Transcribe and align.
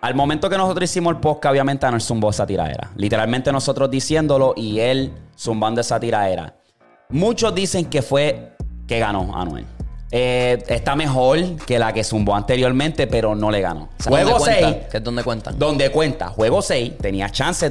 al 0.00 0.14
momento 0.14 0.48
que 0.48 0.56
nosotros 0.56 0.88
hicimos 0.90 1.14
el 1.14 1.20
podcast, 1.20 1.52
obviamente 1.52 1.86
Anuel 1.86 2.00
zumbó 2.02 2.30
esa 2.30 2.46
tiraera. 2.46 2.90
Literalmente 2.96 3.50
nosotros 3.52 3.90
diciéndolo 3.90 4.54
y 4.56 4.80
él 4.80 5.12
zumbando 5.36 5.80
esa 5.80 5.98
tiraera. 5.98 6.54
Muchos 7.10 7.54
dicen 7.54 7.86
que 7.86 8.02
fue 8.02 8.52
que 8.86 8.98
ganó 8.98 9.36
Anuel. 9.36 9.66
Eh, 10.10 10.62
está 10.68 10.96
mejor 10.96 11.56
que 11.66 11.78
la 11.78 11.92
que 11.92 12.02
zumbó 12.02 12.34
anteriormente, 12.34 13.06
pero 13.06 13.34
no 13.34 13.50
le 13.50 13.60
ganó. 13.60 13.88
Juego 14.06 14.38
6, 14.40 14.76
Que 14.90 14.96
es 14.98 15.04
donde 15.04 15.22
cuentan. 15.22 15.58
donde 15.58 15.90
cuenta, 15.90 16.28
juego 16.28 16.62
6, 16.62 16.98
tenía 16.98 17.28
chance 17.30 17.70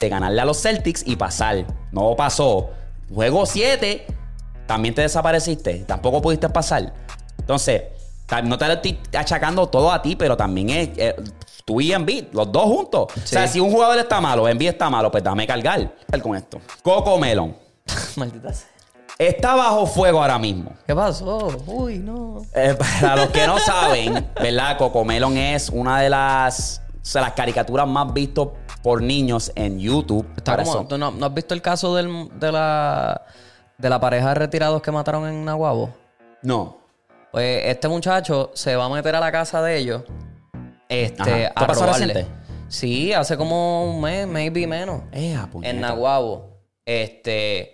De 0.00 0.08
ganarle 0.08 0.40
a 0.40 0.44
los 0.44 0.60
Celtics 0.60 1.02
y 1.06 1.16
pasar. 1.16 1.66
No 1.92 2.16
pasó. 2.16 2.70
Juego 3.12 3.46
7, 3.46 4.06
también 4.66 4.94
te 4.94 5.02
desapareciste. 5.02 5.84
Tampoco 5.86 6.22
pudiste 6.22 6.48
pasar. 6.48 6.92
Entonces, 7.38 7.82
no 8.44 8.58
te 8.58 8.66
lo 8.66 8.72
estoy 8.74 8.98
achacando 9.16 9.68
todo 9.68 9.92
a 9.92 10.00
ti, 10.02 10.16
pero 10.16 10.36
también 10.36 10.70
es 10.70 10.90
eh, 10.96 11.16
tú 11.64 11.80
y 11.80 11.92
Embiid, 11.92 12.26
los 12.32 12.50
dos 12.50 12.64
juntos. 12.64 13.06
O 13.16 13.26
sea, 13.26 13.46
si 13.46 13.60
un 13.60 13.70
jugador 13.70 13.98
está 13.98 14.20
malo, 14.20 14.48
Embiid 14.48 14.70
está 14.70 14.88
malo, 14.88 15.10
pues 15.10 15.22
dame 15.22 15.46
cargar 15.46 15.94
con 16.22 16.36
esto. 16.36 16.60
Coco 16.82 17.18
Melon. 17.18 17.56
Maldita 18.16 18.52
sea. 18.52 18.70
Está 19.20 19.54
bajo 19.54 19.86
fuego 19.86 20.22
ahora 20.22 20.38
mismo. 20.38 20.72
¿Qué 20.86 20.94
pasó? 20.94 21.48
Uy, 21.66 21.98
no. 21.98 22.40
Eh, 22.54 22.74
para 23.00 23.16
los 23.16 23.28
que 23.28 23.46
no 23.46 23.58
saben, 23.58 24.30
¿verdad? 24.40 24.78
Cocomelon 24.78 25.36
es 25.36 25.68
una 25.68 26.00
de 26.00 26.08
las, 26.08 26.80
sea, 27.02 27.22
las 27.22 27.32
caricaturas 27.32 27.86
más 27.88 28.12
vistas 28.12 28.48
por 28.82 29.02
niños 29.02 29.50
en 29.54 29.78
YouTube. 29.78 30.26
Está 30.36 30.52
Para 30.52 30.64
como, 30.64 30.78
eso- 30.80 30.88
¿tú 30.88 30.98
no, 30.98 31.10
no 31.10 31.26
has 31.26 31.34
visto 31.34 31.54
el 31.54 31.62
caso 31.62 31.94
del- 31.94 32.28
de, 32.38 32.52
la, 32.52 33.22
de 33.78 33.88
la 33.90 34.00
pareja 34.00 34.28
de 34.30 34.34
retirados 34.34 34.80
que 34.82 34.90
mataron 34.90 35.26
en 35.28 35.44
Nahuabo? 35.44 35.90
No. 36.42 36.78
Pues 37.32 37.62
este 37.66 37.88
muchacho 37.88 38.50
se 38.54 38.74
va 38.76 38.86
a 38.86 38.88
meter 38.88 39.14
a 39.14 39.20
la 39.20 39.30
casa 39.30 39.62
de 39.62 39.76
ellos. 39.78 40.02
Este, 40.88 41.22
Ajá. 41.22 41.32
a 41.34 41.36
¿Esto 41.48 41.66
pasó 41.66 41.86
reciente? 41.86 42.26
Sí, 42.68 43.12
hace 43.12 43.36
como 43.36 43.84
un 43.90 44.00
mes, 44.00 44.26
maybe 44.26 44.66
menos. 44.66 45.02
Eh, 45.12 45.36
en 45.62 45.80
Nahuabo. 45.80 46.48
Este. 46.84 47.72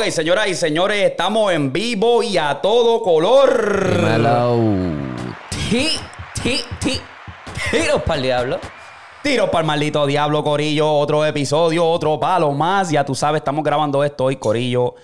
Ok, 0.00 0.08
señoras 0.08 0.48
y 0.48 0.54
señores, 0.54 1.10
estamos 1.10 1.52
en 1.52 1.74
vivo 1.74 2.22
y 2.22 2.38
a 2.38 2.58
todo 2.62 3.02
color. 3.02 3.96
Dímelo. 3.96 4.56
Ti, 5.50 5.90
ti, 6.42 6.60
ti. 6.80 6.98
Tiros 7.70 8.00
para 8.04 8.16
el 8.16 8.22
diablo. 8.22 8.58
Tiro 9.22 9.50
para 9.50 9.60
el 9.60 9.66
maldito 9.66 10.06
diablo, 10.06 10.42
Corillo. 10.42 10.90
Otro 10.90 11.26
episodio, 11.26 11.86
otro 11.86 12.18
palo 12.18 12.50
más. 12.52 12.90
Ya 12.90 13.04
tú 13.04 13.14
sabes, 13.14 13.40
estamos 13.40 13.62
grabando 13.62 14.02
esto 14.02 14.24
hoy, 14.24 14.36
Corillo. 14.36 14.94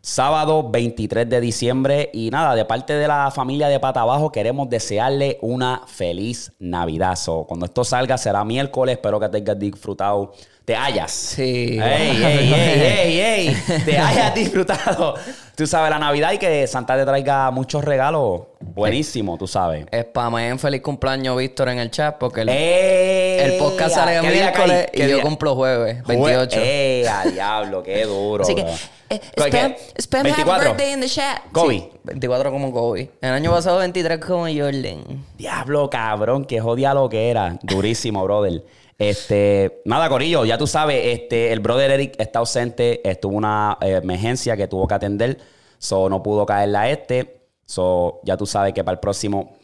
Sábado 0.00 0.70
23 0.70 1.28
de 1.28 1.40
diciembre. 1.42 2.08
Y 2.14 2.30
nada, 2.30 2.54
de 2.54 2.64
parte 2.64 2.94
de 2.94 3.06
la 3.06 3.30
familia 3.30 3.68
de 3.68 3.78
Pata 3.78 4.00
Abajo, 4.00 4.32
queremos 4.32 4.70
desearle 4.70 5.36
una 5.42 5.82
feliz 5.86 6.54
Navidad. 6.58 7.16
So, 7.16 7.44
cuando 7.46 7.66
esto 7.66 7.84
salga 7.84 8.16
será 8.16 8.46
miércoles. 8.46 8.94
Espero 8.94 9.20
que 9.20 9.28
te 9.28 9.36
hayas 9.36 9.58
disfrutado. 9.58 10.32
Te 10.68 10.76
hayas. 10.76 11.10
Sí. 11.10 11.80
Ey, 11.82 12.22
ey, 12.22 12.52
ey, 12.52 12.82
ey, 12.82 13.20
ey. 13.20 13.82
Te 13.86 13.96
hayas 13.96 14.34
disfrutado. 14.34 15.14
Tú 15.56 15.66
sabes, 15.66 15.88
la 15.88 15.98
Navidad 15.98 16.32
y 16.32 16.36
que 16.36 16.66
Santa 16.66 16.94
te 16.94 17.06
traiga 17.06 17.50
muchos 17.50 17.82
regalos. 17.82 18.42
Buenísimo, 18.60 19.38
tú 19.38 19.46
sabes. 19.46 19.86
Spameen 19.90 20.58
feliz 20.58 20.82
cumpleaños 20.82 21.38
Víctor 21.38 21.70
en 21.70 21.78
el 21.78 21.90
chat 21.90 22.18
porque 22.18 22.42
el, 22.42 22.50
¡Ey! 22.50 23.38
el 23.52 23.58
podcast 23.58 23.94
sale 23.94 24.16
el 24.16 24.20
¿Qué 24.20 24.30
día 24.30 24.42
miércoles 24.42 24.86
y 24.92 25.00
yo 25.00 25.06
día? 25.06 25.22
cumplo 25.22 25.54
jueves, 25.54 26.04
28. 26.06 26.60
¡Eh, 26.62 27.08
a 27.08 27.24
diablo! 27.24 27.82
¡Qué 27.82 28.04
duro! 28.04 28.44
Así 28.44 28.54
que, 28.54 28.66
eh, 29.08 29.20
spam, 29.38 29.74
spam 29.96 30.20
happy 30.26 30.42
24. 30.44 30.68
birthday 30.68 30.92
in 30.92 31.00
the 31.00 31.08
chat. 31.08 31.40
Kobe. 31.50 31.78
Sí, 31.78 31.90
24 32.04 32.50
como 32.50 32.72
Kobe. 32.72 33.10
El 33.22 33.30
año 33.30 33.50
pasado 33.52 33.78
23 33.78 34.18
como 34.18 34.42
Jordan. 34.42 35.24
Diablo, 35.38 35.88
cabrón, 35.88 36.44
que 36.44 36.60
jodía 36.60 36.92
lo 36.92 37.08
que 37.08 37.30
era. 37.30 37.58
Durísimo, 37.62 38.22
brother. 38.22 38.62
Este, 38.98 39.80
nada, 39.84 40.08
Corillo, 40.08 40.44
ya 40.44 40.58
tú 40.58 40.66
sabes, 40.66 41.00
este, 41.06 41.52
el 41.52 41.60
brother 41.60 41.92
Eric 41.92 42.14
está 42.18 42.40
ausente, 42.40 43.08
estuvo 43.08 43.36
una 43.36 43.78
eh, 43.80 44.00
emergencia 44.02 44.56
que 44.56 44.66
tuvo 44.66 44.88
que 44.88 44.94
atender, 44.94 45.38
so 45.78 46.08
no 46.08 46.20
pudo 46.22 46.44
caerle 46.44 46.78
a 46.78 46.90
este. 46.90 47.36
So, 47.64 48.20
ya 48.24 48.36
tú 48.36 48.44
sabes 48.46 48.72
que 48.72 48.82
para 48.82 48.94
el 48.94 48.98
próximo 48.98 49.56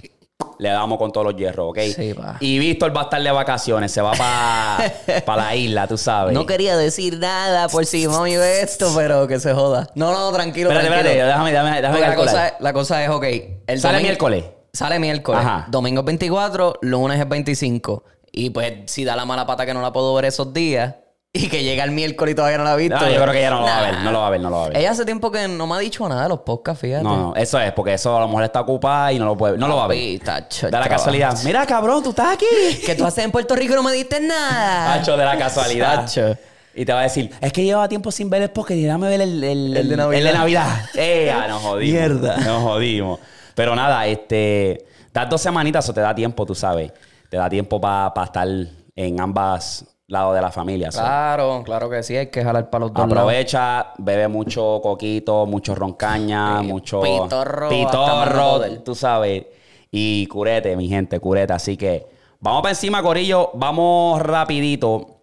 le 0.59 0.69
damos 0.69 0.99
con 0.99 1.11
todos 1.11 1.27
los 1.27 1.37
hierros, 1.37 1.71
¿ok? 1.71 1.79
Sí, 1.97 2.13
pa. 2.15 2.37
Y 2.39 2.59
Víctor 2.59 2.95
va 2.97 3.01
a 3.01 3.05
estar 3.05 3.21
de 3.23 3.31
vacaciones, 3.33 3.91
se 3.91 4.03
va 4.03 4.13
para 4.13 5.37
la 5.43 5.57
isla, 5.57 5.89
tú 5.89 5.97
sabes. 5.99 6.33
No 6.35 6.45
quería 6.47 6.77
decir 6.77 7.19
nada 7.19 7.69
por 7.69 7.87
si 7.87 8.07
mami 8.07 8.37
ve 8.37 8.61
esto, 8.61 8.93
pero 8.95 9.27
que 9.27 9.41
se 9.41 9.53
joda. 9.53 9.89
No, 9.97 10.13
no, 10.13 10.31
tranquilo. 10.33 10.71
Espérate, 10.71 10.89
tranquilo. 10.91 11.11
espérate, 11.11 11.27
déjame, 11.27 11.51
déjame, 11.51 11.81
déjame 11.83 12.01
la, 12.01 12.15
cosa, 12.15 12.49
es- 12.49 12.55
la 12.61 12.73
cosa 12.73 13.03
es, 13.05 13.11
ok. 13.11 13.25
El 13.67 13.81
Sale 13.81 13.95
domingo- 13.95 14.07
miércoles. 14.09 14.45
Sale 14.73 14.99
miércoles. 14.99 15.41
Ajá. 15.41 15.67
Domingo 15.71 16.01
es 16.01 16.07
24, 16.07 16.75
lunes 16.83 17.19
es 17.21 17.29
25. 17.29 18.05
Y 18.37 18.51
pues, 18.51 18.73
si 18.87 19.05
da 19.05 19.15
la 19.15 19.25
mala 19.25 19.47
pata 19.47 19.65
que 19.65 19.73
no 19.73 19.81
la 19.81 19.93
puedo 19.93 20.13
ver 20.15 20.25
esos 20.25 20.53
días 20.53 20.95
y 21.33 21.49
que 21.49 21.63
llega 21.63 21.85
el 21.85 21.93
miércoles 21.93 22.33
y 22.33 22.35
todavía 22.35 22.59
no 22.59 22.65
la 22.65 22.73
ha 22.73 22.77
visto. 22.77 22.99
No, 22.99 23.09
yo 23.09 23.21
creo 23.21 23.33
que 23.33 23.39
ella 23.39 23.51
no 23.51 23.61
lo 23.61 23.67
va 23.67 23.79
a 23.79 23.83
ver, 23.83 23.99
no 24.01 24.11
lo 24.13 24.19
va 24.21 24.27
a 24.27 24.31
ver, 24.31 24.41
no 24.41 24.51
lo 24.51 24.57
va 24.57 24.65
a 24.65 24.69
ver. 24.71 24.77
Ella 24.79 24.91
hace 24.91 25.05
tiempo 25.05 25.31
que 25.31 25.47
no 25.47 25.67
me 25.69 25.75
ha 25.77 25.79
dicho 25.79 26.09
nada 26.09 26.25
de 26.25 26.29
los 26.29 26.41
podcasts, 26.41 26.81
fíjate. 26.81 27.05
No, 27.05 27.17
no, 27.17 27.35
eso 27.37 27.61
es, 27.61 27.73
porque 27.73 27.95
eso 27.95 28.17
a 28.17 28.21
lo 28.21 28.27
mejor 28.27 28.43
está 28.45 28.61
ocupada 28.61 29.13
y 29.13 29.19
no 29.21 29.25
lo 29.27 29.37
puede, 29.37 29.57
no 29.57 29.69
lo 29.69 29.77
va 29.77 29.85
a 29.85 29.89
ver. 29.89 30.19
Tacho, 30.21 30.67
De 30.67 30.73
la 30.73 30.89
casualidad. 30.89 31.39
Mira, 31.45 31.65
cabrón, 31.65 32.03
tú 32.03 32.11
estás 32.11 32.35
aquí. 32.35 32.47
Que 32.85 32.95
tú 32.97 33.05
haces 33.07 33.25
en 33.25 33.31
Puerto 33.31 33.55
Rico 33.55 33.73
y 33.73 33.77
no 33.77 33.83
me 33.85 33.93
diste 33.93 34.21
nada. 34.21 34.95
Hacho, 34.95 35.17
de 35.17 35.25
la 35.25 35.39
casualidad. 35.39 36.01
Hacho. 36.01 36.37
Y 36.75 36.85
te 36.85 36.93
va 36.93 37.01
a 37.01 37.03
decir, 37.05 37.31
es 37.41 37.53
que 37.53 37.63
lleva 37.63 37.89
tiempo 37.89 38.11
sin 38.11 38.29
ver 38.29 38.43
el 38.43 38.51
podcast, 38.51 38.81
déjame 38.81 39.09
ver 39.09 39.21
el, 39.21 39.45
el, 39.45 39.77
El 39.77 39.89
de 39.89 39.97
Navidad. 39.97 40.19
el 40.19 40.25
de 40.25 40.33
Navidad. 40.33 40.81
Eh, 40.95 41.31
ah, 41.33 41.47
nos 41.47 41.63
jodimos. 41.63 41.93
Mierda. 42.01 42.37
Nos 42.39 42.63
jodimos. 42.65 43.21
Pero 43.55 43.77
nada, 43.77 44.05
este, 44.07 44.85
das 45.13 45.31
dos 45.31 45.41
semanitas 45.41 45.89
o 45.89 45.95
te 45.95 46.01
da 46.01 46.13
tiempo, 46.13 46.45
tú 46.45 46.55
sabes. 46.57 46.91
Te 47.29 47.37
da 47.37 47.49
tiempo 47.49 47.81
para 47.81 48.13
estar 48.25 48.49
en 48.97 49.21
ambas 49.21 49.85
lados 50.07 50.35
de 50.35 50.43
la 50.43 50.51
familia. 50.51 50.91
Claro, 50.91 51.63
claro 51.65 51.89
que 51.91 52.03
sí, 52.03 52.17
hay 52.17 52.27
que 52.29 52.45
jalar 52.45 52.71
para 52.71 52.85
los 52.85 52.93
dos 52.93 53.01
lados. 53.09 53.13
Aprovecha, 53.13 53.93
bebe 53.99 54.29
mucho 54.29 54.81
coquito, 54.83 55.47
mucho 55.47 55.75
roncaña, 55.75 56.61
Sí, 56.61 56.67
mucho 56.67 57.01
pitorro, 57.01 57.69
pitorro, 57.69 58.61
tú 58.85 58.95
sabes. 58.95 59.47
Y 59.91 60.27
curete, 60.27 60.77
mi 60.77 60.89
gente, 60.89 61.21
curete. 61.21 61.53
Así 61.53 61.77
que 61.77 62.07
vamos 62.41 62.63
para 62.63 62.73
encima, 62.73 63.03
Corillo. 63.03 63.51
Vamos 63.55 64.21
rapidito 64.21 65.14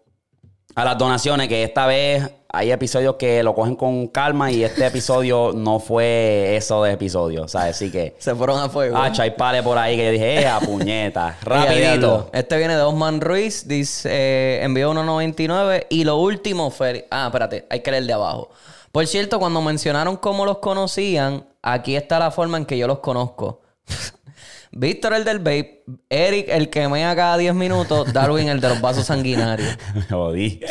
a 0.75 0.85
las 0.85 0.97
donaciones, 0.97 1.47
que 1.47 1.63
esta 1.63 1.85
vez 1.85 2.29
hay 2.53 2.71
episodios 2.71 3.15
que 3.15 3.43
lo 3.43 3.55
cogen 3.55 3.75
con 3.75 4.07
calma 4.07 4.51
y 4.51 4.63
este 4.63 4.85
episodio 4.85 5.51
no 5.55 5.79
fue 5.79 6.55
eso 6.55 6.83
de 6.83 6.93
episodio, 6.93 7.47
¿sabes? 7.47 7.75
Así 7.75 7.91
que... 7.91 8.15
Se 8.19 8.35
fueron 8.35 8.59
a 8.59 8.69
fuego. 8.69 8.97
Ah, 8.97 9.11
hay 9.17 9.31
pales 9.31 9.63
por 9.63 9.77
ahí 9.77 9.95
que 9.95 10.05
yo 10.05 10.11
dije, 10.11 10.41
eh, 10.41 10.49
puñeta. 10.65 11.37
Rapidito. 11.43 12.29
Este 12.33 12.57
viene 12.57 12.75
de 12.75 12.81
Osman 12.81 13.21
Ruiz, 13.21 13.67
dice, 13.67 14.09
eh, 14.11 14.63
envió 14.63 14.93
1.99 14.93 15.87
y 15.89 16.03
lo 16.03 16.17
último 16.17 16.71
fue... 16.71 17.07
Ah, 17.09 17.27
espérate, 17.27 17.65
hay 17.69 17.81
que 17.81 17.91
leer 17.91 18.05
de 18.05 18.13
abajo. 18.13 18.49
Por 18.91 19.07
cierto, 19.07 19.39
cuando 19.39 19.61
mencionaron 19.61 20.17
cómo 20.17 20.45
los 20.45 20.57
conocían, 20.57 21.45
aquí 21.61 21.95
está 21.95 22.19
la 22.19 22.31
forma 22.31 22.57
en 22.57 22.65
que 22.65 22.77
yo 22.77 22.87
los 22.87 22.99
conozco. 22.99 23.61
Víctor 24.73 25.13
el 25.13 25.25
del 25.25 25.39
vape, 25.39 25.83
Eric 26.09 26.47
el 26.47 26.69
que 26.69 26.87
mea 26.87 27.13
cada 27.13 27.37
10 27.37 27.53
minutos, 27.53 28.13
Darwin 28.13 28.47
el 28.47 28.61
de 28.61 28.69
los 28.69 28.79
vasos 28.79 29.05
sanguinarios. 29.05 29.77
Me 29.95 30.01
jodí. 30.03 30.61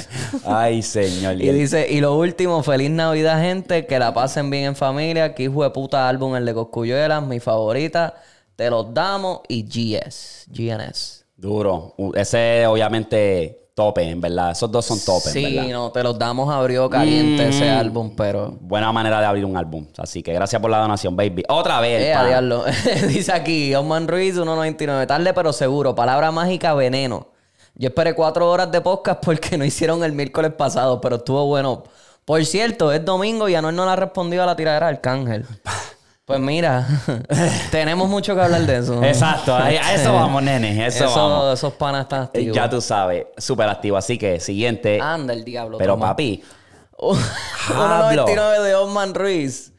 Ay, 0.47 0.82
señor. 0.82 1.41
Y 1.41 1.50
dice, 1.50 1.87
y 1.91 2.00
lo 2.00 2.17
último, 2.17 2.62
feliz 2.62 2.91
Navidad, 2.91 3.43
gente, 3.43 3.85
que 3.85 3.99
la 3.99 4.14
pasen 4.14 4.49
bien 4.49 4.64
en 4.64 4.76
familia, 4.76 5.35
que 5.35 5.43
hijo 5.44 5.64
de 5.64 5.70
puta 5.70 6.08
álbum 6.08 6.35
el 6.35 6.47
de 6.47 6.55
Coscuyuelas, 6.55 7.23
mi 7.26 7.41
favorita, 7.41 8.14
te 8.56 8.70
los 8.70 8.94
damos 8.94 9.41
y 9.49 9.64
GS, 9.64 10.46
GNS. 10.49 11.26
Duro. 11.37 11.94
Ese 12.14 12.67
obviamente 12.67 13.60
tope, 13.85 14.03
en 14.03 14.21
verdad. 14.21 14.50
Esos 14.50 14.71
dos 14.71 14.85
son 14.85 14.99
tope, 15.00 15.31
Sí, 15.31 15.43
verdad. 15.56 15.71
no, 15.73 15.91
te 15.91 16.03
los 16.03 16.19
damos 16.19 16.53
abrió 16.53 16.91
caliente 16.91 17.49
ese 17.49 17.65
Mm. 17.73 17.79
álbum, 17.79 18.15
pero... 18.15 18.59
Buena 18.61 18.93
manera 18.93 19.21
de 19.21 19.27
abrir 19.27 19.44
un 19.47 19.56
álbum. 19.56 19.87
Así 19.97 20.23
que 20.23 20.32
gracias 20.35 20.61
por 20.61 20.71
la 20.71 20.79
donación, 20.79 21.17
baby. 21.17 21.43
Otra 21.49 21.81
vez. 21.81 22.03
Eh, 22.03 22.15
diablo. 22.29 22.65
Dice 23.09 23.32
aquí, 23.32 23.75
Osman 23.75 24.06
Ruiz, 24.06 24.37
1.99. 24.37 25.06
Tarde 25.06 25.32
pero 25.32 25.53
seguro. 25.53 25.94
Palabra 25.94 26.31
mágica, 26.31 26.75
veneno. 26.75 27.29
Yo 27.75 27.88
esperé 27.88 28.15
cuatro 28.15 28.50
horas 28.50 28.71
de 28.71 28.81
podcast 28.82 29.25
porque 29.25 29.56
no 29.59 29.65
hicieron 29.65 30.05
el 30.05 30.12
miércoles 30.12 30.53
pasado, 30.53 31.00
pero 31.00 31.17
estuvo 31.17 31.47
bueno. 31.47 31.85
Por 32.27 32.44
cierto, 32.44 32.93
es 32.93 33.03
domingo 33.05 33.49
y 33.49 33.55
Anuel 33.55 33.75
no 33.75 33.85
le 33.87 33.93
ha 33.93 33.97
respondido 33.97 34.43
a 34.43 34.47
la 34.47 34.55
tiradera 34.56 34.87
del 34.88 34.97
Arcángel. 34.97 35.47
Pues 36.31 36.41
mira, 36.41 36.87
tenemos 37.73 38.09
mucho 38.09 38.37
que 38.37 38.41
hablar 38.41 38.61
de 38.62 38.77
eso. 38.79 39.03
Exacto, 39.03 39.53
a, 39.53 39.65
a 39.67 39.94
eso 39.94 40.12
vamos, 40.12 40.41
nene. 40.44 40.87
Eso, 40.87 41.06
Eso- 41.06 41.17
vamos. 41.17 41.55
Esos 41.55 41.73
panas 41.73 42.03
están 42.03 42.23
activos. 42.23 42.55
Ya 42.55 42.71
tú 42.71 42.81
sabes, 42.81 43.27
súper 43.37 43.69
activo. 43.69 43.97
Así 43.97 44.17
que 44.17 44.38
siguiente. 44.38 45.00
Anda 45.03 45.32
el 45.32 45.44
diablo. 45.44 45.77
Pero 45.77 45.94
toma. 45.94 46.11
papi, 46.11 46.41
1.99 46.99 48.62
de 48.62 48.75
Osman 48.77 49.12
Ruiz. 49.15 49.73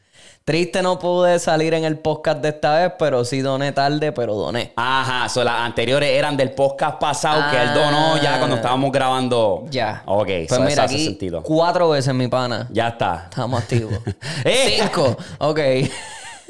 Triste 0.44 0.82
no 0.82 0.98
pude 0.98 1.38
salir 1.38 1.72
en 1.72 1.84
el 1.84 1.98
podcast 2.00 2.40
de 2.42 2.48
esta 2.48 2.74
vez, 2.74 2.92
pero 2.98 3.24
sí 3.24 3.40
doné 3.42 3.70
tarde, 3.70 4.10
pero 4.10 4.34
doné. 4.34 4.72
Ajá, 4.74 5.28
so 5.28 5.44
las 5.44 5.60
anteriores 5.60 6.10
eran 6.10 6.36
del 6.36 6.50
podcast 6.50 6.98
pasado 6.98 7.48
que 7.52 7.62
él 7.62 7.72
donó 7.72 8.20
ya 8.20 8.38
cuando 8.38 8.56
estábamos 8.56 8.90
grabando. 8.90 9.62
Ah. 9.64 9.68
Ya. 9.70 10.02
Ok, 10.04 10.26
Pues 10.26 10.48
so 10.48 10.54
eso 10.56 10.64
mira, 10.64 10.82
hace 10.84 10.94
aquí 10.96 11.04
sentido. 11.04 11.42
cuatro 11.44 11.88
veces 11.90 12.12
mi 12.12 12.26
pana. 12.26 12.66
Ya 12.72 12.88
está. 12.88 13.26
Estamos 13.30 13.62
activos. 13.62 13.94
¡Eh! 14.44 14.80
Cinco. 14.82 15.16
Ok. 15.38 15.60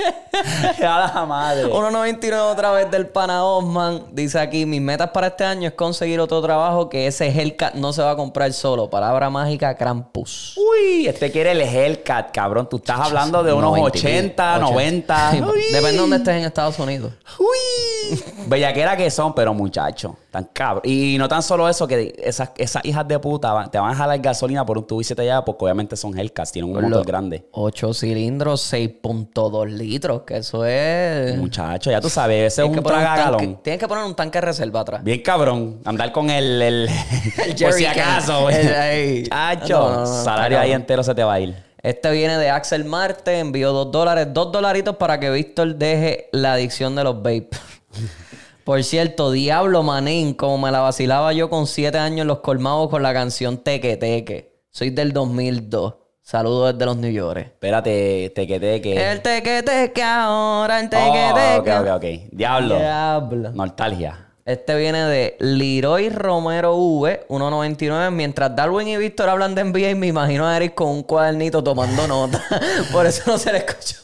A 0.83 1.13
la 1.15 1.27
madre. 1.27 1.67
1.99 1.67 2.53
otra 2.53 2.73
vez 2.73 2.91
del 2.91 3.07
pana 3.07 3.45
Osman. 3.45 4.05
Dice 4.13 4.39
aquí, 4.39 4.67
mis 4.67 4.81
metas 4.81 5.11
para 5.11 5.29
este 5.29 5.45
año 5.45 5.69
es 5.69 5.75
conseguir 5.75 6.19
otro 6.21 6.41
trabajo 6.43 6.89
que 6.89 7.07
ese 7.07 7.29
Hellcat 7.29 7.75
no 7.75 7.93
se 7.93 8.03
va 8.03 8.13
a 8.13 8.17
comprar 8.17 8.53
solo. 8.53 8.89
Palabra 8.91 9.31
mágica, 9.31 9.77
Krampus. 9.77 10.57
Uy, 10.57 11.07
este 11.07 11.31
quiere 11.31 11.53
el 11.53 11.61
Hellcat, 11.61 12.33
cabrón. 12.33 12.69
Tú 12.69 12.77
estás 12.79 12.99
hablando 13.01 13.43
de 13.43 13.53
unos 13.53 13.71
90, 13.79 13.99
80, 13.99 14.59
90. 14.59 15.31
Sí, 15.31 15.43
Uy. 15.43 15.61
Depende 15.71 15.93
de 15.93 15.99
dónde 15.99 16.17
estés 16.17 16.37
en 16.37 16.45
Estados 16.45 16.79
Unidos. 16.79 17.13
Uy. 17.39 18.23
Bellaquera 18.47 18.97
que 18.97 19.11
son, 19.11 19.35
pero 19.35 19.55
muchachos, 19.55 20.13
tan 20.31 20.45
cabrón. 20.53 20.83
Y 20.85 21.17
no 21.19 21.29
tan 21.29 21.43
solo 21.43 21.69
eso, 21.69 21.87
que 21.87 22.15
esas, 22.19 22.51
esas 22.57 22.85
hijas 22.85 23.07
de 23.07 23.19
puta 23.19 23.53
van- 23.53 23.71
te 23.71 23.79
van 23.79 23.93
a 23.93 23.95
jalar 23.95 24.19
gasolina 24.19 24.65
por 24.67 24.79
un 24.79 24.87
tubo 24.87 25.01
y 25.01 25.05
siete 25.05 25.23
allá, 25.23 25.45
porque 25.45 25.65
obviamente 25.65 25.97
son 25.97 26.19
Hellcats, 26.19 26.53
tienen 26.53 26.75
un 26.75 26.83
motor 26.83 27.07
grande. 27.07 27.47
8 27.53 27.95
cilindros, 27.95 28.73
6.2 28.73 29.67
litros, 29.69 29.92
que 30.01 30.37
eso 30.39 30.65
es... 30.65 31.37
Muchacho, 31.37 31.91
ya 31.91 32.01
tú 32.01 32.09
sabes, 32.09 32.53
ese 32.53 32.63
es 32.63 32.69
un 32.69 32.75
que 32.75 32.83
poner 32.83 32.99
un 33.01 33.05
tanque- 33.05 33.15
tragagalón. 33.23 33.63
Tienes 33.63 33.81
que 33.81 33.89
poner 33.89 34.05
un 34.05 34.15
tanque 34.15 34.39
de 34.39 34.47
reserva 34.47 34.81
atrás. 34.81 35.05
Bien 35.05 35.23
cabrón. 35.23 35.81
Andar 35.85 36.13
con 36.13 36.31
el. 36.31 36.61
el, 36.63 36.89
por 37.61 37.73
si 37.73 37.87
acaso. 37.87 38.49
El-. 38.51 39.29
Chacho, 39.29 39.79
No, 39.79 39.89
no, 39.91 39.97
no, 39.97 40.03
está 40.05 40.25
salario 40.25 40.59
ahí 40.61 40.73
entero 40.73 41.03
se 41.03 41.15
te 41.15 41.23
va 41.25 41.35
a 41.35 41.41
ir. 41.41 41.55
Este 41.83 42.11
viene 42.13 42.39
de 42.39 42.49
Axel 42.51 42.85
Marte, 42.85 43.39
envió 43.41 43.73
2 43.73 43.91
dólares, 43.91 44.29
2 44.33 44.53
dolaritos 44.53 44.97
para 44.97 45.19
que 45.19 45.31
Víctor 45.31 45.75
deje 45.75 46.29
la 46.33 46.53
adicción 46.55 46.95
de 46.95 47.05
los 47.05 47.17
vape. 47.17 47.49
Por 48.65 48.85
cierto, 48.85 49.33
Diablo 49.33 49.83
Manín, 49.83 50.35
como 50.35 50.57
me 50.59 50.71
la 50.71 50.79
vacilaba 50.81 51.33
yo 51.33 51.51
con 51.51 51.67
7 51.67 51.99
años 51.99 52.21
en 52.21 52.29
los 52.29 52.39
colmados 52.39 52.89
con 52.89 53.03
la 53.03 53.13
canción 53.13 53.59
Teque 53.59 53.97
Teque. 53.97 54.53
Soy 54.71 54.91
del 54.91 55.13
2002. 55.13 55.95
Saludos 56.23 56.73
desde 56.73 56.87
los 56.87 56.97
New 56.97 57.11
York. 57.11 57.39
Espérate, 57.41 58.33
te 58.35 58.47
quedé 58.47 58.81
que. 58.81 59.11
El 59.11 59.21
Teque 59.23 59.63
Teque 59.63 60.03
ahora, 60.03 60.79
el 60.81 60.89
Teque 60.89 61.03
Oh, 61.05 61.59
ok, 61.59 61.69
ok, 61.81 61.89
ok. 61.97 62.05
Diablo. 62.31 62.77
Diablo. 62.79 63.51
Nostalgia. 63.53 64.29
Este 64.45 64.75
viene 64.77 65.05
de 65.05 65.37
Leroy 65.41 66.11
Romero 66.11 66.77
V, 66.77 67.27
1.99. 67.29 68.11
Mientras 68.11 68.55
Darwin 68.55 68.89
y 68.89 68.97
Víctor 68.97 69.29
hablan 69.29 69.55
de 69.55 69.65
NBA, 69.65 69.95
me 69.97 70.09
imagino 70.09 70.47
a 70.47 70.57
Eric 70.57 70.75
con 70.75 70.89
un 70.89 71.03
cuadernito 71.03 71.63
tomando 71.63 72.07
nota. 72.09 72.43
Por 72.93 73.07
eso 73.07 73.23
no 73.27 73.39
se 73.39 73.53
le 73.53 73.59
escucha. 73.59 73.97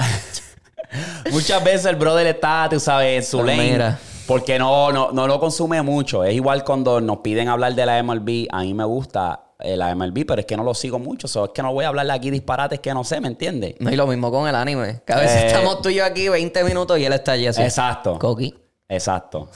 Muchas 1.33 1.63
veces 1.63 1.87
el 1.87 1.97
brother 1.97 2.27
está, 2.27 2.69
tú 2.71 2.81
sabes, 2.81 3.17
en 3.17 3.31
su 3.31 3.45
lane. 3.45 3.73
mira. 3.73 3.99
Porque 4.27 4.59
no, 4.59 4.93
no, 4.93 5.11
no 5.13 5.27
lo 5.27 5.41
consume 5.41 5.81
mucho. 5.83 6.23
Es 6.25 6.35
igual 6.35 6.63
cuando 6.63 7.01
nos 7.01 7.19
piden 7.19 7.49
hablar 7.49 7.75
de 7.75 7.87
la 7.87 8.03
MLB. 8.03 8.47
A 8.53 8.61
mí 8.61 8.75
me 8.75 8.85
gusta 8.85 9.41
eh, 9.61 9.77
la 9.77 9.95
MLB, 9.95 10.25
pero 10.27 10.41
es 10.41 10.47
que 10.47 10.57
no 10.57 10.63
lo 10.63 10.73
sigo 10.75 10.99
mucho. 10.99 11.27
So, 11.29 11.47
es 11.47 11.51
que 11.55 11.63
no 11.63 11.73
voy 11.73 11.85
a 11.85 11.89
hablarle 11.89 12.13
aquí 12.13 12.31
disparates 12.31 12.81
que 12.81 12.93
no 12.95 13.03
sé, 13.05 13.21
¿me 13.21 13.29
entiendes? 13.29 13.75
No, 13.81 13.91
y 13.91 13.97
lo 13.97 14.07
mismo 14.07 14.31
con 14.31 14.49
el 14.49 14.55
anime. 14.55 15.03
Que 15.07 15.13
a 15.13 15.17
veces 15.17 15.43
Eh. 15.43 15.47
estamos 15.49 15.83
tú 15.83 15.89
y 15.89 15.97
yo 15.97 16.05
aquí 16.05 16.29
20 16.29 16.63
minutos 16.65 16.99
y 16.99 17.05
él 17.05 17.13
está 17.13 17.33
allí 17.33 17.47
así. 17.47 17.63
Exacto. 17.63 18.19
Coqui. 18.19 18.55
Exacto. 18.89 19.49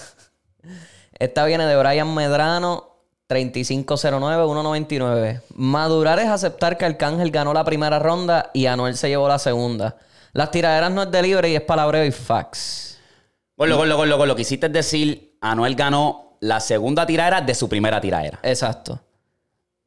Esta 1.19 1.45
viene 1.45 1.67
de 1.67 1.77
Brian 1.77 2.13
Medrano, 2.15 2.97
3509, 3.29 4.45
199. 4.45 5.41
Madurar 5.55 6.19
es 6.19 6.29
aceptar 6.29 6.77
que 6.77 6.85
Arcángel 6.85 7.31
ganó 7.31 7.55
la 7.55 7.65
primera 7.65 7.99
ronda 7.99 8.51
y 8.53 8.67
Anuel 8.67 8.97
se 8.97 9.09
llevó 9.09 9.29
la 9.29 9.39
segunda. 9.39 9.97
Las 10.33 10.51
tiraderas 10.51 10.91
no 10.91 11.03
es 11.03 11.11
de 11.11 11.23
libre 11.23 11.51
y 11.51 11.55
es 11.57 11.63
palabreo 11.63 12.05
y 12.05 12.11
fax. 12.11 12.99
Gordo, 13.57 13.77
gordo, 13.77 13.97
gordo, 13.97 14.17
gordo. 14.17 14.37
Quisiste 14.37 14.69
decir, 14.69 15.37
Anuel 15.41 15.75
ganó 15.77 16.37
la 16.41 16.59
segunda 16.59 17.07
tiradera 17.07 17.41
de 17.41 17.55
su 17.55 17.69
primera 17.69 18.01
tiradera. 18.01 18.41
Exacto. 18.43 18.99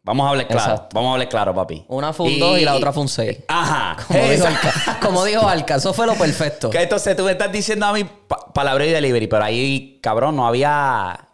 Vamos 0.06 0.26
a 0.26 0.30
hablar 0.30 0.48
claro. 0.48 0.72
Exacto. 0.72 0.90
Vamos 0.94 1.10
a 1.10 1.14
hablar 1.14 1.30
claro, 1.30 1.54
papi. 1.56 1.84
Una 1.88 2.14
fue 2.14 2.28
un 2.28 2.40
2 2.40 2.60
y 2.60 2.66
la 2.66 2.76
otra 2.76 2.94
fue 2.94 3.02
un 3.02 3.10
6. 3.10 3.40
Ajá. 3.48 3.98
Como 4.08 4.24
dijo, 4.30 4.46
Alca. 4.48 4.74
Como 5.02 5.26
dijo 5.26 5.50
Alca, 5.50 5.76
eso 5.76 5.94
fue 5.94 6.06
lo 6.06 6.14
perfecto. 6.14 6.70
Que 6.70 6.84
entonces 6.84 7.16
tú 7.18 7.24
me 7.24 7.32
estás 7.32 7.52
diciendo 7.52 7.88
a 7.88 7.94
mí 7.94 8.04
pa- 8.04 8.54
palabreo 8.54 8.88
y 8.88 8.92
delivery, 8.92 9.28
pero 9.28 9.44
ahí, 9.44 10.00
cabrón, 10.02 10.36
no 10.36 10.48
había. 10.48 11.28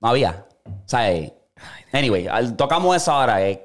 No 0.00 0.08
había. 0.08 0.44
O 0.66 0.70
sea, 0.88 1.10
eh, 1.10 1.32
anyway, 1.92 2.28
tocamos 2.56 2.94
eso 2.94 3.12
ahora. 3.12 3.42
eh. 3.42 3.64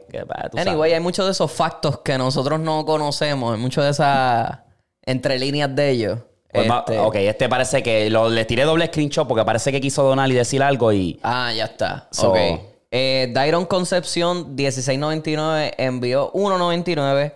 Anyway, 0.57 0.93
hay 0.93 0.99
muchos 1.01 1.25
de 1.25 1.31
esos 1.33 1.51
factos 1.51 1.99
que 1.99 2.17
nosotros 2.17 2.59
no 2.59 2.85
conocemos, 2.85 3.53
hay 3.53 3.59
muchos 3.59 3.83
de 3.83 3.89
esas 3.91 4.59
entre 5.03 5.37
líneas 5.39 5.75
de 5.75 5.89
ellos. 5.89 6.19
Pues 6.53 6.69
va- 6.71 6.79
Este- 6.87 6.99
ok, 6.99 7.15
este 7.15 7.49
parece 7.49 7.83
que 7.83 8.09
lo, 8.09 8.29
le 8.29 8.45
tiré 8.45 8.63
doble 8.63 8.85
screenshot 8.87 9.27
porque 9.27 9.43
parece 9.43 9.71
que 9.73 9.81
quiso 9.81 10.03
donar 10.03 10.29
y 10.31 10.35
decir 10.35 10.63
algo 10.63 10.93
y. 10.93 11.19
Ah, 11.21 11.51
ya 11.53 11.65
está. 11.65 12.07
So- 12.11 12.31
ok. 12.31 12.37
Eh, 12.91 13.29
Dairon 13.31 13.65
Concepción, 13.65 14.55
16.99, 14.57 15.73
envió 15.77 16.31
1.99. 16.33 17.33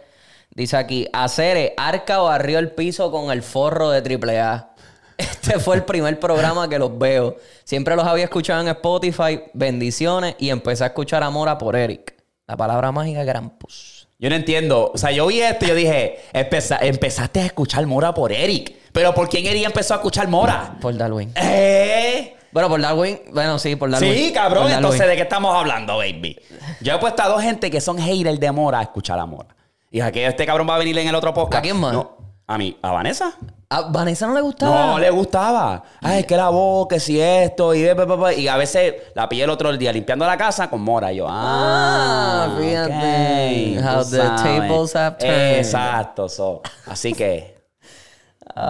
Dice 0.54 0.78
aquí, 0.78 1.08
Acere, 1.14 1.74
arca 1.78 2.22
o 2.22 2.28
arrió 2.28 2.60
el 2.60 2.72
piso 2.72 3.10
con 3.12 3.32
el 3.32 3.42
forro 3.42 3.90
de 3.90 4.00
AAA. 4.00 4.72
Este 5.18 5.60
fue 5.60 5.78
el 5.78 5.86
primer 5.86 6.20
programa 6.20 6.68
que 6.68 6.78
los 6.78 6.98
veo. 6.98 7.38
Siempre 7.64 7.96
los 7.96 8.06
había 8.06 8.26
escuchado 8.26 8.62
en 8.62 8.68
Spotify. 8.68 9.44
Bendiciones. 9.54 10.36
Y 10.40 10.50
empecé 10.50 10.84
a 10.84 10.88
escuchar 10.88 11.24
a 11.24 11.30
Mora 11.30 11.58
por 11.58 11.76
Eric. 11.78 12.16
La 12.48 12.58
palabra 12.58 12.92
mágica 12.92 13.24
Grampus. 13.24 14.10
Yo 14.20 14.30
no 14.30 14.36
entiendo. 14.36 14.92
O 14.94 14.98
sea, 14.98 15.12
yo 15.12 15.28
vi 15.28 15.42
esto 15.42 15.66
y 15.66 15.68
yo 15.70 15.76
dije, 15.76 16.20
"Empeza- 16.34 16.80
empezaste 16.82 17.40
a 17.40 17.46
escuchar 17.46 17.86
Mora 17.86 18.14
por 18.14 18.32
Eric. 18.34 18.76
Pero 18.92 19.14
¿por 19.14 19.30
quién 19.30 19.46
Eric 19.46 19.66
empezó 19.66 19.94
a 19.94 19.98
escuchar 19.98 20.28
Mora? 20.28 20.78
Por 20.82 20.98
Darwin. 20.98 21.32
¿Eh? 21.36 22.35
Bueno, 22.56 22.70
por 22.70 22.80
Darwin. 22.80 23.20
Bueno, 23.34 23.60
sí, 23.60 23.76
por 23.76 23.92
Darwin. 23.92 24.14
Sí, 24.14 24.32
cabrón. 24.32 24.64
Por 24.64 24.72
Darwin. 24.72 24.86
Entonces, 24.86 25.08
¿de 25.10 25.16
qué 25.18 25.24
estamos 25.24 25.54
hablando, 25.54 25.98
baby? 25.98 26.40
Yo 26.80 26.96
he 26.96 26.98
puesto 27.00 27.22
a 27.22 27.28
dos 27.28 27.42
gente 27.42 27.70
que 27.70 27.82
son 27.82 27.98
haters 27.98 28.40
de 28.40 28.50
Mora 28.54 28.80
a 28.80 28.84
escuchar 28.84 29.20
a 29.20 29.26
Mora. 29.26 29.54
Y 29.92 29.98
dije 29.98 30.10
que 30.14 30.26
este 30.26 30.46
cabrón 30.46 30.66
va 30.70 30.76
a 30.76 30.78
venir 30.78 30.98
en 30.98 31.10
el 31.10 31.16
otro 31.16 31.34
podcast. 31.34 31.60
¿A 31.60 31.62
quién 31.62 31.76
más? 31.76 31.92
No, 31.92 32.16
a 32.48 32.58
mí, 32.58 32.78
a 32.82 32.92
Vanessa. 32.94 33.34
¿A 33.70 33.82
Vanessa 33.82 34.26
no 34.28 34.36
le 34.36 34.40
gustaba? 34.40 34.86
No 34.86 35.00
le 35.00 35.10
gustaba. 35.10 35.84
Ay, 36.02 36.22
es 36.22 36.26
que 36.26 36.38
la 36.38 36.48
voz, 36.48 36.88
que 36.88 36.98
si 36.98 37.20
esto, 37.20 37.76
y, 37.76 37.90
a 37.90 38.56
veces 38.56 38.94
la 39.16 39.28
pillé 39.28 39.44
el 39.44 39.50
otro 39.50 39.76
día 39.76 39.92
limpiando 39.92 40.26
la 40.26 40.38
casa 40.38 40.70
con 40.70 40.80
Mora. 40.80 41.12
Y 41.12 41.18
yo, 41.18 41.28
ah, 41.28 42.46
Ah, 42.48 42.58
fíjate. 42.58 43.80
How 43.84 43.98
the 43.98 44.16
sabes. 44.16 44.44
tables 44.44 44.96
have 44.96 45.18
turned. 45.18 45.58
Exacto, 45.58 46.30
so. 46.30 46.62
Así 46.86 47.12
que, 47.12 47.58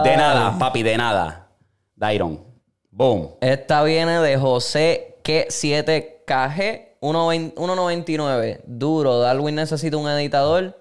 de 0.02 0.16
nada, 0.16 0.58
papi, 0.58 0.82
de 0.82 0.96
nada. 0.96 1.46
Dairon. 1.94 2.45
Boom. 2.96 3.28
Esta 3.42 3.82
viene 3.82 4.20
de 4.20 4.38
José 4.38 5.18
Q7KG 5.22 6.96
1.20 7.00 7.54
1.99. 7.54 8.60
Duro. 8.64 9.18
Darwin 9.20 9.54
necesita 9.54 9.98
un 9.98 10.08
editor. 10.08 10.80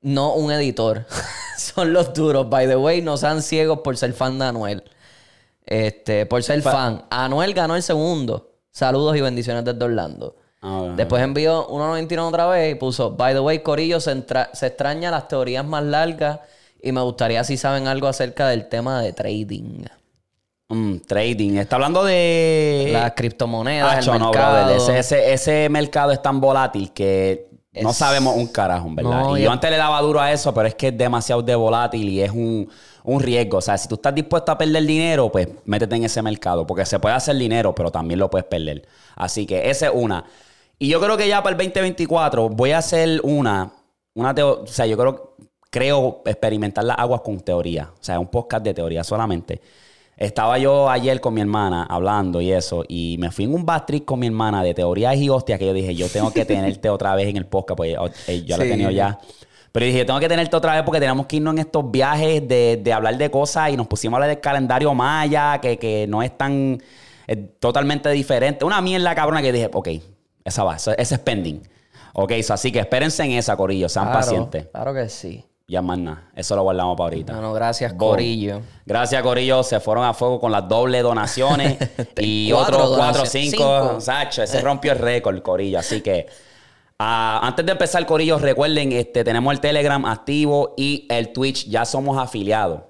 No 0.00 0.34
un 0.34 0.50
editor. 0.50 1.06
Son 1.56 1.92
los 1.92 2.12
duros. 2.12 2.50
By 2.50 2.66
the 2.66 2.74
way, 2.76 3.02
no 3.02 3.16
sean 3.16 3.40
ciegos 3.40 3.78
por 3.84 3.96
ser 3.96 4.12
fan 4.14 4.36
de 4.40 4.46
Anuel. 4.46 4.82
Este, 5.64 6.26
por 6.26 6.42
ser 6.42 6.60
fan. 6.60 7.04
Anuel 7.10 7.54
ganó 7.54 7.76
el 7.76 7.84
segundo. 7.84 8.50
Saludos 8.72 9.16
y 9.16 9.20
bendiciones 9.20 9.64
desde 9.64 9.84
Orlando. 9.84 10.34
Ah, 10.60 10.92
Después 10.96 11.22
envió 11.22 11.68
1.99 11.68 12.20
otra 12.28 12.46
vez 12.48 12.72
y 12.72 12.74
puso, 12.74 13.12
by 13.12 13.32
the 13.34 13.40
way, 13.40 13.60
Corillo, 13.60 14.00
se, 14.00 14.10
entra- 14.12 14.50
se 14.54 14.66
extraña 14.68 15.10
las 15.12 15.28
teorías 15.28 15.64
más 15.64 15.84
largas 15.84 16.40
y 16.82 16.90
me 16.90 17.00
gustaría 17.02 17.44
si 17.44 17.56
saben 17.56 17.86
algo 17.86 18.08
acerca 18.08 18.48
del 18.48 18.68
tema 18.68 19.02
de 19.02 19.12
trading. 19.12 19.84
Mm, 20.72 20.96
trading. 21.06 21.56
Está 21.58 21.76
hablando 21.76 22.04
de. 22.04 22.90
Las 22.92 23.12
criptomonedas, 23.12 23.98
Acho, 23.98 24.14
el 24.14 24.18
no, 24.20 24.30
mercado. 24.30 24.56
brother. 24.66 24.76
Ese, 24.76 24.98
ese, 24.98 25.32
ese 25.32 25.68
mercado 25.68 26.12
es 26.12 26.20
tan 26.22 26.40
volátil 26.40 26.92
que 26.92 27.48
no 27.80 27.92
sabemos 27.92 28.36
un 28.36 28.46
carajo, 28.48 28.86
¿verdad? 28.90 29.10
No, 29.22 29.36
y 29.38 29.42
yo 29.42 29.50
antes 29.50 29.70
le 29.70 29.76
daba 29.78 30.00
duro 30.02 30.20
a 30.20 30.30
eso, 30.32 30.52
pero 30.52 30.68
es 30.68 30.74
que 30.74 30.88
es 30.88 30.98
demasiado 30.98 31.40
de 31.42 31.54
volátil 31.54 32.06
y 32.08 32.20
es 32.20 32.30
un, 32.30 32.68
un 33.04 33.20
riesgo. 33.20 33.58
O 33.58 33.60
sea, 33.62 33.78
si 33.78 33.88
tú 33.88 33.94
estás 33.94 34.14
dispuesto 34.14 34.52
a 34.52 34.58
perder 34.58 34.84
dinero, 34.84 35.30
pues 35.32 35.48
métete 35.64 35.96
en 35.96 36.04
ese 36.04 36.20
mercado. 36.20 36.66
Porque 36.66 36.84
se 36.84 36.98
puede 36.98 37.14
hacer 37.14 37.34
dinero, 37.36 37.74
pero 37.74 37.90
también 37.90 38.18
lo 38.20 38.28
puedes 38.28 38.44
perder. 38.46 38.86
Así 39.16 39.46
que 39.46 39.70
esa 39.70 39.86
es 39.86 39.92
una. 39.94 40.24
Y 40.78 40.88
yo 40.88 41.00
creo 41.00 41.16
que 41.16 41.28
ya 41.28 41.42
para 41.42 41.54
el 41.56 41.58
2024 41.58 42.48
voy 42.50 42.72
a 42.72 42.78
hacer 42.78 43.20
una, 43.22 43.72
una 44.14 44.34
teo- 44.34 44.62
o 44.64 44.66
sea, 44.66 44.84
yo 44.84 44.96
creo, 44.98 45.36
creo 45.70 46.22
experimentar 46.26 46.84
las 46.84 46.98
aguas 46.98 47.20
con 47.22 47.40
teoría. 47.40 47.90
O 47.94 48.02
sea, 48.04 48.18
un 48.18 48.26
podcast 48.26 48.64
de 48.64 48.74
teoría 48.74 49.02
solamente. 49.04 49.60
Estaba 50.22 50.56
yo 50.58 50.88
ayer 50.88 51.20
con 51.20 51.34
mi 51.34 51.40
hermana 51.40 51.84
hablando 51.90 52.40
y 52.40 52.52
eso, 52.52 52.84
y 52.86 53.16
me 53.18 53.30
fui 53.32 53.44
en 53.44 53.54
un 53.54 53.66
bad 53.66 53.84
trip 53.86 54.04
con 54.04 54.20
mi 54.20 54.26
hermana 54.28 54.62
de 54.62 54.72
teorías 54.72 55.16
y 55.16 55.28
hostias 55.28 55.58
que 55.58 55.66
yo 55.66 55.72
dije, 55.72 55.94
yo 55.96 56.08
tengo 56.08 56.32
que 56.32 56.44
tenerte 56.44 56.88
otra 56.88 57.14
vez 57.16 57.26
en 57.28 57.36
el 57.38 57.46
podcast, 57.46 57.76
pues 57.76 57.96
eh, 58.28 58.44
yo 58.44 58.56
lo 58.56 58.62
he 58.62 58.66
Sí. 58.66 58.70
tenido 58.72 58.90
ya. 58.90 59.18
Pero 59.72 59.86
dije, 59.86 60.04
tengo 60.04 60.20
que 60.20 60.28
tenerte 60.28 60.54
otra 60.54 60.74
vez 60.74 60.82
porque 60.84 61.00
tenemos 61.00 61.26
que 61.26 61.36
irnos 61.36 61.54
en 61.54 61.58
estos 61.58 61.90
viajes 61.90 62.46
de, 62.46 62.78
de 62.82 62.92
hablar 62.92 63.16
de 63.16 63.30
cosas 63.30 63.70
y 63.70 63.76
nos 63.76 63.86
pusimos 63.88 64.14
a 64.14 64.16
hablar 64.18 64.28
del 64.30 64.40
calendario 64.40 64.94
maya, 64.94 65.58
que, 65.60 65.76
que 65.78 66.06
no 66.08 66.22
es 66.22 66.36
tan 66.38 66.80
es 67.26 67.38
totalmente 67.58 68.08
diferente. 68.10 68.64
Una 68.64 68.80
mierda 68.80 69.14
cabrona 69.16 69.42
que 69.42 69.50
dije, 69.52 69.70
ok, 69.72 69.88
esa 70.44 70.62
va, 70.62 70.76
ese 70.76 70.94
ese 70.98 71.14
es 71.16 71.20
pending. 71.20 71.62
Ok, 72.12 72.32
so, 72.42 72.52
así 72.54 72.70
que 72.70 72.78
espérense 72.78 73.24
en 73.24 73.32
esa, 73.32 73.56
Corillo, 73.56 73.88
sean 73.88 74.04
Claro, 74.06 74.20
pacientes. 74.20 74.66
Claro 74.70 74.92
que 74.94 75.08
sí. 75.08 75.44
Ya 75.68 75.80
más 75.80 75.98
nada, 75.98 76.30
eso 76.34 76.54
lo 76.56 76.62
guardamos 76.64 76.96
para 76.96 77.04
ahorita. 77.06 77.32
Bueno, 77.32 77.52
gracias, 77.54 77.96
Boom. 77.96 78.10
Corillo. 78.10 78.60
Gracias, 78.84 79.22
Corillo. 79.22 79.62
Se 79.62 79.80
fueron 79.80 80.04
a 80.04 80.12
fuego 80.12 80.38
con 80.40 80.52
las 80.52 80.68
dobles 80.68 81.02
donaciones. 81.02 81.78
y 82.18 82.52
otros 82.52 82.94
cuatro, 82.96 83.24
cinco. 83.24 83.56
Cinco. 83.88 84.00
Sacho, 84.00 84.42
ese 84.42 84.60
rompió 84.60 84.92
el 84.92 84.98
récord, 84.98 85.40
Corillo. 85.40 85.78
Así 85.78 86.00
que 86.02 86.26
ah, 86.98 87.40
antes 87.42 87.64
de 87.64 87.72
empezar, 87.72 88.04
Corillo, 88.04 88.38
recuerden, 88.38 88.92
este, 88.92 89.24
tenemos 89.24 89.52
el 89.54 89.60
Telegram 89.60 90.04
activo 90.04 90.74
y 90.76 91.06
el 91.08 91.32
Twitch. 91.32 91.68
Ya 91.68 91.84
somos 91.84 92.18
afiliados. 92.18 92.82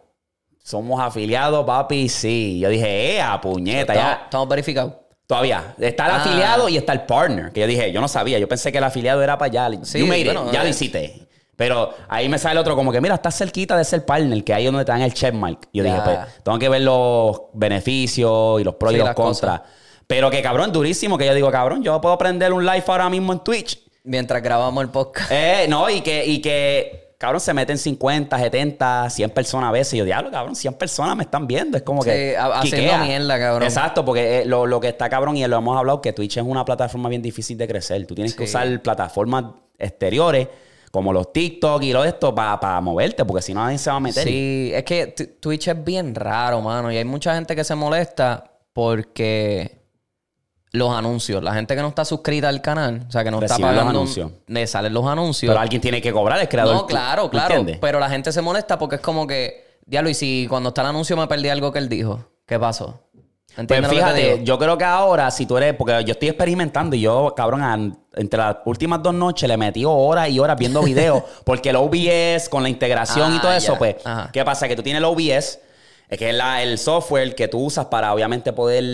Somos 0.65 1.01
afiliados, 1.01 1.65
papi, 1.67 2.09
sí. 2.09 2.59
Yo 2.61 2.69
dije, 2.69 3.19
¡eh, 3.19 3.23
puñeta! 3.43 3.93
Estamos, 3.93 4.03
Ya. 4.19 4.25
estamos 4.25 4.49
verificados. 4.49 4.95
Todavía. 5.27 5.75
Está 5.79 6.07
el 6.07 6.11
Ah. 6.13 6.17
afiliado 6.23 6.69
y 6.69 6.77
está 6.77 6.93
el 6.93 7.03
partner. 7.03 7.53
Que 7.53 7.61
yo 7.61 7.67
dije, 7.67 7.93
yo 7.93 8.01
no 8.01 8.09
sabía. 8.09 8.39
Yo 8.39 8.49
pensé 8.49 8.71
que 8.73 8.79
el 8.79 8.85
afiliado 8.85 9.23
era 9.23 9.39
para 9.39 9.67
allá. 9.67 9.79
Sí, 9.85 10.03
bueno, 10.03 10.51
ya 10.53 10.61
lo 10.63 10.67
eh. 10.67 10.71
hiciste. 10.71 11.22
Pero 11.57 11.93
ahí 12.09 12.29
me 12.29 12.39
sale 12.39 12.59
otro 12.59 12.75
como 12.75 12.91
que, 12.91 13.01
mira, 13.01 13.15
estás 13.17 13.37
cerquita 13.37 13.77
de 13.77 13.85
ser 13.85 14.05
partner, 14.07 14.43
que 14.43 14.55
ahí 14.55 14.67
es 14.67 14.73
donde 14.73 14.85
te 14.85 14.93
dan 14.93 15.03
el 15.03 15.13
checkmark. 15.13 15.69
Yo 15.73 15.85
Ya. 15.85 15.91
dije, 15.93 16.03
pues, 16.05 16.19
tengo 16.43 16.59
que 16.59 16.69
ver 16.69 16.81
los 16.83 17.43
beneficios 17.53 18.61
y 18.61 18.65
los 18.65 18.75
pros 18.77 18.91
Sí, 18.91 18.97
y 18.97 18.99
los 18.99 19.07
las 19.09 19.15
contras. 19.15 19.61
Pero 20.07 20.31
que 20.31 20.43
cabrón, 20.43 20.73
durísimo, 20.73 21.17
que 21.19 21.27
yo 21.27 21.35
digo, 21.35 21.51
cabrón, 21.51 21.83
yo 21.83 22.01
puedo 22.01 22.17
prender 22.19 22.53
un 22.53 22.65
live 22.65 22.85
ahora 22.87 23.09
mismo 23.09 23.33
en 23.33 23.41
Twitch. 23.41 23.81
Mientras 24.05 24.43
grabamos 24.43 24.83
el 24.83 24.91
podcast. 24.91 25.31
Eh, 25.31 25.67
no, 25.69 25.89
y 25.89 26.01
que, 26.01 26.27
y 26.27 26.41
que, 26.41 27.15
cabrón, 27.19 27.41
se 27.41 27.55
meten 27.55 27.79
50, 27.79 28.37
70, 28.37 29.11
100 29.11 29.31
personas 29.31 29.69
a 29.69 29.73
veces. 29.73 29.95
Y 29.95 29.99
yo, 29.99 30.05
diablo, 30.05 30.31
cabrón, 30.31 30.57
100 30.57 30.75
personas 30.75 31.17
me 31.17 31.23
están 31.23 31.47
viendo. 31.47 31.77
Es 31.77 31.83
como 31.85 32.03
Sí, 32.03 32.11
que. 32.11 32.37
ha- 32.37 32.59
haciendo 32.59 32.79
quiquea. 32.93 33.05
mierda, 33.05 33.39
cabrón. 33.39 33.63
Exacto, 33.63 34.05
porque 34.05 34.41
eh, 34.41 34.45
lo, 34.45 34.67
lo 34.67 34.81
que 34.81 34.89
está 34.89 35.09
cabrón, 35.09 35.37
y 35.37 35.47
lo 35.47 35.57
hemos 35.59 35.79
hablado, 35.79 36.01
que 36.03 36.13
Twitch 36.13 36.39
es 36.39 36.43
una 36.45 36.65
plataforma 36.65 37.09
bien 37.09 37.23
difícil 37.23 37.57
de 37.57 37.69
crecer. 37.69 38.05
Tú 38.07 38.15
tienes 38.15 38.35
que 38.35 38.47
Sí. 38.47 38.51
usar 38.51 38.83
plataformas 38.83 39.45
exteriores, 39.79 40.49
como 40.93 41.13
los 41.13 41.33
TikTok 41.33 41.83
y 41.83 41.93
lo 41.93 42.03
de 42.03 42.11
esto, 42.11 42.33
para 42.35 42.81
moverte, 42.81 43.25
porque 43.25 43.43
si 43.43 43.53
no 43.55 43.65
nadie 43.65 43.79
se 43.79 43.91
va 43.91 43.97
a 43.97 44.01
meter. 44.01 44.23
Sí, 44.29 44.71
es 44.73 44.85
que 44.85 45.07
Twitch 45.41 45.67
es 45.69 45.85
bien 45.85 46.15
raro, 46.15 46.61
mano. 46.61 46.93
Y 46.93 46.97
hay 46.99 47.05
mucha 47.05 47.35
gente 47.35 47.57
que 47.57 47.65
se 47.65 47.75
molesta 47.75 48.45
porque 48.73 49.81
los 50.73 50.91
anuncios. 50.95 51.43
La 51.43 51.55
gente 51.55 51.75
que 51.75 51.83
no 51.83 51.89
está 51.89 52.05
suscrita 52.05 52.49
al 52.49 52.61
canal, 52.63 53.05
o 53.09 53.11
sea, 53.11 53.25
que 53.25 53.31
no 53.31 53.39
está 53.41 53.55
Recibe 53.55 53.69
los 53.69 53.77
pagando. 53.79 53.91
un- 53.91 53.97
anuncios. 54.05 54.33
Le 54.47 54.67
salen 54.67 54.93
los 54.95 55.07
anuncios. 55.07 55.51
Pero 55.51 55.61
alguien 55.61 55.81
tiene 55.81 56.01
que 56.01 56.13
cobrar, 56.13 56.39
el 56.41 56.49
creador. 56.49 56.75
no, 56.75 56.87
claro, 56.87 57.25
¿Tú 57.25 57.31
claro. 57.31 57.55
entiendes? 57.55 57.79
Pero 57.81 57.99
la 57.99 58.09
gente 58.11 58.31
se 58.33 58.41
molesta 58.43 58.79
porque 58.79 58.97
es 58.97 59.03
como 59.03 59.27
que, 59.27 59.79
diablo, 59.87 60.11
y 60.11 60.15
si 60.15 60.47
cuando 60.49 60.69
está 60.71 60.83
el 60.83 60.89
anuncio 60.89 61.17
me 61.17 61.27
perdí 61.27 61.49
algo 61.49 61.73
que 61.73 61.79
él 61.79 61.89
dijo, 61.89 62.25
¿qué 62.47 62.59
pasó? 62.59 63.01
Pues 63.55 63.59
¿Entiendes 63.69 63.91
lo 63.93 63.99
que 63.99 64.05
te 64.05 64.21
fíjate, 64.23 64.45
yo 64.45 64.59
creo 64.59 64.79
que 64.79 64.85
ahora, 64.85 65.31
si 65.31 65.45
tú 65.45 65.59
eres, 65.59 65.75
porque 65.75 66.03
yo 66.05 66.13
estoy 66.13 66.29
experimentando 66.31 66.97
y 66.97 67.01
yo, 67.03 67.35
cabrón, 67.37 67.99
entre 68.15 68.39
las 68.39 68.57
últimas 68.65 69.03
dos 69.03 69.13
noches 69.13 69.47
le 69.47 69.57
metí 69.59 69.85
horas 69.85 70.31
y 70.31 70.39
horas 70.39 70.57
viendo 70.59 70.81
videos, 70.83 71.23
porque 71.45 71.69
el 71.71 71.77
OBS 71.77 72.49
con 72.49 72.63
la 72.63 72.71
integración 72.71 73.35
y 73.35 73.37
Ah, 73.37 73.41
todo 73.43 73.53
eso, 73.53 73.77
pues, 73.77 73.97
Ajá. 74.05 74.31
¿qué 74.33 74.43
pasa? 74.45 74.67
Que 74.69 74.75
tú 74.77 74.83
tienes 74.83 75.01
el 75.01 75.05
OBS, 75.05 75.61
que 76.19 76.31
es 76.31 76.35
la- 76.35 76.63
el 76.63 76.79
software 76.79 77.35
que 77.35 77.49
tú 77.49 77.59
usas 77.59 77.87
para 77.87 78.15
obviamente 78.15 78.55
poder, 78.55 78.85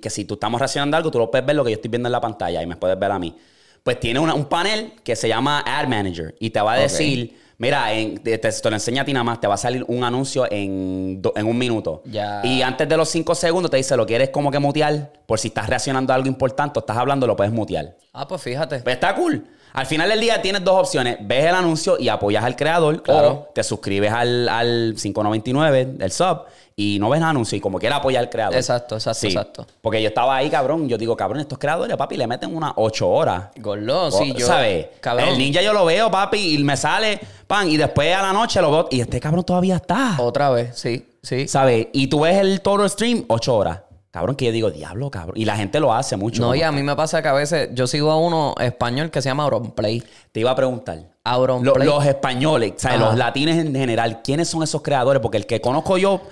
que 0.00 0.10
si 0.10 0.24
tú 0.24 0.34
estamos 0.34 0.60
reaccionando 0.60 0.96
algo, 0.96 1.10
tú 1.12 1.18
lo 1.18 1.30
puedes 1.30 1.46
ver 1.46 1.54
lo 1.54 1.62
que 1.64 1.70
yo 1.70 1.76
estoy 1.76 1.90
viendo 1.90 2.08
en 2.08 2.12
la 2.12 2.20
pantalla 2.20 2.60
y 2.62 2.66
me 2.66 2.76
puedes 2.76 2.98
ver 2.98 3.12
a 3.12 3.18
mí. 3.20 3.36
Pues 3.84 3.98
tiene 4.00 4.18
una- 4.18 4.34
un 4.34 4.46
panel 4.46 4.92
que 5.04 5.14
se 5.14 5.28
llama 5.28 5.60
Ad 5.64 5.86
Manager 5.86 6.34
y 6.40 6.50
te 6.50 6.60
va 6.60 6.72
a 6.72 6.78
decir, 6.78 7.38
mira, 7.60 7.92
en- 7.92 8.18
te, 8.22 8.40
lo 8.64 8.70
enseña 8.74 9.02
a 9.02 9.04
ti 9.04 9.12
nada 9.12 9.22
más, 9.22 9.40
te 9.40 9.46
va 9.46 9.54
a 9.54 9.58
salir 9.58 9.84
un 9.86 10.02
anuncio 10.02 10.50
en, 10.50 11.22
do- 11.22 11.32
en 11.36 11.46
un 11.46 11.56
minuto. 11.56 12.02
Ya. 12.06 12.40
Y 12.42 12.62
antes 12.62 12.88
de 12.88 12.96
los 12.96 13.08
cinco 13.08 13.34
segundos 13.36 13.70
te 13.70 13.76
dice, 13.76 13.96
¿lo 13.96 14.04
quieres 14.06 14.30
como 14.30 14.50
que 14.50 14.58
mutear? 14.58 15.12
Por 15.26 15.38
si 15.38 15.48
estás 15.48 15.68
reaccionando 15.68 16.12
a 16.12 16.16
algo 16.16 16.26
importante 16.26 16.78
o 16.78 16.80
estás 16.80 16.96
hablando, 16.96 17.26
lo 17.28 17.36
puedes 17.36 17.52
mutear. 17.52 17.96
Ah, 18.12 18.26
pues 18.26 18.42
fíjate. 18.42 18.80
Pues 18.80 18.94
está 18.96 19.14
cool. 19.14 19.46
Al 19.72 19.86
final 19.86 20.08
del 20.08 20.18
día 20.20 20.42
tienes 20.42 20.64
dos 20.64 20.80
opciones. 20.80 21.18
Ves 21.20 21.44
el 21.46 21.54
anuncio 21.54 21.96
y 21.96 22.08
apoyas 22.08 22.42
al 22.42 22.56
creador. 22.56 23.02
Claro. 23.04 23.28
O 23.48 23.52
te 23.54 23.62
suscribes 23.62 24.10
al, 24.10 24.48
al 24.48 24.94
599 25.00 25.84
del 25.84 26.10
sub 26.10 26.40
y 26.82 26.98
no 26.98 27.10
ves 27.10 27.18
el 27.20 27.26
anuncio 27.26 27.58
y 27.58 27.60
como 27.60 27.78
quieras 27.78 27.98
apoyar 27.98 28.22
al 28.24 28.30
creador. 28.30 28.56
Exacto, 28.56 28.94
exacto, 28.94 29.26
exacto. 29.26 29.66
Porque 29.82 30.00
yo 30.00 30.08
estaba 30.08 30.36
ahí, 30.36 30.48
cabrón. 30.48 30.88
Yo 30.88 30.96
digo, 30.96 31.16
cabrón, 31.16 31.40
estos 31.40 31.58
creadores, 31.58 31.96
papi, 31.96 32.16
le 32.16 32.26
meten 32.26 32.54
unas 32.56 32.72
ocho 32.76 33.08
horas. 33.08 33.48
Gordo, 33.56 34.10
sí, 34.10 34.32
O- 34.34 34.38
yo. 34.38 34.46
¿Sabes? 34.46 34.86
Cabrón. 35.00 35.28
El 35.28 35.38
ninja 35.38 35.60
yo 35.62 35.72
lo 35.72 35.84
veo, 35.84 36.10
papi, 36.10 36.54
y 36.54 36.64
me 36.64 36.76
sale, 36.76 37.20
pan, 37.46 37.68
y 37.70 37.76
después 37.76 38.14
a 38.16 38.22
la 38.22 38.32
noche 38.32 38.60
lo 38.62 38.70
veo. 38.70 38.88
Y 38.90 39.00
este 39.00 39.20
cabrón 39.20 39.44
todavía 39.44 39.76
está. 39.76 40.16
Otra 40.18 40.48
vez, 40.50 40.70
sí, 40.78 41.06
sí. 41.22 41.46
¿Sabes? 41.48 41.88
Y 41.92 42.06
tú 42.06 42.20
ves 42.20 42.38
el 42.38 42.60
total 42.62 42.88
stream, 42.88 43.24
ocho 43.28 43.54
horas. 43.56 43.80
Cabrón, 44.12 44.34
que 44.34 44.46
yo 44.46 44.50
digo, 44.50 44.70
diablo, 44.72 45.08
cabrón. 45.08 45.36
Y 45.38 45.44
la 45.44 45.54
gente 45.56 45.78
lo 45.78 45.94
hace 45.94 46.16
mucho. 46.16 46.42
No, 46.42 46.52
y 46.56 46.62
a 46.62 46.72
mí 46.72 46.82
me 46.82 46.96
pasa 46.96 47.22
que 47.22 47.28
a 47.28 47.32
veces 47.32 47.68
yo 47.74 47.86
sigo 47.86 48.10
a 48.10 48.16
uno 48.16 48.56
español 48.58 49.08
que 49.08 49.22
se 49.22 49.28
llama 49.28 49.44
Auronplay. 49.44 50.02
Te 50.32 50.40
iba 50.40 50.50
a 50.50 50.56
preguntar. 50.56 50.98
Auronplay. 51.22 51.86
Lo- 51.86 51.94
los 51.96 52.04
españoles, 52.06 52.72
¿sabes? 52.78 52.98
Ajá. 52.98 53.06
Los 53.10 53.16
latines 53.18 53.64
en 53.64 53.72
general, 53.72 54.20
¿quiénes 54.24 54.48
son 54.48 54.64
esos 54.64 54.82
creadores? 54.82 55.22
Porque 55.22 55.36
el 55.36 55.46
que 55.46 55.60
conozco 55.60 55.96
yo 55.96 56.22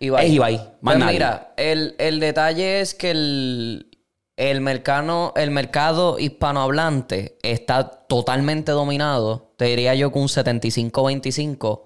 Ibai. 0.00 0.26
es 0.26 0.32
Ibai. 0.32 0.56
Más 0.80 0.96
Pues 0.96 1.06
mira, 1.06 1.54
el, 1.56 1.94
el 1.98 2.20
detalle 2.20 2.80
es 2.80 2.94
que 2.94 3.10
el, 3.10 3.98
el, 4.36 4.60
mercado, 4.60 5.32
el 5.36 5.50
mercado 5.50 6.18
hispanohablante 6.18 7.38
está 7.42 7.88
totalmente 8.06 8.72
dominado, 8.72 9.54
te 9.56 9.66
diría 9.66 9.94
yo 9.94 10.12
que 10.12 10.18
un 10.18 10.28
75-25 10.28 11.82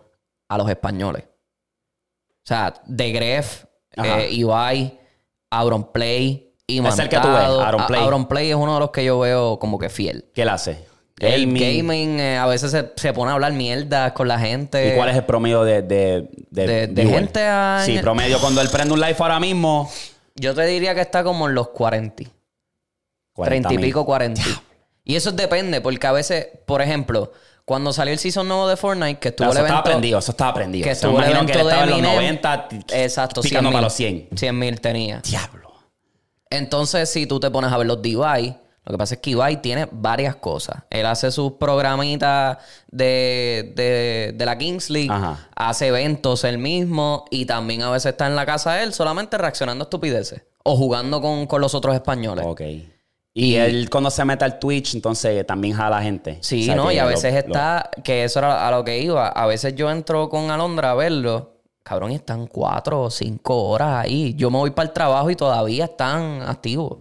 a 0.48 0.58
los 0.58 0.68
españoles. 0.68 1.24
O 1.24 2.48
sea, 2.48 2.74
De 2.86 3.12
Gref, 3.12 3.64
eh, 3.96 4.28
Ibai, 4.30 4.98
Auronplay, 5.50 6.48
y 6.66 6.86
Es 6.86 6.98
el 6.98 7.08
que 7.08 7.18
tú 7.18 7.28
ves, 7.28 7.44
Auronplay. 7.44 8.02
Auronplay 8.02 8.50
es 8.50 8.56
uno 8.56 8.74
de 8.74 8.80
los 8.80 8.90
que 8.90 9.04
yo 9.04 9.18
veo 9.18 9.58
como 9.58 9.78
que 9.78 9.88
fiel. 9.88 10.30
¿Qué 10.34 10.42
él 10.42 10.50
hace? 10.50 10.87
El 11.20 11.46
Gaming. 11.52 12.20
eh, 12.20 12.36
a 12.38 12.46
veces 12.46 12.70
se, 12.70 12.92
se 12.96 13.12
pone 13.12 13.30
a 13.30 13.34
hablar 13.34 13.52
mierda 13.52 14.14
con 14.14 14.28
la 14.28 14.38
gente. 14.38 14.92
¿Y 14.92 14.96
cuál 14.96 15.08
es 15.10 15.16
el 15.16 15.24
promedio 15.24 15.64
de, 15.64 15.82
de, 15.82 16.28
de, 16.50 16.66
De- 16.66 16.86
de 16.88 17.06
gente 17.06 17.44
a- 17.44 17.82
Sí, 17.84 17.98
promedio. 17.98 18.38
Cuando 18.40 18.60
él 18.60 18.68
prende 18.70 18.94
un 18.94 19.00
live 19.00 19.16
ahora 19.18 19.40
mismo, 19.40 19.90
Yo 20.36 20.54
te 20.54 20.64
diría 20.66 20.94
que 20.94 21.00
está 21.00 21.24
como 21.24 21.48
en 21.48 21.54
los 21.54 21.68
40. 21.70 22.24
30 23.36 23.72
y 23.72 23.76
40.000. 23.76 23.80
pico, 23.80 24.04
40. 24.04 24.42
Y 25.04 25.16
eso 25.16 25.32
depende, 25.32 25.80
porque 25.80 26.06
a 26.06 26.12
veces, 26.12 26.48
por 26.66 26.82
ejemplo, 26.82 27.32
cuando 27.64 27.92
salió 27.92 28.12
el 28.12 28.18
season 28.18 28.46
nuevo 28.48 28.68
de 28.68 28.76
Fortnite, 28.76 29.18
que 29.18 29.28
estuvo 29.28 29.46
el 29.46 29.52
eso 29.52 29.60
estaba 29.62 29.78
evento... 29.80 29.90
prendido, 29.90 30.18
eso 30.18 30.30
estaba 30.32 30.54
prendido. 30.54 30.84
Que 30.84 30.90
O 30.92 30.94
sea, 30.94 31.08
estuvo 31.08 31.20
el 31.22 31.30
imagino 31.30 31.46
que 31.46 31.52
evento 31.52 31.58
él 31.60 31.64
de 31.66 31.70
estaba 31.72 31.84
en 31.84 31.90
los 31.90 31.98
Eminem. 31.98 32.14
90 32.40 32.68
t- 32.68 33.04
Exacto, 33.04 33.40
picando 33.42 33.68
100 33.70 33.72
para 33.72 33.82
los 33.84 33.92
100. 33.94 34.28
100 34.36 34.58
mil 34.58 34.80
tenía. 34.80 35.20
Diablo. 35.20 35.72
Entonces, 36.50 37.10
si 37.10 37.26
tú 37.26 37.40
te 37.40 37.50
pones 37.50 37.72
a 37.72 37.76
ver 37.76 37.86
los 37.86 38.00
de 38.02 38.08
Ibai, 38.10 38.58
lo 38.88 38.92
que 38.94 38.98
pasa 38.98 39.14
es 39.16 39.20
que 39.20 39.30
Ibai 39.30 39.60
tiene 39.60 39.86
varias 39.92 40.36
cosas. 40.36 40.82
Él 40.88 41.04
hace 41.06 41.30
sus 41.30 41.52
programitas 41.52 42.58
de, 42.90 43.72
de, 43.76 44.32
de 44.34 44.46
la 44.46 44.56
Kings 44.56 44.88
League, 44.90 45.10
Ajá. 45.10 45.46
hace 45.54 45.88
eventos 45.88 46.42
él 46.44 46.58
mismo 46.58 47.24
y 47.30 47.44
también 47.46 47.82
a 47.82 47.90
veces 47.90 48.12
está 48.12 48.26
en 48.26 48.34
la 48.36 48.46
casa 48.46 48.72
de 48.74 48.84
él 48.84 48.92
solamente 48.94 49.36
reaccionando 49.36 49.82
a 49.82 49.86
estupideces 49.86 50.42
o 50.64 50.76
jugando 50.76 51.20
con, 51.20 51.46
con 51.46 51.60
los 51.60 51.74
otros 51.74 51.94
españoles. 51.94 52.44
Ok. 52.48 52.62
Y 53.34 53.54
él 53.54 53.88
cuando 53.90 54.10
se 54.10 54.24
mete 54.24 54.44
al 54.44 54.58
Twitch, 54.58 54.94
entonces 54.94 55.46
también 55.46 55.74
jala 55.76 56.02
gente. 56.02 56.38
Sí, 56.40 56.62
O 56.62 56.64
sea, 56.64 56.74
¿no? 56.74 56.90
Y 56.90 56.98
a 56.98 57.04
veces 57.04 57.32
lo- 57.32 57.38
está, 57.40 57.88
que 58.02 58.24
eso 58.24 58.38
era 58.40 58.66
a 58.66 58.70
lo 58.70 58.82
que 58.84 58.98
iba. 59.00 59.28
A 59.28 59.46
veces 59.46 59.74
yo 59.76 59.90
entro 59.90 60.28
con 60.28 60.50
Alondra 60.50 60.90
a 60.90 60.94
verlo. 60.94 61.52
Cabrón, 61.84 62.12
y 62.12 62.16
están 62.16 62.46
cuatro 62.48 63.02
o 63.02 63.10
cinco 63.10 63.64
horas 63.68 64.04
ahí. 64.04 64.34
Yo 64.34 64.50
me 64.50 64.58
voy 64.58 64.70
para 64.72 64.88
el 64.88 64.92
trabajo 64.92 65.30
y 65.30 65.36
todavía 65.36 65.84
están 65.84 66.42
activos. 66.42 66.98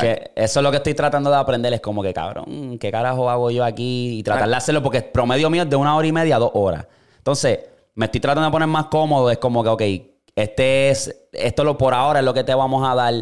Que 0.00 0.30
eso 0.36 0.60
es 0.60 0.62
lo 0.64 0.70
que 0.70 0.76
estoy 0.76 0.94
tratando 0.94 1.30
de 1.30 1.36
aprender. 1.36 1.72
Es 1.72 1.80
como 1.80 2.02
que, 2.02 2.12
cabrón, 2.12 2.76
¿qué 2.78 2.90
carajo 2.90 3.30
hago 3.30 3.50
yo 3.50 3.64
aquí? 3.64 4.18
Y 4.18 4.22
tratar 4.22 4.48
de 4.48 4.54
hacerlo 4.56 4.82
porque 4.82 4.98
el 4.98 5.04
promedio 5.04 5.48
mío 5.48 5.62
es 5.62 5.70
de 5.70 5.76
una 5.76 5.96
hora 5.96 6.06
y 6.06 6.12
media 6.12 6.36
a 6.36 6.38
dos 6.38 6.50
horas. 6.54 6.86
Entonces, 7.16 7.60
me 7.94 8.04
estoy 8.06 8.20
tratando 8.20 8.46
de 8.46 8.52
poner 8.52 8.68
más 8.68 8.86
cómodo. 8.86 9.30
Es 9.30 9.38
como 9.38 9.62
que, 9.62 9.68
ok, 9.70 9.82
este 10.36 10.90
es, 10.90 11.16
esto 11.32 11.64
lo 11.64 11.78
por 11.78 11.94
ahora 11.94 12.18
es 12.20 12.24
lo 12.24 12.34
que 12.34 12.44
te 12.44 12.54
vamos 12.54 12.86
a 12.88 12.94
dar. 12.94 13.14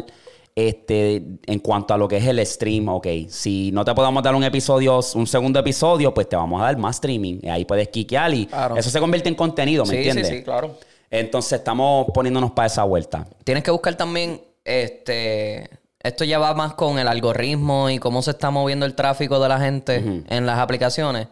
Este, 0.55 1.23
en 1.45 1.59
cuanto 1.59 1.93
a 1.93 1.97
lo 1.97 2.05
que 2.09 2.17
es 2.17 2.25
el 2.25 2.45
stream, 2.45 2.89
ok. 2.89 3.07
Si 3.29 3.71
no 3.71 3.85
te 3.85 3.93
podemos 3.95 4.21
dar 4.21 4.35
un 4.35 4.43
episodio, 4.43 4.99
un 5.15 5.25
segundo 5.27 5.57
episodio, 5.59 6.13
pues 6.13 6.27
te 6.27 6.35
vamos 6.35 6.59
a 6.61 6.65
dar 6.65 6.77
más 6.77 6.97
streaming. 6.97 7.39
Y 7.41 7.47
ahí 7.47 7.63
puedes 7.63 7.87
kiquear 7.87 8.33
y 8.33 8.45
Claro. 8.47 8.75
eso 8.75 8.89
se 8.89 8.99
convierte 8.99 9.29
en 9.29 9.35
contenido, 9.35 9.85
¿me 9.85 9.91
sí, 9.91 9.95
entiendes? 9.97 10.27
sí, 10.27 10.37
sí, 10.39 10.43
claro. 10.43 10.75
Entonces 11.09 11.53
estamos 11.59 12.07
poniéndonos 12.13 12.51
para 12.51 12.65
esa 12.65 12.83
vuelta. 12.83 13.25
Tienes 13.45 13.63
que 13.63 13.71
buscar 13.71 13.95
también, 13.95 14.41
este, 14.65 15.69
esto 16.01 16.23
ya 16.23 16.39
va 16.39 16.53
más 16.53 16.73
con 16.73 16.97
el 16.99 17.07
algoritmo 17.07 17.89
y 17.89 17.99
cómo 17.99 18.21
se 18.21 18.31
está 18.31 18.49
moviendo 18.51 18.85
el 18.85 18.95
tráfico 18.95 19.39
de 19.39 19.49
la 19.49 19.59
gente 19.59 20.23
en 20.27 20.45
las 20.45 20.59
aplicaciones. 20.59 21.27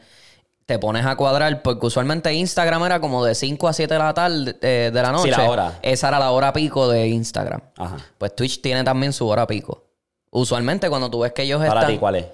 te 0.66 0.78
pones 0.80 1.06
a 1.06 1.16
cuadrar, 1.16 1.62
porque 1.62 1.86
usualmente 1.86 2.34
Instagram 2.34 2.84
era 2.84 3.00
como 3.00 3.24
de 3.24 3.36
5 3.36 3.68
a 3.70 3.74
7 3.74 3.94
de 3.94 4.00
la 4.00 4.14
tarde 4.14 4.58
eh, 4.62 4.92
de 4.94 5.02
la 5.02 5.14
noche. 5.14 5.32
la 5.32 5.50
hora. 5.50 5.80
Esa 5.82 6.10
era 6.10 6.20
la 6.20 6.32
hora 6.32 6.52
pico 6.52 6.90
de 6.90 7.08
Instagram. 7.08 7.62
Ajá. 7.78 7.98
Pues 8.18 8.36
Twitch 8.36 8.62
tiene 8.62 8.84
también 8.84 9.14
su 9.14 9.26
hora 9.30 9.48
pico. 9.48 9.86
Usualmente 10.30 10.90
cuando 10.90 11.10
tú 11.10 11.22
ves 11.22 11.32
que 11.32 11.44
ellos 11.44 11.60
Para 11.66 11.80
están 11.80 11.94
ti, 11.94 11.98
¿cuál 11.98 12.16
es? 12.18 12.26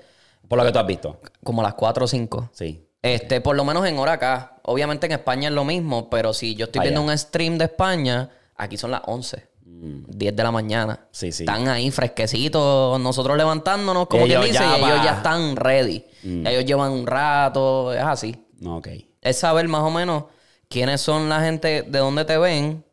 Por 0.47 0.57
lo 0.57 0.65
que 0.65 0.71
tú 0.71 0.79
has 0.79 0.87
visto. 0.87 1.19
como 1.43 1.61
las 1.61 1.75
4 1.75 2.05
o 2.05 2.07
5. 2.07 2.49
Sí. 2.53 2.83
Este, 3.03 3.39
por 3.39 3.55
lo 3.55 3.63
menos 3.65 3.85
en 3.85 3.99
hora 3.99 4.13
acá. 4.13 4.55
Obviamente 4.63 5.05
en 5.05 5.11
España 5.11 5.49
es 5.49 5.53
lo 5.53 5.63
mismo, 5.63 6.09
pero 6.09 6.33
si 6.33 6.55
yo 6.55 6.65
estoy 6.65 6.79
Allá. 6.81 6.89
viendo 6.89 7.03
un 7.11 7.15
stream 7.15 7.59
de 7.59 7.65
España, 7.65 8.29
aquí 8.55 8.77
son 8.77 8.89
las 8.91 9.01
11. 9.05 9.45
10 9.79 10.35
de 10.35 10.43
la 10.43 10.51
mañana. 10.51 10.93
Mm. 10.93 11.07
Sí, 11.11 11.31
sí. 11.31 11.43
Están 11.43 11.67
ahí 11.67 11.89
fresquecitos, 11.91 12.99
nosotros 12.99 13.37
levantándonos, 13.37 14.07
como 14.07 14.25
Ellos 14.25 14.45
dice, 14.45 14.53
ya 14.59 14.77
y 14.77 14.83
ellos 14.83 14.99
Mm. 14.99 15.03
ya 15.03 15.13
están 15.17 15.55
ready. 15.55 16.05
Ellos 16.23 16.65
llevan 16.65 16.91
un 16.91 17.05
rato, 17.07 17.93
es 17.93 18.01
así. 18.03 18.35
No, 18.59 18.77
ok. 18.77 18.87
Es 19.21 19.37
saber 19.39 19.67
más 19.67 19.81
o 19.81 19.89
menos 19.91 20.25
quiénes 20.69 21.01
son 21.01 21.27
la 21.29 21.41
gente 21.41 21.83
de 21.83 21.99
dónde 21.99 22.25
te 22.25 22.37
ven. 22.37 22.83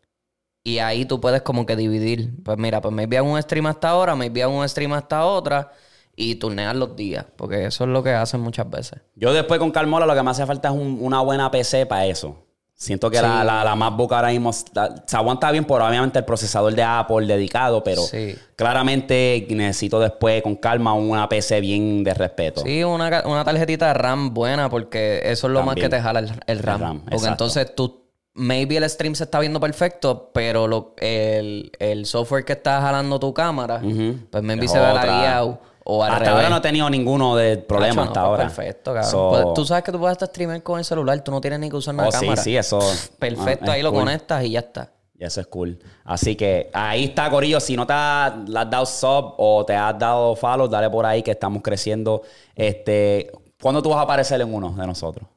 Y 0.63 0.79
ahí 0.79 1.05
tú 1.07 1.21
puedes 1.21 1.43
como 1.43 1.65
que 1.65 1.75
dividir. 1.77 2.35
Pues 2.45 2.59
mira, 2.59 2.81
pues 2.81 2.95
maybe 2.95 3.17
hago 3.17 3.31
un 3.33 3.41
stream 3.41 3.67
hasta 3.67 3.89
ahora, 3.91 4.15
maybe 4.15 4.43
hago 4.43 4.59
un 4.59 4.69
stream 4.69 4.93
hasta 4.93 5.25
otra. 5.25 5.73
Y 6.17 6.35
turnear 6.35 6.77
los 6.77 6.97
días. 6.97 7.25
Porque 7.37 7.65
eso 7.65 7.85
es 7.85 7.91
lo 7.91 8.03
que 8.03 8.11
hacen 8.13 8.41
muchas 8.41 8.69
veces. 8.69 9.01
Yo 9.17 9.33
después 9.33 9.59
con 9.59 9.71
Carmola 9.71 10.05
lo 10.05 10.15
que 10.15 10.23
me 10.23 10.31
hace 10.31 10.45
falta 10.45 10.69
es 10.69 10.75
un- 10.75 10.99
una 11.01 11.21
buena 11.23 11.51
PC 11.51 11.87
para 11.87 12.05
eso. 12.07 12.37
Siento 12.83 13.11
que 13.11 13.21
la, 13.21 13.45
la, 13.45 13.63
la 13.63 13.77
MacBook 13.77 14.11
ahora 14.15 14.29
mismo 14.29 14.49
está- 14.49 15.05
se 15.07 15.15
aguanta 15.15 15.51
bien 15.51 15.67
por 15.67 15.83
obviamente 15.83 16.19
el 16.19 16.25
procesador 16.25 16.75
de 16.75 16.83
Apple 16.83 17.27
dedicado, 17.27 17.85
pero 17.85 18.01
Sí. 18.01 18.35
claramente 18.57 19.47
necesito 19.51 20.01
después 20.01 20.43
con 20.43 20.57
calma 20.57 20.95
una 20.95 21.29
PC 21.29 21.61
bien 21.61 22.03
de 22.05 22.15
respeto. 22.15 22.63
Sí, 22.63 22.83
una, 22.83 23.23
una 23.27 23.45
tarjetita 23.45 23.89
de 23.89 23.95
RAM 23.95 24.33
buena 24.33 24.71
porque 24.71 25.21
eso 25.25 25.47
es 25.49 25.53
lo 25.53 25.63
más 25.63 25.75
que 25.75 25.91
te 25.91 26.01
jala 26.01 26.21
el, 26.21 26.31
el 26.47 26.59
RAM. 26.61 26.81
RAM, 26.81 27.01
porque 27.01 27.17
exacto. 27.17 27.33
entonces 27.45 27.75
tú, 27.75 28.01
maybe 28.33 28.79
el 28.79 28.89
stream 28.89 29.15
se 29.15 29.25
está 29.25 29.41
viendo 29.41 29.61
perfecto, 29.61 30.31
pero 30.33 30.67
lo, 30.67 30.95
el, 30.97 31.73
el 31.81 32.07
software 32.07 32.47
que 32.47 32.55
está 32.55 32.81
jalando 32.81 33.21
tu 33.21 33.35
cámara, 33.35 33.83
pues 34.31 34.43
maybe 34.43 34.65
Es 34.65 34.73
se 34.73 34.79
ve 34.79 34.95
lagueado 34.95 35.61
o 35.85 36.03
al 36.05 36.11
hasta 36.13 36.25
revés. 36.25 36.35
ahora 36.37 36.49
no 36.51 36.57
he 36.57 36.61
tenido 36.61 36.91
ninguno 36.91 37.37
de 37.37 37.57
problema 37.59 37.91
Hacho, 37.93 37.97
no, 37.97 38.03
hasta 38.11 38.21
pues 38.21 38.27
ahora. 38.27 38.43
Perfecto, 38.45 38.95
cabrón. 38.95 39.11
So- 39.11 39.31
Pues 39.31 39.55
tú 39.55 39.65
sabes 39.67 39.85
que 39.85 39.93
tú 39.93 39.99
puedes 39.99 40.13
hasta 40.13 40.27
streamer 40.27 40.63
con 40.63 40.79
el 40.79 40.85
celular, 40.85 41.19
tú 41.25 41.31
no 41.31 41.41
tienes 41.41 41.59
ni 41.61 41.71
que 41.71 41.77
usar 41.77 41.95
una 41.95 42.09
Oh, 42.09 42.13
sí, 42.13 42.21
cámara. 42.21 42.43
sí, 42.43 42.57
eso. 42.57 42.79
Perfecto, 43.19 43.65
ah, 43.65 43.69
es 43.69 43.73
ahí 43.75 43.83
lo 43.83 43.93
conectas 43.93 44.45
y 44.45 44.51
ya 44.51 44.61
está. 44.61 44.93
Y 45.19 45.25
eso 45.25 45.41
es 45.41 45.47
cool. 45.49 45.79
Así 46.05 46.35
que 46.35 46.71
ahí 46.73 47.05
está, 47.05 47.29
Corillo. 47.29 47.61
Si 47.61 47.77
no 47.77 47.87
te 47.87 47.93
has, 47.93 48.33
le 48.49 48.59
has 48.59 48.71
dado 48.71 48.87
sub 48.87 49.35
o 49.37 49.65
te 49.67 49.75
has 49.77 49.99
dado 49.99 50.35
follow, 50.35 50.67
dale 50.67 50.89
por 50.89 51.05
ahí 51.05 51.23
que 51.23 51.33
estamos 51.33 51.61
creciendo. 51.63 52.23
Este, 52.55 53.31
¿Cuándo 53.61 53.83
tú 53.83 53.91
vas 53.91 53.99
a 53.99 54.03
aparecer 54.03 54.41
en 54.41 54.53
uno 54.55 54.71
de 54.73 54.87
nosotros? 54.87 55.29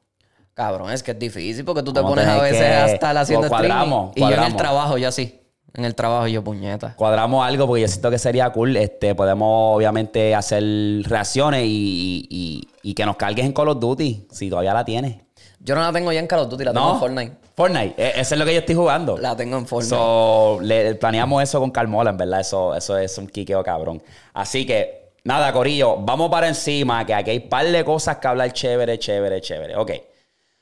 Cabrón, 0.54 0.90
es 0.92 1.02
que 1.02 1.10
es 1.10 1.18
difícil 1.18 1.64
porque 1.64 1.82
tú 1.82 1.92
te 1.92 2.00
pones 2.00 2.26
a 2.26 2.40
veces 2.40 2.58
que- 2.60 2.64
a 2.66 2.86
estar 2.86 3.16
haciendo 3.18 3.48
Pues 3.48 3.50
cuadramos, 3.50 4.10
streaming. 4.10 4.32
Y 4.32 4.36
yo 4.36 4.42
en 4.42 4.50
el 4.52 4.56
trabajo, 4.56 4.96
yo 4.96 5.08
así. 5.08 5.40
En 5.74 5.84
el 5.84 5.94
trabajo 5.94 6.26
yo 6.28 6.42
puñeta. 6.44 6.94
Cuadramos 6.94 7.44
algo 7.44 7.66
porque 7.66 7.82
yo 7.82 7.88
siento 7.88 8.10
que 8.10 8.18
sería 8.18 8.48
cool. 8.50 8.76
Este, 8.76 9.14
podemos 9.14 9.76
obviamente 9.76 10.34
hacer 10.34 10.62
reacciones 11.08 11.64
y, 11.64 12.26
y- 12.30 12.68
y 12.82 12.94
que 12.94 13.04
nos 13.04 13.16
cargues 13.16 13.44
en 13.44 13.52
Call 13.52 13.68
of 13.70 13.80
Duty, 13.80 14.28
si 14.30 14.48
todavía 14.48 14.72
la 14.72 14.84
tienes. 14.84 15.16
Yo 15.58 15.74
no 15.74 15.80
la 15.80 15.92
tengo 15.92 16.12
ya 16.12 16.20
en 16.20 16.26
Call 16.26 16.40
of 16.40 16.48
Duty, 16.48 16.64
la 16.64 16.72
tengo 16.72 16.86
¿No? 16.86 16.92
en 16.94 17.00
Fortnite. 17.00 17.32
Fortnite, 17.56 17.94
e- 17.96 18.20
eso 18.20 18.34
es 18.34 18.38
lo 18.38 18.44
que 18.44 18.52
yo 18.54 18.60
estoy 18.60 18.74
jugando. 18.76 19.18
La 19.18 19.34
tengo 19.36 19.56
en 19.56 19.66
Fortnite. 19.66 19.96
So, 19.96 20.58
le, 20.60 20.94
planeamos 20.94 21.42
eso 21.42 21.58
con 21.58 21.70
Carmola, 21.70 22.10
en 22.10 22.18
verdad. 22.18 22.40
Eso, 22.40 22.74
eso 22.74 22.96
es 22.98 23.16
un 23.18 23.26
quiqueo 23.26 23.62
cabrón. 23.64 24.00
Así 24.34 24.64
que, 24.66 25.12
nada, 25.24 25.52
Corillo, 25.52 25.96
vamos 25.96 26.30
para 26.30 26.46
encima, 26.48 27.04
que 27.04 27.14
aquí 27.14 27.30
hay 27.30 27.38
un 27.38 27.48
par 27.48 27.66
de 27.66 27.84
cosas 27.84 28.18
que 28.18 28.28
hablar 28.28 28.52
chévere, 28.52 28.98
chévere, 28.98 29.40
chévere. 29.40 29.76
Ok. 29.76 29.90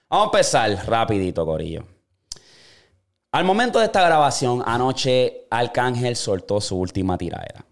Vamos 0.08 0.26
a 0.26 0.28
empezar 0.28 0.70
rapidito, 0.88 1.44
Corillo. 1.44 1.84
Al 3.32 3.44
momento 3.44 3.78
de 3.78 3.86
esta 3.86 4.02
grabación, 4.04 4.62
anoche 4.64 5.46
Arcángel 5.50 6.16
soltó 6.16 6.60
su 6.60 6.78
última 6.78 7.16
tiradera. 7.16 7.64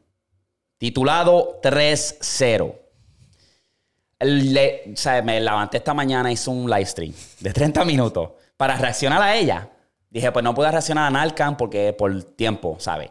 Titulado 0.79 1.61
3-0. 1.63 2.75
Le- 4.21 4.95
me 5.23 5.41
levanté 5.41 5.79
esta 5.79 5.93
mañana, 5.95 6.33
hice 6.33 6.49
un 6.51 6.69
live 6.69 6.87
stream 6.87 7.13
de 7.41 7.53
30 7.53 7.85
minutos 7.85 8.31
para 8.57 8.77
reaccionar 8.77 9.21
a 9.23 9.37
ella. 9.37 9.69
Dije, 10.09 10.33
pues 10.33 10.43
no 10.43 10.55
puedo 10.55 10.71
reaccionar 10.71 11.07
a 11.07 11.11
Narcan 11.11 11.57
porque 11.57 11.93
por 11.93 12.23
tiempo, 12.25 12.77
¿sabes? 12.79 13.11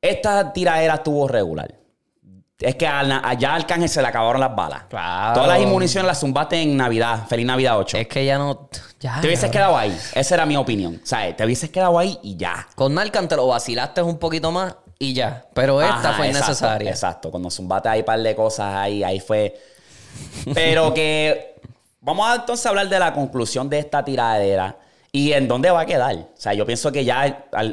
Esta 0.00 0.52
tiradera 0.52 0.94
estuvo 0.94 1.28
regular. 1.28 1.78
Es 2.64 2.76
que 2.76 2.86
allá 2.86 3.52
a 3.52 3.54
Arcángel 3.54 3.88
se 3.88 4.00
le 4.00 4.08
acabaron 4.08 4.40
las 4.40 4.54
balas. 4.54 4.84
Claro. 4.88 5.34
Todas 5.34 5.58
las 5.58 5.68
municiones 5.68 6.06
las 6.06 6.20
zumbaste 6.20 6.60
en 6.60 6.76
Navidad. 6.76 7.26
Feliz 7.28 7.46
Navidad 7.46 7.78
8. 7.78 7.98
Es 7.98 8.08
que 8.08 8.24
ya 8.24 8.38
no. 8.38 8.68
Ya, 9.00 9.20
Te 9.20 9.26
hubieses 9.26 9.50
quedado 9.50 9.76
ahí. 9.76 9.96
Esa 10.14 10.34
era 10.34 10.46
mi 10.46 10.56
opinión. 10.56 11.00
O 11.02 11.06
sea, 11.06 11.34
te 11.34 11.44
hubieses 11.44 11.70
quedado 11.70 11.98
ahí 11.98 12.18
y 12.22 12.36
ya. 12.36 12.68
Con 12.74 12.94
Narcan 12.94 13.28
te 13.28 13.36
lo 13.36 13.46
vacilaste 13.48 14.02
un 14.02 14.18
poquito 14.18 14.52
más 14.52 14.76
y 14.98 15.14
ya. 15.14 15.44
Pero 15.52 15.82
esta 15.82 16.10
Ajá, 16.10 16.12
fue 16.14 16.28
exacto, 16.28 16.46
innecesaria. 16.46 16.90
Exacto. 16.90 17.30
Cuando 17.30 17.50
zumbaste 17.50 17.88
ahí 17.88 18.00
un 18.00 18.06
par 18.06 18.20
de 18.20 18.36
cosas 18.36 18.74
ahí, 18.74 19.02
ahí 19.02 19.20
fue. 19.20 19.60
Pero 20.54 20.94
que. 20.94 21.56
Vamos 22.00 22.28
a 22.28 22.36
entonces 22.36 22.66
hablar 22.66 22.88
de 22.88 22.98
la 22.98 23.12
conclusión 23.12 23.68
de 23.68 23.78
esta 23.78 24.04
tiradera 24.04 24.76
y 25.12 25.32
en 25.32 25.46
dónde 25.46 25.70
va 25.70 25.82
a 25.82 25.86
quedar. 25.86 26.14
O 26.16 26.30
sea, 26.34 26.54
yo 26.54 26.66
pienso 26.66 26.90
que 26.90 27.04
ya 27.04 27.46
al, 27.52 27.72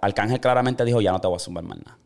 Arcángel 0.00 0.40
claramente 0.40 0.84
dijo: 0.84 1.00
Ya 1.00 1.12
no 1.12 1.20
te 1.20 1.26
voy 1.26 1.36
a 1.36 1.38
zumbar 1.38 1.64
más 1.64 1.78
nada. 1.78 1.98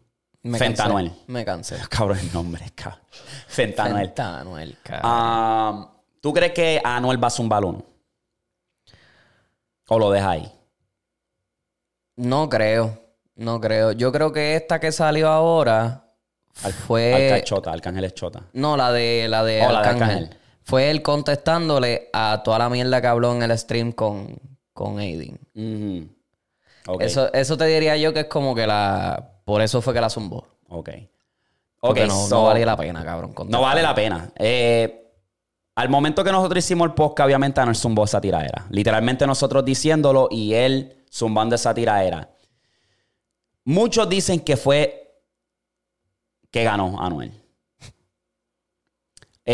Me 0.44 0.58
Fentanuel. 0.58 1.08
cansé. 1.10 1.24
Me 1.32 1.44
cansé. 1.44 1.76
Cabrón, 1.90 2.18
el 2.18 2.32
nombre, 2.32 2.64
cabrón. 2.74 3.00
Fentanuel. 3.46 4.06
Fentanuel, 4.06 4.76
cabrón. 4.82 5.02
Ah, 5.04 5.92
¿Tú 6.20 6.32
crees 6.32 6.52
que 6.52 6.80
Anuel 6.82 7.22
va 7.22 7.28
a 7.28 7.30
zumbar 7.30 7.64
uno? 7.64 7.84
¿O 9.88 9.98
lo 9.98 10.10
deja 10.10 10.30
ahí? 10.30 10.52
No 12.16 12.48
creo. 12.48 12.98
No 13.36 13.60
creo. 13.60 13.92
Yo 13.92 14.12
creo 14.12 14.32
que 14.32 14.56
esta 14.56 14.78
que 14.80 14.92
salió 14.92 15.28
ahora 15.28 16.12
fue. 16.86 17.12
Arcángel 17.14 17.44
Chota, 17.44 17.72
Arcángel 17.72 18.04
es 18.04 18.14
Chota. 18.14 18.42
No, 18.52 18.76
la 18.76 18.92
de 18.92 19.26
la 19.28 19.42
de, 19.44 19.62
Oh, 19.64 19.72
la 19.72 19.82
de 19.82 19.88
Arcángel. 19.88 20.36
Fue 20.64 20.90
él 20.90 21.02
contestándole 21.02 22.08
a 22.12 22.42
toda 22.44 22.58
la 22.58 22.68
mierda 22.68 23.00
que 23.00 23.06
habló 23.08 23.34
en 23.34 23.42
el 23.42 23.58
stream 23.58 23.92
con, 23.92 24.36
con 24.72 24.98
Aiden. 24.98 25.38
Eso, 27.00 27.32
eso 27.32 27.56
te 27.56 27.64
diría 27.66 27.96
yo 27.96 28.12
que 28.12 28.20
es 28.20 28.26
como 28.26 28.54
que 28.54 28.66
la. 28.66 29.31
Por 29.52 29.60
eso 29.60 29.82
fue 29.82 29.92
que 29.92 30.00
la 30.00 30.08
zumbó. 30.08 30.46
Ok. 30.70 30.88
Ok, 31.80 31.98
no, 32.06 32.26
so- 32.26 32.36
no 32.36 32.44
valía 32.44 32.64
la 32.64 32.76
pena, 32.78 33.04
cabrón. 33.04 33.34
No 33.48 33.60
vale 33.60 33.82
la 33.82 33.94
pena. 33.94 34.32
Eh, 34.36 35.10
al 35.74 35.90
momento 35.90 36.24
que 36.24 36.32
nosotros 36.32 36.64
hicimos 36.64 36.86
el 36.88 36.94
podcast, 36.94 37.26
obviamente 37.26 37.60
Anuel 37.60 37.76
zumbó 37.76 38.04
esa 38.04 38.18
tiradera. 38.18 38.64
Literalmente 38.70 39.26
nosotros 39.26 39.62
diciéndolo 39.62 40.28
y 40.30 40.54
él 40.54 41.04
zumbando 41.12 41.54
esa 41.54 41.74
tiradera. 41.74 42.30
Muchos 43.64 44.08
dicen 44.08 44.40
que 44.40 44.56
fue 44.56 45.20
que 46.50 46.64
ganó 46.64 46.98
Anuel. 46.98 47.41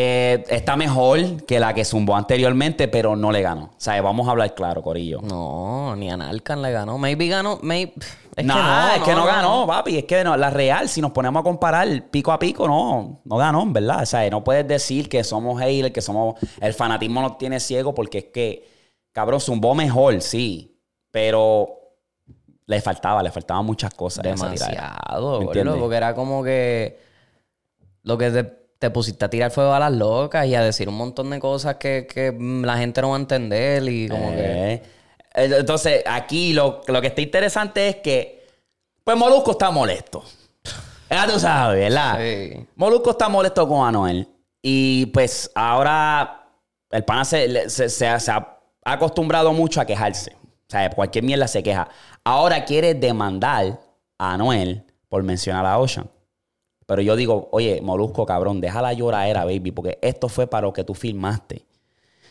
Eh, 0.01 0.45
está 0.49 0.77
mejor 0.77 1.45
que 1.45 1.59
la 1.59 1.75
que 1.75 1.85
zumbó 1.85 2.15
anteriormente, 2.15 2.87
pero 2.87 3.17
no 3.17 3.33
le 3.33 3.43
ganó. 3.43 3.65
O 3.65 3.81
sea, 3.81 4.01
vamos 4.01 4.29
a 4.29 4.31
hablar 4.31 4.55
claro, 4.55 4.81
Corillo. 4.81 5.21
No, 5.23 5.97
ni 5.97 6.09
a 6.09 6.17
Narcan 6.17 6.63
le 6.63 6.71
ganó. 6.71 6.99
Maybe 6.99 7.27
ganó. 7.27 7.59
Maybe... 7.63 7.95
Es 8.37 8.45
Nah, 8.45 8.55
que 8.55 8.61
no, 8.61 8.95
es 8.95 9.03
que 9.03 9.15
no, 9.17 9.25
ganó, 9.27 9.67
papi. 9.67 9.99
Es 9.99 10.05
que 10.05 10.23
no, 10.23 10.37
la 10.37 10.51
real, 10.51 10.89
si 10.89 11.01
nos 11.01 11.11
ponemos 11.11 11.41
a 11.41 11.43
comparar 11.43 11.89
pico 12.13 12.31
a 12.31 12.39
pico, 12.39 12.69
no, 12.69 13.21
no 13.25 13.37
ganó, 13.37 13.67
verdad. 13.67 14.03
O 14.03 14.07
sea, 14.07 14.31
no 14.31 14.45
puedes 14.45 14.69
decir 14.69 15.09
que 15.09 15.25
somos 15.25 15.61
haters, 15.61 15.93
que 15.93 16.01
somos. 16.01 16.37
El 16.61 16.73
fanatismo 16.73 17.21
nos 17.21 17.37
tiene 17.37 17.59
ciego 17.59 17.93
porque 17.93 18.19
es 18.19 18.25
que, 18.27 18.69
cabrón, 19.11 19.41
zumbó 19.41 19.75
mejor, 19.75 20.21
sí. 20.21 20.79
Pero 21.11 21.69
le 22.67 22.81
faltaba, 22.81 23.21
le 23.25 23.33
faltaban 23.33 23.67
muchas 23.67 23.93
cosas. 23.93 24.23
Demasiado, 24.23 24.71
¿Me 24.71 25.21
gordo, 25.21 25.43
entiendes? 25.43 25.75
porque 25.81 25.97
era 25.97 26.15
como 26.15 26.45
que 26.45 27.01
lo 28.05 28.17
que 28.17 28.31
te, 28.31 28.58
te 28.79 28.91
pusiste 28.91 29.25
a 29.25 29.31
tirar 29.31 29.51
fuego 29.51 29.73
a 29.73 29.79
las 29.81 29.93
locas 29.93 30.47
y 30.47 30.55
a 30.55 30.62
decir 30.62 30.88
un 30.88 30.95
montón 30.97 31.31
de 31.31 31.41
cosas 31.41 31.77
que, 31.77 32.07
que 32.07 32.33
la 32.38 32.77
gente 32.79 33.01
no 33.03 33.11
va 33.11 33.17
a 33.17 33.21
entender 33.21 33.83
y 33.88 34.09
como 34.09 34.31
que... 34.31 34.73
Eh, 34.73 34.83
Entonces, 35.35 36.03
aquí 36.07 36.53
lo, 36.53 36.81
lo 36.87 37.01
que 37.01 37.09
está 37.09 37.21
interesante 37.21 37.88
es 37.88 37.97
que, 37.97 38.47
pues 39.05 39.17
Molusco 39.17 39.53
está 39.53 39.71
molesto. 39.71 40.23
Ya 41.11 41.27
tú 41.27 41.41
sabes, 41.41 41.81
¿verdad? 41.81 42.19
Sí. 42.19 42.67
Molusco 42.77 43.12
está 43.12 43.31
molesto 43.31 43.67
con 43.67 43.88
Anuel. 43.88 44.29
Y 44.61 45.07
pues 45.07 45.51
ahora 45.55 46.51
el 46.91 47.03
pana 47.03 47.25
se, 47.25 47.71
se- 47.71 47.88
se- 47.88 48.21
se 48.21 48.31
ha 48.33 48.59
acostumbrado 48.85 49.55
mucho 49.55 49.81
a 49.81 49.87
quejarse. 49.87 50.33
O 50.43 50.71
sea, 50.71 50.91
cualquier 50.91 51.25
mierda 51.25 51.49
se 51.49 51.62
queja. 51.62 51.88
Ahora 52.25 52.62
quiere 52.67 52.93
demandar 52.93 53.81
a 54.19 54.35
Anuel 54.35 54.85
por 55.09 55.23
mencionar 55.23 55.64
a 55.64 55.79
Ocean. 55.79 56.11
Pero 56.88 57.03
yo 57.03 57.16
digo, 57.16 57.51
oye, 57.53 57.83
Molusco, 57.83 58.24
cabrón, 58.24 58.62
deja 58.62 58.81
la 58.81 58.94
lloradera, 58.94 59.44
baby, 59.44 59.72
porque 59.72 59.98
esto 60.01 60.27
fue 60.31 60.46
para 60.46 60.68
lo 60.68 60.72
que 60.72 60.85
tú 60.85 60.94
filmaste. 60.94 61.66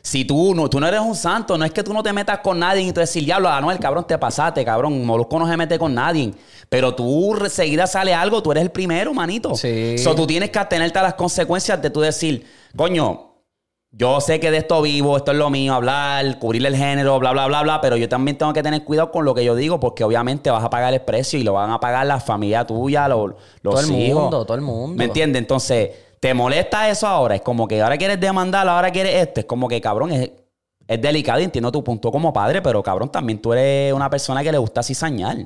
Si 0.01 0.25
tú 0.25 0.55
no, 0.55 0.67
tú 0.67 0.79
no 0.79 0.87
eres 0.87 0.99
un 0.99 1.15
santo, 1.15 1.59
no 1.59 1.63
es 1.63 1.69
que 1.69 1.83
tú 1.83 1.93
no 1.93 2.01
te 2.01 2.11
metas 2.11 2.39
con 2.39 2.57
nadie 2.57 2.81
y 2.81 2.91
tú 2.91 2.99
decir, 2.99 3.23
diablo, 3.23 3.49
Anuel, 3.49 3.77
cabrón, 3.77 4.07
te 4.07 4.17
pasaste, 4.17 4.65
cabrón. 4.65 5.05
Molusco 5.05 5.37
no 5.37 5.47
se 5.47 5.55
mete 5.55 5.77
con 5.77 5.93
nadie. 5.93 6.33
Pero 6.69 6.95
tú 6.95 7.37
seguida 7.51 7.85
sale 7.85 8.15
algo, 8.15 8.41
tú 8.41 8.51
eres 8.51 8.63
el 8.63 8.71
primero, 8.71 9.13
manito. 9.13 9.53
Sí. 9.53 9.95
So, 9.99 10.15
tú 10.15 10.25
tienes 10.25 10.49
que 10.49 10.57
atenerte 10.57 10.97
a 10.97 11.03
las 11.03 11.13
consecuencias 11.13 11.79
de 11.79 11.91
tú 11.91 12.01
decir, 12.01 12.43
coño, 12.75 13.26
Yo 13.91 14.19
sé 14.21 14.39
que 14.39 14.51
de 14.51 14.57
esto 14.57 14.81
vivo, 14.81 15.15
esto 15.17 15.31
es 15.31 15.37
lo 15.37 15.49
mío, 15.49 15.73
hablar, 15.73 16.39
cubrir 16.39 16.65
el 16.65 16.75
género, 16.75 17.17
bla, 17.19 17.31
bla, 17.31 17.47
bla, 17.47 17.63
bla, 17.63 17.81
pero 17.81 17.95
yo 17.95 18.07
también 18.09 18.37
tengo 18.37 18.51
que 18.53 18.61
tener 18.61 18.83
cuidado 18.83 19.11
con 19.11 19.23
lo 19.25 19.33
que 19.33 19.43
yo 19.43 19.55
digo, 19.55 19.79
porque 19.79 20.03
obviamente 20.03 20.51
vas 20.51 20.63
a 20.63 20.69
pagar 20.69 20.93
el 20.93 21.01
precio 21.01 21.39
y 21.39 21.43
lo 21.43 21.53
van 21.53 21.71
a 21.71 21.79
pagar 21.79 22.05
la 22.05 22.19
familia 22.19 22.65
tuya, 22.67 23.07
los, 23.07 23.31
los 23.61 23.75
Todo 23.75 23.79
el 23.79 24.01
hijos. 24.01 24.21
mundo, 24.23 24.45
todo 24.45 24.55
el 24.55 24.61
mundo. 24.61 24.97
¿Me 24.97 25.05
entiendes? 25.05 25.41
Entonces, 25.41 25.91
¿te 26.19 26.33
molesta 26.33 26.89
eso 26.89 27.07
ahora? 27.07 27.35
Es 27.35 27.41
como 27.41 27.67
que 27.67 27.81
ahora 27.81 27.97
quieres 27.97 28.19
demandarlo, 28.19 28.71
ahora 28.73 28.91
quieres 28.91 29.15
esto. 29.15 29.39
Es 29.39 29.45
como 29.45 29.67
que, 29.69 29.79
cabrón, 29.79 30.11
es, 30.11 30.31
es 30.85 31.01
delicado 31.01 31.39
y 31.39 31.45
entiendo 31.45 31.71
tu 31.71 31.83
punto 31.83 32.11
como 32.11 32.31
padre, 32.33 32.61
pero 32.61 32.83
cabrón, 32.83 33.09
también 33.09 33.41
tú 33.41 33.53
eres 33.53 33.93
una 33.93 34.09
persona 34.09 34.43
que 34.43 34.51
le 34.51 34.57
gusta 34.57 34.83
cizañar. 34.83 35.37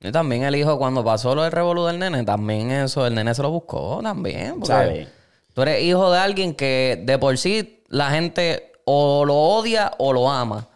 Y 0.00 0.10
también 0.10 0.42
el 0.44 0.56
hijo, 0.56 0.78
cuando 0.78 1.04
pasó 1.04 1.34
lo 1.34 1.42
del 1.42 1.52
revolú 1.52 1.84
del 1.84 1.98
nene, 1.98 2.24
también 2.24 2.70
eso, 2.70 3.06
el 3.06 3.14
nene 3.14 3.34
se 3.34 3.42
lo 3.42 3.50
buscó 3.50 4.00
también. 4.02 4.64
¿Sabes? 4.64 5.06
Tú 5.52 5.62
eres 5.62 5.82
hijo 5.82 6.10
de 6.10 6.18
alguien 6.18 6.54
que 6.54 7.02
de 7.04 7.18
por 7.18 7.36
sí 7.36 7.79
la 7.90 8.10
gente 8.10 8.72
o 8.86 9.24
lo 9.24 9.34
odia 9.36 9.92
o 9.98 10.12
lo 10.12 10.30
ama. 10.30 10.66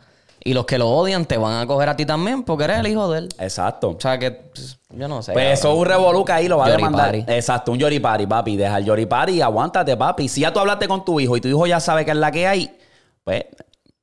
Y 0.47 0.53
los 0.53 0.67
que 0.67 0.77
lo 0.77 0.91
odian 0.91 1.25
te 1.25 1.39
van 1.39 1.63
a 1.63 1.67
coger 1.67 1.89
a 1.89 1.97
ti 1.97 2.05
también 2.05 2.43
porque 2.43 2.65
eres 2.65 2.81
el 2.81 2.87
hijo 2.89 3.11
de 3.11 3.21
él. 3.21 3.29
Exacto. 3.39 3.91
O 3.97 4.01
sea 4.01 4.19
que, 4.19 4.31
pues, 4.31 4.79
yo 4.91 5.09
no 5.09 5.23
sé. 5.23 5.33
Pues 5.33 5.43
cabrón. 5.43 5.53
eso 5.55 5.73
es 5.73 5.79
un 5.79 5.87
revoluca 5.87 6.35
ahí, 6.35 6.49
lo 6.49 6.59
va 6.59 6.67
a 6.67 6.69
Yori 6.69 6.83
demandar. 6.83 7.13
party. 7.13 7.33
Exacto, 7.33 7.73
un 7.73 7.79
yoripari, 7.79 8.27
papi. 8.27 8.57
Deja 8.59 8.77
el 8.77 8.85
yoripari 8.85 9.33
y 9.37 9.41
aguántate, 9.41 9.97
papi. 9.97 10.29
Si 10.29 10.43
ya 10.43 10.53
tú 10.53 10.61
hablaste 10.61 10.87
con 10.87 11.03
tu 11.03 11.19
hijo 11.19 11.35
y 11.35 11.41
tu 11.41 11.49
hijo 11.49 11.67
ya 11.67 11.81
sabe 11.81 12.05
que 12.05 12.11
es 12.11 12.17
la 12.19 12.31
que 12.31 12.47
hay, 12.47 12.77
pues, 13.25 13.47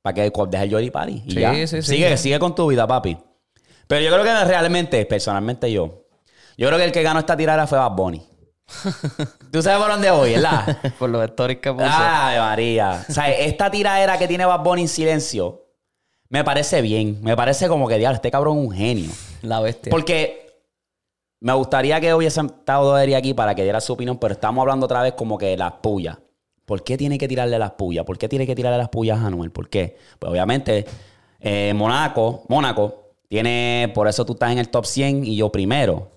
para 0.02 0.14
que 0.14 0.32
deje 0.48 0.64
el 0.64 0.70
yoripari. 0.70 1.22
Y 1.24 1.30
Sí, 1.30 1.40
ya. 1.40 1.54
sí, 1.54 1.66
sí. 1.68 1.82
Sigue, 1.82 2.16
sigue 2.16 2.40
con 2.40 2.56
tu 2.56 2.66
vida, 2.66 2.88
papi. 2.88 3.16
Pero 3.86 4.00
yo 4.04 4.10
creo 4.10 4.24
que 4.24 4.44
realmente, 4.44 5.06
personalmente 5.06 5.70
yo, 5.70 6.06
yo 6.56 6.66
creo 6.66 6.78
que 6.78 6.84
el 6.86 6.92
que 6.92 7.02
ganó 7.04 7.20
esta 7.20 7.36
tirada 7.36 7.68
fue 7.68 7.78
Bad 7.78 7.92
Bunny. 7.92 8.26
tú 9.52 9.62
sabes 9.62 9.80
por 9.80 9.92
dónde 9.92 10.10
voy, 10.10 10.32
¿verdad? 10.32 10.78
Por 10.98 11.10
los 11.10 11.22
stories 11.24 11.58
que 11.58 11.72
puse. 11.72 11.86
Ay, 11.86 12.38
María. 12.38 13.04
O 13.08 13.12
sea, 13.12 13.30
esta 13.30 13.70
tiradera 13.70 14.18
que 14.18 14.26
tiene 14.26 14.46
Bad 14.46 14.64
Bunny 14.64 14.82
en 14.82 14.88
silencio, 14.88 15.66
me 16.28 16.42
parece 16.42 16.80
bien. 16.80 17.18
Me 17.22 17.36
parece 17.36 17.68
como 17.68 17.86
que, 17.86 17.98
diablo, 17.98 18.16
este 18.16 18.30
cabrón 18.30 18.58
es 18.58 18.64
un 18.64 18.72
genio. 18.72 19.10
La 19.42 19.60
bestia. 19.60 19.90
Porque 19.90 20.42
me 21.40 21.52
gustaría 21.52 22.00
que 22.00 22.14
hubiese 22.14 22.40
estado 22.40 22.86
Dodery 22.86 23.14
aquí 23.14 23.34
para 23.34 23.54
que 23.54 23.62
diera 23.62 23.80
su 23.80 23.92
opinión, 23.92 24.16
pero 24.18 24.32
estamos 24.32 24.62
hablando 24.62 24.86
otra 24.86 25.02
vez 25.02 25.12
como 25.12 25.36
que 25.36 25.56
las 25.56 25.72
pullas. 25.72 26.16
¿Por 26.64 26.82
qué 26.84 26.96
tiene 26.96 27.18
que 27.18 27.28
tirarle 27.28 27.58
las 27.58 27.72
pullas? 27.72 28.04
¿Por 28.04 28.16
qué 28.16 28.28
tiene 28.28 28.46
que 28.46 28.54
tirarle 28.54 28.78
las 28.78 28.88
pullas 28.88 29.18
a 29.18 29.26
Anuel? 29.26 29.50
¿Por 29.50 29.68
qué? 29.68 29.96
Pues 30.18 30.30
obviamente, 30.30 30.86
eh, 31.40 31.72
Monaco, 31.74 32.44
Mónaco, 32.48 33.02
tiene, 33.28 33.90
por 33.94 34.08
eso 34.08 34.24
tú 34.24 34.34
estás 34.34 34.52
en 34.52 34.58
el 34.58 34.68
top 34.68 34.86
100 34.86 35.24
y 35.26 35.36
yo 35.36 35.50
primero. 35.50 36.08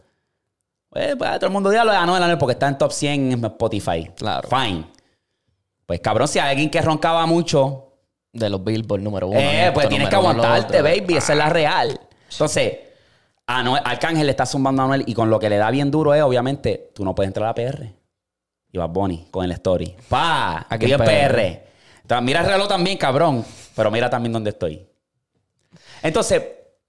Pues, 0.95 1.17
pues, 1.17 1.29
todo 1.39 1.47
el 1.47 1.51
mundo 1.51 1.69
diga 1.69 1.83
lo 1.83 1.91
de 1.91 1.97
Anuel, 1.97 2.23
Anuel, 2.23 2.37
porque 2.37 2.53
está 2.53 2.69
en 2.69 2.77
top 2.77 2.89
100 2.89 3.33
en 3.33 3.43
Spotify. 3.43 4.09
Claro. 4.15 4.47
Fine. 4.47 4.85
Pues 5.85 5.99
cabrón, 5.99 6.25
si 6.29 6.39
hay 6.39 6.51
alguien 6.51 6.69
que 6.69 6.81
roncaba 6.81 7.25
mucho, 7.25 7.97
De 8.31 8.49
los 8.49 8.63
Billboard 8.63 9.01
número 9.01 9.27
uno. 9.27 9.37
eh, 9.37 9.71
pues 9.73 9.89
tienes 9.89 10.07
que 10.07 10.15
aguantarte, 10.15 10.81
baby. 10.81 11.17
Esa 11.17 11.33
es 11.33 11.37
la 11.37 11.49
real. 11.49 11.99
Entonces, 12.31 12.77
Anuel, 13.45 13.81
Arcángel 13.83 14.25
le 14.25 14.31
está 14.31 14.45
zumbando 14.45 14.83
a 14.83 14.85
Anuel 14.85 15.03
y 15.05 15.13
con 15.13 15.29
lo 15.29 15.37
que 15.37 15.49
le 15.49 15.57
da 15.57 15.69
bien 15.69 15.91
duro 15.91 16.13
es, 16.13 16.21
obviamente, 16.21 16.91
tú 16.95 17.03
no 17.03 17.13
puedes 17.13 17.27
entrar 17.27 17.49
a 17.49 17.53
PR. 17.53 17.91
Y 18.71 18.77
vas 18.77 18.89
Bonnie 18.89 19.27
con 19.31 19.43
el 19.43 19.51
story. 19.51 19.93
¡Pa! 20.07 20.65
Aquí 20.69 20.89
en 20.89 20.97
PR. 20.97 21.61
Entonces, 22.03 22.23
mira 22.23 22.39
el 22.39 22.45
reloj 22.45 22.69
también, 22.69 22.97
cabrón. 22.97 23.43
Pero 23.75 23.91
mira 23.91 24.09
también 24.09 24.31
dónde 24.31 24.51
estoy. 24.51 24.87
Entonces, 26.01 26.41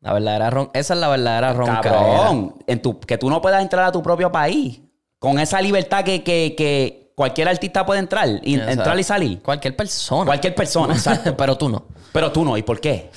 La 0.07 0.13
verdadera 0.13 0.51
ron- 0.51 0.71
Esa 0.73 0.95
es 0.95 1.01
la 1.01 1.09
verdadera 1.09 1.53
ronca. 1.53 1.81
cabrón, 1.81 2.55
en 2.69 2.81
tu, 2.81 3.01
que 3.01 3.19
tú 3.19 3.29
no 3.29 3.41
puedas 3.43 3.61
entrar 3.61 3.85
a 3.85 3.91
tu 3.91 4.03
propio 4.03 4.31
país 4.31 4.81
con 5.19 5.39
esa 5.41 5.61
libertad 5.61 6.05
que, 6.05 6.23
que- 6.23 6.55
que 6.57 7.13
cualquier 7.17 7.49
artista 7.49 7.85
puede 7.85 7.99
entrar, 7.99 8.29
y, 8.43 8.55
Exacto. 8.55 8.73
entrar 8.73 9.01
y 9.01 9.03
salir. 9.03 9.43
Cualquier 9.43 9.75
persona. 9.75 10.27
Cualquier 10.27 10.55
persona, 10.55 10.95
exacto. 10.95 11.37
Pero 11.37 11.59
tú 11.59 11.69
no. 11.69 11.87
Pero 12.13 12.31
tú 12.31 12.45
no, 12.45 12.57
¿y 12.57 12.63
por 12.63 12.81
qué? 12.81 13.11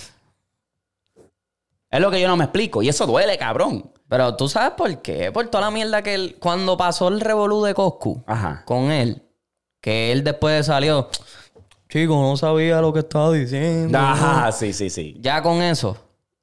Es 1.91 1.99
lo 1.99 2.09
que 2.11 2.19
yo 2.21 2.27
no 2.27 2.37
me 2.37 2.45
explico. 2.45 2.81
Y 2.81 2.89
eso 2.89 3.05
duele, 3.05 3.37
cabrón. 3.37 3.91
Pero 4.07 4.35
tú 4.35 4.47
sabes 4.47 4.71
por 4.71 5.01
qué. 5.01 5.31
Por 5.31 5.47
toda 5.47 5.65
la 5.65 5.71
mierda 5.71 6.01
que 6.01 6.13
él. 6.15 6.37
Cuando 6.39 6.75
pasó 6.77 7.07
el 7.09 7.19
revolú 7.21 7.63
de 7.63 7.73
Coscu 7.73 8.23
Ajá. 8.27 8.63
con 8.65 8.91
él, 8.91 9.21
que 9.81 10.11
él 10.11 10.23
después 10.23 10.65
salió. 10.65 11.09
Chico, 11.89 12.15
no 12.15 12.37
sabía 12.37 12.81
lo 12.81 12.93
que 12.93 12.99
estaba 12.99 13.31
diciendo. 13.31 13.97
Ajá, 13.97 14.51
sí, 14.51 14.73
sí, 14.73 14.89
sí. 14.89 15.17
Ya 15.19 15.41
con 15.41 15.61
eso, 15.61 15.97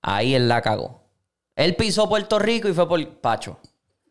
ahí 0.06 0.34
él 0.34 0.48
la 0.48 0.62
cagó. 0.62 1.02
Él 1.54 1.74
pisó 1.74 2.08
Puerto 2.08 2.38
Rico 2.38 2.68
y 2.68 2.72
fue 2.72 2.88
por 2.88 3.06
Pacho. 3.18 3.58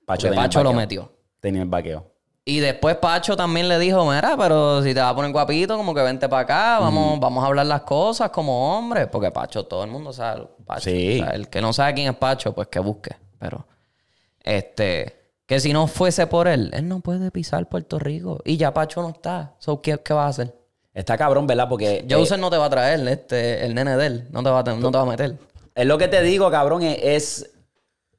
Porque 0.05 0.23
tenía 0.23 0.41
el 0.41 0.45
Pacho 0.45 0.63
lo 0.63 0.73
metió. 0.73 1.11
Tenía 1.39 1.61
el 1.61 1.69
vaqueo. 1.69 2.11
Y 2.43 2.59
después 2.59 2.97
Pacho 2.97 3.35
también 3.35 3.67
le 3.67 3.79
dijo, 3.79 4.05
mira, 4.05 4.35
pero 4.37 4.83
si 4.83 4.93
te 4.93 4.99
vas 4.99 5.11
a 5.11 5.15
poner 5.15 5.31
guapito, 5.31 5.77
como 5.77 5.95
que 5.95 6.01
vente 6.01 6.29
para 6.29 6.43
acá, 6.43 6.79
vamos, 6.79 7.19
vamos 7.19 7.43
a 7.43 7.47
hablar 7.47 7.65
las 7.65 7.81
cosas 7.81 8.29
como 8.29 8.77
hombres. 8.77 9.07
Porque 9.11 9.31
Pacho, 9.31 9.65
todo 9.65 9.83
el 9.83 9.89
mundo 9.89 10.13
sabe. 10.13 10.47
Pacho. 10.65 10.89
Sí. 10.89 11.21
O 11.21 11.25
sea, 11.25 11.33
el 11.33 11.49
que 11.49 11.61
no 11.61 11.73
sabe 11.73 11.93
quién 11.95 12.09
es 12.09 12.15
Pacho, 12.15 12.53
pues 12.53 12.67
que 12.67 12.79
busque. 12.79 13.15
Pero, 13.39 13.65
este, 14.43 15.31
que 15.45 15.59
si 15.59 15.73
no 15.73 15.87
fuese 15.87 16.27
por 16.27 16.47
él, 16.47 16.71
él 16.73 16.87
no 16.87 16.99
puede 16.99 17.31
pisar 17.31 17.67
Puerto 17.67 17.99
Rico. 17.99 18.41
Y 18.43 18.57
ya 18.57 18.73
Pacho 18.73 19.01
no 19.01 19.09
está. 19.09 19.53
So, 19.59 19.81
¿qué, 19.81 19.97
qué 19.99 20.13
va 20.13 20.25
a 20.25 20.29
hacer? 20.29 20.55
Está 20.93 21.17
cabrón, 21.17 21.47
¿verdad? 21.47 21.67
Porque 21.67 22.05
Joseph 22.09 22.39
no 22.39 22.49
te 22.49 22.57
va 22.57 22.65
a 22.65 22.69
traer, 22.69 23.07
este, 23.07 23.65
el 23.65 23.73
nene 23.73 23.97
de 23.97 24.05
él. 24.05 24.27
No 24.31 24.43
te 24.43 24.49
va 24.49 24.59
a, 24.59 24.63
no 24.63 24.91
te 24.91 24.97
va 24.97 25.03
a 25.03 25.07
meter. 25.07 25.37
Es 25.75 25.85
lo 25.85 25.97
que 25.97 26.07
te 26.07 26.21
digo, 26.23 26.49
cabrón, 26.49 26.81
es, 26.83 27.51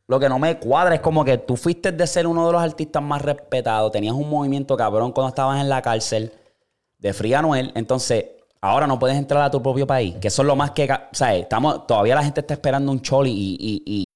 lo 0.06 0.20
que 0.20 0.28
no 0.28 0.38
me 0.38 0.58
cuadra. 0.58 0.94
Es 0.94 1.00
como 1.00 1.24
que 1.24 1.38
tú 1.38 1.56
fuiste 1.56 1.90
de 1.90 2.06
ser 2.06 2.26
uno 2.26 2.46
de 2.46 2.52
los 2.52 2.62
artistas 2.62 3.02
más 3.02 3.22
respetados. 3.22 3.90
Tenías 3.90 4.14
un 4.14 4.28
movimiento, 4.28 4.76
cabrón, 4.76 5.12
cuando 5.12 5.30
estabas 5.30 5.60
en 5.60 5.68
la 5.68 5.82
cárcel 5.82 6.32
de 6.98 7.12
Free 7.12 7.34
Anuel. 7.34 7.72
Entonces, 7.74 8.26
ahora 8.60 8.86
no 8.86 8.98
puedes 8.98 9.16
entrar 9.16 9.42
a 9.42 9.50
tu 9.50 9.62
propio 9.62 9.86
país. 9.86 10.14
Que 10.20 10.28
eso 10.28 10.42
es 10.42 10.46
lo 10.46 10.54
más 10.54 10.72
que... 10.72 10.86
¿Sabes? 11.12 11.42
Estamos, 11.42 11.86
todavía 11.86 12.14
la 12.14 12.22
gente 12.22 12.40
está 12.40 12.54
esperando 12.54 12.92
un 12.92 13.00
choli 13.00 13.56
y 13.58 14.06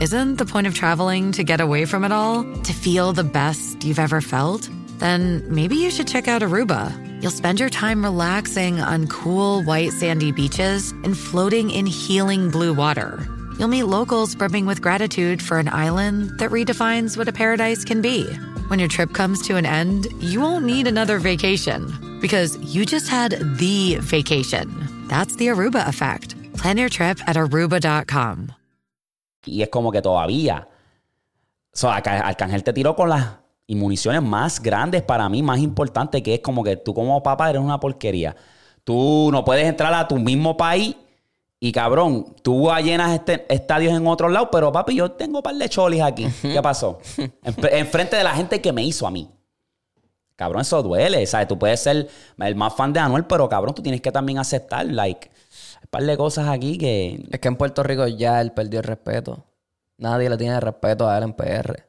Isn't 0.00 0.36
the 0.36 0.44
point 0.44 0.66
of 0.66 0.74
traveling 0.74 1.32
to 1.32 1.42
get 1.42 1.60
away 1.60 1.86
from 1.86 2.04
it 2.04 2.12
all? 2.12 2.44
To 2.44 2.72
feel 2.72 3.12
the 3.12 3.22
best 3.22 3.82
you've 3.84 3.98
ever 3.98 4.20
felt? 4.20 4.68
Then 4.98 5.42
maybe 5.52 5.76
you 5.76 5.90
should 5.90 6.08
check 6.08 6.28
out 6.28 6.42
Aruba. 6.42 6.92
You'll 7.22 7.30
spend 7.32 7.58
your 7.60 7.70
time 7.70 8.02
relaxing 8.04 8.80
on 8.80 9.06
cool, 9.08 9.62
white, 9.64 9.92
sandy 9.92 10.32
beaches 10.32 10.92
and 11.04 11.16
floating 11.16 11.70
in 11.70 11.86
healing 11.86 12.50
blue 12.50 12.72
water. 12.74 13.26
You'll 13.58 13.68
meet 13.68 13.84
locals 13.84 14.34
brimming 14.34 14.66
with 14.66 14.82
gratitude 14.82 15.40
for 15.42 15.58
an 15.58 15.68
island 15.68 16.38
that 16.38 16.50
redefines 16.50 17.16
what 17.16 17.28
a 17.28 17.32
paradise 17.32 17.84
can 17.84 18.02
be. 18.02 18.24
When 18.68 18.78
your 18.78 18.88
trip 18.88 19.12
comes 19.12 19.42
to 19.46 19.56
an 19.56 19.66
end, 19.66 20.06
you 20.20 20.40
won't 20.40 20.64
need 20.64 20.86
another 20.86 21.18
vacation 21.18 22.18
because 22.20 22.56
you 22.74 22.84
just 22.84 23.08
had 23.08 23.32
the 23.58 23.96
vacation. 24.00 24.72
That's 25.08 25.36
the 25.36 25.48
Aruba 25.48 25.86
effect. 25.86 26.34
Plan 26.56 26.78
your 26.78 26.88
trip 26.88 27.18
at 27.28 27.36
aruba.com. 27.36 28.52
Y 29.46 29.60
es 29.62 29.68
como 29.70 29.90
que 29.92 30.00
todavía. 30.00 30.66
O 31.82 31.88
Arca- 31.88 32.22
Arcángel 32.24 32.62
te 32.64 32.72
tiró 32.72 32.96
con 32.96 33.10
las 33.10 33.26
inmuniciones 33.66 34.22
más 34.22 34.60
grandes 34.60 35.02
para 35.02 35.28
mí, 35.28 35.42
más 35.42 35.58
importantes, 35.60 36.22
que 36.22 36.34
es 36.34 36.40
como 36.40 36.62
que 36.62 36.76
tú 36.76 36.92
como 36.94 37.22
papá 37.22 37.50
eres 37.50 37.62
una 37.62 37.80
porquería. 37.80 38.36
Tú 38.84 39.30
no 39.32 39.44
puedes 39.44 39.66
entrar 39.66 39.92
a 39.94 40.06
tu 40.06 40.16
mismo 40.18 40.56
país 40.56 40.94
y 41.60 41.72
cabrón, 41.72 42.34
tú 42.42 42.68
llenas 42.82 43.12
este, 43.14 43.46
estadios 43.52 43.94
en 43.94 44.06
otros 44.06 44.30
lados, 44.30 44.50
pero 44.52 44.70
papi, 44.70 44.94
yo 44.96 45.12
tengo 45.12 45.38
un 45.38 45.42
par 45.42 45.54
de 45.54 45.68
cholis 45.68 46.02
aquí. 46.02 46.26
¿Qué 46.42 46.60
pasó? 46.60 46.98
En- 47.16 47.54
Enfrente 47.72 48.16
de 48.16 48.24
la 48.24 48.32
gente 48.34 48.60
que 48.60 48.72
me 48.72 48.82
hizo 48.84 49.06
a 49.06 49.10
mí. 49.10 49.30
Cabrón, 50.36 50.62
eso 50.62 50.82
duele. 50.82 51.24
¿Sabes? 51.26 51.48
Tú 51.48 51.58
puedes 51.58 51.80
ser 51.80 52.08
el 52.38 52.54
más 52.56 52.74
fan 52.74 52.92
de 52.92 53.00
Anuel, 53.00 53.24
pero 53.24 53.48
cabrón, 53.48 53.74
tú 53.74 53.82
tienes 53.82 54.00
que 54.02 54.12
también 54.12 54.38
aceptar, 54.38 54.84
like, 54.84 55.30
un 55.82 55.88
par 55.88 56.02
de 56.02 56.16
cosas 56.18 56.48
aquí 56.48 56.76
que 56.76 57.24
Es 57.30 57.38
que 57.40 57.48
en 57.48 57.56
Puerto 57.56 57.82
Rico 57.82 58.06
ya 58.08 58.40
él 58.42 58.52
perdió 58.52 58.80
el 58.80 58.84
respeto. 58.84 59.44
Nadie 59.96 60.28
le 60.28 60.36
tiene 60.36 60.58
respeto 60.60 61.08
a 61.08 61.16
él 61.16 61.22
en 61.24 61.32
PR. 61.32 61.84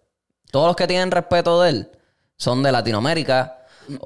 Todos 0.56 0.68
los 0.68 0.76
que 0.78 0.88
tienen 0.88 1.12
respeto 1.12 1.62
de 1.62 1.70
él 1.70 1.92
son 2.38 2.64
de 2.64 2.72
Latinoamérica 2.72 3.58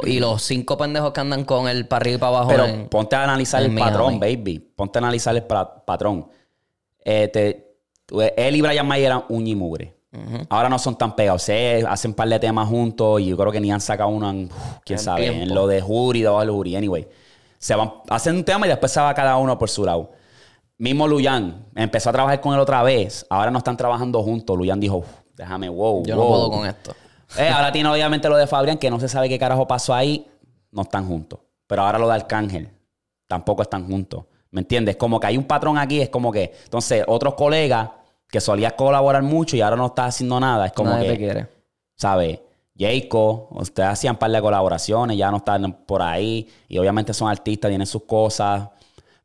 y 0.03 0.19
los 0.19 0.41
cinco 0.41 0.79
pendejos 0.79 1.11
que 1.13 1.19
andan 1.21 1.45
con 1.45 1.67
él 1.67 1.87
para 1.87 2.01
arriba 2.01 2.15
y 2.15 2.19
para 2.19 2.29
abajo. 2.29 2.47
Pero 2.49 2.65
en- 2.65 2.87
ponte 2.89 3.15
a 3.15 3.23
analizar 3.23 3.61
el 3.61 3.69
Miami. 3.69 3.91
patrón, 3.91 4.19
baby. 4.19 4.57
Ponte 4.75 4.97
a 4.97 5.01
analizar 5.01 5.35
el 5.35 5.43
patrón. 5.43 6.27
Eh, 7.05 7.65
él 8.35 8.55
y 8.55 8.61
Brian 8.61 8.87
May 8.87 9.03
eran 9.03 9.25
uña 9.29 9.49
y 9.51 9.55
mugre. 9.55 9.95
Ahora 10.49 10.69
no 10.69 10.79
son 10.79 10.97
tan 10.97 11.15
pegados. 11.15 11.43
Se 11.43 11.85
hacen 11.87 12.09
un 12.11 12.15
par 12.15 12.27
de 12.27 12.39
temas 12.39 12.67
juntos 12.67 13.21
y 13.21 13.27
yo 13.27 13.37
creo 13.37 13.51
que 13.51 13.61
ni 13.61 13.71
han 13.71 13.79
sacado 13.79 14.09
uno 14.09 14.27
en, 14.27 14.45
uf, 14.45 14.79
quién 14.83 14.97
En 14.97 15.05
sabe, 15.05 15.21
tiempo. 15.21 15.43
en 15.43 15.53
lo 15.53 15.67
de 15.67 15.81
Jury, 15.81 16.23
debajo 16.23 16.41
de 16.43 16.51
Jury. 16.51 16.75
Anyway, 16.77 17.07
se 17.59 17.75
van, 17.75 17.93
hacen 18.09 18.35
un 18.37 18.43
tema 18.43 18.65
y 18.65 18.69
después 18.69 18.91
se 18.91 18.99
va 18.99 19.13
cada 19.13 19.37
uno 19.37 19.55
por 19.59 19.69
su 19.69 19.85
lado. 19.85 20.13
Mismo 20.79 21.07
Luyan 21.07 21.67
empezó 21.75 22.09
a 22.09 22.13
trabajar 22.13 22.41
con 22.41 22.55
él 22.55 22.59
otra 22.59 22.81
vez. 22.81 23.23
Ahora 23.29 23.51
no 23.51 23.59
están 23.59 23.77
trabajando 23.77 24.23
juntos. 24.23 24.57
Luyan 24.57 24.79
dijo, 24.79 24.97
"Uf, 24.97 25.07
déjame, 25.39 25.69
wow, 25.69 26.03
Yo 26.05 26.15
no 26.15 26.21
wow". 26.21 26.29
puedo 26.29 26.51
con 26.51 26.67
esto. 26.67 26.93
Eh, 27.37 27.47
ahora 27.47 27.71
tiene 27.71 27.89
obviamente 27.89 28.27
lo 28.27 28.35
de 28.35 28.45
Fabrián, 28.45 28.77
que 28.77 28.89
no 28.89 28.99
se 28.99 29.07
sabe 29.07 29.29
qué 29.29 29.39
carajo 29.39 29.67
pasó 29.67 29.93
ahí. 29.93 30.27
No 30.71 30.81
están 30.81 31.07
juntos. 31.07 31.39
Pero 31.65 31.83
ahora 31.83 31.97
lo 31.97 32.07
de 32.07 32.15
Arcángel, 32.15 32.69
tampoco 33.27 33.61
están 33.61 33.87
juntos. 33.87 34.25
¿Me 34.51 34.61
entiendes? 34.61 34.97
Como 34.97 35.19
que 35.19 35.27
hay 35.27 35.37
un 35.37 35.45
patrón 35.45 35.77
aquí, 35.77 36.01
es 36.01 36.09
como 36.09 36.31
que. 36.31 36.53
Entonces, 36.63 37.03
otros 37.07 37.35
colegas 37.35 37.89
que 38.29 38.41
solías 38.41 38.73
colaborar 38.73 39.23
mucho 39.23 39.55
y 39.55 39.61
ahora 39.61 39.75
no 39.75 39.87
estás 39.87 40.15
haciendo 40.15 40.39
nada, 40.39 40.65
es 40.65 40.73
como 40.73 40.89
Nadie 40.89 41.05
que. 41.05 41.13
te 41.13 41.17
quiere. 41.17 41.47
¿Sabes? 41.95 42.39
Jayco, 42.77 43.49
ustedes 43.51 43.89
hacían 43.89 44.17
par 44.17 44.31
de 44.31 44.41
colaboraciones, 44.41 45.17
ya 45.17 45.31
no 45.31 45.37
están 45.37 45.71
por 45.85 46.01
ahí. 46.01 46.47
Y 46.67 46.77
obviamente 46.77 47.13
son 47.13 47.29
artistas, 47.29 47.69
tienen 47.69 47.87
sus 47.87 48.03
cosas. 48.03 48.69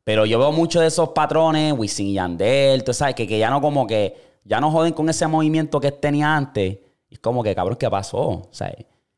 Pero 0.03 0.25
yo 0.25 0.37
veo 0.39 0.51
muchos 0.51 0.81
de 0.81 0.87
esos 0.87 1.09
patrones, 1.09 1.73
Wisin 1.73 2.07
y 2.07 2.13
Yandel, 2.13 2.83
tú 2.83 2.93
sabes, 2.93 3.15
que, 3.15 3.25
que 3.27 3.39
ya 3.39 3.49
no 3.49 3.59
como 3.59 3.87
que, 3.87 4.34
ya 4.45 4.61
no 4.61 4.71
joden 4.71 4.93
con 4.93 5.09
ese 5.09 5.27
movimiento 5.27 5.79
que 5.81 5.91
tenía 5.91 6.33
antes. 6.35 6.77
Y 7.09 7.15
es 7.15 7.19
como 7.19 7.43
que, 7.43 7.53
cabrón, 7.53 7.75
¿qué 7.77 7.89
pasó? 7.89 8.17
O 8.19 8.49
sea, 8.51 8.73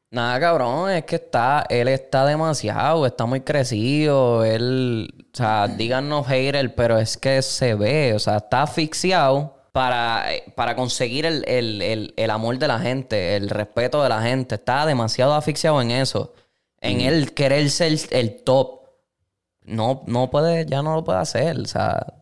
Nada, 0.10 0.40
cabrón, 0.40 0.90
es 0.90 1.04
que 1.04 1.18
está, 1.18 1.66
él 1.70 1.90
está 1.90 2.26
demasiado, 2.26 3.06
está 3.06 3.26
muy 3.26 3.42
crecido, 3.42 4.46
él, 4.46 5.13
o 5.34 5.38
sea, 5.38 5.68
díganos 5.68 6.26
hater, 6.28 6.74
pero 6.76 6.98
es 6.98 7.18
que 7.18 7.42
se 7.42 7.76
ve, 7.76 8.13
o 8.16 8.20
sea, 8.20 8.38
está 8.38 8.62
asfixiado 8.63 9.54
para, 9.74 10.24
para 10.56 10.78
conseguir 10.78 11.26
el, 11.26 11.44
el- 11.46 11.82
el- 11.82 12.13
el 12.16 12.30
amor 12.30 12.58
de 12.58 12.70
la 12.70 12.80
gente, 12.80 13.36
el 13.36 13.50
respeto 13.50 14.02
de 14.02 14.08
la 14.10 14.22
gente, 14.22 14.56
está 14.56 14.86
demasiado 14.86 15.34
asfixiado 15.34 15.82
en 15.82 15.92
eso, 15.92 16.34
en 16.80 17.02
él 17.02 17.34
querer 17.34 17.70
ser 17.70 17.94
el 18.12 18.44
top. 18.46 18.80
No, 19.66 20.04
no 20.08 20.30
puede, 20.32 20.66
ya 20.66 20.82
no 20.82 20.96
lo 20.96 21.04
puede 21.04 21.20
hacer, 21.20 21.60
o 21.60 21.66
sea, 21.66 22.13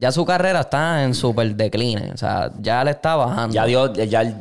ya 0.00 0.10
su 0.10 0.24
carrera 0.24 0.60
está 0.60 1.04
en 1.04 1.14
súper 1.14 1.54
decline, 1.54 2.10
o 2.12 2.16
sea, 2.16 2.50
ya 2.58 2.82
le 2.82 2.90
está 2.92 3.14
bajando. 3.16 3.54
ya 3.54 3.64
Dios, 3.66 3.92
ya 4.08 4.22
él 4.22 4.34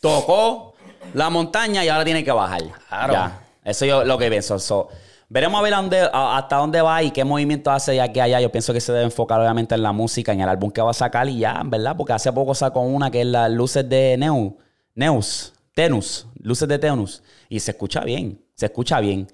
tocó 0.00 0.74
la 1.14 1.30
montaña 1.30 1.84
y 1.84 1.88
ahora 1.88 2.04
tiene 2.04 2.24
que 2.24 2.32
bajar. 2.32 2.62
Claro. 2.88 3.12
Ya. 3.12 3.40
Eso 3.64 3.84
yo 3.86 4.04
lo 4.04 4.18
que 4.18 4.28
pienso. 4.28 4.58
So, 4.58 4.88
veremos 5.28 5.58
a 5.58 5.62
ver 5.62 5.72
dónde- 5.74 6.08
a- 6.12 6.36
hasta 6.38 6.56
dónde 6.56 6.80
va 6.82 7.02
y 7.02 7.10
qué 7.10 7.24
movimiento 7.24 7.70
hace 7.70 7.92
de 7.92 8.00
aquí 8.00 8.20
a 8.20 8.24
allá. 8.24 8.40
Yo 8.40 8.50
pienso 8.52 8.72
que 8.72 8.80
se 8.80 8.92
debe 8.92 9.04
enfocar 9.04 9.40
obviamente 9.40 9.74
en 9.74 9.82
la 9.82 9.92
música, 9.92 10.32
en 10.32 10.40
el 10.40 10.48
álbum 10.48 10.70
que 10.70 10.80
va 10.82 10.90
a 10.90 10.94
sacar 10.94 11.28
y 11.28 11.38
ya, 11.38 11.62
¿verdad? 11.64 11.96
Porque 11.96 12.12
hace 12.12 12.32
poco 12.32 12.54
sacó 12.54 12.80
una 12.80 13.10
que 13.10 13.20
es 13.22 13.26
las 13.26 13.50
luces 13.50 13.88
de 13.88 14.16
Neu, 14.18 14.56
Neus, 14.94 15.52
Tenus, 15.74 16.26
luces 16.40 16.68
de 16.68 16.78
Tenus. 16.78 17.22
Y 17.48 17.60
se 17.60 17.72
escucha 17.72 18.00
bien, 18.00 18.40
se 18.54 18.66
escucha 18.66 19.00
bien. 19.00 19.26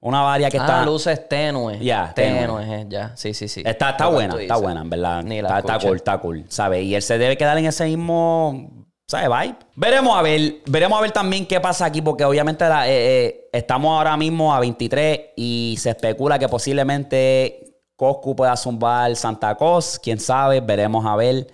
Una 0.00 0.22
varia 0.22 0.48
que 0.48 0.58
ah, 0.58 0.62
está... 0.62 0.84
luces 0.84 1.28
tenues. 1.28 1.80
Ya, 1.80 2.12
tenues, 2.14 2.64
tenue. 2.66 2.82
eh, 2.82 2.86
ya. 2.88 3.16
Sí, 3.16 3.34
sí, 3.34 3.48
sí. 3.48 3.62
Está, 3.64 3.90
está 3.90 4.06
buena, 4.06 4.40
está 4.40 4.56
buena, 4.56 4.80
en 4.82 4.90
verdad. 4.90 5.22
Ni 5.24 5.42
la 5.42 5.58
está, 5.58 5.74
está 5.74 5.86
cool, 5.88 5.96
está 5.96 6.18
cool, 6.18 6.44
¿sabes? 6.48 6.84
Y 6.84 6.94
él 6.94 7.02
se 7.02 7.18
debe 7.18 7.36
quedar 7.36 7.58
en 7.58 7.66
ese 7.66 7.84
mismo, 7.86 8.86
¿sabes? 9.08 9.28
Vibe. 9.28 9.56
Veremos 9.74 10.16
a 10.16 10.22
ver, 10.22 10.56
veremos 10.66 10.98
a 10.98 11.02
ver 11.02 11.10
también 11.10 11.46
qué 11.46 11.60
pasa 11.60 11.84
aquí, 11.86 12.00
porque 12.00 12.24
obviamente 12.24 12.68
la- 12.68 12.88
eh, 12.88 13.26
eh, 13.26 13.48
estamos 13.52 13.90
ahora 13.98 14.16
mismo 14.16 14.54
a 14.54 14.60
23 14.60 15.20
y 15.36 15.74
se 15.80 15.90
especula 15.90 16.38
que 16.38 16.48
posiblemente 16.48 17.64
Coscu 17.96 18.36
pueda 18.36 18.56
zumbar 18.56 19.16
Santa 19.16 19.56
Cos, 19.56 19.98
quién 20.00 20.20
sabe, 20.20 20.60
veremos 20.60 21.04
a 21.04 21.16
ver. 21.16 21.48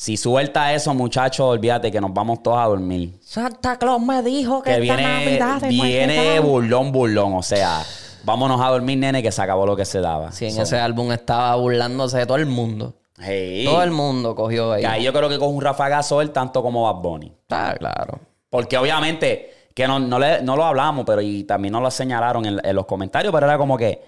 Si 0.00 0.16
suelta 0.16 0.72
eso, 0.72 0.94
muchachos, 0.94 1.44
olvídate 1.46 1.92
que 1.92 2.00
nos 2.00 2.14
vamos 2.14 2.42
todos 2.42 2.56
a 2.56 2.64
dormir. 2.64 3.18
Santa 3.20 3.76
Claus 3.78 4.00
me 4.00 4.22
dijo 4.22 4.62
Que 4.62 4.80
viene, 4.80 5.38
viene 5.68 6.40
burlón, 6.40 6.90
burlón, 6.90 7.34
o 7.34 7.42
sea, 7.42 7.82
vámonos 8.24 8.58
a 8.62 8.70
dormir, 8.70 8.96
nene, 8.96 9.22
que 9.22 9.30
se 9.30 9.42
acabó 9.42 9.66
lo 9.66 9.76
que 9.76 9.84
se 9.84 10.00
daba. 10.00 10.32
Sí, 10.32 10.46
en 10.46 10.52
So, 10.54 10.62
ese 10.62 10.78
álbum 10.78 11.12
estaba 11.12 11.54
burlándose 11.56 12.16
de 12.16 12.24
todo 12.24 12.38
el 12.38 12.46
mundo. 12.46 12.94
hey. 13.18 13.66
Todo 13.66 13.82
el 13.82 13.90
mundo 13.90 14.34
cogió 14.34 14.72
ahí. 14.72 14.80
Que 14.80 14.86
ahí 14.86 15.02
yo 15.04 15.12
creo 15.12 15.28
que 15.28 15.38
con 15.38 15.54
un 15.54 15.60
rafagazo 15.60 16.22
él 16.22 16.30
tanto 16.30 16.62
como 16.62 16.84
Bad 16.90 17.02
Bunny. 17.02 17.26
Está 17.42 17.74
claro. 17.74 18.20
Porque 18.48 18.78
obviamente, 18.78 19.68
que 19.74 19.86
no, 19.86 19.98
no, 20.00 20.18
le- 20.18 20.40
no 20.40 20.56
lo 20.56 20.64
hablamos, 20.64 21.04
pero 21.04 21.20
y 21.20 21.44
también 21.44 21.72
nos 21.72 21.82
lo 21.82 21.90
señalaron 21.90 22.46
en, 22.46 22.58
en 22.64 22.74
los 22.74 22.86
comentarios, 22.86 23.34
pero 23.34 23.44
era 23.46 23.58
como 23.58 23.76
que, 23.76 24.02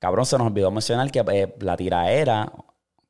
cabrón, 0.00 0.26
se 0.26 0.36
nos 0.38 0.48
olvidó 0.48 0.72
mencionar 0.72 1.08
que 1.12 1.22
eh, 1.32 1.54
la 1.60 1.76
tiraera, 1.76 2.50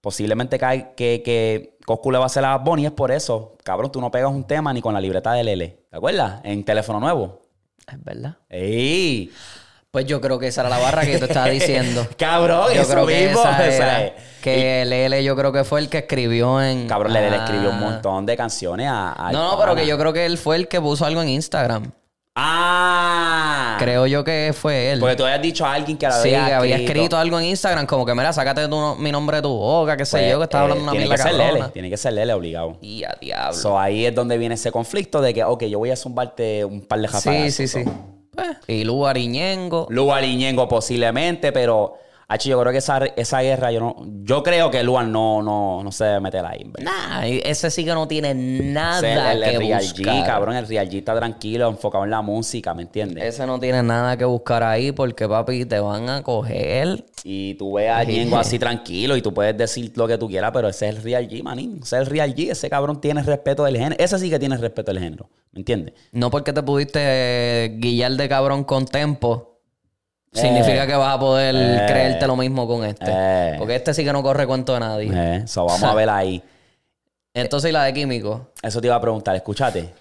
posiblemente 0.07 0.57
que, 0.57 1.21
que 1.25 1.79
Coscu 1.85 2.13
le 2.13 2.19
va 2.19 2.25
a 2.25 2.27
hacer 2.27 2.45
a 2.45 2.57
Bunny, 2.59 2.87
es 2.87 2.93
por 2.93 3.11
eso. 3.11 3.57
Cabrón, 3.65 3.91
tú 3.91 4.01
no 4.01 4.09
pegas 4.09 4.31
un 4.31 4.45
tema 4.47 4.73
ni 4.73 4.81
con 4.81 4.95
la 4.95 5.01
libreta 5.01 5.33
de 5.33 5.43
Lele. 5.43 5.81
¿Te 5.91 5.97
acuerdas? 5.97 6.41
En 6.45 6.63
teléfono 6.65 7.01
nuevo. 7.01 7.43
Es 7.91 8.05
verdad. 8.05 8.37
¡Ey! 8.49 9.33
Pues 9.91 10.07
yo 10.07 10.21
creo 10.21 10.39
que 10.39 10.47
esa 10.47 10.61
era 10.61 10.71
la 10.71 10.79
barra 10.79 11.03
que 11.05 11.15
yo 11.15 11.19
te 11.19 11.25
estaba 11.25 11.49
diciendo. 11.51 12.07
Cabrón, 12.17 12.67
yo 12.73 12.83
eso 12.83 12.93
creo 12.93 13.05
que 13.05 13.27
mismo. 13.27 13.41
esa 13.41 13.51
o 13.51 13.57
sea, 13.73 14.03
era. 14.07 14.15
Que 14.41 14.85
Lele 14.85 15.25
yo 15.25 15.35
creo 15.35 15.51
que 15.51 15.65
fue 15.65 15.81
el 15.81 15.89
que 15.89 15.99
escribió 15.99 16.63
en... 16.63 16.87
Cabrón, 16.87 17.13
Lele 17.13 17.31
le 17.31 17.37
escribió 17.39 17.71
un 17.71 17.77
Ah. 17.79 17.81
montón 17.91 18.27
de 18.27 18.37
canciones 18.37 18.87
a... 18.87 19.11
al 19.11 19.33
No, 19.33 19.55
no, 19.55 19.59
pero 19.61 19.75
que 19.75 19.89
yo 19.89 19.99
creo 19.99 20.13
que 20.13 20.25
él 20.25 20.39
fue 20.39 20.55
el 20.55 20.69
que 20.69 20.81
puso 20.81 21.05
algo 21.05 21.21
en 21.21 21.31
Instagram. 21.31 21.91
¡Ah! 22.39 23.77
Creo 23.79 24.07
yo 24.07 24.23
que 24.23 24.55
fue 24.55 24.93
él. 24.93 25.01
Porque 25.01 25.17
tú 25.17 25.25
habías 25.25 25.41
dicho 25.43 25.65
a 25.65 25.73
alguien 25.73 25.97
que 25.97 26.07
la 26.07 26.13
Sí, 26.13 26.35
había, 26.35 26.47
que 26.47 26.55
había 26.55 26.77
escrito 26.77 27.17
allo 27.17 27.39
en 27.41 27.47
Instagram, 27.47 27.87
como 27.87 28.05
que 28.05 28.15
mira, 28.15 28.33
sácate 28.33 28.69
tu 28.69 28.95
mi 28.97 29.11
nombre 29.11 29.37
de 29.39 29.43
tu 29.43 29.49
boca, 29.57 29.97
qué 29.97 30.05
sé 30.05 30.19
Pues, 30.19 30.31
yo, 30.33 30.39
que 30.39 30.45
estaba 30.45 30.65
hablando 30.65 30.83
eh, 30.83 30.85
una 30.85 30.93
tiene 30.93 31.09
que 31.09 31.19
ser. 31.23 31.35
Lele, 31.35 31.65
tiene 31.73 31.91
que 31.91 31.97
ser 31.97 32.13
Lele 32.13 32.33
obligado. 32.35 32.77
Y 32.83 33.05
a 33.05 33.17
diablo. 33.21 33.55
So, 33.55 33.79
ahí 33.79 34.05
es 34.07 34.15
donde 34.15 34.37
viene 34.39 34.55
ese 34.55 34.71
conflicto 34.71 35.21
de 35.21 35.33
que, 35.35 35.45
ok, 35.45 35.65
yo 35.65 35.79
voy 35.79 35.91
a 35.91 35.97
zumbarte 35.97 36.65
un 36.65 36.83
par 36.83 37.01
de 37.01 37.09
sí, 37.09 37.13
jafagazos. 37.15 37.55
sí, 37.55 37.69
sí. 37.69 37.85
So, 37.85 37.91
Pues, 38.35 38.49
y 38.69 38.85
Lu 38.85 39.07
Ariñengo. 39.07 39.87
Lugar 39.89 40.23
y 40.25 40.37
Ñengo 40.37 40.69
posiblemente, 40.69 41.53
pero 41.53 41.95
Hacho, 42.29 42.49
yo 42.49 42.61
creo 42.61 42.73
que 42.73 42.79
esa, 42.79 42.99
esa 43.15 43.41
guerra, 43.41 43.71
yo 43.71 43.79
no, 43.79 43.97
yo 44.25 44.43
creo 44.43 44.69
que 44.69 44.83
Luan 44.83 45.13
no, 45.13 45.43
no, 45.43 45.85
no 45.85 45.93
se 45.93 46.07
debe 46.07 46.19
meter 46.19 46.45
ahí. 46.45 46.69
Nah, 46.81 47.25
ese 47.25 47.71
sí 47.71 47.85
que 47.85 47.95
no 47.95 48.09
tiene 48.09 48.35
nada 48.35 48.99
es 49.31 49.37
el, 49.37 49.43
el 49.45 49.51
que 49.53 49.59
Real 49.59 49.81
buscar. 49.81 50.15
G, 50.17 50.27
cabrón. 50.27 50.57
El 50.57 50.67
Real 50.67 50.91
G 50.91 50.99
está 50.99 51.15
tranquilo, 51.15 51.69
enfocado 51.69 52.03
en 52.03 52.11
la 52.11 52.23
música, 52.23 52.75
¿me 52.75 52.83
entiendes? 52.83 53.23
Ese 53.23 53.47
no 53.47 53.61
tiene 53.61 53.81
nada 53.85 54.17
que 54.17 54.25
buscar 54.25 54.65
ahí 54.65 54.91
porque, 54.91 55.29
papi, 55.29 55.67
te 55.67 55.79
van 55.79 56.09
a 56.09 56.25
coger. 56.25 57.05
Y 57.23 57.55
tú 57.55 57.75
ves 57.75 57.91
a 57.91 58.03
Ñengo 58.03 58.39
así 58.39 58.59
tranquilo 58.59 59.17
y 59.17 59.23
tú 59.23 59.33
puedes 59.33 59.57
decir 59.57 59.93
lo 59.95 60.09
que 60.09 60.19
tú 60.19 60.29
quieras, 60.29 60.51
pero 60.53 60.69
ese 60.69 60.89
es 60.89 60.97
el 60.97 61.03
Real 61.05 61.29
G, 61.29 61.45
manín. 61.45 61.79
Ese 61.81 61.95
es 61.97 62.03
el 62.03 62.07
Real 62.07 62.35
G. 62.35 62.51
Ese 62.51 62.69
cabrón 62.69 63.01
tiene 63.01 63.23
respeto 63.23 63.63
del 63.63 63.77
género. 63.77 63.97
Ese 64.01 64.19
sí 64.19 64.31
que 64.31 64.41
tiene 64.41 64.57
respeto 64.57 64.93
del 64.93 65.01
género, 65.01 65.31
¿me 65.53 65.61
entiendes? 65.61 65.95
No 66.11 66.33
porque 66.33 66.53
te 66.53 66.65
pudiste 66.65 67.77
guillar 67.79 68.13
de 68.13 68.29
cabrón 68.29 68.65
con 68.65 68.85
tempo. 68.85 69.56
Significa 70.41 70.87
que 70.87 70.95
vas 70.95 71.15
a 71.15 71.19
poder 71.19 71.55
Eh. 71.57 71.85
creerte 71.87 72.27
lo 72.27 72.37
mismo 72.37 72.67
con 72.67 72.85
este. 72.85 73.07
Eh. 73.09 73.55
Porque 73.59 73.77
este 73.77 73.95
sí 73.95 74.05
que 74.05 74.13
no 74.13 74.23
corre 74.23 74.47
cuento 74.47 74.75
de 74.75 74.81
nadie. 74.81 75.11
Eh, 75.13 75.43
so, 75.47 75.65
vamos 75.65 75.83
a 75.83 75.95
ver 75.95 76.09
ahí. 76.11 76.43
Entonces, 77.35 77.71
¿y 77.71 77.73
la 77.73 77.85
de 77.85 77.93
químico? 77.93 78.51
Eso 78.63 78.81
te 78.81 78.87
iba 78.87 78.97
a 78.97 79.01
preguntar, 79.01 79.37
escúchate. 79.37 79.93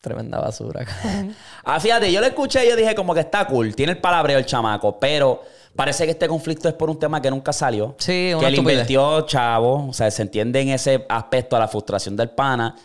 Tremenda 0.00 0.38
basura. 0.38 0.84
Ah, 1.66 1.80
fíjate, 1.80 2.12
yo 2.12 2.20
lo 2.20 2.26
escuché 2.26 2.66
y 2.66 2.68
yo 2.68 2.76
dije 2.76 2.94
como 2.94 3.14
que 3.14 3.20
está 3.20 3.46
cool, 3.46 3.74
tiene 3.74 3.92
el 3.92 3.98
palabreo 3.98 4.36
el 4.36 4.44
chamaco, 4.44 4.98
pero 5.00 5.42
parece 5.74 6.04
que 6.04 6.10
este 6.10 6.28
conflicto 6.28 6.68
es 6.68 6.74
por 6.74 6.90
un 6.90 6.98
tema 6.98 7.22
que 7.22 7.30
nunca 7.30 7.54
salió. 7.54 7.94
Sí, 7.98 8.32
una 8.34 8.40
Que 8.48 8.52
estupidez. 8.54 8.74
invirtió 8.80 9.22
chavo, 9.22 9.88
o 9.88 9.92
sea, 9.94 10.10
se 10.10 10.20
entiende 10.20 10.60
en 10.60 10.68
ese 10.68 11.06
aspecto 11.08 11.56
a 11.56 11.58
la 11.60 11.68
frustración 11.68 12.16
del 12.16 12.28
pana. 12.28 12.76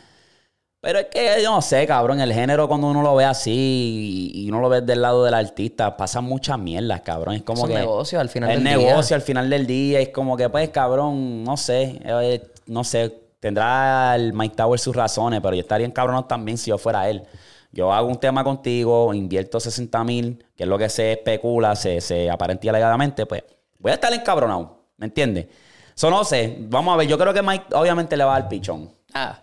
Pero 0.81 0.99
es 0.99 1.07
que 1.07 1.41
yo 1.43 1.51
no 1.51 1.61
sé, 1.61 1.85
cabrón, 1.85 2.21
el 2.21 2.31
género 2.31 2.67
cuando 2.67 2.87
uno 2.87 3.01
lo 3.01 3.13
ve 3.15 3.25
así 3.25 4.31
y, 4.33 4.45
y 4.45 4.49
uno 4.49 4.61
lo 4.61 4.69
ve 4.69 4.81
del 4.81 5.01
lado 5.01 5.25
del 5.25 5.33
artista, 5.33 5.97
pasan 5.97 6.23
muchas 6.23 6.57
mierdas, 6.57 7.01
cabrón. 7.01 7.35
Es 7.35 7.43
como 7.43 7.61
Son 7.61 7.69
que... 7.69 7.75
negocios 7.75 8.21
al 8.21 8.29
final 8.29 8.49
el 8.51 8.63
del 8.63 8.77
negocio 8.77 9.07
día. 9.09 9.15
al 9.15 9.21
final 9.21 9.49
del 9.49 9.67
día. 9.67 9.99
Es 9.99 10.09
como 10.09 10.37
que, 10.37 10.47
pues, 10.49 10.69
cabrón, 10.69 11.43
no 11.43 11.57
sé, 11.57 11.99
eh, 12.05 12.49
no 12.67 12.85
sé, 12.85 13.13
tendrá 13.39 14.15
el 14.15 14.33
Mike 14.33 14.55
Tower 14.55 14.79
sus 14.79 14.95
razones, 14.95 15.41
pero 15.41 15.53
yo 15.53 15.61
estaría 15.61 15.85
encabronado 15.85 16.25
también 16.25 16.57
si 16.57 16.69
yo 16.69 16.77
fuera 16.77 17.09
él. 17.09 17.23
Yo 17.71 17.93
hago 17.93 18.07
un 18.07 18.17
tema 18.19 18.43
contigo, 18.43 19.13
invierto 19.13 19.59
60 19.59 20.03
mil, 20.03 20.45
que 20.55 20.63
es 20.63 20.69
lo 20.69 20.77
que 20.77 20.89
se 20.89 21.11
especula, 21.13 21.75
se, 21.75 22.01
se 22.01 22.29
aparenta 22.29 22.69
alegadamente, 22.69 23.25
pues 23.25 23.43
voy 23.77 23.91
a 23.91 23.95
estar 23.95 24.11
encabronado, 24.11 24.85
¿me 24.97 25.05
entiendes? 25.05 25.47
Eso 25.95 26.09
no 26.09 26.23
sé, 26.23 26.57
vamos 26.61 26.93
a 26.93 26.97
ver, 26.97 27.07
yo 27.07 27.17
creo 27.17 27.33
que 27.33 27.43
Mike 27.43 27.65
obviamente 27.75 28.17
le 28.17 28.23
va 28.23 28.35
al 28.35 28.47
pichón, 28.47 28.89
ah, 29.13 29.39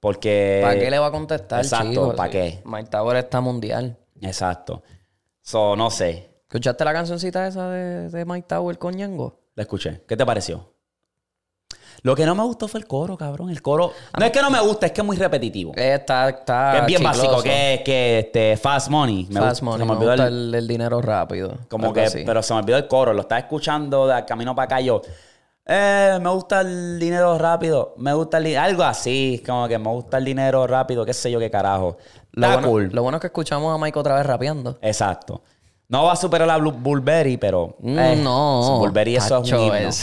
porque... 0.00 0.60
¿para 0.62 0.78
qué 0.78 0.90
le 0.90 0.98
va 0.98 1.06
a 1.06 1.10
contestar, 1.12 1.60
Exacto? 1.60 2.14
¿para 2.16 2.30
qué? 2.30 2.60
Mike 2.64 2.88
Tower 2.90 3.16
está 3.18 3.40
mundial. 3.40 3.96
Exacto. 4.20 4.82
So, 5.42 5.76
no 5.76 5.90
sé, 5.90 6.28
¿Escuchaste 6.42 6.84
la 6.84 6.92
cancioncita 6.92 7.46
esa 7.46 7.68
de, 7.70 8.08
de 8.08 8.24
Mike 8.24 8.46
Tower 8.48 8.76
con 8.78 8.94
Ñengo? 8.96 9.38
la 9.54 9.62
escuché. 9.62 10.02
¿Qué 10.08 10.16
te 10.16 10.26
pareció? 10.26 10.72
Lo 12.02 12.16
que 12.16 12.24
no 12.24 12.34
me 12.34 12.42
gustó 12.44 12.66
fue 12.66 12.80
el 12.80 12.86
coro, 12.86 13.16
cabrón. 13.18 13.50
El 13.50 13.60
coro... 13.60 13.92
No 14.18 14.24
es 14.24 14.30
que 14.32 14.40
no 14.40 14.50
me 14.50 14.58
gusta, 14.60 14.86
es 14.86 14.92
que 14.92 15.02
es 15.02 15.06
muy 15.06 15.16
repetitivo. 15.18 15.72
Eh, 15.76 15.94
Está, 15.96 16.30
está 16.30 16.70
Que 16.72 16.78
es 16.78 16.86
bien 16.86 16.98
chicloso. 17.02 17.22
básico, 17.22 17.42
que 17.42 17.82
que 17.84 18.18
este, 18.20 18.56
Fast 18.56 18.88
Money. 18.88 19.26
Me 19.28 19.38
Fast 19.38 19.60
gusta- 19.60 19.64
money, 19.66 19.78
se 19.80 19.84
me 19.84 19.90
me 19.90 19.96
olvidó 19.98 20.10
gusta 20.12 20.26
el- 20.58 20.66
dinero 20.68 21.02
rápido. 21.02 21.58
Como 21.68 21.92
que, 21.92 22.00
así. 22.04 22.22
pero 22.24 22.42
se 22.42 22.54
me 22.54 22.60
olvidó 22.60 22.78
el 22.78 22.88
coro. 22.88 23.12
Lo 23.12 23.20
estaba 23.20 23.38
escuchando 23.40 24.06
de 24.06 24.24
camino 24.24 24.54
para 24.54 24.64
acá. 24.64 24.80
Yo, 24.80 25.02
eh, 25.72 26.18
me 26.20 26.30
gusta 26.30 26.62
el 26.62 26.98
dinero 26.98 27.38
rápido. 27.38 27.94
Me 27.96 28.12
gusta 28.12 28.38
el 28.38 28.44
dinero. 28.44 28.62
Algo 28.62 28.82
así. 28.82 29.42
Como 29.46 29.68
que 29.68 29.78
me 29.78 29.88
gusta 29.90 30.18
el 30.18 30.24
dinero 30.24 30.66
rápido. 30.66 31.04
Qué 31.06 31.14
sé 31.14 31.30
yo 31.30 31.38
qué 31.38 31.50
carajo. 31.50 31.96
lo, 32.32 32.46
Está 32.46 32.56
bueno, 32.56 32.68
cool. 32.68 32.90
lo 32.92 33.02
bueno 33.02 33.16
es 33.16 33.20
que 33.20 33.28
escuchamos 33.28 33.74
a 33.74 33.78
Mike 33.82 33.98
otra 33.98 34.16
vez 34.16 34.26
rapeando. 34.26 34.78
Exacto. 34.82 35.42
No 35.88 36.04
va 36.04 36.12
a 36.12 36.16
superar 36.16 36.50
a 36.50 36.56
Bulberry, 36.56 37.36
pero. 37.36 37.76
Mm, 37.80 37.98
eh, 37.98 38.16
no. 38.16 38.78
Bulberry, 38.78 39.16
eso 39.16 39.42
es 39.42 39.52
un 39.52 39.58
himno. 39.60 39.90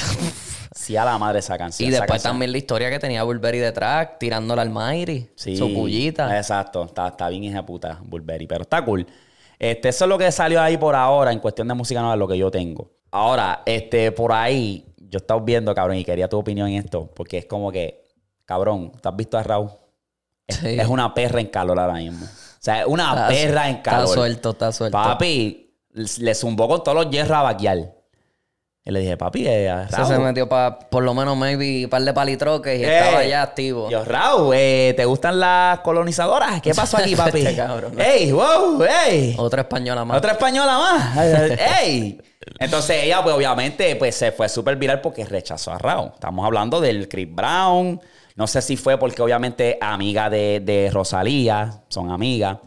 Sí, 0.77 0.95
a 0.95 1.03
la 1.03 1.17
madre 1.17 1.39
esa 1.39 1.57
canción. 1.57 1.89
Y 1.89 1.91
esa 1.91 2.01
después 2.01 2.21
canción. 2.21 2.33
también 2.33 2.51
la 2.51 2.59
historia 2.59 2.89
que 2.91 2.99
tenía 2.99 3.23
Burberry 3.23 3.57
detrás, 3.57 4.19
tirándola 4.19 4.61
al 4.61 4.69
Mayri. 4.69 5.27
Sí. 5.35 5.57
Su 5.57 5.73
pullita. 5.73 6.37
Exacto. 6.37 6.83
Está, 6.83 7.07
está 7.07 7.29
bien 7.29 7.43
hija 7.45 7.65
puta, 7.65 7.99
Burberry. 8.03 8.45
Pero 8.45 8.61
está 8.61 8.85
cool. 8.85 9.05
Este, 9.57 9.89
eso 9.89 10.05
es 10.05 10.09
lo 10.09 10.19
que 10.19 10.31
salió 10.31 10.61
ahí 10.61 10.77
por 10.77 10.95
ahora 10.95 11.31
en 11.31 11.39
cuestión 11.39 11.67
de 11.67 11.73
música 11.73 11.99
nueva, 11.99 12.15
lo 12.15 12.27
que 12.27 12.37
yo 12.37 12.51
tengo. 12.51 12.91
Ahora, 13.09 13.63
este, 13.65 14.11
por 14.11 14.31
ahí, 14.33 14.85
yo 15.09 15.17
estaba 15.17 15.41
viendo, 15.41 15.73
cabrón, 15.73 15.97
y 15.97 16.03
quería 16.05 16.27
tu 16.27 16.37
opinión 16.37 16.67
en 16.69 16.83
esto, 16.83 17.09
porque 17.15 17.37
es 17.39 17.45
como 17.45 17.71
que, 17.71 18.03
cabrón, 18.45 18.91
¿tú 19.01 19.09
has 19.09 19.15
visto 19.15 19.37
a 19.37 19.43
Raúl? 19.43 19.71
Es, 20.47 20.57
Sí. 20.57 20.79
es 20.79 20.87
una 20.87 21.13
perra 21.13 21.39
en 21.41 21.47
calor 21.47 21.79
ahora 21.79 21.93
mismo. 21.95 22.25
sea, 22.59 22.85
una 22.87 23.09
Está- 23.13 23.27
perra 23.29 23.69
en 23.69 23.75
está 23.77 23.91
calor. 23.91 24.07
suelto, 24.13 24.49
está 24.51 24.71
suelto. 24.71 24.97
Papi, 24.97 25.73
le 26.19 26.35
zumbó 26.35 26.67
con 26.67 26.83
todos 26.83 27.03
los 27.05 27.09
hierros 27.11 27.37
a 27.37 27.41
vaquear. 27.43 27.93
Y 28.83 28.91
le 28.91 29.01
dije, 29.01 29.17
papi, 29.17 29.45
eh, 29.45 29.85
Raúl. 29.89 30.07
se 30.07 30.17
metió 30.17 30.47
para 30.47 30.79
por 30.79 31.03
lo 31.03 31.13
menos 31.13 31.35
maybe 31.35 31.83
un 31.85 31.89
par 31.89 32.01
de 32.01 32.13
palitroques 32.13 32.79
y 32.79 32.83
estaba 32.85 33.23
ya 33.25 33.41
activo. 33.41 33.89
Yo, 33.89 34.03
Raúl, 34.05 34.53
eh, 34.57 34.93
¿te 34.95 35.03
gustan 35.05 35.39
las 35.41 35.79
colonizadoras? 35.81 36.61
¿Qué 36.61 36.73
pasó 36.73 36.97
aquí, 36.97 37.13
papi? 37.15 37.39
Este 37.41 37.55
cabrón. 37.55 37.99
¡Ey, 37.99 38.31
wow, 38.31 38.81
ey! 38.83 39.35
Otra 39.37 39.61
española 39.63 40.05
más. 40.05 40.17
Otra 40.17 40.31
española 40.33 40.77
más. 40.77 41.17
¡Ey! 41.83 42.21
Entonces 42.59 43.03
ella, 43.03 43.21
pues 43.23 43.35
obviamente, 43.35 43.95
pues 43.95 44.15
se 44.15 44.31
fue 44.31 44.49
súper 44.49 44.75
viral 44.75 45.01
porque 45.01 45.25
rechazó 45.25 45.71
a 45.71 45.77
Raúl. 45.77 46.11
Estamos 46.13 46.45
hablando 46.45 46.79
del 46.81 47.07
Chris 47.07 47.33
Brown. 47.33 47.99
No 48.35 48.45
sé 48.47 48.61
si 48.61 48.77
fue 48.77 48.97
porque 48.97 49.21
obviamente 49.21 49.77
amiga 49.81 50.29
de, 50.29 50.59
de 50.59 50.89
Rosalía, 50.91 51.81
son 51.87 52.11
amigas. 52.11 52.57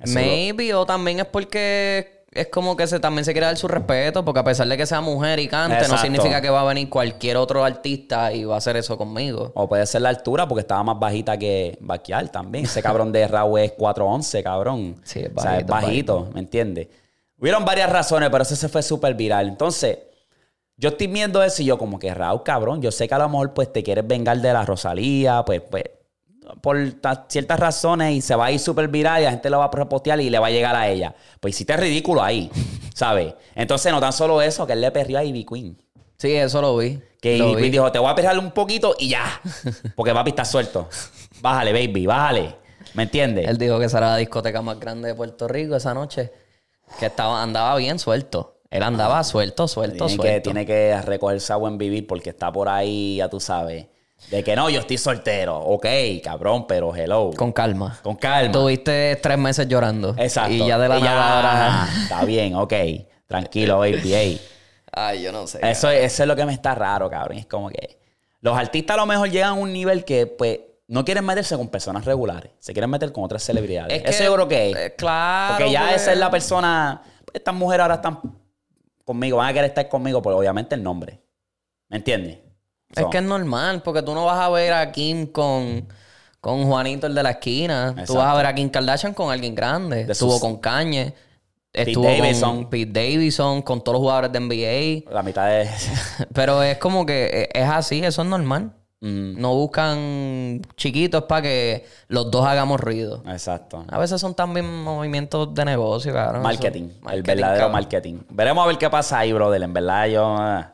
Eso 0.00 0.14
lo- 0.18 0.24
Maybe, 0.24 0.72
o 0.74 0.86
también 0.86 1.20
es 1.20 1.26
porque 1.26 2.24
es 2.30 2.48
como 2.48 2.76
que 2.76 2.86
se, 2.86 3.00
también 3.00 3.24
se 3.24 3.32
quiere 3.32 3.46
dar 3.46 3.56
su 3.56 3.66
respeto, 3.68 4.24
porque 4.24 4.40
a 4.40 4.44
pesar 4.44 4.68
de 4.68 4.76
que 4.76 4.86
sea 4.86 5.00
mujer 5.00 5.38
y 5.40 5.48
cante, 5.48 5.76
no 5.88 5.98
significa 5.98 6.40
que 6.40 6.50
va 6.50 6.60
a 6.60 6.64
venir 6.64 6.88
cualquier 6.88 7.36
otro 7.36 7.64
artista 7.64 8.32
y 8.32 8.44
va 8.44 8.54
a 8.54 8.58
hacer 8.58 8.76
eso 8.76 8.96
conmigo. 8.96 9.50
O 9.54 9.68
puede 9.68 9.84
ser 9.86 10.02
la 10.02 10.10
altura 10.10 10.46
porque 10.46 10.60
estaba 10.60 10.82
más 10.84 10.98
bajita 10.98 11.36
que 11.36 11.76
Baquial 11.80 12.30
también. 12.30 12.64
Ese 12.66 12.82
cabrón 12.82 13.10
de 13.12 13.26
Raúl 13.26 13.60
es 13.60 13.72
4'11, 13.76 14.42
cabrón. 14.42 14.96
Sí, 15.04 15.20
es 15.20 15.30
O 15.34 15.40
sea, 15.40 15.58
es 15.58 15.66
bajito, 15.66 16.16
bajito, 16.16 16.30
¿me 16.34 16.40
entiendes? 16.40 16.88
Hubieron 17.40 17.64
varias 17.64 17.90
razones, 17.90 18.30
pero 18.30 18.42
ese 18.42 18.56
se 18.56 18.68
fue 18.68 18.82
súper 18.82 19.14
viral. 19.14 19.48
Entonces, 19.48 19.98
yo 20.76 20.90
estoy 20.90 21.06
viendo 21.06 21.42
eso 21.42 21.62
y 21.62 21.66
yo 21.66 21.78
como 21.78 21.98
que 21.98 22.12
Raúl, 22.12 22.42
cabrón, 22.42 22.82
yo 22.82 22.90
sé 22.90 23.06
que 23.08 23.14
a 23.14 23.18
lo 23.18 23.28
mejor 23.28 23.52
pues 23.54 23.72
te 23.72 23.82
quieres 23.82 24.06
vengar 24.06 24.38
de 24.40 24.52
la 24.52 24.64
Rosalía, 24.64 25.44
pues, 25.44 25.60
pues 25.60 25.84
por 26.62 26.78
ta- 27.00 27.26
ciertas 27.28 27.60
razones 27.60 28.12
y 28.14 28.20
se 28.22 28.34
va 28.34 28.46
a 28.46 28.52
ir 28.52 28.58
súper 28.58 28.88
viral 28.88 29.20
y 29.20 29.24
la 29.24 29.30
gente 29.32 29.50
lo 29.50 29.58
va 29.58 29.66
a 29.66 29.70
repostear 29.70 30.18
y 30.20 30.30
le 30.30 30.38
va 30.38 30.46
a 30.46 30.50
llegar 30.50 30.74
a 30.74 30.88
ella. 30.88 31.14
Pues 31.40 31.54
hiciste 31.54 31.76
ridículo 31.76 32.22
ahí, 32.22 32.50
¿sabes? 32.94 33.34
Entonces, 33.54 33.92
no 33.92 34.00
tan 34.00 34.12
solo 34.12 34.40
eso, 34.42 34.66
que 34.66 34.72
él 34.72 34.80
le 34.80 34.90
perrió 34.90 35.18
a 35.18 35.24
Ivy 35.24 35.44
Queen. 35.44 35.78
Sí, 36.16 36.32
eso 36.32 36.60
lo 36.60 36.76
vi. 36.76 37.00
Que 37.20 37.38
lo 37.38 37.46
Ivy 37.50 37.54
vi. 37.54 37.60
Queen 37.62 37.72
dijo, 37.72 37.92
te 37.92 37.98
voy 37.98 38.10
a 38.10 38.14
perrar 38.14 38.38
un 38.38 38.50
poquito 38.52 38.96
y 38.98 39.10
ya. 39.10 39.24
Porque 39.96 40.12
papi 40.12 40.30
está 40.30 40.44
suelto. 40.44 40.88
Bájale, 41.40 41.72
baby, 41.72 42.06
bájale. 42.06 42.56
¿Me 42.94 43.02
entiendes? 43.04 43.46
Él 43.46 43.58
dijo 43.58 43.78
que 43.78 43.84
esa 43.84 43.98
era 43.98 44.10
la 44.10 44.16
discoteca 44.16 44.62
más 44.62 44.80
grande 44.80 45.08
de 45.08 45.14
Puerto 45.14 45.46
Rico 45.46 45.76
esa 45.76 45.92
noche. 45.94 46.32
Que 46.98 47.06
estaba, 47.06 47.42
andaba 47.42 47.76
bien 47.76 47.98
suelto. 47.98 48.60
Él 48.70 48.82
andaba 48.82 49.24
suelto, 49.24 49.66
suelto, 49.66 50.06
tiene, 50.06 50.22
suelto. 50.22 50.34
que, 50.34 50.40
tiene 50.40 50.66
que 50.66 51.00
recogerse 51.02 51.52
a 51.52 51.56
buen 51.56 51.78
vivir 51.78 52.06
porque 52.06 52.30
está 52.30 52.52
por 52.52 52.68
ahí, 52.68 53.16
ya 53.16 53.28
tú 53.28 53.40
sabes. 53.40 53.86
De 54.30 54.44
que 54.44 54.54
no, 54.56 54.68
yo 54.68 54.80
estoy 54.80 54.98
soltero. 54.98 55.58
Ok, 55.58 55.86
cabrón, 56.22 56.66
pero 56.66 56.94
hello. 56.94 57.30
Con 57.36 57.52
calma. 57.52 57.98
Con 58.02 58.16
calma. 58.16 58.52
Tuviste 58.52 59.16
tres 59.16 59.38
meses 59.38 59.68
llorando. 59.68 60.14
Exacto. 60.18 60.52
Y 60.52 60.66
ya 60.66 60.78
de 60.78 60.88
la 60.88 60.98
nada 60.98 61.36
ahora. 61.36 61.88
Está 62.02 62.24
bien, 62.24 62.54
ok. 62.56 62.74
Tranquilo, 63.26 63.78
baby. 63.78 64.40
Ay, 64.92 65.22
yo 65.22 65.32
no 65.32 65.46
sé. 65.46 65.60
Eso, 65.62 65.88
eso 65.88 66.22
es 66.22 66.26
lo 66.26 66.36
que 66.36 66.44
me 66.44 66.52
está 66.52 66.74
raro, 66.74 67.08
cabrón. 67.08 67.38
Es 67.38 67.46
como 67.46 67.70
que 67.70 67.98
los 68.40 68.56
artistas 68.58 68.94
a 68.96 69.00
lo 69.00 69.06
mejor 69.06 69.30
llegan 69.30 69.50
a 69.50 69.54
un 69.54 69.72
nivel 69.72 70.04
que, 70.04 70.26
pues, 70.26 70.60
no 70.88 71.04
quieren 71.04 71.24
meterse 71.24 71.56
con 71.56 71.68
personas 71.68 72.04
regulares. 72.04 72.50
Se 72.58 72.72
quieren 72.72 72.90
meter 72.90 73.12
con 73.12 73.22
otras 73.24 73.42
celebridades. 73.42 73.96
Es 73.96 74.02
que- 74.02 74.10
eso 74.10 74.24
yo 74.24 74.34
creo 74.34 74.48
que 74.48 74.70
es. 74.70 74.76
eh, 74.76 74.94
claro, 74.96 75.54
Porque 75.58 75.70
ya 75.72 75.82
pues. 75.88 76.02
esa 76.02 76.12
es 76.12 76.18
la 76.18 76.30
persona. 76.30 77.02
Estas 77.32 77.54
mujeres 77.54 77.82
ahora 77.82 77.94
están 77.96 78.18
conmigo, 79.04 79.36
van 79.38 79.48
a 79.48 79.52
querer 79.52 79.68
estar 79.70 79.88
conmigo 79.88 80.20
por 80.22 80.32
obviamente 80.34 80.74
el 80.74 80.82
nombre. 80.82 81.20
¿Me 81.88 81.98
entiendes? 81.98 82.38
Es 82.94 83.04
que 83.10 83.18
es 83.18 83.22
normal, 83.24 83.82
porque 83.82 84.02
tú 84.02 84.14
no 84.14 84.24
vas 84.24 84.38
a 84.40 84.48
ver 84.48 84.72
a 84.72 84.90
Kim 84.92 85.26
con, 85.26 85.86
con 86.40 86.64
Juanito, 86.64 87.06
el 87.06 87.14
de 87.14 87.22
la 87.22 87.30
esquina. 87.32 87.94
Tú 88.06 88.14
vas 88.14 88.26
a 88.28 88.34
ver 88.34 88.46
a 88.46 88.54
Kim 88.54 88.70
Kardashian 88.70 89.12
con 89.12 89.30
alguien 89.30 89.54
grande. 89.54 90.06
De 90.06 90.12
Estuvo 90.12 90.32
sus- 90.32 90.40
con 90.40 90.56
Kanye. 90.58 91.14
Pete 91.70 91.90
Estuvo 91.90 92.06
Davidson. 92.06 92.56
con 92.62 92.70
Pete 92.70 92.92
Davidson, 92.92 93.60
con 93.60 93.84
todos 93.84 93.92
los 93.96 94.00
jugadores 94.00 94.32
de 94.32 94.40
NBA. 94.40 95.12
La 95.12 95.22
mitad 95.22 95.46
de. 95.48 95.68
Pero 96.32 96.62
es 96.62 96.78
como 96.78 97.04
que 97.04 97.26
eh, 97.26 97.48
es 97.52 97.68
así, 97.68 98.02
eso 98.02 98.22
es 98.22 98.28
normal. 98.28 98.72
Mm, 99.00 99.40
No 99.40 99.54
buscan 99.54 100.60
chiquitos 100.76 101.22
para 101.24 101.42
que 101.42 101.86
los 102.08 102.30
dos 102.32 102.44
hagamos 102.44 102.80
ruido. 102.80 103.22
exacto. 103.28 103.84
A 103.88 103.98
veces 103.98 104.20
son 104.20 104.34
también 104.34 104.82
movimientos 104.82 105.54
de 105.54 105.64
negocio, 105.64 106.12
cabrón. 106.12 106.42
Marketing, 106.42 106.88
Eso- 107.00 107.10
el 107.10 107.22
verdadero 107.22 107.56
cabrón. 107.60 107.72
marketing. 107.72 108.14
Veremos 108.30 108.64
a 108.64 108.66
ver 108.66 108.76
qué 108.78 108.90
pasa 108.90 109.20
ahí, 109.20 109.32
brother. 109.32 109.62
En 109.62 109.72
verdad, 109.72 110.06
yo. 110.06 110.26
ah, 110.26 110.72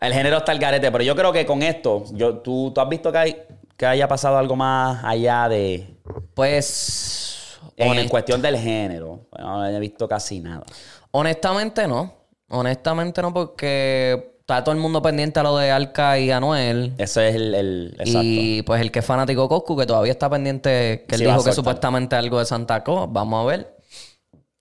el 0.00 0.12
género 0.12 0.38
está 0.38 0.50
al 0.50 0.58
garete, 0.58 0.90
pero 0.90 1.04
yo 1.04 1.14
creo 1.14 1.32
que 1.32 1.46
con 1.46 1.62
esto, 1.62 2.04
yo, 2.12 2.38
tú, 2.38 2.72
tú 2.74 2.80
has 2.80 2.88
visto 2.88 3.12
que, 3.12 3.18
hay, 3.18 3.42
que 3.76 3.86
haya 3.86 4.08
pasado 4.08 4.36
algo 4.38 4.56
más 4.56 5.04
allá 5.04 5.48
de. 5.48 5.94
Pues. 6.34 7.60
En 7.76 7.88
honest- 7.92 8.08
cuestión 8.10 8.42
del 8.42 8.56
género. 8.58 9.20
Bueno, 9.30 9.58
no 9.58 9.66
he 9.66 9.78
visto 9.78 10.08
casi 10.08 10.40
nada. 10.40 10.64
Honestamente 11.12 11.86
no. 11.86 12.12
Honestamente 12.48 13.22
no, 13.22 13.32
porque 13.32 14.31
está 14.42 14.62
todo 14.62 14.74
el 14.74 14.80
mundo 14.80 15.00
pendiente 15.00 15.40
a 15.40 15.42
lo 15.44 15.56
de 15.56 15.70
Alca 15.70 16.18
y 16.18 16.30
Anuel. 16.30 16.92
Eso 16.98 17.20
es 17.20 17.34
el. 17.34 17.54
el- 17.54 17.96
exacto. 17.98 18.20
Y 18.22 18.62
pues 18.62 18.80
el 18.80 18.90
que 18.90 18.98
es 18.98 19.04
fanático 19.06 19.48
Coscu, 19.48 19.76
que 19.76 19.86
todavía 19.86 20.12
está 20.12 20.28
pendiente, 20.28 21.04
que 21.08 21.14
él 21.14 21.20
Sí, 21.20 21.24
dijo 21.26 21.42
que 21.42 21.52
supuestamente 21.52 22.14
algo 22.16 22.38
de 22.38 22.44
Santa 22.44 22.82
Claus. 22.84 23.08
Vamos 23.10 23.42
a 23.42 23.46
ver 23.46 23.76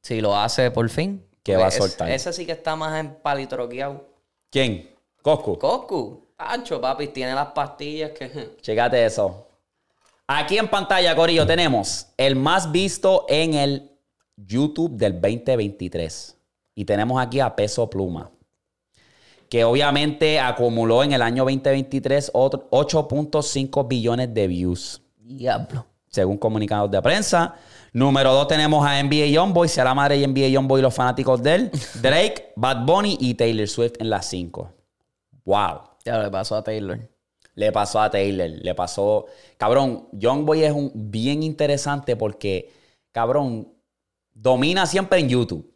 si 0.01 0.21
lo 0.21 0.37
hace 0.37 0.71
por 0.71 0.87
fin. 0.89 1.25
Que 1.43 1.55
va 1.57 1.63
a 1.63 1.69
Pues, 1.69 1.75
soltar. 1.77 2.09
Ese 2.11 2.31
sí 2.33 2.45
que 2.45 2.51
está 2.51 2.75
más 2.75 2.99
en 2.99 3.15
palitroqueado. 3.15 4.05
¿Quién? 4.51 4.89
Coscu. 5.23 5.57
Coscu. 5.57 6.27
Ancho, 6.37 6.79
papi, 6.79 7.07
tiene 7.07 7.33
las 7.33 7.47
pastillas 7.47 8.11
que. 8.11 8.57
Chécate 8.61 9.03
eso. 9.05 9.47
Aquí 10.27 10.57
en 10.57 10.67
pantalla, 10.69 11.15
Corillo, 11.15 11.45
tenemos 11.45 12.07
el 12.15 12.35
más 12.35 12.71
visto 12.71 13.25
en 13.27 13.55
el 13.55 13.91
YouTube 14.37 14.91
del 14.91 15.19
2023. 15.19 16.37
Y 16.75 16.85
tenemos 16.85 17.21
aquí 17.21 17.39
a 17.39 17.53
Peso 17.55 17.89
Pluma. 17.89 18.29
Que 19.51 19.65
obviamente 19.65 20.39
acumuló 20.39 21.03
en 21.03 21.11
el 21.11 21.21
año 21.21 21.43
2023 21.43 22.31
otro 22.33 22.69
8.5 22.69 23.85
billones 23.85 24.33
de 24.33 24.47
views. 24.47 25.01
Diablo. 25.17 25.85
Según 26.07 26.37
comunicados 26.37 26.89
de 26.89 27.01
prensa. 27.01 27.55
Número 27.91 28.33
2 28.33 28.47
tenemos 28.47 28.87
a 28.87 29.03
NBA 29.03 29.25
Youngboy, 29.25 29.67
sea 29.67 29.83
la 29.83 29.93
madre 29.93 30.17
de 30.17 30.25
NBA 30.25 30.47
Youngboy 30.47 30.79
y 30.79 30.83
los 30.83 30.93
fanáticos 30.93 31.43
de 31.43 31.55
él. 31.55 31.71
Drake, 32.01 32.53
Bad 32.55 32.85
Bunny 32.85 33.17
y 33.19 33.33
Taylor 33.33 33.67
Swift 33.67 33.95
en 33.99 34.09
las 34.09 34.25
5. 34.27 34.71
Wow. 35.43 35.81
Ya 36.05 36.17
le 36.19 36.31
pasó 36.31 36.55
a 36.55 36.63
Taylor. 36.63 36.97
Le 37.55 37.73
pasó 37.73 37.99
a 37.99 38.09
Taylor, 38.09 38.49
le 38.49 38.73
pasó. 38.73 39.25
Cabrón, 39.57 40.07
Youngboy 40.13 40.63
es 40.63 40.71
un 40.71 40.93
bien 40.95 41.43
interesante 41.43 42.15
porque, 42.15 42.71
cabrón, 43.11 43.67
domina 44.33 44.85
siempre 44.85 45.19
en 45.19 45.27
YouTube. 45.27 45.70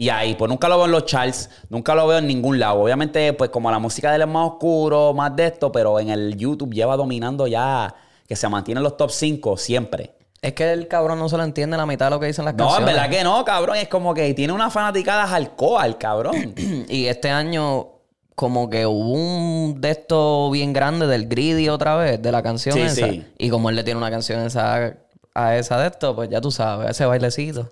Y 0.00 0.10
ahí, 0.10 0.36
pues 0.36 0.48
nunca 0.48 0.68
lo 0.68 0.76
veo 0.76 0.86
en 0.86 0.92
los 0.92 1.06
charts, 1.06 1.50
nunca 1.70 1.92
lo 1.92 2.06
veo 2.06 2.18
en 2.18 2.26
ningún 2.28 2.60
lado. 2.60 2.80
Obviamente, 2.80 3.32
pues 3.32 3.50
como 3.50 3.68
la 3.68 3.80
música 3.80 4.10
de 4.10 4.16
él 4.16 4.22
es 4.22 4.28
más 4.28 4.46
oscuro, 4.52 5.12
más 5.12 5.34
de 5.34 5.46
esto, 5.46 5.72
pero 5.72 5.98
en 5.98 6.08
el 6.10 6.36
YouTube 6.36 6.72
lleva 6.72 6.96
dominando 6.96 7.48
ya, 7.48 7.92
que 8.28 8.36
se 8.36 8.48
mantiene 8.48 8.78
en 8.78 8.84
los 8.84 8.96
top 8.96 9.10
5 9.10 9.56
siempre. 9.56 10.14
Es 10.40 10.52
que 10.52 10.72
el 10.72 10.86
cabrón 10.86 11.18
no 11.18 11.28
se 11.28 11.36
lo 11.36 11.42
entiende 11.42 11.76
la 11.76 11.84
mitad 11.84 12.06
de 12.06 12.10
lo 12.10 12.20
que 12.20 12.26
dicen 12.26 12.44
las 12.44 12.54
No, 12.54 12.62
en 12.66 12.68
canciones. 12.68 12.94
verdad 12.94 13.10
que 13.10 13.24
no, 13.24 13.44
cabrón. 13.44 13.74
Es 13.76 13.88
como 13.88 14.14
que 14.14 14.32
tiene 14.34 14.52
una 14.52 14.70
fanaticada 14.70 15.26
hardcore, 15.26 15.82
al 15.82 15.98
cabrón. 15.98 16.54
Y 16.88 17.06
este 17.06 17.30
año, 17.30 17.88
como 18.36 18.70
que 18.70 18.86
hubo 18.86 19.14
un 19.14 19.80
de 19.80 19.90
esto 19.90 20.48
bien 20.52 20.72
grande 20.72 21.08
del 21.08 21.26
Greedy 21.26 21.68
otra 21.68 21.96
vez, 21.96 22.22
de 22.22 22.30
la 22.30 22.40
canción 22.40 22.76
Sí, 22.76 22.82
esa. 22.82 23.08
sí. 23.08 23.26
Y 23.36 23.50
como 23.50 23.68
él 23.68 23.74
le 23.74 23.82
tiene 23.82 23.98
una 23.98 24.12
canción 24.12 24.46
esa, 24.46 24.94
a 25.34 25.56
esa 25.56 25.80
de 25.80 25.88
esto, 25.88 26.14
pues 26.14 26.28
ya 26.30 26.40
tú 26.40 26.52
sabes, 26.52 26.88
ese 26.90 27.04
bailecito. 27.04 27.68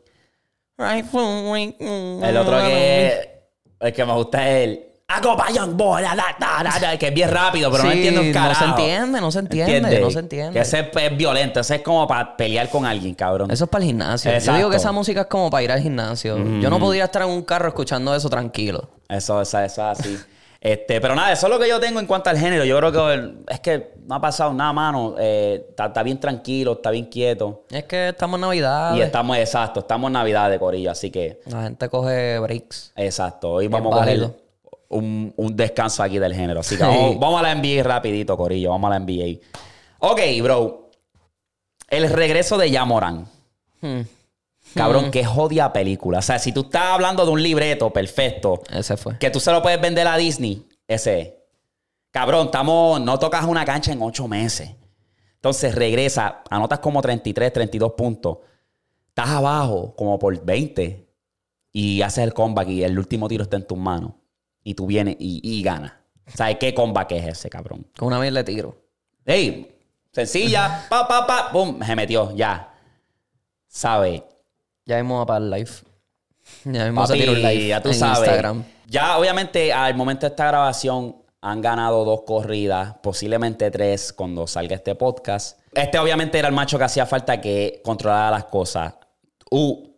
El 0.79 2.37
otro 2.37 2.59
que, 2.59 3.41
el 3.81 3.93
que 3.93 4.05
me 4.05 4.13
gusta 4.13 4.49
es 4.49 4.65
el. 4.69 4.83
Acompañan 5.09 5.77
bola, 5.77 6.17
da, 6.17 6.37
da, 6.39 6.65
da, 6.65 6.81
da", 6.81 6.99
que 6.99 7.07
es 7.09 7.15
bien 7.15 7.31
rápido, 7.31 7.71
pero 7.71 7.85
no 7.85 7.91
Sí, 7.93 7.97
entiendo 7.99 8.21
un 8.23 8.27
no 8.27 8.33
carajo. 8.35 8.59
se 8.59 8.65
entiende, 8.71 9.21
no 9.21 9.31
se 9.31 9.39
entiende, 9.39 9.77
¿Entiendes? 9.77 10.01
no 10.01 10.11
se 10.11 10.19
entiende. 10.19 10.53
Que 10.53 10.59
ese 10.61 10.81
es, 10.81 10.87
es 10.97 11.17
violento, 11.17 11.61
ese 11.61 11.77
es 11.77 11.83
como 11.83 12.09
para 12.09 12.37
pelear 12.37 12.69
con 12.71 12.85
alguien, 12.85 13.15
cabrón. 13.15 13.49
Eso 13.53 13.65
es 13.65 13.71
para 13.71 13.85
el 13.85 13.89
gimnasio. 13.91 14.33
Yo 14.33 14.37
Exacto. 14.37 14.57
digo 14.59 14.71
que 14.71 14.77
esa 14.79 14.91
música 14.91 15.21
es 15.21 15.27
como 15.29 15.49
para 15.49 15.63
ir 15.63 15.71
al 15.71 15.81
gimnasio. 15.81 16.37
Yo 16.61 16.69
no 16.71 16.81
podría 16.81 17.05
estar 17.05 17.23
en 17.23 17.29
un 17.29 17.43
carro 17.43 17.69
escuchando 17.69 18.13
eso 18.17 18.29
tranquilo. 18.29 18.91
Eso, 19.09 19.41
eso, 19.41 19.61
eso 19.61 19.91
es 19.93 19.99
así. 20.01 20.19
Este, 20.61 21.01
pero 21.01 21.15
nada, 21.15 21.33
eso 21.33 21.47
es 21.47 21.53
lo 21.53 21.59
que 21.59 21.69
yo 21.69 21.79
tengo 21.79 22.01
en 22.01 22.07
cuanto 22.07 22.31
al 22.31 22.39
género. 22.39 22.65
Yo 22.65 22.77
creo 22.79 22.93
que 22.93 23.15
el- 23.15 23.39
es 23.49 23.61
que 23.61 23.93
no 24.07 24.15
ha 24.17 24.21
pasado 24.21 24.53
nada, 24.55 24.73
mano. 24.73 25.15
Eh, 25.19 25.67
está, 25.69 25.87
está 25.87 26.03
bien 26.03 26.19
tranquilo, 26.19 26.73
está 26.73 26.91
bien 26.91 27.07
quieto. 27.07 27.65
Es 27.71 27.85
que 27.85 28.09
estamos 28.09 28.37
en 28.39 28.41
Navidad. 28.43 28.97
Y 28.97 29.01
estamos, 29.03 29.37
exacto, 29.37 29.81
estamos 29.81 30.09
en 30.09 30.15
Navidad 30.15 30.51
de 30.51 30.59
Corillo, 30.59 30.91
así 30.91 31.11
que, 31.11 31.41
La 31.47 31.63
gente 31.65 31.89
coge 31.89 32.39
breaks. 32.39 32.93
exacto. 32.97 33.53
Hoy 33.53 33.69
vamos 33.69 33.95
a 33.95 33.99
coger 34.01 34.31
un, 34.89 35.33
un 35.37 35.57
descanso 35.57 36.03
aquí 36.03 36.19
del 36.19 36.35
género. 36.35 36.61
Así 36.61 36.77
que 36.77 36.83
vamos, 36.85 37.19
vamos 37.21 37.41
a 37.41 37.43
la 37.43 37.55
NBA 37.55 37.83
rapidito, 37.83 38.37
Corillo. 38.37 38.71
Vamos 38.71 38.89
a 38.91 38.99
la 38.99 39.05
NBA. 39.05 39.41
Ok, 39.99 40.21
bro. 40.43 40.91
El 41.89 42.09
regreso 42.11 42.57
de 42.59 42.71
Yamoran. 42.71 43.27
Hmm. 43.81 44.01
Cabrón, 44.77 45.11
qué 45.11 45.25
jodia 45.25 45.73
película. 45.73 46.19
O 46.19 46.23
sea, 46.23 46.39
si 46.39 46.53
tú 46.53 46.63
estás 46.63 46.83
hablando 46.93 47.25
de 47.25 47.31
un 47.33 47.43
libreto 47.43 47.93
perfecto, 47.93 48.63
Ese 48.71 48.97
fue. 48.97 49.19
que 49.19 49.31
tú 49.31 49.41
se 49.41 49.51
lo 49.53 49.63
puedes 49.63 49.81
vender 49.81 50.07
a 50.07 50.17
Disney, 50.17 50.67
ese 50.87 51.21
es. 51.21 51.33
Cabrón, 52.11 52.47
estamos, 52.47 53.01
no 53.01 53.19
tocas 53.19 53.45
una 53.45 53.65
cancha 53.65 53.93
en 53.93 54.01
ocho 54.03 54.27
meses. 54.29 54.71
Entonces 55.35 55.75
regresa, 55.75 56.43
anotas 56.51 56.79
como 56.81 57.01
33, 57.03 57.53
32 57.53 57.93
puntos. 57.93 58.39
estás 59.09 59.29
abajo 59.29 59.95
como 59.97 60.19
por 60.19 60.45
20 60.45 61.07
y 61.73 62.03
haces 62.03 62.25
el 62.25 62.33
comeback 62.35 62.69
y 62.69 62.83
el 62.85 62.99
último 62.99 63.29
tiro 63.29 63.43
está 63.45 63.57
en 63.57 63.67
tus 63.67 63.79
manos 63.79 64.13
y 64.65 64.75
tú 64.75 64.87
vienes 64.87 65.17
y, 65.19 65.41
y 65.43 65.63
ganas. 65.63 65.93
¿Sabes 66.27 66.57
qué 66.59 66.75
comeback 66.75 67.13
es 67.13 67.27
ese, 67.27 67.51
cabrón? 67.51 67.87
Con 67.97 68.09
una 68.09 68.19
vez 68.19 68.33
le 68.33 68.43
tiro. 68.45 68.77
¡Ey! 69.25 69.73
Sencilla, 70.11 70.87
pa, 70.89 71.07
pa, 71.07 71.27
pa, 71.27 71.51
¡pum! 71.53 71.79
Se 71.85 71.95
metió, 71.95 72.35
ya. 72.35 72.73
¿Sabes? 73.69 74.23
Ya 74.87 74.97
mismo 74.97 75.19
va 75.19 75.27
para 75.27 75.45
el 75.45 75.51
live. 75.51 75.71
Ya 76.65 76.93
Papi, 76.95 77.19
tiró 77.19 77.33
un 77.33 77.43
live 77.43 77.67
ya 77.67 77.83
tú 77.83 77.89
en 77.89 77.95
sabes. 77.97 78.19
Instagram. 78.21 78.65
Ya, 78.87 79.19
obviamente, 79.19 79.73
al 79.73 79.97
momento 79.97 80.27
de 80.27 80.31
esta 80.31 80.47
grabación 80.47 81.17
han 81.41 81.61
ganado 81.61 82.05
dos 82.05 82.23
corridas, 82.23 82.95
posiblemente 83.03 83.71
tres 83.71 84.13
cuando 84.13 84.47
salga 84.47 84.77
este 84.77 84.95
podcast. 84.95 85.59
Este, 85.73 85.99
obviamente, 85.99 86.39
era 86.39 86.49
el 86.49 86.55
macho 86.55 86.79
que 86.79 86.85
hacía 86.85 87.05
falta 87.05 87.41
que 87.41 87.83
controlara 87.85 88.31
las 88.31 88.45
cosas. 88.45 88.95
Uh, 89.51 89.89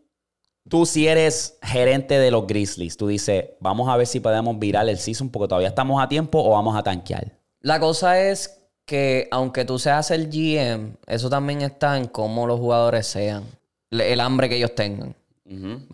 tú, 0.69 0.87
si 0.87 1.07
eres 1.07 1.59
gerente 1.63 2.19
de 2.19 2.31
los 2.31 2.47
Grizzlies, 2.47 2.97
tú 2.97 3.09
dices, 3.09 3.45
vamos 3.61 3.89
a 3.89 3.97
ver 3.97 4.07
si 4.07 4.21
podemos 4.21 4.59
virar 4.59 4.89
el 4.89 4.99
season 4.99 5.29
porque 5.29 5.49
todavía 5.49 5.69
estamos 5.69 6.03
a 6.03 6.09
tiempo 6.09 6.43
o 6.43 6.51
vamos 6.53 6.77
a 6.77 6.83
tanquear. 6.83 7.33
La 7.61 7.79
cosa 7.79 8.21
es 8.21 8.63
que 8.87 9.29
aunque 9.31 9.67
tú 9.67 9.79
seas 9.79 10.11
el 10.11 10.29
GM, 10.31 10.97
eso 11.07 11.29
también 11.29 11.61
está 11.61 11.99
en 11.99 12.07
cómo 12.07 12.47
los 12.47 12.59
jugadores 12.59 13.07
sean. 13.07 13.45
El 13.91 14.21
hambre 14.21 14.49
que 14.49 14.57
ellos 14.57 14.75
tengan. 14.75 15.15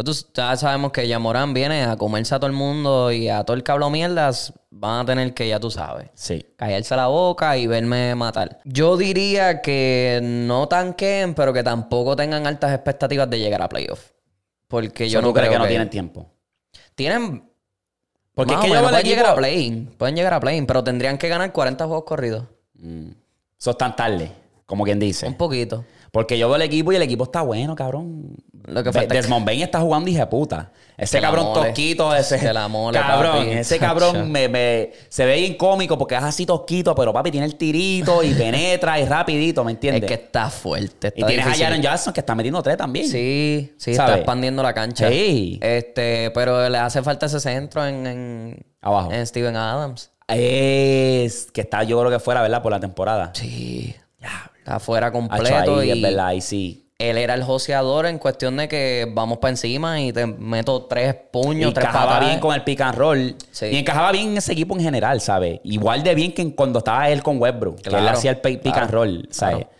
Tú- 0.05 0.13
ya 0.35 0.57
sabemos 0.57 0.91
que 0.91 1.07
Yamorán 1.07 1.55
viene 1.55 1.85
a 1.85 1.97
comerse 1.97 2.35
a 2.35 2.39
todo 2.41 2.49
el 2.49 2.57
mundo 2.57 3.13
y 3.13 3.29
a 3.29 3.45
todo 3.45 3.57
el 3.57 3.63
cablo 3.63 3.89
mierdas 3.89 4.53
van 4.71 5.03
a 5.03 5.05
tener 5.07 5.33
que, 5.33 5.47
ya 5.49 5.61
tú 5.61 5.71
sabes, 5.71 6.09
Sí. 6.15 6.45
callarse 6.57 6.97
la 6.97 7.07
boca 7.07 7.57
y 7.57 7.69
verme 7.69 8.17
matar. 8.17 8.59
Yo 8.65 8.97
diría 8.97 9.63
que 9.63 10.19
no 10.23 10.67
tanquen, 10.67 11.35
pero 11.35 11.53
que 11.53 11.63
tampoco 11.63 12.17
tengan 12.17 12.49
altas 12.49 12.73
expectativas 12.75 13.31
de 13.31 13.39
llegar 13.39 13.63
a 13.63 13.69
playoff. 13.69 14.11
Porque 14.67 15.09
yo 15.09 15.21
¿Tú 15.21 15.27
no 15.29 15.33
creo 15.33 15.49
que 15.51 15.59
no 15.59 15.69
tienen 15.69 15.89
tiempo? 15.89 16.27
Tienen... 16.97 17.49
Porque 18.35 18.55
es 18.55 18.59
que 18.61 18.67
pueden 18.67 18.83
llegar 19.05 19.27
a 19.27 19.29
equipo... 19.29 19.37
play-in. 19.37 19.87
Pueden 19.97 20.17
llegar 20.17 20.35
a 20.35 20.41
play-in, 20.41 20.67
pero 20.67 20.83
tendrían 20.83 21.17
que 21.17 21.29
ganar 21.29 21.53
40 21.53 21.87
juegos 21.87 22.05
corridos. 22.05 22.45
Eso 23.57 23.71
es 23.71 23.79
tan 23.79 23.95
tarde, 23.95 24.33
como 24.67 24.83
quien 24.83 24.99
dice. 24.99 25.29
Un 25.29 25.35
poquito. 25.37 25.85
Porque 26.15 26.39
yo 26.39 26.47
veo 26.47 26.55
el 26.57 26.63
equipo 26.63 26.93
y 26.93 26.97
el 26.97 27.03
equipo 27.03 27.25
está 27.25 27.43
bueno, 27.43 27.75
cabrón. 27.75 28.37
Lo 28.67 28.85
que 28.85 28.93
falta 28.93 29.15
es- 29.17 29.23
Desmond 29.25 29.45
Bain 29.45 29.61
está 29.63 29.81
jugando 29.81 30.09
hija 30.09 30.31
puta. 30.31 30.71
Ese 30.97 31.21
cabrón 31.21 31.47
mole. 31.47 31.61
tosquito, 31.61 32.15
ese. 32.15 32.39
Que 32.39 32.53
la 32.53 32.69
mole, 32.69 32.97
cabrón, 33.01 33.39
papi. 33.39 33.51
ese 33.59 33.79
cabrón 33.81 34.31
me, 34.31 34.49
me- 34.49 34.93
se 35.09 35.27
ve 35.27 35.39
bien 35.41 35.55
cómico 35.57 35.99
porque 35.99 36.15
es 36.15 36.23
así 36.23 36.47
tosquito, 36.47 36.95
pero 36.95 37.13
papi 37.13 37.33
tiene 37.33 37.47
el 37.47 37.57
tirito 37.57 38.23
y 38.23 38.33
penetra 38.35 38.99
y 39.01 39.07
rapidito, 39.07 39.65
¿me 39.65 39.73
Es 39.73 39.75
entiendes? 39.75 40.05
que 40.07 40.15
está 40.15 40.49
fuerte. 40.51 41.09
y 41.09 41.19
Está 41.19 41.27
tienes 41.27 41.45
difícil. 41.47 41.65
a 41.65 41.69
Jaron 41.69 41.83
Jackson 41.83 42.13
que 42.15 42.21
está 42.21 42.35
metiendo 42.37 42.63
tres 42.63 42.77
también. 42.77 43.09
Sí, 43.09 43.75
sí, 43.77 43.95
¿Sabes? 43.95 44.11
está 44.11 44.17
expandiendo 44.21 44.63
la 44.63 44.73
cancha. 44.73 45.09
Sí. 45.11 45.59
Este, 45.61 46.31
pero 46.31 46.69
le 46.69 46.79
hace 46.79 47.03
falta 47.03 47.27
ese 47.27 47.41
centro 47.41 47.85
en, 47.85 48.07
en, 48.07 48.67
Abajo. 48.81 49.11
en 49.13 49.27
Steven 49.27 49.57
Adams. 49.57 50.13
Es 50.29 51.51
que 51.53 51.63
está, 51.63 51.83
yo 51.83 51.99
creo 51.99 52.11
que 52.13 52.21
fuera, 52.21 52.41
¿verdad? 52.41 52.63
Por 52.63 52.71
la 52.71 52.79
temporada. 52.79 53.33
Sí. 53.35 53.95
Diablo. 54.21 54.54
Está 54.65 54.81
fuera 54.81 55.09
Hacho, 55.09 55.13
completo 55.13 55.79
ahí, 55.81 55.89
y 55.89 55.91
es 55.93 56.01
verdad, 56.03 56.27
ahí 56.29 56.41
sí. 56.41 56.89
él 56.99 57.19
era 57.19 57.35
el 57.35 57.43
joseador 57.43 58.07
en 58.07 58.19
cuestión 58.19 58.57
de 58.57 58.67
que 58.69 59.07
vamos 59.13 59.37
para 59.39 59.51
encima 59.51 60.01
y 60.01 60.11
te 60.13 60.27
meto 60.27 60.85
tres 60.87 61.15
puños, 61.31 61.71
Y 61.71 61.75
tres 61.75 61.85
encajaba 61.87 62.07
patadas. 62.13 62.29
bien 62.29 62.41
con 62.41 62.55
el 62.55 62.65
pick 62.65 62.81
and 62.81 62.95
roll. 62.97 63.37
Sí. 63.51 63.67
Y 63.67 63.77
encajaba 63.77 64.11
bien 64.13 64.29
en 64.31 64.37
ese 64.39 64.53
equipo 64.53 64.75
en 64.75 64.81
general, 64.83 65.21
¿sabes? 65.21 65.61
Igual 65.65 66.03
de 66.03 66.15
bien 66.15 66.33
que 66.33 66.55
cuando 66.55 66.79
estaba 66.79 67.11
él 67.11 67.23
con 67.23 67.39
Westbrook. 67.41 67.83
que 67.83 67.91
él 67.91 68.09
hacía 68.09 68.31
el 68.31 68.39
pi- 68.39 68.57
pick 68.57 68.77
and 68.77 68.91
roll, 68.91 69.29
¿sabes? 69.31 69.57
claro. 69.67 69.71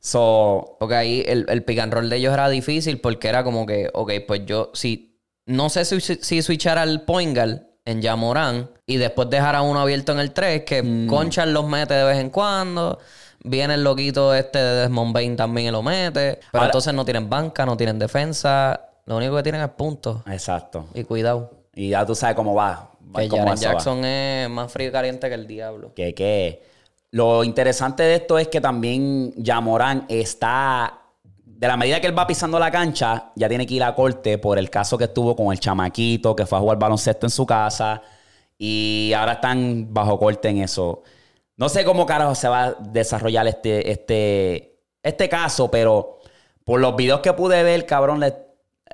So, 0.00 0.76
Porque 0.78 0.94
ahí 0.96 1.24
el, 1.26 1.46
el 1.48 1.64
pick 1.64 1.78
and 1.78 1.92
roll 1.92 2.10
de 2.10 2.16
ellos 2.16 2.32
era 2.34 2.48
difícil 2.48 3.00
porque 3.00 3.28
era 3.28 3.42
como 3.42 3.64
que, 3.66 3.88
ok, 3.94 4.12
pues 4.26 4.42
yo, 4.44 4.70
si 4.74 5.18
no 5.46 5.68
sé 5.70 5.84
si, 5.84 6.00
si 6.00 6.42
switchar 6.42 6.76
al 6.78 7.02
point 7.02 7.34
guard 7.36 7.62
en 7.86 8.02
Yamorán 8.02 8.70
y 8.86 8.96
después 8.96 9.30
dejar 9.30 9.54
a 9.56 9.62
uno 9.62 9.80
abierto 9.80 10.12
en 10.12 10.18
el 10.18 10.32
3, 10.32 10.64
que 10.64 10.82
Mm. 10.82 11.06
Conchar 11.06 11.48
los 11.48 11.66
mete 11.66 11.94
de 11.94 12.04
vez 12.04 12.18
en 12.18 12.30
cuando. 12.30 12.98
Viene 13.46 13.74
el 13.74 13.84
loquito 13.84 14.34
este 14.34 14.58
de 14.58 14.74
Desmond 14.82 15.12
Bain 15.12 15.36
también 15.36 15.68
y 15.68 15.70
lo 15.70 15.82
mete. 15.82 16.36
Pero 16.36 16.48
Ahora- 16.54 16.66
entonces 16.66 16.94
no 16.94 17.04
tienen 17.04 17.28
banca, 17.28 17.64
no 17.66 17.76
tienen 17.76 17.98
defensa. 17.98 18.80
Lo 19.06 19.18
único 19.18 19.36
que 19.36 19.42
tienen 19.42 19.60
es 19.60 19.68
puntos. 19.68 20.22
exacto. 20.26 20.86
Y 20.94 21.04
cuidado. 21.04 21.50
Y 21.74 21.90
ya 21.90 22.06
tú 22.06 22.14
sabes 22.14 22.34
cómo 22.36 22.54
va. 22.54 22.90
Que 23.14 23.28
cómo 23.28 23.42
Jaren 23.42 23.54
eso 23.58 23.66
va. 23.66 23.72
Jackson 23.74 24.04
es 24.04 24.48
más 24.48 24.72
frío 24.72 24.88
y 24.88 24.92
caliente 24.92 25.28
que 25.28 25.34
el 25.34 25.46
diablo. 25.46 25.92
Que, 25.94 26.14
que 26.14 26.62
lo 27.10 27.44
interesante 27.44 28.02
de 28.02 28.14
esto 28.14 28.38
es 28.38 28.48
que 28.48 28.60
también 28.60 29.32
Yamorán 29.36 30.06
está. 30.08 31.00
De 31.44 31.68
la 31.68 31.76
medida 31.76 32.00
que 32.00 32.06
él 32.08 32.18
va 32.18 32.26
pisando 32.26 32.58
la 32.58 32.70
cancha, 32.70 33.30
ya 33.36 33.48
tiene 33.48 33.66
que 33.66 33.74
ir 33.74 33.84
a 33.84 33.94
corte 33.94 34.38
por 34.38 34.58
el 34.58 34.70
caso 34.70 34.98
que 34.98 35.04
estuvo 35.04 35.36
con 35.36 35.52
el 35.52 35.60
chamaquito 35.60 36.34
que 36.34 36.46
fue 36.46 36.58
a 36.58 36.60
jugar 36.60 36.78
baloncesto 36.78 37.26
en 37.26 37.30
su 37.30 37.44
casa. 37.46 38.02
Y 38.58 39.12
ahora 39.16 39.34
están 39.34 39.88
bajo 39.92 40.18
corte 40.18 40.48
en 40.48 40.58
eso. 40.62 41.02
No 41.56 41.68
sé 41.68 41.84
cómo 41.84 42.04
carajo 42.06 42.34
se 42.34 42.48
va 42.48 42.64
a 42.64 42.72
desarrollar 42.80 43.46
este, 43.46 43.90
este, 43.90 44.80
este 45.02 45.28
caso, 45.28 45.70
pero 45.70 46.18
por 46.64 46.80
los 46.80 46.96
videos 46.96 47.20
que 47.20 47.32
pude 47.32 47.62
ver, 47.62 47.86
cabrón, 47.86 48.20
le- 48.20 48.42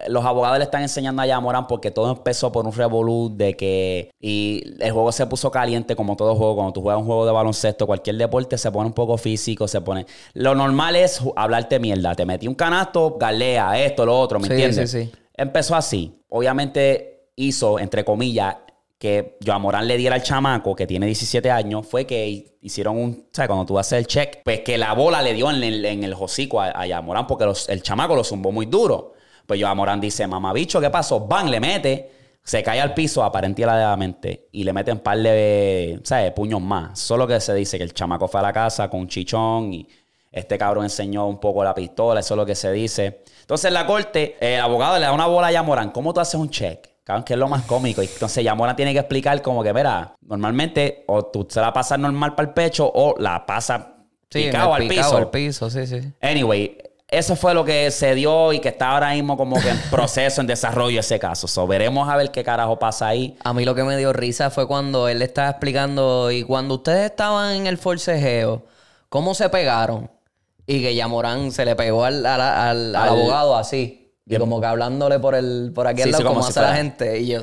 los 0.08 0.24
abogados 0.24 0.56
le 0.58 0.64
están 0.64 0.80
enseñando 0.82 1.20
a 1.20 1.26
Yamorán 1.26 1.66
porque 1.66 1.90
todo 1.90 2.10
empezó 2.10 2.50
por 2.50 2.64
un 2.66 2.72
revolú 2.72 3.30
de 3.36 3.54
que 3.54 4.10
y 4.18 4.62
el 4.80 4.92
juego 4.92 5.12
se 5.12 5.26
puso 5.26 5.50
caliente 5.50 5.94
como 5.94 6.16
todo 6.16 6.34
juego. 6.36 6.54
Cuando 6.56 6.72
tú 6.72 6.80
juegas 6.82 7.00
un 7.00 7.06
juego 7.06 7.26
de 7.26 7.32
baloncesto, 7.32 7.86
cualquier 7.86 8.16
deporte 8.16 8.56
se 8.56 8.70
pone 8.72 8.86
un 8.86 8.94
poco 8.94 9.18
físico, 9.18 9.68
se 9.68 9.80
pone... 9.82 10.06
Lo 10.32 10.54
normal 10.54 10.96
es 10.96 11.20
hablarte 11.36 11.78
mierda. 11.78 12.14
Te 12.14 12.24
metí 12.24 12.48
un 12.48 12.54
canasto, 12.54 13.16
galea, 13.18 13.78
esto, 13.78 14.06
lo 14.06 14.18
otro, 14.18 14.38
¿me 14.38 14.46
Sí, 14.46 14.52
entiendes? 14.54 14.90
sí, 14.90 15.04
sí. 15.04 15.12
Empezó 15.34 15.76
así. 15.76 16.22
Obviamente 16.30 17.28
hizo, 17.36 17.78
entre 17.78 18.02
comillas, 18.04 18.56
que 19.00 19.38
Yamorán 19.40 19.88
le 19.88 19.96
diera 19.96 20.14
al 20.14 20.22
chamaco 20.22 20.76
que 20.76 20.86
tiene 20.86 21.06
17 21.06 21.50
años 21.50 21.86
fue 21.86 22.06
que 22.06 22.58
hicieron 22.60 22.98
un, 22.98 23.28
¿sabes? 23.32 23.48
Cuando 23.48 23.64
tú 23.64 23.78
haces 23.78 23.98
el 23.98 24.06
check, 24.06 24.42
pues 24.44 24.60
que 24.60 24.76
la 24.76 24.92
bola 24.92 25.22
le 25.22 25.32
dio 25.32 25.50
en 25.50 25.62
el, 25.64 25.82
en 25.86 26.04
el 26.04 26.12
hocico 26.12 26.60
a, 26.60 26.66
a 26.78 26.86
Yamorán 26.86 27.26
porque 27.26 27.46
los- 27.46 27.66
el 27.70 27.82
chamaco 27.82 28.14
lo 28.14 28.22
zumbó 28.22 28.52
muy 28.52 28.66
duro. 28.66 29.14
Pues 29.46 29.58
Yamorán 29.58 30.00
dice, 30.02 30.26
mamabicho, 30.26 30.80
¿qué 30.82 30.90
pasó? 30.90 31.20
Van, 31.20 31.50
le 31.50 31.58
mete, 31.60 32.10
se 32.44 32.62
cae 32.62 32.78
al 32.78 32.92
piso 32.92 33.24
aparentemente 33.24 34.48
y 34.52 34.64
le 34.64 34.72
meten 34.74 34.98
un 34.98 35.00
par 35.00 35.16
de, 35.18 35.98
¿sabes? 36.04 36.32
Puños 36.32 36.60
más. 36.60 36.98
Solo 36.98 37.26
que 37.26 37.40
se 37.40 37.54
dice 37.54 37.78
que 37.78 37.84
el 37.84 37.94
chamaco 37.94 38.28
fue 38.28 38.40
a 38.40 38.42
la 38.42 38.52
casa 38.52 38.90
con 38.90 39.00
un 39.00 39.08
chichón 39.08 39.72
y 39.72 39.88
este 40.30 40.58
cabrón 40.58 40.84
enseñó 40.84 41.26
un 41.26 41.40
poco 41.40 41.64
la 41.64 41.74
pistola, 41.74 42.20
eso 42.20 42.34
es 42.34 42.36
lo 42.36 42.44
que 42.46 42.54
se 42.54 42.70
dice. 42.70 43.22
Entonces 43.40 43.68
en 43.68 43.74
la 43.74 43.86
corte, 43.86 44.36
el 44.40 44.60
abogado 44.60 44.98
le 44.98 45.06
da 45.06 45.12
una 45.12 45.26
bola 45.26 45.46
a 45.46 45.52
Yamorán. 45.52 45.90
¿Cómo 45.90 46.12
tú 46.12 46.20
haces 46.20 46.34
un 46.38 46.50
check? 46.50 46.89
Cabrón, 47.04 47.24
que 47.24 47.32
es 47.32 47.38
lo 47.38 47.48
más 47.48 47.62
cómico. 47.64 48.02
Y 48.02 48.06
entonces 48.06 48.44
Yamorán 48.44 48.76
tiene 48.76 48.92
que 48.92 48.98
explicar 49.00 49.40
como 49.42 49.62
que, 49.62 49.72
mira, 49.72 50.14
normalmente 50.20 51.04
o 51.08 51.24
tú 51.24 51.46
se 51.50 51.60
la 51.60 51.72
pasas 51.72 51.98
normal 51.98 52.34
para 52.34 52.48
el 52.48 52.54
pecho 52.54 52.90
o 52.94 53.14
la 53.18 53.44
pasas 53.46 53.82
Sí, 54.30 54.44
picado 54.44 54.74
al 54.74 54.86
picado 54.86 55.08
piso. 55.10 55.16
al 55.16 55.30
piso, 55.30 55.70
sí, 55.70 55.86
sí. 55.88 56.00
Anyway, 56.20 56.76
eso 57.08 57.34
fue 57.34 57.52
lo 57.52 57.64
que 57.64 57.90
se 57.90 58.14
dio 58.14 58.52
y 58.52 58.60
que 58.60 58.68
está 58.68 58.90
ahora 58.92 59.10
mismo 59.10 59.36
como 59.36 59.60
que 59.60 59.70
en 59.70 59.78
proceso, 59.90 60.40
en 60.40 60.46
desarrollo 60.46 61.00
ese 61.00 61.18
caso. 61.18 61.48
So, 61.48 61.66
veremos 61.66 62.08
a 62.08 62.16
ver 62.16 62.30
qué 62.30 62.44
carajo 62.44 62.78
pasa 62.78 63.08
ahí. 63.08 63.36
A 63.42 63.52
mí 63.52 63.64
lo 63.64 63.74
que 63.74 63.82
me 63.82 63.96
dio 63.96 64.12
risa 64.12 64.50
fue 64.50 64.68
cuando 64.68 65.08
él 65.08 65.18
le 65.18 65.24
estaba 65.24 65.50
explicando 65.50 66.30
y 66.30 66.44
cuando 66.44 66.74
ustedes 66.76 67.10
estaban 67.10 67.54
en 67.56 67.66
el 67.66 67.76
forcejeo, 67.76 68.62
¿cómo 69.08 69.34
se 69.34 69.48
pegaron? 69.48 70.08
Y 70.66 70.80
que 70.82 70.94
Yamorán 70.94 71.50
se 71.50 71.64
le 71.64 71.74
pegó 71.74 72.04
al, 72.04 72.24
al- 72.24 72.40
al- 72.40 72.94
al 72.94 72.96
Al- 72.96 73.08
abogado 73.08 73.56
así. 73.56 74.09
Y 74.36 74.38
como 74.38 74.60
que 74.60 74.66
hablándole 74.66 75.18
por 75.18 75.34
el 75.34 75.72
por 75.74 75.86
aquí 75.86 76.02
al 76.02 76.06
Sí, 76.08 76.12
lado, 76.12 76.18
sí, 76.22 76.24
como 76.24 76.34
como 76.40 76.46
si 76.46 76.50
hace 76.50 76.60
la 76.60 76.66
fuera- 76.66 76.76
gente. 76.82 77.18
Y 77.20 77.26
yo, 77.28 77.40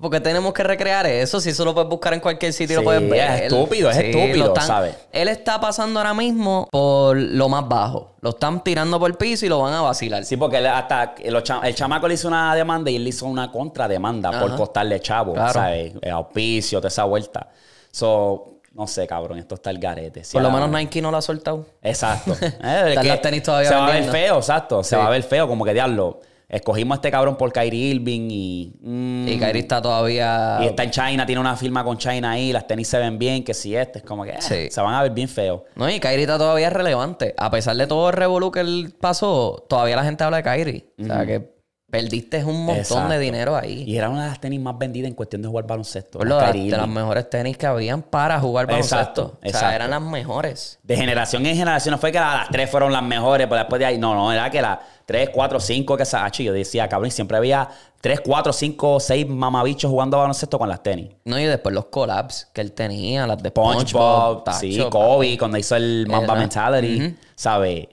porque 0.00 0.18
tenemos 0.20 0.52
que 0.52 0.64
recrear 0.64 1.06
eso. 1.06 1.40
Si 1.40 1.50
eso 1.50 1.64
lo 1.64 1.72
puedes 1.72 1.88
buscar 1.88 2.14
en 2.14 2.20
cualquier 2.20 2.52
sitio, 2.52 2.78
Sí, 2.78 2.82
lo 2.82 2.84
puedes 2.84 3.08
ver. 3.08 3.30
es 3.30 3.40
estúpido, 3.42 3.90
es 3.90 3.96
estúpido, 3.98 4.38
lo 4.38 4.52
están- 4.52 4.66
¿sabes? 4.66 4.96
Él 5.12 5.28
está 5.28 5.60
pasando 5.60 6.00
ahora 6.00 6.14
mismo 6.14 6.66
por 6.72 7.16
lo 7.16 7.48
más 7.48 7.68
bajo. 7.68 8.16
Lo 8.20 8.30
están 8.30 8.64
tirando 8.64 8.98
por 8.98 9.08
el 9.10 9.16
piso 9.16 9.46
y 9.46 9.48
lo 9.48 9.60
van 9.60 9.72
a 9.72 9.82
vacilar. 9.82 10.24
Sí, 10.24 10.36
porque 10.36 10.56
él 10.58 10.66
hasta 10.66 11.14
el, 11.22 11.40
cha- 11.44 11.60
el 11.62 11.74
chamaco 11.76 12.08
le 12.08 12.14
hizo 12.14 12.26
una 12.26 12.54
demanda 12.56 12.90
y 12.90 12.96
él 12.96 13.04
le 13.04 13.10
hizo 13.10 13.26
una 13.26 13.52
contrademanda 13.52 14.30
por 14.32 14.48
Ajá. 14.48 14.56
costarle 14.56 14.98
chavo, 15.00 15.34
Claro. 15.34 15.52
¿sabes? 15.52 15.92
El 16.02 16.10
auspicio, 16.10 16.80
toda 16.80 16.88
esa 16.88 17.04
vuelta. 17.04 17.48
So, 17.92 18.53
no 18.74 18.86
sé, 18.86 19.06
cabrón, 19.06 19.38
esto 19.38 19.54
está 19.54 19.70
el 19.70 19.78
garete. 19.78 20.24
Si 20.24 20.32
por 20.32 20.42
lo 20.42 20.50
menos 20.50 20.68
Nike 20.70 21.00
no 21.00 21.10
lo 21.10 21.16
ha 21.16 21.22
soltado. 21.22 21.66
Exacto. 21.82 22.36
Eh, 22.64 22.94
las 23.02 23.22
tenis 23.22 23.42
todavía 23.42 23.68
Se 23.68 23.74
va 23.74 23.86
a 23.86 23.92
ver 23.92 24.04
feo, 24.04 24.36
exacto. 24.38 24.82
Se 24.82 24.90
Sí. 24.90 24.96
va 24.96 25.06
a 25.06 25.10
ver 25.10 25.22
feo, 25.22 25.46
como 25.48 25.64
que 25.64 25.72
diablo. 25.72 26.20
Escogimos 26.46 26.94
a 26.94 26.98
este 26.98 27.10
cabrón 27.10 27.36
por 27.36 27.52
Kyrie 27.52 27.94
Irving 27.94 28.28
y. 28.30 28.72
mm, 28.80 29.26
Y 29.28 29.38
Kyrie 29.38 29.62
está 29.62 29.80
todavía. 29.82 30.58
y 30.62 30.66
está 30.66 30.84
en 30.84 30.90
China, 30.90 31.24
tiene 31.26 31.40
una 31.40 31.56
firma 31.56 31.82
con 31.82 31.96
China 31.98 32.32
ahí, 32.32 32.52
las 32.52 32.66
tenis 32.66 32.86
se 32.86 32.98
ven 32.98 33.18
bien, 33.18 33.42
que 33.42 33.54
si 33.54 33.74
este 33.74 34.00
es 34.00 34.04
como 34.04 34.24
que 34.24 34.30
eh, 34.32 34.40
Sí. 34.42 34.68
se 34.70 34.80
van 34.80 34.94
a 34.94 35.02
ver 35.02 35.12
bien 35.12 35.28
feos. 35.28 35.62
No, 35.74 35.88
y 35.88 35.98
Kyrie 35.98 36.22
está 36.22 36.36
todavía 36.38 36.70
relevante. 36.70 37.34
A 37.38 37.50
pesar 37.50 37.76
de 37.76 37.86
todo 37.86 38.08
el 38.10 38.14
revolú 38.14 38.52
que 38.52 38.60
él 38.60 38.94
pasó, 39.00 39.64
todavía 39.68 39.96
la 39.96 40.04
gente 40.04 40.22
habla 40.22 40.36
de 40.38 40.42
Kyrie. 40.42 40.86
O 41.02 41.04
sea 41.06 41.24
que 41.26 41.53
Perdiste 42.02 42.44
un 42.44 42.64
montón 42.64 42.76
Exacto. 42.78 43.08
de 43.08 43.18
dinero 43.18 43.56
ahí. 43.56 43.84
Y 43.86 43.96
era 43.96 44.08
una 44.08 44.24
de 44.24 44.28
las 44.30 44.40
tenis 44.40 44.60
más 44.60 44.76
vendidas 44.78 45.08
en 45.08 45.14
cuestión 45.14 45.42
de 45.42 45.48
jugar 45.48 45.66
baloncesto. 45.66 46.18
Por 46.18 46.28
las 46.28 46.38
lo 46.40 46.46
de, 46.46 46.52
Kyrie 46.52 46.70
de 46.70 46.76
las 46.76 46.88
mejores 46.88 47.30
tenis 47.30 47.56
que 47.56 47.66
habían 47.66 48.02
para 48.02 48.40
jugar 48.40 48.66
baloncesto. 48.66 48.96
Exacto, 48.98 49.22
O 49.38 49.40
sea, 49.42 49.48
exacto. 49.50 49.74
eran 49.76 49.90
las 49.90 50.02
mejores. 50.02 50.78
De 50.82 50.96
generación 50.96 51.46
en 51.46 51.56
generación, 51.56 51.92
no 51.92 51.98
fue 51.98 52.10
que 52.12 52.18
la- 52.18 52.34
las 52.34 52.48
tres 52.50 52.70
fueron 52.70 52.92
las 52.92 53.02
mejores, 53.02 53.46
pero 53.46 53.58
después 53.58 53.78
de 53.78 53.86
ahí, 53.86 53.98
no, 53.98 54.14
no, 54.14 54.32
era 54.32 54.50
que 54.50 54.60
las 54.60 54.78
tres, 55.06 55.30
cuatro, 55.32 55.60
cinco, 55.60 55.96
que 55.96 56.04
sa- 56.04 56.24
acho, 56.24 56.42
yo 56.42 56.52
decía, 56.52 56.88
cabrón, 56.88 57.10
siempre 57.10 57.36
había 57.36 57.68
tres, 58.00 58.20
cuatro, 58.20 58.52
cinco, 58.52 58.98
seis 59.00 59.26
mamabichos 59.28 59.90
jugando 59.90 60.18
baloncesto 60.18 60.58
con 60.58 60.68
las 60.68 60.82
tenis. 60.82 61.10
No, 61.24 61.38
y 61.38 61.44
después 61.44 61.74
los 61.74 61.86
collabs 61.86 62.48
que 62.52 62.60
él 62.60 62.72
tenía, 62.72 63.26
las 63.26 63.42
de 63.42 63.50
SpongeBob, 63.50 64.44
sí, 64.52 64.78
Kobe, 64.90 65.38
cuando 65.38 65.58
hizo 65.58 65.76
el 65.76 66.06
Mamba. 66.08 66.34
Mentality, 66.34 67.16
¿sabes? 67.34 67.86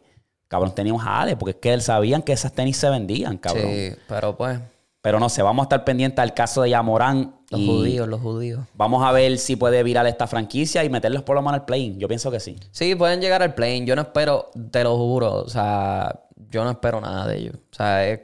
Cabrón, 0.52 0.76
tenía 0.76 0.92
un 0.94 1.00
jale, 1.00 1.38
porque 1.38 1.52
es 1.52 1.58
que 1.62 1.72
él 1.74 1.82
sabían 1.82 2.22
que 2.22 2.34
esas 2.34 2.52
tenis 2.52 2.76
se 2.76 2.90
vendían, 2.90 3.38
cabrón. 3.38 3.68
Sí, 3.72 3.94
pero 4.06 4.36
pues, 4.36 4.60
Pero 5.02 5.18
no 5.18 5.30
sé, 5.30 5.42
vamos 5.42 5.64
a 5.64 5.66
estar 5.66 5.86
pendientes 5.86 6.20
al 6.20 6.34
caso 6.34 6.62
de 6.64 6.72
Yamorán. 6.72 7.34
los 7.50 7.60
y 7.62 7.66
judíos, 7.68 8.06
los 8.10 8.20
judíos. 8.20 8.60
Vamos 8.74 9.02
a 9.06 9.14
ver 9.14 9.38
si 9.38 9.56
puede 9.56 9.82
virar 9.82 10.06
esta 10.08 10.28
franquicia 10.28 10.84
y 10.84 10.90
meterlos 10.90 11.24
por 11.24 11.36
lo 11.38 11.42
menos 11.42 11.54
al 11.62 11.66
play 11.66 11.96
Yo 11.98 12.10
pienso 12.10 12.30
que 12.32 12.42
sí. 12.42 12.58
Sí, 12.72 12.96
pueden 12.96 13.22
llegar 13.22 13.42
al 13.42 13.54
plane. 13.56 13.86
Yo 13.86 13.96
no 13.96 14.02
espero, 14.02 14.52
te 14.72 14.84
lo 14.84 14.98
juro. 14.98 15.36
O 15.36 15.48
sea, 15.48 16.20
yo 16.50 16.66
no 16.66 16.72
espero 16.72 17.00
nada 17.00 17.28
de 17.28 17.38
ellos. 17.38 17.56
O 17.56 17.74
sea, 17.76 18.06
es- 18.10 18.20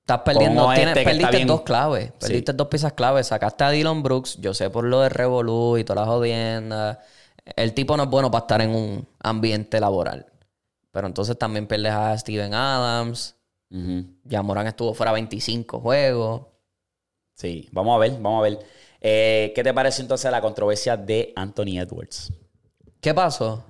estás 0.00 0.20
perdiendo. 0.20 0.62
Tienes- 0.74 0.86
este 0.88 1.00
está 1.00 1.10
perdiste 1.10 1.36
bien- 1.36 1.48
dos 1.48 1.62
claves. 1.62 2.04
Sí. 2.06 2.12
Perdiste 2.20 2.52
dos 2.52 2.68
piezas 2.68 2.92
claves. 2.92 3.26
Sacaste 3.26 3.64
a 3.64 3.70
Dylan 3.70 4.02
Brooks. 4.02 4.38
Yo 4.40 4.54
sé 4.54 4.70
por 4.70 4.84
lo 4.84 5.00
de 5.00 5.08
Revolú 5.08 5.76
y 5.76 5.82
todas 5.84 6.02
las 6.06 6.08
jodiendas. 6.08 6.98
El 7.56 7.74
tipo 7.74 7.96
no 7.96 8.04
es 8.04 8.08
bueno 8.10 8.30
para 8.30 8.42
estar 8.42 8.60
en 8.62 8.70
un 8.74 9.08
ambiente 9.20 9.78
laboral. 9.80 10.26
Pero 10.94 11.08
entonces 11.08 11.36
también 11.36 11.66
pierdes 11.66 11.92
a 11.92 12.16
Steven 12.16 12.54
Adams. 12.54 13.34
Ujú. 13.68 14.04
Ya 14.22 14.42
Morán 14.42 14.68
estuvo 14.68 14.94
fuera 14.94 15.10
25 15.10 15.80
juegos. 15.80 16.42
Sí, 17.34 17.68
vamos 17.72 17.96
a 17.96 17.98
ver, 17.98 18.12
vamos 18.12 18.38
a 18.38 18.42
ver. 18.42 18.60
Eh, 19.00 19.52
¿Qué 19.56 19.64
te 19.64 19.74
parece 19.74 20.02
entonces 20.02 20.30
la 20.30 20.40
controversia 20.40 20.96
de 20.96 21.32
Anthony 21.34 21.80
Edwards? 21.80 22.32
¿Qué 23.00 23.12
pasó? 23.12 23.64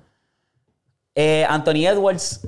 Eh, 1.15 1.43
Anthony 1.49 1.87
Edwards 1.87 2.47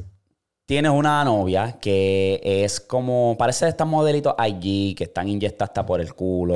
tiene 0.67 0.91
una 0.91 1.23
novia 1.23 1.79
que 1.81 2.39
es 2.43 2.79
como, 2.79 3.35
parece 3.35 3.65
de 3.65 3.71
estas 3.71 3.87
modelitos 3.87 4.35
IG 4.37 4.95
que 4.95 5.05
están 5.05 5.27
inyectadas 5.27 5.71
hasta 5.71 5.87
por 5.87 6.01
el 6.01 6.13
culo. 6.13 6.53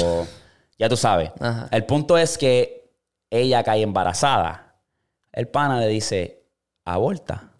Ya 0.77 0.87
tú 0.87 0.95
sabes. 0.95 1.31
Ajá. 1.39 1.67
El 1.71 1.85
punto 1.85 2.15
es 2.19 2.37
que 2.37 2.93
ella 3.31 3.63
cae 3.63 3.81
embarazada. 3.81 4.75
El 5.31 5.47
pana 5.47 5.79
le 5.79 5.87
dice, 5.87 6.43
aborta. 6.85 7.50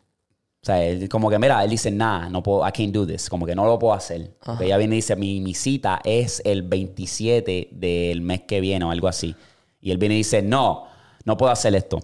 O 0.63 0.65
sea, 0.65 0.83
él 0.83 1.09
como 1.09 1.27
que, 1.31 1.39
mira, 1.39 1.63
él 1.63 1.71
dice, 1.71 1.89
nah, 1.89 2.29
no 2.29 2.43
puedo, 2.43 2.67
I 2.67 2.71
can't 2.71 2.93
do 2.93 3.07
this. 3.07 3.29
Como 3.29 3.47
que 3.47 3.55
no 3.55 3.65
lo 3.65 3.79
puedo 3.79 3.93
hacer. 3.95 4.37
Pero 4.45 4.61
ella 4.61 4.77
viene 4.77 4.95
y 4.95 4.97
dice, 4.99 5.15
mi, 5.15 5.41
mi 5.41 5.55
cita 5.55 6.01
es 6.03 6.39
el 6.45 6.61
27 6.61 7.69
del 7.71 8.21
mes 8.21 8.41
que 8.41 8.61
viene 8.61 8.85
o 8.85 8.91
algo 8.91 9.07
así. 9.07 9.35
Y 9.79 9.89
él 9.89 9.97
viene 9.97 10.13
y 10.15 10.17
dice, 10.19 10.43
no, 10.43 10.85
no 11.25 11.35
puedo 11.35 11.51
hacer 11.51 11.73
esto. 11.73 11.99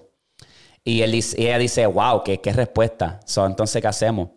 Y, 0.84 1.02
él 1.02 1.14
y 1.14 1.24
ella 1.38 1.60
dice, 1.60 1.86
wow, 1.86 2.24
¿qué, 2.24 2.42
qué 2.42 2.52
respuesta? 2.52 3.20
So, 3.26 3.46
entonces, 3.46 3.80
¿qué 3.80 3.88
hacemos? 3.90 4.30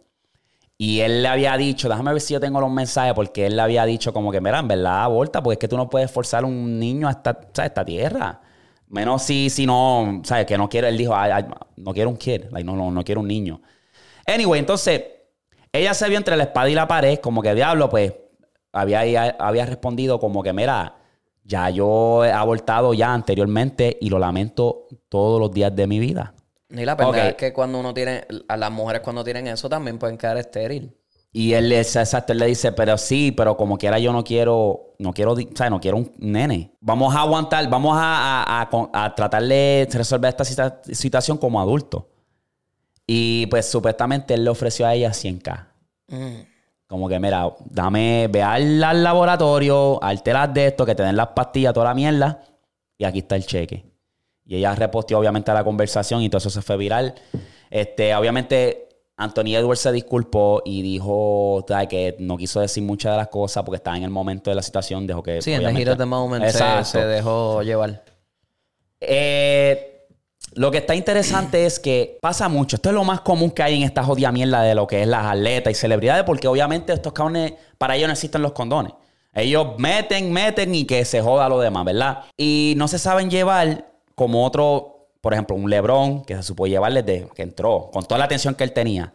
Y 0.76 1.00
él 1.00 1.22
le 1.22 1.28
había 1.28 1.56
dicho, 1.56 1.88
déjame 1.88 2.12
ver 2.12 2.20
si 2.20 2.34
yo 2.34 2.40
tengo 2.40 2.60
los 2.60 2.70
mensajes, 2.70 3.14
porque 3.14 3.46
él 3.46 3.56
le 3.56 3.62
había 3.62 3.86
dicho 3.86 4.12
como 4.12 4.30
que, 4.30 4.40
mira, 4.42 4.58
en 4.58 4.68
verdad, 4.68 5.02
aborta, 5.02 5.42
porque 5.42 5.54
es 5.54 5.58
que 5.58 5.68
tú 5.68 5.78
no 5.78 5.88
puedes 5.88 6.10
forzar 6.10 6.44
a 6.44 6.46
un 6.46 6.78
niño 6.78 7.08
a 7.08 7.12
esta, 7.12 7.38
esta 7.62 7.84
tierra. 7.84 8.40
Menos 8.88 9.22
si, 9.22 9.48
si 9.48 9.64
no, 9.64 10.20
¿sabes? 10.24 10.44
Que 10.44 10.58
no 10.58 10.68
quiere, 10.68 10.88
él 10.88 10.98
dijo, 10.98 11.14
"Ay, 11.14 11.30
ay, 11.32 11.44
no 11.76 11.94
quiero 11.94 12.10
un 12.10 12.16
kid, 12.16 12.44
like, 12.50 12.64
no, 12.64 12.76
no, 12.76 12.90
no 12.90 13.02
quiero 13.04 13.20
un 13.22 13.28
niño. 13.28 13.62
Anyway, 14.26 14.60
entonces, 14.60 15.02
ella 15.72 15.94
se 15.94 16.08
vio 16.08 16.18
entre 16.18 16.36
la 16.36 16.44
espada 16.44 16.68
y 16.68 16.74
la 16.74 16.88
pared, 16.88 17.18
como 17.18 17.42
que 17.42 17.54
diablo, 17.54 17.88
pues, 17.88 18.12
había, 18.72 19.36
había 19.38 19.66
respondido 19.66 20.18
como 20.20 20.42
que, 20.42 20.52
mira, 20.52 20.96
ya 21.44 21.70
yo 21.70 22.24
he 22.24 22.30
abortado 22.30 22.94
ya 22.94 23.12
anteriormente 23.12 23.96
y 24.00 24.08
lo 24.10 24.18
lamento 24.18 24.86
todos 25.08 25.40
los 25.40 25.50
días 25.50 25.74
de 25.74 25.86
mi 25.86 25.98
vida. 25.98 26.34
Y 26.68 26.84
la 26.84 26.94
verdad 26.94 27.10
Ok. 27.10 27.16
es 27.30 27.34
que 27.34 27.52
cuando 27.52 27.80
uno 27.80 27.92
tiene, 27.92 28.24
a 28.46 28.56
las 28.56 28.70
mujeres 28.70 29.02
cuando 29.02 29.24
tienen 29.24 29.48
eso 29.48 29.68
también 29.68 29.98
pueden 29.98 30.16
quedar 30.16 30.36
estéril. 30.36 30.96
Y 31.32 31.52
él, 31.52 31.70
exacto, 31.72 32.32
él 32.32 32.38
le 32.40 32.46
dice, 32.46 32.72
pero 32.72 32.98
sí, 32.98 33.30
pero 33.32 33.56
como 33.56 33.78
quiera 33.78 33.98
yo 34.00 34.12
no 34.12 34.22
quiero, 34.24 34.94
no 34.98 35.12
quiero, 35.12 35.32
o 35.32 35.36
sea, 35.54 35.70
no 35.70 35.80
quiero 35.80 35.96
un 35.96 36.12
nene. 36.18 36.72
Vamos 36.80 37.14
a 37.14 37.20
aguantar, 37.22 37.68
vamos 37.70 37.96
a, 37.96 38.42
a- 38.42 38.62
a 38.62 39.04
a 39.04 39.14
tratar 39.14 39.42
de 39.44 39.88
resolver 39.92 40.28
esta 40.28 40.44
situa- 40.44 40.80
situación 40.94 41.38
como 41.38 41.60
adulto. 41.60 42.09
Y 43.12 43.46
pues 43.46 43.68
supuestamente 43.68 44.34
él 44.34 44.44
le 44.44 44.50
ofreció 44.50 44.86
a 44.86 44.94
ella 44.94 45.10
100k. 45.10 45.66
Como 46.86 47.08
que, 47.08 47.18
mira, 47.18 47.52
dame, 47.64 48.28
ve 48.30 48.40
al, 48.40 48.84
al 48.84 49.02
laboratorio, 49.02 50.00
alteras 50.00 50.54
de 50.54 50.68
esto, 50.68 50.86
que 50.86 50.94
te 50.94 51.02
den 51.02 51.16
las 51.16 51.26
pastillas, 51.28 51.74
toda 51.74 51.86
la 51.86 51.94
mierda, 51.94 52.40
y 52.96 53.02
aquí 53.04 53.18
está 53.18 53.34
el 53.34 53.44
cheque. 53.44 53.84
Y 54.46 54.58
ella 54.58 54.76
reposteó 54.76 55.18
obviamente 55.18 55.50
a 55.50 55.54
la 55.54 55.64
conversación 55.64 56.22
y 56.22 56.28
todo 56.28 56.38
eso 56.38 56.50
se 56.50 56.62
fue 56.62 56.76
viral. 56.76 57.16
Este, 57.68 58.14
obviamente, 58.14 58.90
Anthony 59.16 59.56
Edwards 59.56 59.80
se 59.80 59.90
disculpó 59.90 60.62
y 60.64 60.80
dijo 60.82 61.66
que 61.88 62.14
no 62.20 62.36
quiso 62.36 62.60
decir 62.60 62.84
muchas 62.84 63.14
de 63.14 63.16
las 63.16 63.28
cosas 63.28 63.64
porque 63.64 63.78
estaba 63.78 63.96
en 63.96 64.04
el 64.04 64.10
momento 64.10 64.52
de 64.52 64.54
la 64.54 64.62
situación. 64.62 65.08
Dejó 65.08 65.20
que. 65.20 65.42
Sí, 65.42 65.52
en 65.52 65.62
el 65.62 65.76
giro 65.76 65.96
de 65.96 66.06
moment 66.06 66.46
se, 66.46 66.84
se 66.84 67.04
dejó 67.06 67.60
llevar. 67.64 68.04
Eh, 69.00 69.89
lo 70.54 70.70
que 70.70 70.78
está 70.78 70.94
interesante 70.94 71.64
es 71.64 71.78
que 71.78 72.18
pasa 72.20 72.48
mucho. 72.48 72.76
Esto 72.76 72.88
es 72.88 72.94
lo 72.94 73.04
más 73.04 73.20
común 73.20 73.50
que 73.50 73.62
hay 73.62 73.76
en 73.76 73.82
esta 73.84 74.02
jodida 74.02 74.32
mierda 74.32 74.62
de 74.62 74.74
lo 74.74 74.86
que 74.86 75.02
es 75.02 75.08
las 75.08 75.24
atletas 75.26 75.70
y 75.70 75.74
celebridades, 75.74 76.24
porque 76.24 76.48
obviamente 76.48 76.92
estos 76.92 77.12
cabrones, 77.12 77.54
para 77.78 77.96
ellos 77.96 78.08
no 78.08 78.12
existen 78.12 78.42
los 78.42 78.52
condones. 78.52 78.92
Ellos 79.32 79.78
meten, 79.78 80.32
meten 80.32 80.74
y 80.74 80.84
que 80.86 81.04
se 81.04 81.20
joda 81.20 81.48
lo 81.48 81.60
demás, 81.60 81.84
¿verdad? 81.84 82.24
Y 82.36 82.74
no 82.76 82.88
se 82.88 82.98
saben 82.98 83.30
llevar 83.30 83.92
como 84.16 84.44
otro, 84.44 85.08
por 85.20 85.32
ejemplo, 85.32 85.54
un 85.54 85.70
LeBron, 85.70 86.24
que 86.24 86.34
se 86.34 86.42
supo 86.42 86.66
llevar 86.66 86.92
desde 86.92 87.28
que 87.28 87.42
entró, 87.42 87.90
con 87.92 88.04
toda 88.04 88.18
la 88.18 88.24
atención 88.24 88.54
que 88.56 88.64
él 88.64 88.72
tenía. 88.72 89.12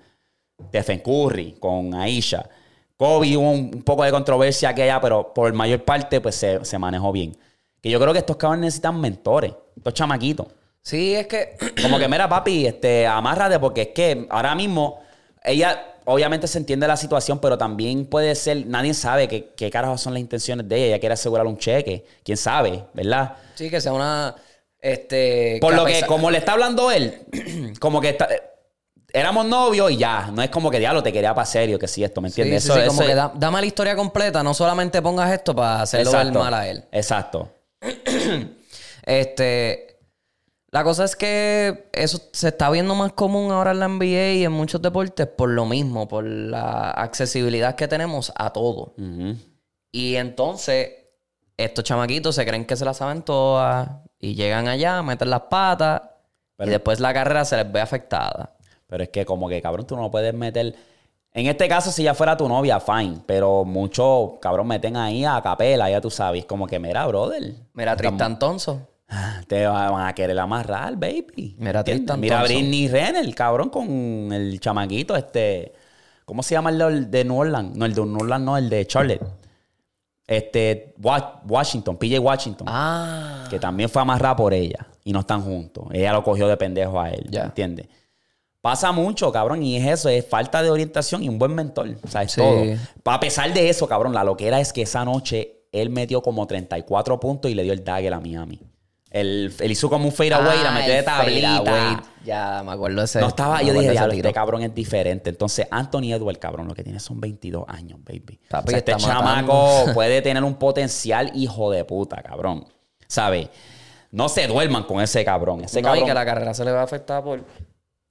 Stephen 0.67 0.99
Curry, 0.99 1.57
con 1.59 1.93
Aisha. 1.93 2.47
Kobe 2.95 3.35
hubo 3.35 3.51
un, 3.51 3.83
poco 3.83 4.05
de 4.05 4.11
controversia 4.11 4.69
aquella, 4.69 5.01
pero 5.01 5.33
por 5.33 5.51
mayor 5.51 5.83
parte, 5.83 6.21
pues 6.21 6.35
se, 6.35 6.63
se 6.63 6.79
manejó 6.79 7.11
bien. 7.11 7.35
Que 7.81 7.89
yo 7.89 7.99
creo 7.99 8.13
que 8.13 8.19
estos 8.19 8.37
cabrones 8.37 8.67
necesitan 8.67 9.01
mentores, 9.01 9.53
estos 9.75 9.93
chamaquitos. 9.93 10.47
Sí, 10.85 11.15
es 11.15 11.25
que 11.27 11.57
Como 11.81 11.97
que, 11.97 12.07
mira, 12.07 12.29
papi, 12.29 12.67
este, 12.67 13.07
amárrate, 13.07 13.59
porque 13.59 13.81
es 13.81 13.87
que 13.89 14.27
ahora 14.29 14.53
mismo 14.53 15.01
ella 15.43 15.95
obviamente 16.05 16.47
se 16.47 16.59
entiende 16.59 16.87
la 16.87 16.95
situación, 16.95 17.39
pero 17.39 17.57
también 17.57 18.05
puede 18.05 18.35
ser, 18.35 18.67
nadie 18.67 18.93
sabe 18.93 19.27
qué, 19.27 19.49
qué 19.57 19.71
carajos 19.71 19.99
son 20.01 20.13
las 20.13 20.21
intenciones 20.21 20.69
de 20.69 20.75
ella. 20.77 20.85
Ella 20.87 20.99
quiere 20.99 21.13
asegurar 21.13 21.47
un 21.47 21.57
cheque, 21.57 22.05
quién 22.23 22.37
sabe, 22.37 22.83
¿verdad? 22.93 23.33
sí 23.55 23.69
que 23.71 23.81
sea 23.81 23.93
una 23.93 24.35
este 24.79 25.57
Por 25.59 25.73
lo 25.73 25.85
que, 25.85 26.05
como 26.05 26.29
le 26.29 26.37
está 26.37 26.51
hablando 26.51 26.91
él, 26.91 27.19
como 27.79 27.99
que 27.99 28.09
está- 28.09 28.29
éramos 29.11 29.45
novios 29.47 29.89
y 29.91 29.97
ya, 29.97 30.29
no 30.31 30.43
es 30.43 30.49
como 30.51 30.69
que 30.69 30.77
diablo 30.77 31.01
te 31.01 31.11
quería 31.11 31.33
para 31.33 31.45
serio, 31.47 31.79
que 31.79 31.87
sí, 31.87 32.03
esto, 32.03 32.21
¿me 32.21 32.29
Sí, 32.29 32.41
entiendes? 32.41 32.63
sí, 32.63 32.69
sí, 32.71 32.87
como 32.87 33.01
que 33.01 33.15
da- 33.15 33.31
dame 33.33 33.61
la 33.61 33.65
historia 33.65 33.95
completa, 33.95 34.43
no 34.43 34.53
solamente 34.53 35.01
pongas 35.01 35.31
esto 35.33 35.55
para 35.55 35.81
hacerlo 35.81 36.11
ver 36.11 36.31
mal 36.31 36.53
a 36.53 36.67
él. 36.67 36.83
Exacto. 36.91 37.49
Este, 39.07 39.94
la 40.75 40.83
cosa 40.83 41.05
es 41.05 41.15
que 41.15 41.87
eso 41.93 42.19
se 42.33 42.49
está 42.49 42.69
viendo 42.69 42.95
más 42.95 43.13
común 43.13 43.49
ahora 43.49 43.71
en 43.71 43.79
la 43.79 43.87
NBA 43.87 44.33
y 44.33 44.43
en 44.43 44.51
muchos 44.51 44.81
deportes 44.81 45.25
por 45.25 45.47
lo 45.47 45.65
mismo, 45.65 46.05
por 46.05 46.25
la 46.25 46.91
accesibilidad 46.91 47.75
que 47.75 47.87
tenemos 47.87 48.33
a 48.35 48.51
todo. 48.51 48.93
Y 49.93 50.17
entonces, 50.17 50.91
estos 51.55 51.85
chamaquitos 51.85 52.35
se 52.35 52.45
creen 52.45 52.65
que 52.65 52.75
se 52.75 52.83
las 52.83 52.97
saben 52.97 53.21
todas 53.21 53.87
y 54.19 54.35
llegan 54.35 54.67
allá, 54.67 55.01
meten 55.01 55.29
las 55.29 55.43
patas 55.43 56.01
Pero- 56.57 56.69
y 56.69 56.73
después 56.73 56.99
la 56.99 57.13
carrera 57.13 57.45
se 57.45 57.55
les 57.55 57.71
ve 57.71 57.79
afectada. 57.79 58.57
Pero 58.85 59.03
es 59.03 59.07
que 59.07 59.23
como 59.23 59.47
que, 59.47 59.61
cabrón, 59.61 59.87
tú 59.87 59.95
no 59.95 60.11
puedes 60.11 60.33
meter... 60.33 60.75
En 61.31 61.47
este 61.47 61.69
caso, 61.69 61.89
si 61.89 62.03
ya 62.03 62.13
fuera 62.13 62.35
tu 62.35 62.49
novia, 62.49 62.81
fine. 62.81 63.19
Pero 63.25 63.63
muchos, 63.63 64.31
cabrón, 64.41 64.67
meten 64.67 64.97
ahí 64.97 65.23
a 65.23 65.41
capela, 65.41 65.89
ya 65.89 66.01
tú 66.01 66.09
sabes. 66.09 66.43
Como 66.45 66.67
que, 66.67 66.79
mira, 66.79 67.07
brother. 67.07 67.53
Mira, 67.73 67.95
Tristan 67.95 68.37
Thompson. 68.39 68.85
Te 69.47 69.65
van 69.67 70.07
a 70.07 70.13
querer 70.13 70.37
amarrar, 70.39 70.95
baby. 70.95 71.55
Mira. 71.59 71.83
Tristan 71.83 72.19
Mira 72.19 72.37
a 72.39 72.43
Thompson. 72.43 72.57
Britney 72.61 72.87
Renner, 72.87 73.35
cabrón, 73.35 73.69
con 73.69 74.31
el 74.33 74.59
chamaquito, 74.59 75.15
este... 75.15 75.73
¿Cómo 76.25 76.41
se 76.41 76.55
llama 76.55 76.71
el 76.71 77.11
de- 77.11 77.23
New 77.23 77.37
Orleans? 77.37 77.77
No, 77.77 77.85
el 77.85 77.93
de 77.93 78.01
New 78.03 78.17
Orleans, 78.19 78.43
no, 78.43 78.57
el 78.57 78.67
de 78.67 78.87
Charlotte. 78.87 79.21
Este, 80.25 80.95
Wa- 81.01 81.41
Washington, 81.47 81.97
PJ 81.97 82.19
Washington. 82.19 82.67
Ah. 82.67 83.45
que 83.47 83.59
también 83.59 83.89
fue 83.89 84.01
amarrada 84.01 84.35
por 84.35 84.51
ella 84.53 84.87
y 85.03 85.13
no 85.13 85.19
están 85.19 85.43
juntos. 85.43 85.85
Ella 85.91 86.13
lo 86.13 86.23
cogió 86.23 86.47
de 86.47 86.57
pendejo 86.57 86.99
a 86.99 87.11
él, 87.11 87.27
Ya. 87.29 87.43
¿entiendes? 87.43 87.87
Pasa 88.59 88.91
mucho, 88.91 89.31
cabrón, 89.31 89.61
y 89.61 89.77
es 89.77 89.85
eso, 89.85 90.09
es 90.09 90.25
falta 90.27 90.63
de 90.63 90.71
orientación 90.71 91.21
y 91.21 91.29
un 91.29 91.37
buen 91.37 91.53
mentor, 91.53 91.95
o 92.03 92.07
sea, 92.07 92.23
es 92.23 92.31
Sí. 92.31 92.41
todo. 92.41 92.63
A 93.13 93.19
pesar 93.19 93.53
de 93.53 93.69
eso, 93.69 93.87
cabrón, 93.87 94.15
la 94.15 94.23
loquera 94.23 94.59
es 94.59 94.73
que 94.73 94.81
esa 94.81 95.05
noche 95.05 95.67
él 95.71 95.91
metió 95.91 96.23
como 96.23 96.47
34 96.47 97.19
puntos 97.19 97.51
y 97.51 97.53
le 97.53 97.61
dio 97.61 97.73
el 97.73 97.83
dagger 97.83 98.15
a 98.15 98.19
Miami. 98.19 98.59
Él, 99.15 99.53
él 99.59 99.71
hizo 99.71 99.89
como 99.89 100.05
un 100.05 100.11
fadeaway, 100.11 100.61
la 100.61 100.71
Ah, 100.71 100.73
metió 100.73 100.93
de 100.93 101.03
tablita. 101.03 102.03
Ya, 102.25 102.63
me 102.65 102.73
acuerdo 102.73 103.01
ese. 103.03 103.21
No 103.21 103.27
estaba, 103.27 103.61
yo 103.61 103.71
dije, 103.73 103.93
este 103.93 104.33
cabrón 104.33 104.61
es 104.63 104.75
diferente. 104.75 105.29
Entonces, 105.29 105.67
Anthony 105.71 106.11
Edwards, 106.11 106.37
cabrón, 106.39 106.67
lo 106.67 106.73
que 106.73 106.83
tiene 106.83 106.99
son 106.99 107.21
22 107.21 107.63
años, 107.67 107.99
baby. 108.03 108.39
Papi, 108.49 108.67
O 108.67 108.69
sea, 108.71 108.79
este 108.79 108.95
chamaco 108.97 109.23
matando. 109.53 109.85
puede 109.93 110.21
tener 110.21 110.43
un 110.43 110.55
potencial 110.55 111.31
hijo 111.33 111.71
de 111.71 111.85
puta, 111.85 112.21
cabrón. 112.21 112.65
¿Sabes? 113.07 113.47
No 114.11 114.27
se 114.27 114.47
duerman 114.47 114.83
con 114.83 115.01
ese 115.01 115.23
cabrón. 115.23 115.63
Ese 115.63 115.81
No, 115.81 115.87
cabrón. 115.89 116.03
y 116.03 116.07
que 116.07 116.13
la 116.13 116.25
carrera 116.25 116.53
se 116.53 116.65
le 116.65 116.71
va 116.71 116.81
a 116.81 116.83
afectar 116.83 117.23
por, 117.23 117.41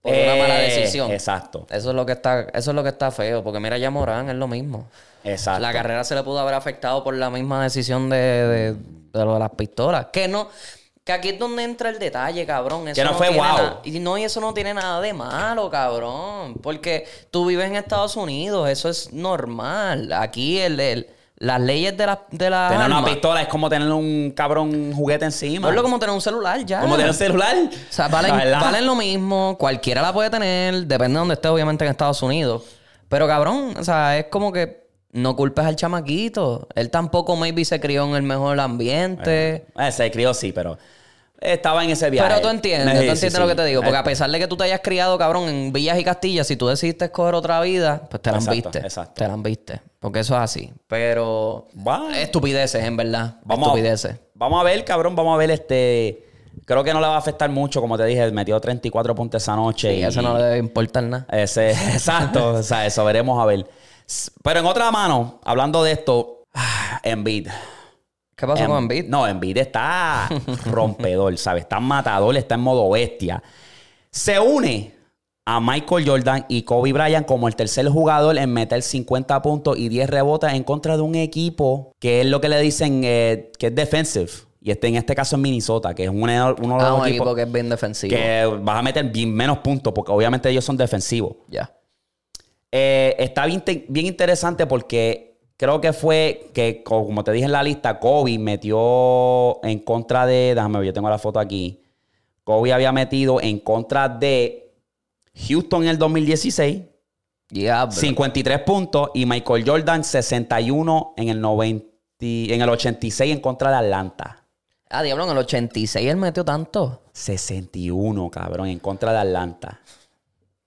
por 0.00 0.12
Eh, 0.14 0.24
una 0.32 0.42
mala 0.42 0.54
decisión. 0.60 1.10
Exacto, 1.10 1.66
Eso 1.70 1.90
es 1.90 1.94
lo 1.96 2.06
que 2.06 2.12
está, 2.12 2.42
eso 2.54 2.70
es 2.70 2.74
lo 2.74 2.82
que 2.82 2.88
está 2.90 3.10
feo, 3.10 3.42
porque 3.44 3.60
mira 3.60 3.76
ya 3.76 3.90
Morán 3.90 4.30
es 4.30 4.36
lo 4.36 4.48
mismo. 4.48 4.86
exacto. 5.22 5.60
La 5.60 5.72
carrera 5.72 6.02
se 6.04 6.14
le 6.14 6.22
pudo 6.22 6.38
haber 6.38 6.54
afectado 6.54 7.04
por 7.04 7.14
la 7.14 7.28
misma 7.28 7.62
decisión 7.62 8.08
de, 8.08 8.16
de, 8.16 8.72
de 8.74 9.24
lo 9.24 9.34
de 9.34 9.40
las 9.40 9.50
pistolas. 9.50 10.06
Que 10.12 10.28
no, 10.28 10.48
que 11.04 11.12
aquí 11.12 11.28
es 11.28 11.38
donde 11.38 11.62
entra 11.64 11.90
el 11.90 11.98
detalle, 11.98 12.46
cabrón. 12.46 12.88
Eso 12.88 12.94
Que 13.00 13.04
no 13.06 13.14
fue 13.14 13.26
tiene 13.28 13.36
guau. 13.42 13.56
nada- 13.58 13.80
y 13.84 14.00
no, 14.00 14.16
y 14.18 14.24
eso 14.24 14.40
no 14.40 14.54
tiene 14.54 14.72
nada 14.74 15.00
de 15.02 15.12
malo, 15.12 15.68
cabrón. 15.70 16.54
Porque 16.62 17.06
tú 17.30 17.44
vives 17.46 17.66
en 17.66 17.76
Estados 17.76 18.16
Unidos, 18.16 18.68
eso 18.70 18.88
es 18.88 19.12
normal. 19.12 20.12
Aquí 20.12 20.58
el, 20.58 20.80
el- 20.80 21.06
las 21.36 21.60
leyes 21.60 21.94
de 21.96 22.06
las 22.06 22.18
de 22.30 22.48
las 22.48 22.70
Tener 22.72 22.86
una 22.86 23.04
pistola 23.04 23.42
es 23.42 23.48
como 23.48 23.68
tener 23.68 23.90
un 23.90 24.32
cabrón 24.34 24.92
juguete 24.94 25.24
encima. 25.26 25.68
no 25.70 25.76
es 25.76 25.82
como 25.82 25.98
tener 25.98 26.14
un 26.14 26.20
celular 26.20 26.64
ya. 26.64 26.80
Como 26.80 26.94
tener 26.96 27.10
un 27.10 27.16
celular. 27.16 27.56
O 27.56 27.92
sea, 27.92 28.08
valen, 28.08 28.50
La 28.50 28.60
valen 28.60 28.86
lo 28.86 28.94
mismo, 28.94 29.56
cualquiera 29.58 30.00
la 30.00 30.12
puede 30.12 30.30
tener, 30.30 30.86
depende 30.86 31.14
de 31.14 31.18
donde 31.18 31.34
esté, 31.34 31.48
obviamente 31.48 31.84
en 31.84 31.90
Estados 31.90 32.22
Unidos. 32.22 32.62
Pero 33.08 33.26
cabrón, 33.26 33.74
o 33.78 33.84
sea, 33.84 34.16
es 34.16 34.26
como 34.30 34.52
que 34.52 34.83
no 35.14 35.34
culpes 35.36 35.64
al 35.64 35.76
chamaquito. 35.76 36.68
Él 36.74 36.90
tampoco 36.90 37.36
maybe 37.36 37.64
se 37.64 37.80
crió 37.80 38.04
en 38.06 38.14
el 38.16 38.22
mejor 38.22 38.60
ambiente. 38.60 39.64
Eh, 39.78 39.92
se 39.92 40.10
crió 40.10 40.34
sí, 40.34 40.52
pero 40.52 40.76
estaba 41.40 41.84
en 41.84 41.90
ese 41.90 42.10
viaje. 42.10 42.28
Pero 42.28 42.40
tú 42.42 42.48
entiendes, 42.48 42.90
Sí, 42.92 42.94
tú 42.94 43.02
sí, 43.04 43.08
entiendes 43.10 43.32
sí. 43.34 43.40
lo 43.40 43.46
que 43.48 43.54
te 43.54 43.64
digo. 43.64 43.82
Porque 43.82 43.96
a 43.96 44.04
pesar 44.04 44.30
de 44.30 44.38
que 44.38 44.46
tú 44.46 44.56
te 44.56 44.64
hayas 44.64 44.80
criado, 44.80 45.16
cabrón, 45.18 45.48
en 45.48 45.72
Villas 45.72 45.98
y 45.98 46.04
Castillas, 46.04 46.46
si 46.46 46.56
tú 46.56 46.66
decidiste 46.68 47.06
escoger 47.06 47.34
otra 47.34 47.60
vida, 47.60 48.02
pues 48.10 48.22
te 48.22 48.32
la 48.32 48.38
viste. 48.38 48.78
exacto. 48.78 49.12
Te 49.14 49.28
la 49.28 49.36
viste. 49.36 49.80
Porque 50.00 50.20
eso 50.20 50.34
es 50.34 50.40
así. 50.40 50.72
Pero 50.88 51.68
Bueno. 51.74 52.10
estupideces, 52.10 52.82
en 52.84 52.96
verdad. 52.96 53.36
Vamos, 53.44 53.68
estupideces. 53.68 54.16
vamos 54.34 54.60
a 54.60 54.64
ver, 54.64 54.84
cabrón, 54.84 55.14
vamos 55.16 55.34
a 55.34 55.38
ver 55.38 55.50
este... 55.50 56.20
Creo 56.66 56.82
que 56.82 56.94
no 56.94 57.00
le 57.00 57.06
va 57.08 57.16
a 57.16 57.18
afectar 57.18 57.50
mucho, 57.50 57.80
como 57.80 57.98
te 57.98 58.04
dije, 58.04 58.30
metió 58.30 58.58
34 58.58 59.14
puntos 59.14 59.42
esa 59.42 59.54
noche. 59.54 59.94
Y 59.94 60.00
y 60.00 60.04
eso 60.04 60.22
no 60.22 60.38
le 60.38 60.44
debe 60.44 60.58
importar 60.58 61.02
nada. 61.04 61.26
Ese, 61.30 61.70
exacto, 61.92 62.54
o 62.54 62.62
sea, 62.62 62.86
eso 62.86 63.04
veremos 63.04 63.40
a 63.42 63.44
ver. 63.44 63.66
Pero 64.42 64.60
en 64.60 64.66
otra 64.66 64.90
mano, 64.90 65.40
hablando 65.44 65.82
de 65.82 65.92
esto, 65.92 66.42
ah, 66.54 67.00
Embiid. 67.02 67.48
¿Qué 68.36 68.46
pasó 68.46 68.62
Em- 68.64 68.68
con 68.70 68.78
Embiid? 68.78 69.04
No, 69.08 69.26
Embiid 69.26 69.56
está 69.58 70.28
rompedor, 70.66 71.36
¿sabes? 71.38 71.62
Está 71.64 71.80
matador, 71.80 72.36
está 72.36 72.56
en 72.56 72.60
modo 72.62 72.90
bestia. 72.90 73.42
Se 74.10 74.38
une 74.40 74.94
a 75.46 75.60
Michael 75.60 76.08
Jordan 76.08 76.46
y 76.48 76.62
Kobe 76.62 76.92
Bryant 76.92 77.26
como 77.26 77.48
el 77.48 77.54
tercer 77.56 77.88
jugador 77.88 78.38
en 78.38 78.52
meter 78.52 78.80
50 78.82 79.42
puntos 79.42 79.76
y 79.78 79.88
10 79.88 80.08
rebotes 80.08 80.52
en 80.54 80.64
contra 80.64 80.96
de 80.96 81.02
un 81.02 81.14
equipo 81.16 81.92
que 82.00 82.20
es 82.22 82.26
lo 82.26 82.40
que 82.40 82.48
le 82.48 82.58
dicen 82.60 83.02
eh, 83.04 83.52
que 83.58 83.66
es 83.68 83.74
defensive. 83.74 84.30
Y 84.62 84.70
este, 84.70 84.88
en 84.88 84.94
este 84.96 85.14
caso 85.14 85.36
es 85.36 85.42
Minnesota, 85.42 85.94
que 85.94 86.04
es 86.04 86.08
uno, 86.10 86.26
de 86.26 86.38
Ah, 86.38 86.48
los 86.48 86.60
un 86.60 86.74
equipos 86.80 87.08
equipo 87.08 87.34
que 87.34 87.42
es 87.42 87.52
bien 87.52 87.68
defensivo. 87.68 88.16
que 88.16 88.46
vas 88.62 88.78
a 88.78 88.82
meter 88.82 89.04
bien 89.10 89.34
menos 89.34 89.58
puntos 89.58 89.92
porque 89.92 90.10
obviamente 90.10 90.48
ellos 90.48 90.64
son 90.64 90.76
defensivos. 90.78 91.34
Ya. 91.48 91.70
Eh, 92.76 93.14
está 93.20 93.46
bien, 93.46 93.62
bien 93.88 94.06
interesante 94.06 94.66
porque 94.66 95.38
creo 95.56 95.80
que 95.80 95.92
fue 95.92 96.50
que, 96.52 96.82
co- 96.82 97.06
como 97.06 97.22
te 97.22 97.30
dije 97.30 97.44
en 97.46 97.52
la 97.52 97.62
lista, 97.62 98.00
Kobe 98.00 98.36
metió 98.36 99.64
en 99.64 99.78
contra 99.78 100.26
de. 100.26 100.54
Déjame 100.56 100.78
ver, 100.80 100.86
yo 100.86 100.92
tengo 100.92 101.08
la 101.08 101.18
foto 101.18 101.38
aquí. 101.38 101.80
Kobe 102.42 102.72
había 102.72 102.90
metido 102.90 103.40
en 103.40 103.60
contra 103.60 104.08
de 104.08 104.74
Houston 105.48 105.84
en 105.84 105.88
el 105.90 105.98
2016, 105.98 106.82
Diablo. 107.48 107.92
53 107.94 108.58
puntos, 108.62 109.10
y 109.14 109.24
Michael 109.24 109.64
Jordan 109.64 110.02
61 110.02 111.14
en 111.16 111.28
el 111.28 111.40
90, 111.40 111.86
en 112.20 112.60
el 112.60 112.68
86 112.68 113.32
en 113.34 113.40
contra 113.40 113.70
de 113.70 113.76
Atlanta. 113.76 114.44
Ah, 114.90 115.02
diablo, 115.04 115.24
en 115.24 115.30
el 115.30 115.38
86 115.38 116.08
él 116.08 116.16
metió 116.16 116.44
tanto. 116.44 117.02
61, 117.12 118.30
cabrón, 118.30 118.66
en 118.68 118.80
contra 118.80 119.12
de 119.12 119.18
Atlanta. 119.18 119.80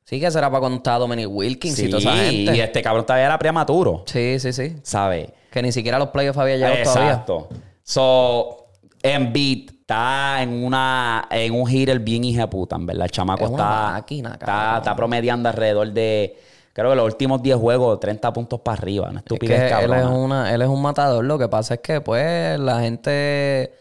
Sí, 0.10 0.22
que 0.22 0.32
será 0.32 0.49
para 0.49 0.62
cuando 0.62 0.78
estaba 0.78 0.99
Dominic 0.99 1.28
Wilkins 1.30 1.76
Sí, 1.76 1.86
y 1.88 1.89
toda 1.89 1.99
esa 2.01 2.16
gente. 2.16 2.55
y 2.55 2.62
este 2.62 2.82
cabrón 2.82 3.05
todavía 3.05 3.26
era 3.26 3.38
prematuro, 3.38 4.03
Sí, 4.05 4.39
sí, 4.39 4.53
sí. 4.53 4.78
¿sabes? 4.82 5.28
Que 5.51 5.62
ni 5.62 5.72
siquiera 5.74 5.99
los 5.99 6.10
playoffs 6.10 6.38
había 6.39 6.55
llegado 6.55 6.76
todavía. 6.84 7.10
Exacto. 7.12 7.49
So, 7.84 8.68
Embiid 9.03 9.70
está 9.82 10.41
en 10.41 10.64
una 10.64 11.28
en 11.30 11.53
un 11.53 11.70
hitter 11.70 11.99
bien 11.99 12.24
hijeputa, 12.24 12.76
en 12.78 12.86
verdad. 12.86 13.05
El 13.05 13.12
chamaco 13.12 13.45
Es 13.45 13.51
está, 13.51 13.91
máquina, 13.93 14.32
está, 14.34 14.93
promediando 14.95 15.49
alrededor 15.49 15.91
de, 15.91 16.38
creo 16.74 16.89
que 16.91 16.95
los 16.95 17.05
últimos 17.05 17.41
10 17.41 17.58
juegos, 17.58 17.99
30 17.99 18.32
puntos 18.34 18.60
para 18.62 18.78
arriba. 18.78 19.10
Una 19.10 19.20
Es 19.20 19.26
que 19.26 19.34
estupidez, 19.36 19.62
él 19.64 19.70
cabrón. 19.70 19.99
es, 19.99 20.05
una, 20.05 20.53
él 20.53 20.62
es 20.62 20.68
un 20.70 20.82
matador. 20.82 21.26
Lo 21.26 21.38
que 21.38 21.47
pasa 21.49 21.74
es 21.76 21.80
que, 21.82 21.99
pues, 22.01 22.58
la 22.60 22.80
gente 22.82 23.74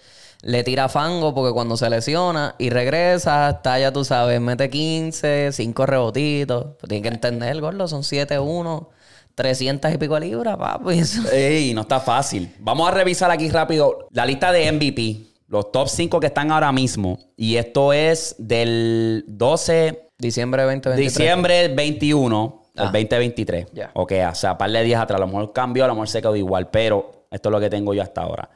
le 0.47 0.63
tira 0.63 0.89
fango 0.89 1.35
porque 1.35 1.53
cuando 1.53 1.77
se 1.77 1.91
lesiona 1.91 2.55
y 2.59 2.71
regresa, 2.71 3.51
está 3.51 3.81
ya 3.81 3.93
tú 3.93 4.05
sabes, 4.05 4.41
mete 4.41 4.71
15, 4.71 5.51
5 5.53 5.87
rebotitos. 5.87 6.67
Pues 6.79 6.89
tiene 6.89 7.03
que 7.03 7.09
entender, 7.09 7.61
gordo, 7.61 7.89
son 7.89 8.03
7-1, 8.03 8.89
300 9.35 9.93
y 9.93 9.99
pico 9.99 10.19
libras, 10.21 10.57
papi. 10.57 11.01
Ey, 11.33 11.75
no 11.75 11.81
está 11.81 11.99
fácil. 11.99 12.55
Vamos 12.61 12.89
a 12.89 12.93
revisar 12.93 13.31
aquí 13.31 13.49
rápido 13.51 14.07
la 14.13 14.25
lista 14.25 14.53
de 14.53 14.71
MVP. 14.71 15.27
Los 15.49 15.73
top 15.73 15.89
5 15.89 16.21
que 16.21 16.27
están 16.29 16.53
ahora 16.53 16.71
mismo. 16.71 17.19
Y 17.37 17.57
esto 17.57 17.93
es 17.93 18.37
del 18.39 19.25
12 19.27 20.11
Diciembre 20.19 20.63
de 20.63 20.67
2023. 20.75 21.15
Diciembre 21.15 21.69
21 21.75 22.63
del 22.75 22.85
Ah. 22.87 22.91
2023. 22.93 23.67
Ya. 23.73 23.91
Ok, 23.95 24.13
o 24.31 24.35
sea, 24.37 24.57
par 24.57 24.71
de 24.71 24.83
días 24.85 25.03
atrás. 25.03 25.19
A 25.19 25.21
lo 25.21 25.27
mejor 25.27 25.53
cambió, 25.53 25.85
a 25.85 25.89
lo 25.89 25.95
mejor 25.95 26.09
se 26.09 26.23
quedó 26.23 26.37
igual, 26.37 26.71
pero 26.71 27.27
esto 27.31 27.49
es 27.49 27.51
lo 27.53 27.61
que 27.61 27.69
tengo 27.69 27.93
yo 27.95 28.03
hasta 28.03 28.23
ahora. 28.23 28.49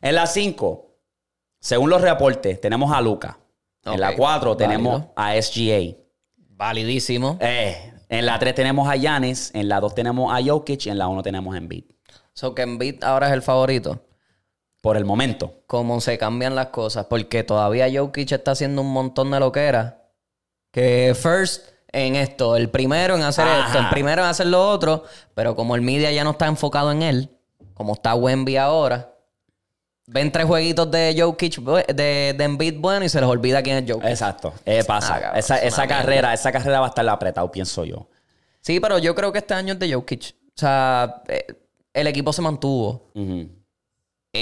En 0.00 0.14
la 0.14 0.26
5, 0.26 0.91
según 1.62 1.90
los 1.90 2.00
reportes, 2.00 2.60
tenemos 2.60 2.92
a 2.92 3.00
Luca. 3.00 3.38
En 3.84 4.00
la 4.00 4.10
Ok, 4.10 4.16
4 4.16 4.56
tenemos 4.56 5.04
a 5.14 5.40
SGA. 5.40 5.96
Validísimo. 6.36 7.38
Eh, 7.40 7.94
en 8.08 8.26
la 8.26 8.36
3 8.40 8.52
tenemos 8.52 8.88
a 8.88 8.96
Yanis. 8.96 9.52
En 9.54 9.68
la 9.68 9.78
2 9.78 9.94
tenemos 9.94 10.32
a 10.34 10.44
Jokic. 10.44 10.86
Y 10.86 10.90
en 10.90 10.98
la 10.98 11.06
1 11.06 11.22
tenemos 11.22 11.54
a 11.54 11.58
Embiid. 11.58 11.84
So 12.34 12.52
que 12.52 12.62
Embiid 12.62 13.04
ahora 13.04 13.28
es 13.28 13.32
el 13.32 13.42
favorito. 13.42 14.04
Por 14.80 14.96
el 14.96 15.04
momento. 15.04 15.62
Cómo 15.68 16.00
se 16.00 16.18
cambian 16.18 16.56
las 16.56 16.66
cosas. 16.68 17.06
Porque 17.06 17.44
todavía 17.44 17.88
Jokic 17.92 18.32
está 18.32 18.50
haciendo 18.50 18.82
un 18.82 18.92
montón 18.92 19.30
de 19.30 19.38
loquera. 19.38 20.08
Que 20.72 21.14
first 21.14 21.68
en 21.92 22.16
esto, 22.16 22.56
el 22.56 22.70
primero 22.70 23.14
en 23.14 23.22
hacer 23.22 23.46
Ajá. 23.46 23.66
esto, 23.66 23.78
el 23.78 23.88
primero 23.90 24.22
en 24.22 24.28
hacer 24.28 24.48
lo 24.48 24.68
otro. 24.68 25.04
Pero 25.34 25.54
como 25.54 25.76
el 25.76 25.82
media 25.82 26.10
ya 26.10 26.24
no 26.24 26.32
está 26.32 26.48
enfocado 26.48 26.90
en 26.90 27.02
él, 27.02 27.30
como 27.74 27.92
está 27.92 28.16
Wemby 28.16 28.56
ahora, 28.56 29.11
ven 30.06 30.32
tres 30.32 30.46
jueguitos 30.46 30.90
de 30.90 31.14
Jokic, 31.16 31.58
de, 31.58 32.34
de 32.36 32.44
Embiid 32.44 32.78
bueno 32.78 33.04
y 33.04 33.08
se 33.08 33.20
les 33.20 33.28
olvida 33.28 33.62
quién 33.62 33.84
es 33.84 33.90
Jokic. 33.90 34.08
Exacto. 34.08 34.52
Eh, 34.64 34.84
pasa. 34.84 35.14
Ah, 35.16 35.20
cabrón, 35.20 35.38
esa 35.38 35.56
es 35.58 35.72
esa 35.72 35.86
carrera, 35.86 36.34
esa 36.34 36.52
carrera 36.52 36.80
va 36.80 36.86
a 36.86 36.88
estar 36.88 37.08
apretado, 37.08 37.50
pienso 37.50 37.84
yo. 37.84 38.08
Sí, 38.60 38.80
pero 38.80 38.98
yo 38.98 39.14
creo 39.14 39.32
que 39.32 39.38
este 39.38 39.54
año 39.54 39.74
es 39.74 39.78
de 39.78 39.92
Jokic. 39.92 40.34
O 40.48 40.60
sea, 40.60 41.22
eh, 41.28 41.46
el 41.92 42.06
equipo 42.06 42.32
se 42.32 42.42
mantuvo. 42.42 43.10
Ujú. 43.14 43.48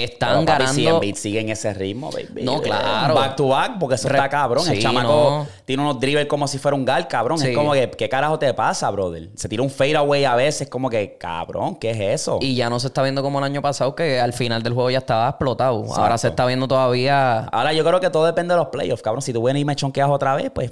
Están 0.01 0.45
Pero, 0.45 0.57
papi, 0.57 0.67
Si 0.73 0.83
ganando. 0.85 0.97
Embiid 1.03 1.15
sigue 1.15 1.39
en 1.41 1.49
ese 1.49 1.73
ritmo, 1.73 2.11
baby. 2.11 2.43
No, 2.43 2.61
claro. 2.61 3.13
Back 3.13 3.35
to 3.35 3.49
back, 3.49 3.77
porque 3.77 3.95
eso 3.95 4.07
Re- 4.07 4.15
está 4.19 4.29
cabrón. 4.29 4.65
el 4.69 4.79
chamaco 4.81 5.09
no. 5.11 5.47
tiene 5.65 5.83
unos 5.83 5.99
dribbles 5.99 6.27
como 6.27 6.47
si 6.47 6.59
fuera 6.59 6.75
un 6.77 6.85
gal, 6.85 7.09
cabrón. 7.09 7.37
Sí. 7.37 7.49
Es 7.49 7.55
como 7.57 7.73
que, 7.73 7.91
¿qué 7.91 8.07
carajo 8.07 8.39
te 8.39 8.53
pasa, 8.53 8.89
brother? 8.89 9.27
Se 9.35 9.49
tira 9.49 9.61
un 9.61 9.69
fadeaway 9.69 10.23
a 10.23 10.35
veces, 10.35 10.69
como 10.69 10.89
que, 10.89 11.17
cabrón, 11.17 11.75
¿qué 11.75 11.91
es 11.91 12.21
eso? 12.21 12.39
Y 12.41 12.55
ya 12.55 12.69
no 12.69 12.79
se 12.79 12.87
está 12.87 13.03
viendo 13.03 13.21
como 13.21 13.39
el 13.39 13.43
año 13.43 13.61
pasado, 13.61 13.93
que 13.93 14.17
al 14.21 14.31
final 14.31 14.63
del 14.63 14.71
juego 14.73 14.89
ya 14.91 14.99
estaba 14.99 15.27
explotado. 15.27 15.83
Ahora 15.93 16.17
se 16.17 16.29
está 16.29 16.45
viendo 16.45 16.69
todavía. 16.69 17.39
Ahora 17.51 17.73
yo 17.73 17.83
creo 17.83 17.99
que 17.99 18.09
todo 18.09 18.25
depende 18.25 18.53
de 18.53 18.59
los 18.59 18.67
playoffs, 18.69 19.01
cabrón. 19.01 19.21
Si 19.21 19.33
tú 19.33 19.43
vienes 19.43 19.61
y 19.61 19.65
me 19.65 19.75
chonqueas 19.75 20.09
otra 20.09 20.35
vez, 20.35 20.51
pues, 20.55 20.71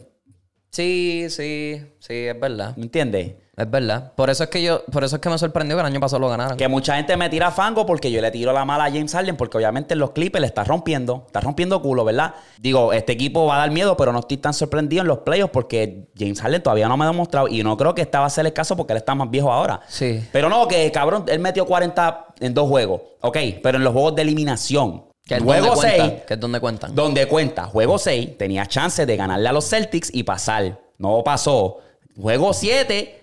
Sí, 0.71 1.25
sí, 1.29 1.81
sí, 1.99 2.13
es 2.13 2.39
verdad. 2.39 2.73
¿me 2.77 2.83
entiendes? 2.83 3.33
Es 3.59 3.69
verdad. 3.69 4.13
Por 4.15 4.29
eso 4.29 4.45
es 4.45 4.49
que 4.49 4.63
yo, 4.63 4.85
por 4.85 5.03
eso 5.03 5.17
es 5.17 5.21
que 5.21 5.27
me 5.27 5.37
sorprendió 5.37 5.75
que 5.75 5.81
el 5.81 5.87
año 5.87 5.99
pasado 5.99 6.21
lo 6.21 6.29
ganaran. 6.29 6.55
Que 6.55 6.69
mucha 6.69 6.95
gente 6.95 7.17
me 7.17 7.29
tira 7.29 7.51
fango 7.51 7.85
porque 7.85 8.09
yo 8.09 8.21
le 8.21 8.31
tiro 8.31 8.53
la 8.53 8.63
mala 8.63 8.85
a 8.85 8.89
James 8.89 9.11
Harden 9.11 9.35
porque 9.35 9.57
obviamente 9.57 9.95
en 9.95 9.99
los 9.99 10.11
Clippers 10.11 10.39
le 10.39 10.47
está 10.47 10.63
rompiendo, 10.63 11.23
está 11.27 11.41
rompiendo 11.41 11.81
culo, 11.81 12.05
¿verdad? 12.05 12.35
Digo, 12.57 12.93
este 12.93 13.11
equipo 13.11 13.45
va 13.47 13.55
a 13.55 13.59
dar 13.59 13.71
miedo, 13.71 13.97
pero 13.97 14.13
no 14.13 14.19
estoy 14.19 14.37
tan 14.37 14.53
sorprendido 14.53 15.01
en 15.01 15.09
los 15.09 15.19
playoffs 15.19 15.51
porque 15.51 16.07
James 16.17 16.39
Harden 16.39 16.63
todavía 16.63 16.87
no 16.87 16.95
me 16.95 17.03
ha 17.03 17.09
demostrado 17.09 17.49
y 17.49 17.61
no 17.61 17.75
creo 17.75 17.93
que 17.93 18.01
esta 18.01 18.21
va 18.21 18.27
a 18.27 18.29
ser 18.29 18.45
el 18.45 18.53
caso 18.53 18.77
porque 18.77 18.93
él 18.93 18.97
está 18.97 19.13
más 19.13 19.29
viejo 19.29 19.51
ahora. 19.51 19.81
Sí. 19.89 20.25
Pero 20.31 20.47
no, 20.47 20.65
que 20.69 20.89
cabrón, 20.93 21.25
él 21.27 21.39
metió 21.39 21.65
40 21.65 22.27
en 22.39 22.53
dos 22.53 22.69
juegos, 22.69 23.01
ok, 23.19 23.37
pero 23.61 23.77
en 23.77 23.83
los 23.83 23.91
juegos 23.91 24.15
de 24.15 24.21
eliminación. 24.21 25.03
Que 25.25 25.35
es 25.35 25.43
juego 25.43 25.75
donde 25.75 25.81
6, 25.81 25.95
cuentan. 25.97 26.25
Que 26.25 26.33
es 26.33 26.39
donde 26.39 26.59
cuentan. 26.61 26.95
donde 26.95 27.27
cuenta, 27.27 27.65
juego 27.65 27.99
6, 27.99 28.37
tenía 28.37 28.65
chance 28.65 29.05
de 29.05 29.17
ganarle 29.17 29.49
a 29.49 29.51
los 29.51 29.67
Celtics 29.69 30.09
y 30.13 30.23
pasar. 30.23 30.79
No 30.97 31.23
pasó. 31.25 31.79
Juego 32.19 32.53
7, 32.53 33.18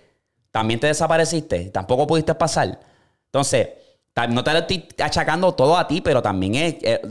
también 0.51 0.79
te 0.79 0.87
desapareciste. 0.87 1.69
Tampoco 1.69 2.07
pudiste 2.07 2.33
pasar. 2.35 2.79
Entonces, 3.25 3.69
No 4.29 4.43
te 4.43 4.51
lo 4.51 4.59
estoy 4.59 4.87
achacando 4.99 5.53
todo 5.53 5.77
a 5.77 5.87
ti, 5.87 6.01
pero 6.01 6.23
también 6.23 6.55
es 6.55 6.75
eh, 6.81 7.01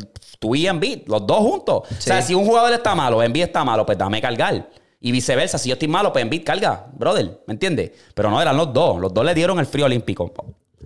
tú 0.41 0.57
y 0.57 0.66
Embiid, 0.66 1.07
los 1.07 1.24
dos 1.24 1.39
juntos. 1.39 1.82
O 1.89 2.01
sea, 2.01 2.20
si 2.20 2.34
un 2.34 2.45
jugador 2.45 2.72
está 2.72 2.97
malo, 2.97 3.22
Embiid 3.22 3.45
está 3.45 3.64
malo, 3.64 3.87
pues 3.87 3.97
dame 3.97 4.20
cargar. 4.20 4.68
Y 5.01 5.12
viceversa, 5.12 5.57
si 5.57 5.68
yo 5.68 5.74
estoy 5.74 5.87
malo, 5.87 6.12
pues 6.12 6.22
Embiid 6.24 6.43
carga, 6.45 6.87
brother, 6.95 7.43
¿me 7.47 7.53
entiendes? 7.53 7.93
Pero 8.12 8.28
no, 8.28 8.43
eran 8.43 8.57
los 8.57 8.72
dos. 8.72 8.99
Los 9.01 9.14
dos 9.14 9.24
le 9.24 9.34
dieron 9.34 9.59
el 9.61 9.66
frío 9.66 9.84
olímpico. 9.84 10.32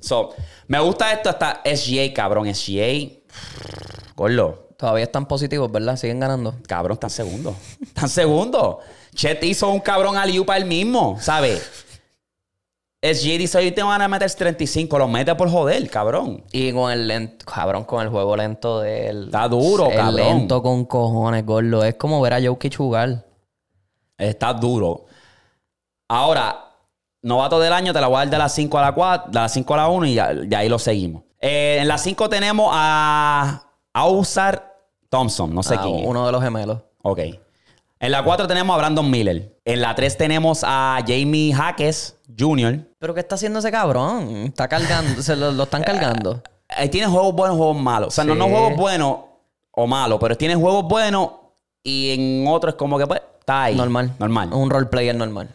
So, 0.01 0.35
me 0.67 0.79
gusta 0.81 1.13
esto 1.13 1.31
hasta 1.31 1.63
SGA, 1.65 2.13
cabrón. 2.13 2.55
SGA, 2.55 3.11
gordo. 4.15 4.69
Todavía 4.77 5.05
están 5.05 5.27
positivos, 5.27 5.71
¿verdad? 5.71 5.97
Siguen 5.97 6.21
ganando. 6.21 6.55
Cabrón, 6.67 6.95
están 6.95 7.11
segundo. 7.11 7.55
Están 7.83 8.09
segundo. 8.09 8.81
Chet 9.15 9.43
hizo 9.45 9.69
un 9.69 9.81
cabrón 9.81 10.17
al 10.17 10.31
para 10.45 10.59
él 10.59 10.65
mismo, 10.65 11.19
¿sabes? 11.21 11.87
SG 13.03 13.39
dice, 13.39 13.57
hoy 13.57 13.73
te 13.73 13.83
van 13.83 14.03
a 14.03 14.09
meter 14.09 14.31
35, 14.31 14.99
los 14.99 15.09
mete 15.09 15.35
por 15.35 15.51
joder, 15.51 15.89
cabrón. 15.89 16.45
Y 16.53 16.71
con 16.73 16.93
el 16.93 17.09
lento, 17.09 17.47
cabrón, 17.47 17.85
con 17.85 18.03
el 18.03 18.09
juego 18.11 18.37
lento 18.37 18.81
de 18.81 19.09
él. 19.09 19.25
Está 19.27 19.49
duro, 19.49 19.87
es 19.91 19.97
cabrón. 19.97 20.17
lento 20.17 20.63
con 20.63 20.85
cojones, 20.85 21.47
gordo. 21.47 21.83
Es 21.83 21.95
como 21.95 22.21
ver 22.21 22.35
a 22.35 22.43
Jokic 22.43 22.77
jugar. 22.77 23.25
Está 24.19 24.53
duro. 24.53 25.07
Ahora, 26.09 26.73
novato 27.23 27.59
del 27.59 27.73
año, 27.73 27.95
te 27.95 28.01
la 28.03 28.07
voy 28.09 28.17
a 28.17 28.19
dar 28.21 28.31
de 28.31 28.39
las 28.39 28.53
5 28.55 28.79
a 28.79 28.83
la 28.83 28.93
4, 28.93 29.31
de 29.33 29.39
las 29.39 29.53
5 29.53 29.75
a 29.75 29.77
la 29.79 29.89
1 29.89 30.07
y 30.07 30.15
ya, 30.15 30.33
ya 30.47 30.59
ahí 30.59 30.69
lo 30.69 30.79
seguimos. 30.79 31.23
Eh, 31.41 31.79
en 31.81 31.89
las 31.89 32.03
5 32.03 32.29
tenemos 32.29 32.69
a 32.71 33.63
Ausar 33.95 34.77
Thompson, 35.09 35.55
no 35.55 35.63
sé 35.63 35.77
Ah, 35.79 35.81
quién 35.83 35.97
es. 36.01 36.07
uno 36.07 36.27
de 36.27 36.33
los 36.33 36.43
gemelos. 36.43 36.81
Ok. 37.03 37.21
En 38.03 38.13
la 38.13 38.25
4 38.25 38.47
tenemos 38.47 38.75
a 38.75 38.79
Brandon 38.79 39.11
Miller. 39.11 39.59
En 39.65 39.81
la 39.83 39.95
3 39.95 40.17
tenemos 40.17 40.63
a 40.67 40.99
Jamie 41.07 41.53
Jaques 41.55 42.17
Jr. 42.39 42.81
¿Pero 42.99 43.13
qué 43.15 43.21
está 43.21 43.35
haciendo 43.35 43.59
ese 43.59 43.71
cabrón? 43.71 44.47
Está 44.47 44.69
cargando, 44.69 45.23
se 45.23 45.37
lo, 45.37 45.53
lo 45.53 45.65
están 45.65 45.83
cargando. 45.83 46.43
Ahí 46.69 46.89
tiene 46.89 47.07
juegos 47.09 47.35
buenos, 47.35 47.57
juegos 47.59 47.77
malos. 47.77 48.09
O 48.09 48.11
sea, 48.11 48.25
no, 48.25 48.33
Sí. 48.33 48.39
no 48.39 48.49
juegos 48.49 48.77
buenos 48.77 49.17
o 49.73 49.87
malos, 49.87 50.19
pero 50.21 50.37
tiene 50.37 50.55
juegos 50.55 50.85
buenos 50.89 51.31
y 51.83 52.11
en 52.13 52.47
otros 52.49 52.75
como 52.75 52.99
que 52.99 53.07
pues 53.07 53.21
está 53.39 53.65
ahí. 53.65 53.75
Normal. 53.77 54.15
Normal. 54.19 54.53
Un 54.55 54.71
roleplayer 54.71 55.15
normal. 55.15 55.51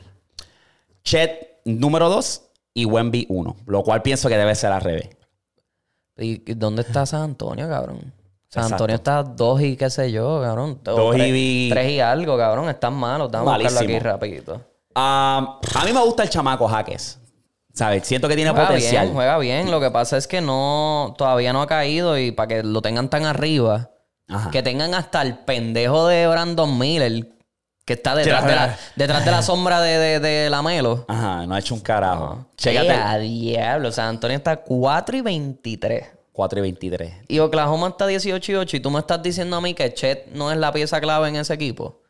Chet 1.04 1.62
número 1.66 2.10
2 2.10 2.42
y 2.76 2.86
Wemby 2.86 3.26
1. 3.30 3.56
Lo 3.66 3.84
cual 3.84 4.02
pienso 4.04 4.30
que 4.30 4.38
debe 4.38 4.54
ser 4.54 4.72
al 4.72 4.82
revés. 4.82 5.10
¿Y 6.18 6.38
dónde 6.54 6.84
está 6.84 7.06
San 7.06 7.22
Antonio, 7.24 7.68
cabrón? 7.68 8.14
San 8.56 8.64
Exacto. 8.64 8.76
Antonio 8.86 8.96
está 8.96 9.22
dos 9.24 9.62
y 9.62 9.76
qué 9.76 9.90
sé 9.90 10.12
yo, 10.14 10.40
cabrón. 10.42 10.80
Dos 10.82 11.14
y 11.18 11.70
tres, 11.70 11.92
y 11.92 12.00
algo, 12.00 12.38
cabrón. 12.38 12.70
Están 12.70 12.94
malos. 12.94 13.30
Vamos 13.30 13.54
a 13.54 13.58
buscarlo 13.58 13.80
aquí 13.82 14.00
rapidito. 14.00 14.62
Ah, 14.96 15.60
a 15.76 15.84
mí 15.84 15.92
me 15.92 16.00
gusta 16.02 16.24
el 16.24 16.30
chamaco 16.30 16.66
Jaques. 16.70 17.20
¿Sabes? 17.74 18.08
Siento 18.08 18.30
que 18.30 18.36
tiene 18.38 18.52
Juega 18.52 18.68
potencial. 18.68 19.04
bien, 19.08 19.14
juega 19.14 19.38
bien. 19.40 19.70
Lo 19.72 19.82
que 19.82 19.92
pasa 19.92 20.16
es 20.16 20.26
que 20.26 20.40
no, 20.40 21.14
todavía 21.18 21.52
no 21.52 21.62
ha 21.62 21.68
caído 21.68 22.18
y 22.18 22.32
para 22.32 22.48
que 22.48 22.64
lo 22.64 22.82
tengan 22.82 23.10
tan 23.10 23.26
arriba, 23.26 23.90
Ajá. 24.30 24.50
que 24.52 24.64
tengan 24.64 24.94
hasta 24.94 25.22
el 25.22 25.40
pendejo 25.40 26.08
de 26.08 26.26
Brandon 26.28 26.80
Miller, 26.80 27.28
que 27.86 27.92
está 27.94 28.16
detrás, 28.16 28.46
de 28.46 28.56
la, 28.56 28.78
detrás 28.96 29.26
de 29.26 29.32
la 29.32 29.42
sombra 29.42 29.82
de, 29.82 29.98
de, 30.00 30.20
de 30.22 30.50
la 30.50 30.62
Melo. 30.62 31.04
Ajá, 31.10 31.46
no 31.46 31.54
ha 31.56 31.60
hecho 31.60 31.76
un 31.76 31.82
carajo. 31.82 32.46
Chécate. 32.56 32.88
Chécate. 32.88 33.02
a 33.04 33.18
diablo. 33.18 33.92
San 33.92 34.08
Antonio 34.08 34.38
está 34.38 34.56
4 34.56 35.18
y 35.18 35.22
23. 35.22 36.06
4 36.36 36.60
y 36.60 36.62
23. 36.62 37.14
Y 37.30 37.40
Oklahoma 37.40 37.88
está 37.88 38.06
18 38.06 38.52
y 38.52 38.56
8. 38.56 38.78
Y 38.78 38.80
tú 38.82 38.92
me 38.92 39.00
estás 39.00 39.24
diciendo 39.24 39.56
a 39.56 39.62
mí 39.62 39.74
que 39.74 39.94
Chet 39.94 40.28
no 40.34 40.52
es 40.52 40.58
la 40.58 40.72
pieza 40.74 41.00
clave 41.00 41.30
en 41.30 41.38
ese 41.38 41.54
equipo. 41.54 42.02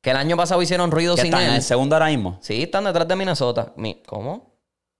Que 0.00 0.10
el 0.12 0.16
año 0.16 0.34
pasado 0.36 0.62
hicieron 0.62 0.90
ruido 0.90 1.14
¿Qué 1.14 1.22
sin 1.22 1.32
están 1.34 1.46
en 1.48 1.54
el 1.56 1.62
segundo 1.62 1.94
ahora 1.94 2.06
mismo? 2.06 2.38
Sí, 2.40 2.62
están 2.62 2.84
detrás 2.84 3.06
de 3.06 3.16
Minnesota. 3.16 3.72
Mi- 3.76 4.02
¿Cómo? 4.06 4.54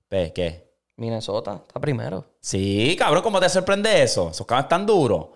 Pues, 0.08 0.32
¿Qué? 0.32 0.70
Minnesota 0.96 1.62
está 1.66 1.80
primero. 1.80 2.26
Sí, 2.40 2.94
cabrón, 2.98 3.22
¿cómo 3.22 3.40
te 3.40 3.48
sorprende 3.48 4.02
eso? 4.02 4.28
Esos 4.30 4.46
cabros 4.46 4.64
están 4.66 4.84
duros. 4.84 5.28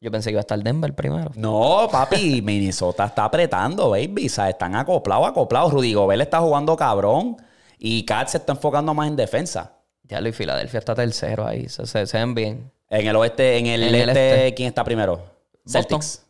Yo 0.00 0.10
pensé 0.10 0.30
que 0.30 0.32
iba 0.32 0.40
a 0.40 0.42
estar 0.42 0.58
Denver 0.58 0.92
primero. 0.96 1.30
No, 1.36 1.86
papi, 1.92 2.42
Minnesota 2.44 3.04
está 3.04 3.24
apretando, 3.26 3.90
baby. 3.90 4.26
O 4.26 4.28
sea, 4.28 4.50
están 4.50 4.74
acoplados, 4.74 5.28
acoplados. 5.28 5.72
Rudy 5.72 5.92
Gobert 5.94 6.22
está 6.22 6.40
jugando 6.40 6.74
cabrón. 6.74 7.36
Y 7.78 8.04
Kat 8.04 8.26
se 8.26 8.38
está 8.38 8.52
enfocando 8.54 8.92
más 8.94 9.06
en 9.06 9.14
defensa. 9.14 9.76
Ya 10.12 10.20
lo 10.20 10.28
y 10.28 10.32
Filadelfia 10.32 10.78
está 10.78 10.94
tercero 10.94 11.46
ahí. 11.46 11.68
Se, 11.68 11.86
se- 11.86 12.06
se 12.06 12.18
ven 12.18 12.34
bien. 12.34 12.70
En 12.90 13.06
el 13.06 13.16
oeste, 13.16 13.56
en 13.56 13.66
el, 13.66 13.82
En 13.82 13.94
el 13.94 14.08
este, 14.10 14.34
este. 14.34 14.54
¿quién 14.54 14.68
está 14.68 14.84
primero? 14.84 15.24
Celtics. 15.66 16.26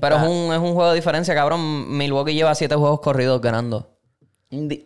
Pero 0.00 0.16
es 0.16 0.22
un, 0.22 0.52
es 0.52 0.58
un 0.58 0.72
juego 0.74 0.88
de 0.90 0.94
diferencia, 0.96 1.34
cabrón. 1.34 1.96
Milwaukee 1.96 2.32
lleva 2.34 2.54
siete 2.54 2.74
juegos 2.74 3.00
corridos 3.00 3.40
ganando. 3.40 3.90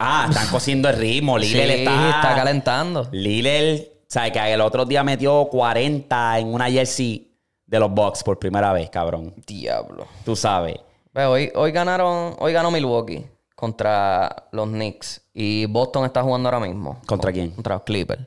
Ah, 0.01 0.27
están 0.29 0.49
cosiendo 0.51 0.89
el 0.89 0.97
ritmo. 0.97 1.39
Lillard 1.39 1.67
sí, 1.69 1.73
está... 1.79 2.11
está 2.11 2.35
calentando. 2.35 3.09
Lillard, 3.13 3.83
¿sabes? 4.09 4.33
Que 4.33 4.53
el 4.53 4.61
otro 4.61 4.85
día 4.85 5.03
metió 5.05 5.47
40 5.51 6.41
en 6.41 6.53
una 6.53 6.69
jersey 6.71 7.33
de 7.65 7.79
los 7.79 7.91
Bucks 7.91 8.23
por 8.25 8.39
primera 8.39 8.73
vez, 8.73 8.91
cabrón. 8.91 9.33
Diablo. 9.47 10.07
Tú 10.25 10.35
sabes. 10.35 10.77
Hoy, 11.15 11.51
hoy 11.55 11.73
ganaron, 11.73 12.35
hoy 12.39 12.53
ganó 12.53 12.71
Milwaukee 12.71 13.25
contra 13.61 14.49
los 14.53 14.69
Knicks. 14.69 15.21
Y 15.35 15.67
Boston 15.67 16.07
está 16.07 16.23
jugando 16.23 16.49
ahora 16.49 16.67
mismo. 16.67 17.01
¿Contra 17.07 17.31
quién? 17.31 17.51
Contra 17.51 17.75
los 17.75 17.83
Clippers. 17.83 18.23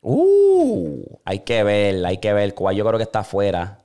Uh, 0.00 1.02
hay 1.24 1.40
que 1.40 1.62
ver, 1.64 2.06
hay 2.06 2.18
que 2.18 2.32
ver. 2.32 2.54
Cuba 2.54 2.72
yo 2.72 2.86
creo 2.86 2.96
que 2.96 3.02
está 3.02 3.18
afuera. 3.18 3.80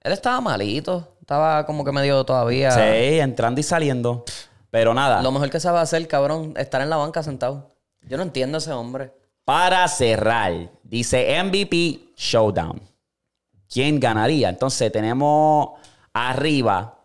Él 0.00 0.12
estaba 0.12 0.40
malito. 0.40 1.16
Estaba 1.20 1.64
como 1.64 1.84
que 1.84 1.92
medio 1.92 2.22
todavía. 2.24 2.70
Sí, 2.70 3.18
entrando 3.18 3.58
y 3.58 3.64
saliendo. 3.64 4.24
Pero 4.70 4.92
nada. 4.92 5.22
Lo 5.22 5.32
mejor 5.32 5.48
que 5.48 5.58
sabe 5.58 5.78
hacer, 5.78 6.06
cabrón, 6.06 6.52
estar 6.58 6.82
en 6.82 6.90
la 6.90 6.96
banca 6.96 7.22
sentado. 7.22 7.74
Yo 8.02 8.18
no 8.18 8.22
entiendo 8.22 8.58
a 8.58 8.58
ese 8.58 8.72
hombre. 8.72 9.12
Para 9.44 9.88
cerrar, 9.88 10.70
dice 10.82 11.42
MVP 11.42 12.12
Showdown. 12.16 12.82
¿Quién 13.68 13.98
ganaría? 13.98 14.50
Entonces 14.50 14.92
tenemos 14.92 15.70
arriba 16.12 16.98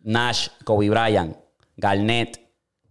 Nash, 0.00 0.48
Kobe 0.64 0.88
Bryant, 0.88 1.36
Garnett, 1.76 2.40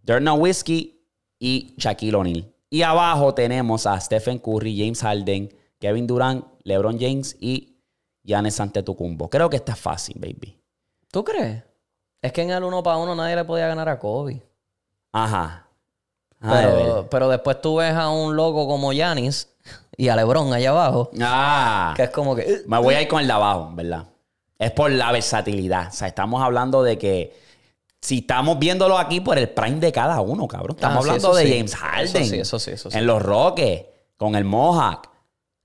Dirk 0.04 0.22
Nowitzki 0.22 1.02
y 1.40 1.74
Shaquille 1.78 2.16
O'Neal. 2.16 2.54
Y 2.70 2.82
abajo 2.82 3.34
tenemos 3.34 3.86
a 3.86 4.00
Stephen 4.00 4.40
Curry, 4.40 4.78
James 4.78 5.02
Harden, 5.02 5.54
Kevin 5.80 6.08
Durant, 6.08 6.46
LeBron 6.64 7.00
James 7.00 7.36
y 7.40 7.78
Giannis 8.24 8.60
Antetokounmpo. 8.60 9.30
Creo 9.30 9.50
que 9.50 9.58
está 9.58 9.76
fácil, 9.76 10.16
baby. 10.20 10.60
¿Tú 11.12 11.24
crees? 11.24 11.64
Es 12.22 12.32
que 12.32 12.42
en 12.42 12.50
el 12.52 12.64
uno 12.64 12.82
para 12.82 12.98
uno 12.98 13.16
nadie 13.16 13.36
le 13.36 13.46
podía 13.46 13.68
ganar 13.68 13.88
a 13.88 14.00
Kobe. 14.00 14.42
Ajá. 15.12 15.68
Pero, 16.40 17.08
pero 17.10 17.30
después 17.30 17.62
tú 17.62 17.78
ves 17.78 17.94
a 17.94 18.10
un 18.10 18.36
loco 18.36 18.68
como 18.68 18.94
Yanis 18.94 19.50
y 19.98 20.10
a 20.10 20.16
LeBron 20.16 20.52
allá 20.54 20.72
abajo, 20.72 21.10
Ah. 21.22 21.94
que 21.96 22.04
es 22.04 22.10
como 22.10 22.36
que... 22.36 22.42
"Eh, 22.42 22.62
Me 22.68 22.78
voy 22.80 22.94
a 22.96 23.02
ir 23.02 23.08
con 23.08 23.22
el 23.22 23.28
de 23.28 23.34
abajo, 23.34 23.72
¿verdad? 23.74 24.06
Es 24.60 24.72
por 24.72 24.92
la 24.92 25.12
versatilidad. 25.12 25.88
O 25.88 25.92
sea, 25.92 26.08
estamos 26.08 26.42
hablando 26.44 26.84
de 26.84 26.98
que 26.98 27.36
si 28.06 28.20
estamos 28.20 28.60
viéndolo 28.60 28.98
aquí 28.98 29.20
por 29.20 29.38
el 29.38 29.50
prime 29.50 29.80
de 29.80 29.92
cada 29.92 30.22
uno, 30.22 30.48
cabrón. 30.48 30.76
Estamos 30.76 30.98
Ah, 31.00 31.02
sí, 31.04 31.10
hablando 31.10 31.36
de 31.36 31.44
sí. 31.46 31.52
James 31.54 31.76
Harden. 31.76 32.06
Eso 32.24 32.30
sí, 32.30 32.40
eso 32.40 32.60
sí, 32.60 32.72
eso 32.72 32.92
sí. 32.92 32.98
En 32.98 33.08
los 33.08 33.22
Rockets, 33.22 33.86
con 34.18 34.36
el 34.36 34.44
Mohawk. 34.44 35.10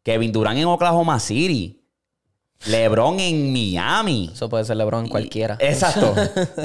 Kevin 0.02 0.32
Durant 0.32 0.58
en 0.58 0.64
Oklahoma 0.64 1.20
City. 1.20 1.76
LeBron 2.66 3.20
en 3.20 3.52
Miami. 3.52 4.30
Eso 4.32 4.48
puede 4.48 4.64
ser 4.64 4.76
LeBron 4.76 5.08
cualquiera. 5.08 5.56
Exacto. 5.60 6.14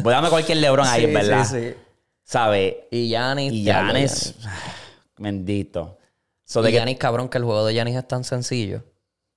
Voy 0.03 0.11
a 0.13 0.15
darme 0.15 0.29
cualquier 0.29 0.57
LeBron 0.59 0.85
ahí, 0.87 1.05
¿verdad? 1.13 1.45
sí, 1.45 1.55
sí. 1.71 1.73
¿Sabe? 2.23 2.87
Y 2.91 3.09
Yanis... 3.09 3.53
Y. 3.53 3.65
Bendito. 5.17 5.97
So, 6.43 6.61
de 6.61 6.69
Y 6.69 6.73
que- 6.73 6.77
Giannis, 6.79 6.97
cabrón, 6.97 7.29
que 7.29 7.37
el 7.37 7.43
juego 7.43 7.65
de 7.65 7.73
Yanis 7.73 7.95
es 7.95 8.07
tan 8.07 8.23
sencillo. 8.23 8.83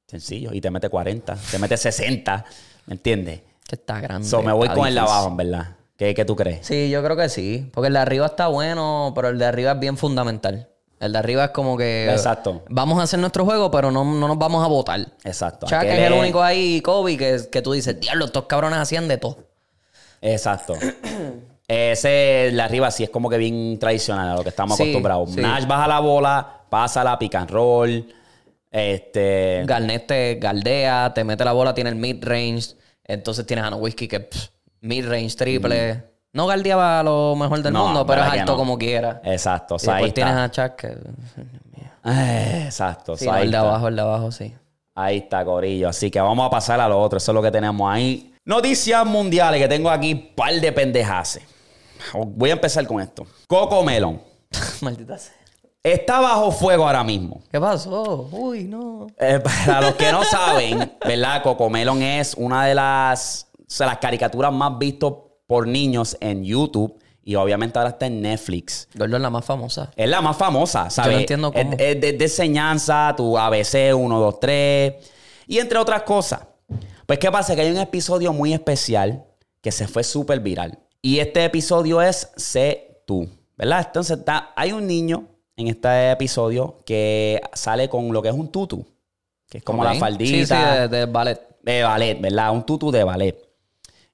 Sencillo. 0.07 0.53
Y 0.53 0.61
te 0.61 0.71
mete 0.71 0.89
40. 0.89 1.37
Te 1.51 1.59
mete 1.59 1.77
60. 1.77 2.45
¿Me 2.87 2.95
entiendes? 2.95 3.41
Que 3.67 3.75
está 3.77 4.01
grande. 4.01 4.27
So, 4.29 4.43
me 4.43 4.53
voy 4.53 4.69
con 4.69 4.87
el 4.87 4.97
abajo, 4.99 5.29
en 5.29 5.37
verdad. 5.37 5.77
¿Qué, 5.99 6.15
qué 6.15 6.25
tú 6.25 6.37
crees? 6.37 6.67
Sí, 6.67 6.89
yo 6.89 7.03
creo 7.03 7.17
que 7.17 7.29
sí. 7.29 7.69
Porque 7.75 7.89
el 7.89 7.93
de 7.93 7.99
arriba 7.99 8.25
está 8.27 8.47
bueno, 8.47 9.13
pero 9.15 9.29
el 9.29 9.39
de 9.39 9.45
arriba 9.45 9.73
es 9.73 9.81
bien 9.81 9.99
fundamental. 9.99 10.69
El 11.01 11.13
de 11.13 11.19
arriba 11.19 11.45
es 11.47 11.51
como 11.51 11.77
que... 11.77 12.09
Exacto. 12.11 12.63
Vamos 12.71 12.99
a 12.99 13.03
hacer 13.03 13.19
nuestro 13.21 13.45
juego, 13.45 13.71
pero 13.71 13.91
no, 13.91 14.05
no 14.05 14.27
nos 14.29 14.39
vamos 14.39 14.65
a 14.65 14.69
votar. 14.69 15.01
Exacto. 15.25 15.67
que 15.67 15.77
es 15.77 15.99
el 16.11 16.13
único 16.13 16.43
ahí, 16.43 16.81
Kobe, 16.81 17.17
que, 17.17 17.41
que 17.53 17.63
tú 17.63 17.73
dices, 17.73 18.01
diablo, 18.01 18.25
estos 18.27 18.45
cabrones 18.47 18.79
hacían 18.79 19.07
de 19.09 19.19
todo. 19.19 19.39
Exacto. 20.21 20.75
Ese, 21.69 22.47
el 22.47 22.57
de 22.57 22.63
arriba 22.63 22.91
sí 22.91 23.05
es 23.05 23.11
como 23.11 23.29
que 23.29 23.37
bien 23.37 23.79
tradicional 23.79 24.31
a 24.31 24.35
lo 24.37 24.43
que 24.43 24.49
estamos 24.49 24.77
Sí, 24.77 24.85
acostumbrados. 24.85 25.33
sí. 25.35 25.41
Nash 25.41 25.67
baja 25.67 25.87
la 25.87 26.01
bola, 26.01 26.63
pasa 26.71 27.05
la 27.05 27.19
pick 27.19 27.35
and 27.35 27.51
roll. 27.51 28.15
Este. 28.71 29.65
Garnett 29.67 30.07
te 30.07 30.35
galdea, 30.37 31.13
te 31.15 31.25
mete 31.25 31.45
la 31.45 31.53
bola, 31.53 31.75
tiene 31.75 31.91
el 31.91 31.97
mid-range. 31.97 32.75
Entonces 33.05 33.45
tienes 33.47 33.65
a 33.67 33.71
Nowitzki 33.71 34.09
que 34.09 34.21
pff, 34.21 34.49
mid-range, 34.81 35.37
triple. 35.37 36.05
No 36.33 36.47
galdeaba 36.47 37.03
lo 37.03 37.35
mejor 37.37 37.63
del 37.63 37.73
Mm. 37.73 37.77
No, 37.77 37.85
mundo, 37.87 38.07
pero 38.07 38.23
es 38.23 38.29
alto 38.31 38.53
no. 38.53 38.59
como 38.59 38.79
quiera. 38.79 39.21
Exacto. 39.25 39.75
O 39.75 39.77
Y 39.77 39.81
sea, 39.81 39.95
ahí 39.97 40.05
después 40.05 40.15
tienes 40.15 40.35
está. 40.35 40.65
a 40.65 40.69
Chuck 40.69 40.77
que... 40.77 40.97
Eh, 42.05 42.63
Exacto. 42.67 43.17
Sí, 43.17 43.27
no, 43.27 43.35
el 43.37 43.51
de 43.51 43.57
está. 43.57 43.61
abajo, 43.69 43.89
el 43.89 43.97
de 43.97 44.03
abajo, 44.03 44.31
sí. 44.33 44.55
ahí 44.95 45.19
está, 45.19 45.45
Corillo. 45.45 45.89
Así 45.89 46.11
que 46.11 46.21
vamos 46.21 46.47
a 46.47 46.51
pasar 46.51 46.81
a 46.81 46.89
lo 46.89 47.01
otro. 47.01 47.17
Eso 47.19 47.33
es 47.33 47.35
lo 47.35 47.43
que 47.43 47.51
tenemos 47.51 47.91
ahí. 47.91 48.33
Noticias 48.45 49.05
mundiales 49.05 49.61
que 49.61 49.69
tengo 49.69 49.91
aquí, 49.91 50.15
par 50.15 50.53
de 50.55 50.73
pendejaces. 50.73 51.43
Voy 52.15 52.51
a 52.51 52.55
empezar 52.55 52.87
con 52.87 53.01
esto. 53.01 53.27
Coco 53.47 53.83
Melon. 53.83 54.21
Maldita 54.81 55.19
sea. 55.19 55.35
está 55.83 56.21
bajo 56.21 56.51
fuego 56.53 56.87
ahora 56.87 57.05
mismo. 57.05 57.43
¿Qué 57.51 57.61
pasó? 57.61 58.29
Uy, 58.33 58.65
no. 58.65 59.07
Eh, 59.19 59.41
para 59.41 59.81
los 59.83 59.95
que 59.97 60.11
no 60.13 60.23
saben, 60.25 60.93
¿verdad? 61.05 61.43
Cocomelon 61.43 62.01
es 62.03 62.35
una 62.35 62.65
de 62.65 62.75
las, 62.75 63.48
sea, 63.71 63.87
las 63.87 63.99
caricaturas 63.99 64.53
más 64.53 64.79
vistas 64.79 65.13
por 65.47 65.67
niños 65.67 66.17
en 66.21 66.45
YouTube 66.45 66.99
y 67.23 67.35
obviamente 67.35 67.79
ahora 67.79 67.91
está 67.91 68.07
en 68.07 68.23
Netflix. 68.23 68.89
Gordo 68.95 69.17
es 69.17 69.23
la 69.23 69.31
más 69.31 69.45
famosa. 69.45 69.91
Es 69.97 70.09
la 70.09 70.21
más 70.21 70.37
famosa, 70.37 70.89
¿sabes? 70.91 71.11
Yo 71.11 71.17
no 71.17 71.21
entiendo 71.21 71.53
cómo. 71.53 71.73
Es, 71.75 71.81
es 71.81 72.01
de, 72.01 72.13
de 72.15 72.25
enseñanza, 72.25 73.15
tu 73.17 73.37
ABC 73.39 73.95
1, 73.95 74.21
2, 74.21 74.41
3 74.41 74.95
y 75.47 75.59
entre 75.59 75.79
otras 75.79 76.03
cosas. 76.03 76.41
Pues, 77.07 77.19
¿qué 77.19 77.31
pasa? 77.31 77.55
Que 77.55 77.63
hay 77.63 77.71
un 77.71 77.79
episodio 77.79 78.33
muy 78.33 78.53
especial 78.53 79.25
que 79.63 79.73
se 79.73 79.87
fue 79.89 80.05
súper 80.05 80.41
viral. 80.41 80.79
Y 81.01 81.19
este 81.21 81.45
episodio 81.45 82.03
es 82.03 82.31
Sé 82.37 83.03
tú, 83.07 83.29
¿verdad? 83.57 83.85
Entonces, 83.87 84.19
está- 84.19 84.53
hay 84.57 84.73
un 84.73 84.87
niño 84.87 85.29
en 85.57 85.69
este 85.69 86.11
episodio 86.11 86.79
que 86.85 87.41
sale 87.55 87.89
con 87.89 88.13
lo 88.13 88.21
que 88.23 88.29
es 88.29 88.35
un 88.35 88.49
tutu, 88.53 88.85
que 89.49 89.59
es 89.59 89.65
como 89.65 89.83
la 89.85 89.95
faldita 89.95 90.31
Sí, 90.31 90.47
sí, 90.47 90.55
de, 90.81 90.89
de 90.89 91.07
ballet. 91.07 91.41
de 91.63 91.83
ballet, 91.83 92.21
¿verdad? 92.21 92.53
Un 92.53 92.65
tutu 92.65 92.91
de 92.91 93.03
ballet. 93.05 93.48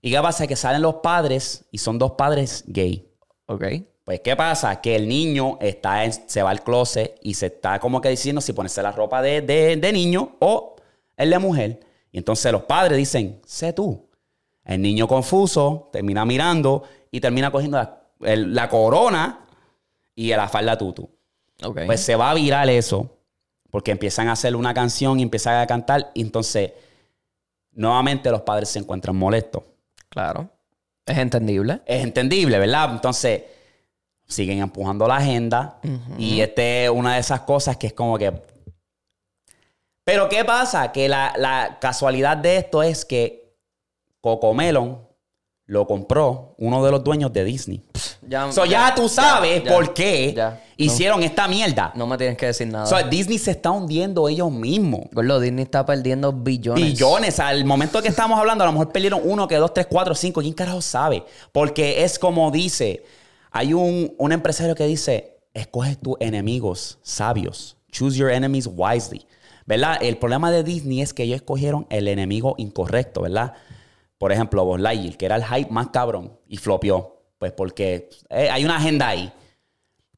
¿Y 0.04 0.10
qué 0.10 0.20
pasa? 0.20 0.46
Que 0.46 0.54
salen 0.54 0.82
los 0.82 0.96
padres 0.96 1.64
y 1.70 1.78
son 1.78 1.98
dos 1.98 2.12
padres 2.12 2.62
gay. 2.66 3.08
Ok. 3.46 3.64
Pues, 4.04 4.20
¿qué 4.20 4.36
pasa? 4.36 4.82
Que 4.82 4.96
el 4.96 5.08
niño 5.08 5.56
está 5.62 6.04
en- 6.04 6.12
se 6.12 6.42
va 6.42 6.50
al 6.50 6.62
closet 6.62 7.18
y 7.22 7.32
se 7.32 7.46
está 7.46 7.80
como 7.80 8.02
que 8.02 8.10
diciendo 8.10 8.42
si 8.42 8.52
ponerse 8.52 8.82
la 8.82 8.92
ropa 8.92 9.22
de, 9.22 9.40
de- 9.40 9.76
de 9.78 9.92
niño 9.94 10.36
o 10.40 10.76
el 11.16 11.30
de 11.30 11.38
mujer. 11.38 11.80
Y 12.12 12.18
entonces 12.18 12.52
los 12.52 12.64
padres 12.64 12.98
dicen, 12.98 13.40
sé 13.46 13.72
tú. 13.72 14.06
El 14.62 14.82
niño 14.82 15.08
confuso 15.08 15.88
termina 15.90 16.26
mirando 16.26 16.82
y 17.10 17.20
termina 17.20 17.50
cogiendo 17.50 17.78
la, 17.78 18.02
el- 18.20 18.54
la 18.54 18.68
corona 18.68 19.46
y 20.14 20.28
la 20.34 20.48
falda 20.48 20.76
tutu. 20.76 21.08
Ok. 21.64 21.80
Pues 21.86 22.00
se 22.00 22.14
va 22.14 22.30
a 22.30 22.34
virar 22.34 22.68
eso 22.68 23.16
porque 23.70 23.90
empiezan 23.92 24.28
a 24.28 24.32
hacer 24.32 24.54
una 24.54 24.74
canción 24.74 25.18
y 25.18 25.22
empiezan 25.22 25.54
a 25.62 25.66
cantar 25.66 26.10
y 26.12 26.20
entonces 26.20 26.72
nuevamente 27.72 28.30
los 28.30 28.42
padres 28.42 28.68
se 28.68 28.78
encuentran 28.80 29.16
molestos. 29.16 29.62
Claro. 30.14 30.48
Es 31.04 31.18
entendible. 31.18 31.82
Es 31.84 32.02
entendible, 32.02 32.58
¿verdad? 32.58 32.92
Entonces 32.92 33.42
siguen 34.26 34.60
empujando 34.60 35.06
la 35.06 35.16
agenda 35.16 35.78
y 36.16 36.40
este 36.40 36.84
es 36.84 36.90
una 36.90 37.14
de 37.14 37.20
esas 37.20 37.40
cosas 37.40 37.76
que 37.76 37.88
es 37.88 37.92
como 37.92 38.16
que... 38.16 38.32
Pero 40.02 40.28
¿qué 40.30 40.44
pasa? 40.44 40.92
Que 40.92 41.08
la, 41.08 41.34
la 41.36 41.78
casualidad 41.78 42.38
de 42.38 42.56
esto 42.56 42.82
es 42.82 43.04
que 43.04 43.54
Cocomelon 44.22 45.06
lo 45.66 45.86
compró 45.86 46.54
uno 46.58 46.84
de 46.84 46.90
los 46.90 47.04
dueños 47.04 47.32
de 47.32 47.44
Disney. 47.44 47.82
Ya, 48.28 48.50
So, 48.52 48.64
ya, 48.64 48.94
tú 48.94 49.08
sabes 49.08 49.64
ya, 49.64 49.72
por 49.72 49.94
qué 49.94 50.34
hicieron 50.76 51.22
esta 51.22 51.46
mierda. 51.48 51.92
No 51.94 52.06
me 52.06 52.16
tienes 52.16 52.36
que 52.36 52.46
decir 52.46 52.66
nada. 52.66 52.86
So, 52.86 52.96
Disney 53.08 53.38
se 53.38 53.52
está 53.52 53.70
hundiendo 53.70 54.28
ellos 54.28 54.50
mismos. 54.50 55.02
Gordo, 55.12 55.40
Disney 55.40 55.64
está 55.64 55.84
perdiendo 55.84 56.32
billones. 56.32 56.84
Billones. 56.84 57.40
Al 57.40 57.64
momento 57.64 58.02
que 58.02 58.08
estamos 58.08 58.38
hablando, 58.38 58.64
a 58.64 58.66
lo 58.66 58.72
mejor 58.72 58.92
perdieron 58.92 59.20
uno, 59.24 59.46
que 59.48 59.56
dos, 59.56 59.72
tres, 59.72 59.86
cuatro, 59.88 60.14
cinco. 60.14 60.40
¿Quién 60.40 60.54
carajo 60.54 60.80
sabe? 60.80 61.24
Porque 61.52 62.04
es 62.04 62.18
como 62.18 62.50
dice, 62.50 63.04
hay 63.50 63.74
un, 63.74 64.14
un 64.18 64.32
empresario 64.32 64.74
que 64.74 64.86
dice, 64.86 65.38
escoge 65.52 65.96
tus 65.96 66.16
enemigos 66.20 66.98
sabios. 67.02 67.76
Choose 67.90 68.18
your 68.18 68.30
enemies 68.30 68.66
wisely. 68.66 69.26
¿Verdad? 69.66 69.98
El 70.02 70.18
problema 70.18 70.50
de 70.50 70.62
Disney 70.62 71.00
es 71.00 71.14
que 71.14 71.22
ellos 71.22 71.36
escogieron 71.36 71.86
el 71.88 72.08
enemigo 72.08 72.54
incorrecto, 72.58 73.22
¿verdad? 73.22 73.54
Por 74.18 74.30
ejemplo, 74.30 74.64
Buzz 74.64 74.80
Lightyear, 74.80 75.16
que 75.16 75.26
era 75.26 75.36
el 75.36 75.44
hype 75.44 75.70
más 75.70 75.88
cabrón 75.88 76.38
y 76.48 76.56
flopió. 76.58 77.13
Pues 77.44 77.52
porque 77.52 78.08
eh, 78.30 78.48
hay 78.50 78.64
una 78.64 78.76
agenda 78.76 79.06
ahí. 79.08 79.30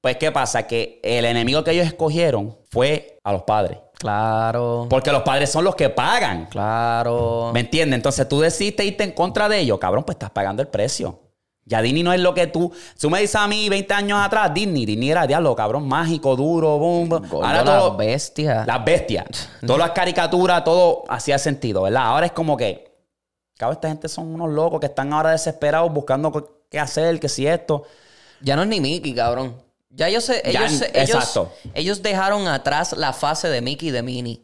Pues, 0.00 0.16
¿qué 0.16 0.30
pasa? 0.30 0.68
Que 0.68 1.00
el 1.02 1.24
enemigo 1.24 1.64
que 1.64 1.72
ellos 1.72 1.84
escogieron 1.84 2.56
fue 2.70 3.18
a 3.24 3.32
los 3.32 3.42
padres. 3.42 3.78
Claro. 3.98 4.86
Porque 4.88 5.10
los 5.10 5.24
padres 5.24 5.50
son 5.50 5.64
los 5.64 5.74
que 5.74 5.90
pagan. 5.90 6.46
Claro. 6.46 7.50
¿Me 7.52 7.58
entiendes? 7.58 7.96
Entonces 7.96 8.28
tú 8.28 8.38
decidiste 8.38 8.84
irte 8.84 9.02
en 9.02 9.10
contra 9.10 9.48
de 9.48 9.58
ellos, 9.58 9.80
cabrón, 9.80 10.04
pues 10.04 10.14
estás 10.14 10.30
pagando 10.30 10.62
el 10.62 10.68
precio. 10.68 11.18
Ya 11.64 11.82
Disney 11.82 12.04
no 12.04 12.12
es 12.12 12.20
lo 12.20 12.32
que 12.32 12.46
tú. 12.46 12.72
Si 12.94 13.00
tú 13.00 13.10
me 13.10 13.20
dices 13.20 13.34
a 13.34 13.48
mí 13.48 13.68
20 13.68 13.92
años 13.94 14.20
atrás, 14.24 14.54
Disney, 14.54 14.86
Disney 14.86 15.10
era 15.10 15.26
diablo, 15.26 15.56
cabrón, 15.56 15.88
mágico, 15.88 16.36
duro, 16.36 16.78
boom. 16.78 17.12
Ahora 17.32 17.64
todo. 17.64 17.96
bestia. 17.96 18.64
Las 18.64 18.84
bestias. 18.84 19.48
Todas 19.66 19.80
las 19.80 19.90
caricaturas, 19.90 20.62
todo 20.62 21.02
hacía 21.08 21.36
sentido, 21.36 21.82
¿verdad? 21.82 22.04
Ahora 22.04 22.26
es 22.26 22.32
como 22.32 22.56
que. 22.56 22.94
Cabrón, 23.58 23.74
esta 23.74 23.88
gente 23.88 24.08
son 24.08 24.32
unos 24.32 24.50
locos 24.50 24.78
que 24.78 24.86
están 24.86 25.12
ahora 25.12 25.32
desesperados 25.32 25.92
buscando 25.92 26.55
qué- 26.70 26.78
hacer, 26.78 27.18
que 27.20 27.28
si 27.28 27.46
esto. 27.46 27.84
Ya 28.40 28.56
no 28.56 28.62
es 28.62 28.68
ni 28.68 28.80
Mickey, 28.80 29.14
cabrón. 29.14 29.62
Ya 29.90 30.08
yo 30.08 30.20
sé, 30.20 30.42
Ya, 30.44 30.60
ellos, 30.66 30.72
se- 30.72 30.90
ellos, 31.00 31.16
exacto. 31.16 31.52
ellos 31.74 32.02
dejaron 32.02 32.46
atrás 32.48 32.92
la 32.96 33.12
fase 33.12 33.48
de 33.48 33.60
Mickey 33.62 33.88
y 33.88 33.92
de 33.92 34.02
Minnie. 34.02 34.42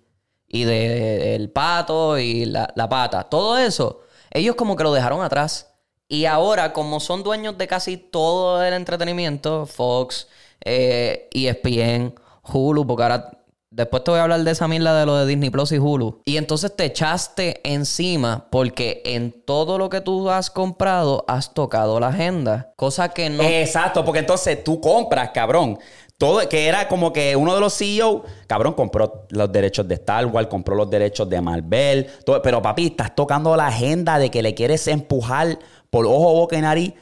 Y 0.49 0.65
de 0.65 1.35
el 1.35 1.51
pato 1.51 2.19
y 2.19 2.45
la, 2.47 2.73
la 2.77 2.89
pata. 2.89 3.25
Todo 3.25 3.59
eso, 3.59 4.01
ellos 4.31 4.55
como 4.57 4.77
que 4.77 4.83
lo 4.85 4.93
dejaron 4.93 5.23
atrás. 5.23 5.69
Y 6.09 6.27
ahora, 6.27 6.73
como 6.75 7.01
son 7.01 7.23
dueños 7.23 7.57
de 7.57 7.67
casi 7.67 7.97
todo 7.97 8.63
el 8.63 8.75
entretenimiento, 8.75 9.65
Fox, 9.67 10.29
eh, 10.65 11.29
ESPN, 11.33 12.15
Hulu, 12.53 12.87
porque 12.87 13.03
ahora 13.03 13.31
después 13.73 14.05
te 14.05 14.11
voy 14.11 14.21
a 14.21 14.25
hablar 14.25 14.45
de 14.45 14.51
esa 14.51 14.69
mierda 14.69 14.99
de 14.99 15.07
lo 15.07 15.17
de 15.17 15.27
Disney 15.27 15.51
Plus 15.51 15.73
y 15.73 15.79
Hulu. 15.79 16.21
Y 16.25 16.37
entonces 16.37 16.75
te 16.77 16.85
echaste 16.85 17.61
encima 17.65 18.47
porque 18.51 19.03
en 19.05 19.33
todo 19.45 19.79
lo 19.79 19.89
que 19.89 20.01
tú 20.01 20.31
has 20.31 20.51
comprado 20.51 21.25
has 21.27 21.53
tocado 21.55 21.99
la 21.99 22.09
agenda. 22.09 22.73
Cosa 22.77 23.09
que 23.09 23.31
no... 23.31 23.43
Exacto, 23.43 24.05
porque 24.05 24.21
entonces 24.21 24.63
tú 24.63 24.81
compras, 24.81 25.31
cabrón. 25.33 25.79
Todo, 26.19 26.49
que 26.49 26.69
era 26.69 26.87
como 26.87 27.13
que 27.13 27.35
uno 27.35 27.53
de 27.55 27.61
los 27.61 27.75
CEO, 27.77 28.23
cabrón, 28.47 28.75
compró 28.75 29.27
los 29.31 29.51
derechos 29.51 29.89
de 29.89 29.95
Star 29.95 30.27
Wars, 30.27 30.47
compró 30.47 30.77
los 30.77 30.89
derechos 30.89 31.29
de 31.29 31.41
Marvel. 31.41 32.07
todo- 32.25 32.41
pero 32.43 32.63
papi, 32.63 32.87
estás 32.87 33.15
tocando 33.17 33.57
la 33.57 33.67
agenda 33.67 34.19
de 34.19 34.31
que 34.31 34.41
le 34.43 34.55
quieres 34.55 34.87
empujar 34.87 35.59
por 35.91 36.07
ojo, 36.07 36.33
boca 36.35 36.57
y 36.57 36.61
nariz. 36.61 36.93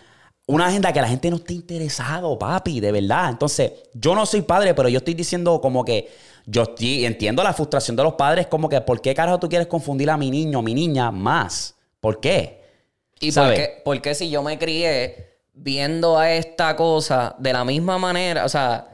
Una 0.50 0.66
agenda 0.66 0.92
que 0.92 1.00
la 1.00 1.06
gente 1.06 1.30
no 1.30 1.36
está 1.36 1.52
interesado, 1.52 2.36
papi, 2.36 2.80
de 2.80 2.90
verdad. 2.90 3.30
Entonces, 3.30 3.70
yo 3.94 4.16
no 4.16 4.26
soy 4.26 4.42
padre, 4.42 4.74
pero 4.74 4.88
yo 4.88 4.98
estoy 4.98 5.14
diciendo 5.14 5.60
como 5.60 5.84
que 5.84 6.10
yo 6.44 6.62
estoy, 6.62 7.04
entiendo 7.04 7.44
la 7.44 7.52
frustración 7.52 7.94
de 7.94 8.02
los 8.02 8.14
padres, 8.14 8.48
como 8.48 8.68
que 8.68 8.80
¿por 8.80 9.00
qué 9.00 9.14
carajo 9.14 9.38
tú 9.38 9.48
quieres 9.48 9.68
confundir 9.68 10.10
a 10.10 10.16
mi 10.16 10.28
niño, 10.28 10.60
mi 10.60 10.74
niña 10.74 11.12
más? 11.12 11.76
¿Por 12.00 12.18
qué? 12.18 12.64
¿Y 13.20 13.30
por 13.30 13.54
qué, 13.54 13.80
por 13.84 14.02
qué 14.02 14.12
si 14.12 14.28
yo 14.28 14.42
me 14.42 14.58
crié 14.58 15.36
viendo 15.54 16.18
a 16.18 16.32
esta 16.32 16.74
cosa 16.74 17.36
de 17.38 17.52
la 17.52 17.64
misma 17.64 17.98
manera? 17.98 18.44
O 18.44 18.48
sea, 18.48 18.88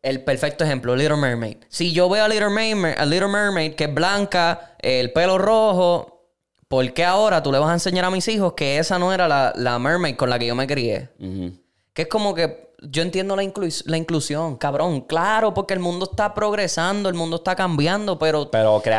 el 0.00 0.22
perfecto 0.22 0.62
ejemplo, 0.62 0.94
Little 0.94 1.16
Mermaid. 1.16 1.56
Si 1.68 1.92
yo 1.92 2.08
veo 2.08 2.24
a 2.24 2.28
Little 2.28 2.50
Mermaid, 2.50 2.94
a 2.98 3.04
Little 3.04 3.26
Mermaid 3.26 3.74
que 3.74 3.84
es 3.84 3.94
blanca, 3.94 4.76
el 4.80 5.10
pelo 5.12 5.38
rojo, 5.38 6.13
¿por 6.68 6.92
qué 6.92 7.04
ahora 7.04 7.42
tú 7.42 7.52
le 7.52 7.58
vas 7.58 7.70
a 7.70 7.74
enseñar 7.74 8.04
a 8.04 8.10
mis 8.10 8.26
hijos 8.28 8.54
que 8.54 8.78
esa 8.78 8.98
no 8.98 9.12
era 9.12 9.28
la, 9.28 9.52
la 9.56 9.78
Mermaid 9.78 10.16
con 10.16 10.30
la 10.30 10.38
que 10.38 10.46
yo 10.46 10.54
me 10.54 10.66
crié? 10.66 11.10
Que 11.92 12.02
es 12.02 12.08
como 12.08 12.34
que 12.34 12.64
yo 12.86 13.00
entiendo 13.02 13.34
la, 13.36 13.42
inclus- 13.42 13.82
la 13.86 13.96
inclusión, 13.96 14.56
cabrón. 14.56 15.00
Claro, 15.02 15.54
porque 15.54 15.72
el 15.74 15.80
mundo 15.80 16.08
está 16.10 16.34
progresando, 16.34 17.08
el 17.08 17.14
mundo 17.14 17.36
está 17.36 17.54
cambiando, 17.56 18.18
pero, 18.18 18.48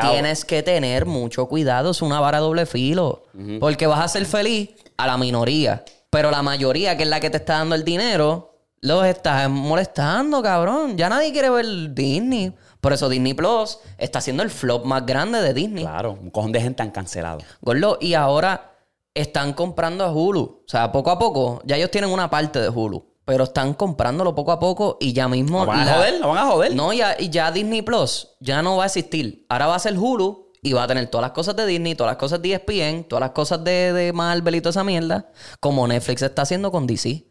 tienes 0.09 0.43
que 0.45 0.63
tener 0.63 1.05
mucho 1.05 1.45
cuidado. 1.47 1.91
Es 1.91 2.01
una 2.01 2.19
vara 2.19 2.39
doble 2.39 2.65
filo. 2.65 3.23
Porque 3.59 3.85
vas 3.85 3.99
a 4.03 4.07
ser 4.07 4.25
feliz 4.25 4.69
a 4.97 5.05
la 5.05 5.17
minoría. 5.17 5.83
Pero 6.09 6.31
la 6.31 6.41
mayoría, 6.41 6.95
que 6.97 7.03
es 7.03 7.09
la 7.09 7.19
que 7.19 7.29
te 7.29 7.37
está 7.37 7.57
dando 7.57 7.75
el 7.75 7.83
dinero, 7.83 8.53
los 8.81 9.05
estás 9.05 9.49
molestando, 9.49 10.41
cabrón. 10.41 10.97
Ya 10.97 11.09
nadie 11.09 11.31
quiere 11.31 11.49
ver 11.49 11.65
Disney. 11.93 12.53
Por 12.85 12.93
eso 12.93 13.09
Disney 13.09 13.33
Plus 13.33 13.79
está 13.97 14.21
siendo 14.21 14.43
el 14.43 14.51
flop 14.51 14.85
más 14.85 15.07
grande 15.07 15.41
de 15.41 15.55
Disney. 15.55 15.83
Claro, 15.83 16.19
un 16.21 16.29
cojón 16.29 16.51
de 16.51 16.61
gente 16.61 16.83
han 16.83 16.91
cancelado. 16.91 17.39
Gordo, 17.59 17.97
y 17.99 18.13
ahora 18.13 18.77
están 19.15 19.53
comprando 19.53 20.03
a 20.03 20.11
Hulu. 20.11 20.41
O 20.43 20.63
sea, 20.67 20.91
poco 20.91 21.09
a 21.09 21.17
poco, 21.17 21.63
ya 21.65 21.77
ellos 21.77 21.89
tienen 21.89 22.11
una 22.11 22.29
parte 22.29 22.59
de 22.59 22.69
Hulu. 22.69 23.03
Pero 23.25 23.45
están 23.45 23.73
comprándolo 23.73 24.35
poco 24.35 24.51
a 24.51 24.59
poco 24.59 24.97
y 25.01 25.13
ya 25.13 25.27
mismo. 25.27 25.61
¿Lo 25.61 25.65
van 25.65 25.79
a 25.79 25.93
joder? 25.95 26.19
¿Lo 26.19 26.27
van 26.27 26.37
a 26.37 26.45
joder? 26.45 26.75
No, 26.75 26.93
ya, 26.93 27.15
y 27.17 27.31
ya 27.31 27.51
Disney 27.51 27.81
Plus 27.81 28.35
ya 28.39 28.61
no 28.61 28.77
va 28.77 28.83
a 28.83 28.85
existir. 28.85 29.47
Ahora 29.49 29.65
va 29.65 29.77
a 29.77 29.79
ser 29.79 29.97
Hulu 29.97 30.51
y 30.61 30.73
va 30.73 30.83
a 30.83 30.87
tener 30.87 31.07
todas 31.07 31.23
las 31.23 31.31
cosas 31.31 31.55
de 31.55 31.65
Disney, 31.65 31.95
todas 31.95 32.11
las 32.11 32.17
cosas 32.17 32.39
de 32.39 32.53
ESPN, 32.53 33.05
todas 33.05 33.21
las 33.21 33.31
cosas 33.31 33.63
de, 33.63 33.93
de 33.93 34.13
Marvel 34.13 34.53
y 34.53 34.61
toda 34.61 34.69
esa 34.69 34.83
mierda. 34.83 35.31
Como 35.59 35.87
Netflix 35.87 36.21
está 36.21 36.43
haciendo 36.43 36.71
con 36.71 36.85
DC. 36.85 37.25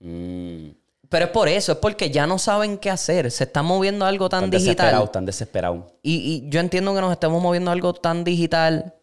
Mm. 0.00 0.68
Pero 1.08 1.24
es 1.26 1.30
por 1.30 1.48
eso, 1.48 1.72
es 1.72 1.78
porque 1.78 2.10
ya 2.10 2.26
no 2.26 2.38
saben 2.38 2.76
qué 2.78 2.90
hacer. 2.90 3.30
Se 3.30 3.44
está 3.44 3.62
moviendo 3.62 4.04
algo 4.04 4.28
tan 4.28 4.44
Están 4.44 4.50
digital. 4.50 4.74
desesperados, 4.76 5.04
están 5.08 5.26
desesperados. 5.26 5.84
Y, 6.02 6.14
y 6.46 6.50
yo 6.50 6.60
entiendo 6.60 6.94
que 6.94 7.00
nos 7.00 7.12
estemos 7.12 7.42
moviendo 7.42 7.70
algo 7.70 7.94
tan 7.94 8.24
digital 8.24 8.94